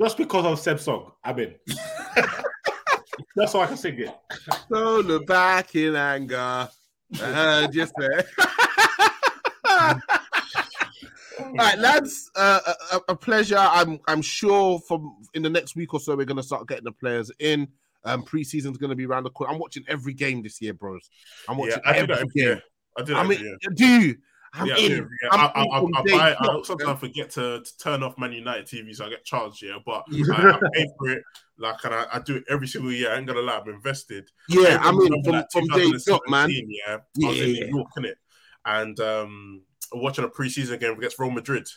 Just 0.01 0.17
because 0.17 0.45
of 0.45 0.59
Seb's 0.59 0.83
song, 0.83 1.13
I'm 1.23 1.39
in. 1.39 1.55
That's 3.35 3.53
why 3.53 3.63
I 3.63 3.67
can 3.67 3.77
sing 3.77 3.97
it. 3.99 4.13
So 4.69 4.99
look 4.99 5.25
back 5.25 5.73
in 5.73 5.95
anger. 5.95 6.69
I 7.13 7.17
heard 7.17 7.73
you 7.73 7.87
say. 11.37 11.51
right, 11.57 11.77
lads, 11.79 12.31
uh, 12.35 12.59
a, 12.91 12.99
a 13.09 13.15
pleasure. 13.15 13.57
I'm 13.57 13.99
I'm 14.07 14.21
sure 14.21 14.79
from 14.79 15.15
in 15.33 15.43
the 15.43 15.49
next 15.49 15.75
week 15.75 15.93
or 15.93 15.99
so 15.99 16.15
we're 16.15 16.25
gonna 16.25 16.43
start 16.43 16.67
getting 16.67 16.85
the 16.85 16.91
players 16.91 17.31
in. 17.39 17.67
Um, 18.03 18.23
preseason's 18.23 18.77
gonna 18.77 18.95
be 18.95 19.05
around 19.05 19.23
the 19.23 19.31
corner. 19.31 19.53
I'm 19.53 19.59
watching 19.59 19.83
every 19.87 20.13
game 20.13 20.43
this 20.43 20.61
year, 20.61 20.73
bros. 20.73 21.09
I'm 21.49 21.57
watching 21.57 21.79
Yeah, 21.83 21.91
I 21.91 21.93
do 21.93 21.99
every 22.13 22.15
that 22.15 22.33
game. 22.33 22.61
I 22.97 23.03
do 23.03 23.15
I 23.15 23.23
mean, 23.27 23.57
do 23.75 23.85
you? 23.85 24.15
I'm 24.57 24.67
yeah, 24.67 24.77
in. 24.77 24.91
yeah, 24.91 24.97
yeah. 24.97 25.29
I'm 25.31 25.39
I, 25.39 25.43
I, 25.43 25.63
I, 25.63 25.79
from 25.81 25.95
I 25.95 26.03
day 26.03 26.11
buy. 26.11 26.35
I 26.39 26.61
sometimes 26.63 26.99
forget 26.99 27.29
to, 27.31 27.61
to 27.61 27.77
turn 27.77 28.03
off 28.03 28.17
Man 28.17 28.31
United 28.31 28.65
TV, 28.65 28.95
so 28.95 29.05
I 29.05 29.09
get 29.09 29.25
charged. 29.25 29.61
Yeah, 29.61 29.79
but 29.85 30.05
I, 30.33 30.51
I 30.51 30.59
pay 30.73 30.87
for 30.97 31.09
it. 31.09 31.23
Like, 31.57 31.83
and 31.83 31.93
I, 31.93 32.19
do 32.19 32.37
it 32.37 32.43
every 32.49 32.67
single 32.67 32.91
year. 32.91 33.11
I 33.11 33.17
ain't 33.17 33.27
gonna 33.27 33.41
lie, 33.41 33.59
I'm 33.59 33.69
invested. 33.69 34.29
Yeah, 34.49 34.77
I 34.81 34.91
mean, 34.91 35.23
from, 35.23 35.33
like, 35.33 35.45
from 35.51 35.67
day 35.67 35.91
dot, 36.05 36.21
man. 36.29 36.49
2017, 36.49 36.69
Yeah, 36.69 36.97
I 37.25 37.29
was 37.29 37.41
in. 37.41 37.53
New 37.53 37.77
York, 37.77 37.87
innit? 37.97 38.13
And 38.65 38.99
um, 38.99 39.61
watching 39.91 40.23
a 40.25 40.29
preseason 40.29 40.79
game 40.79 40.97
against 40.97 41.19
Real 41.19 41.31
Madrid. 41.31 41.67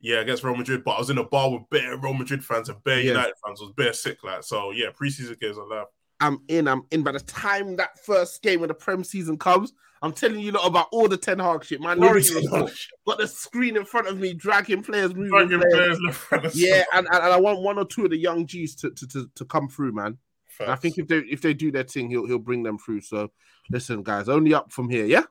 Yeah, 0.00 0.20
against 0.20 0.42
Real 0.42 0.56
Madrid, 0.56 0.82
but 0.84 0.92
I 0.92 0.98
was 0.98 1.10
in 1.10 1.18
a 1.18 1.24
bar 1.24 1.50
with 1.50 1.62
bare 1.70 1.96
Real 1.98 2.14
Madrid 2.14 2.44
fans 2.44 2.68
and 2.68 2.82
bare 2.84 3.00
Yeah. 3.00 3.10
United 3.10 3.34
fans. 3.44 3.60
I 3.60 3.64
was 3.64 3.74
bare 3.76 3.92
sick, 3.92 4.22
like 4.24 4.42
so. 4.44 4.70
Yeah, 4.70 4.86
preseason 4.98 5.38
games 5.38 5.58
are 5.58 5.68
loud. 5.68 5.86
I'm 6.20 6.40
in. 6.48 6.68
I'm 6.68 6.82
in. 6.90 7.02
By 7.02 7.12
the 7.12 7.20
time 7.20 7.76
that 7.76 7.98
first 8.04 8.42
game 8.42 8.60
when 8.60 8.68
the 8.68 8.74
Prem 8.74 9.04
season 9.04 9.36
comes, 9.38 9.72
I'm 10.02 10.12
telling 10.12 10.40
you 10.40 10.52
lot 10.52 10.66
about 10.66 10.88
all 10.92 11.08
the 11.08 11.16
Ten 11.16 11.38
Hag 11.38 11.64
shit. 11.64 11.80
Ten 11.82 11.98
Got 12.00 13.18
the 13.18 13.26
screen 13.26 13.76
in 13.76 13.84
front 13.84 14.06
of 14.08 14.18
me, 14.18 14.32
dragging 14.34 14.82
players, 14.82 15.14
moving 15.14 15.30
Dragging 15.30 15.60
players. 15.60 15.74
players 15.74 16.00
left, 16.00 16.32
right, 16.32 16.44
and 16.44 16.54
Yeah, 16.54 16.84
and, 16.94 17.06
and, 17.06 17.16
and 17.16 17.32
I 17.32 17.38
want 17.40 17.60
one 17.60 17.78
or 17.78 17.84
two 17.84 18.04
of 18.04 18.10
the 18.10 18.16
young 18.18 18.46
G's 18.46 18.74
to 18.76 18.90
to, 18.90 19.06
to, 19.08 19.30
to 19.34 19.44
come 19.44 19.68
through, 19.68 19.92
man. 19.92 20.18
I 20.66 20.76
think 20.76 20.98
if 20.98 21.08
they 21.08 21.18
if 21.20 21.40
they 21.40 21.54
do 21.54 21.70
their 21.70 21.84
thing, 21.84 22.10
he'll 22.10 22.26
he'll 22.26 22.38
bring 22.38 22.62
them 22.62 22.78
through. 22.78 23.00
So 23.02 23.30
listen, 23.70 24.02
guys, 24.02 24.28
only 24.28 24.52
up 24.52 24.72
from 24.72 24.90
here. 24.90 25.06
Yeah. 25.06 25.24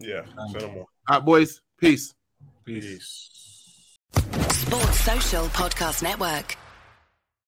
Yeah, 0.00 0.22
say 0.52 0.58
no 0.66 0.72
more. 0.72 0.86
All 1.08 1.16
right, 1.16 1.24
boys. 1.24 1.60
Peace. 1.78 2.14
Peace. 2.64 3.28
Sports 4.50 5.00
Social 5.00 5.44
Podcast 5.46 6.02
Network. 6.02 6.56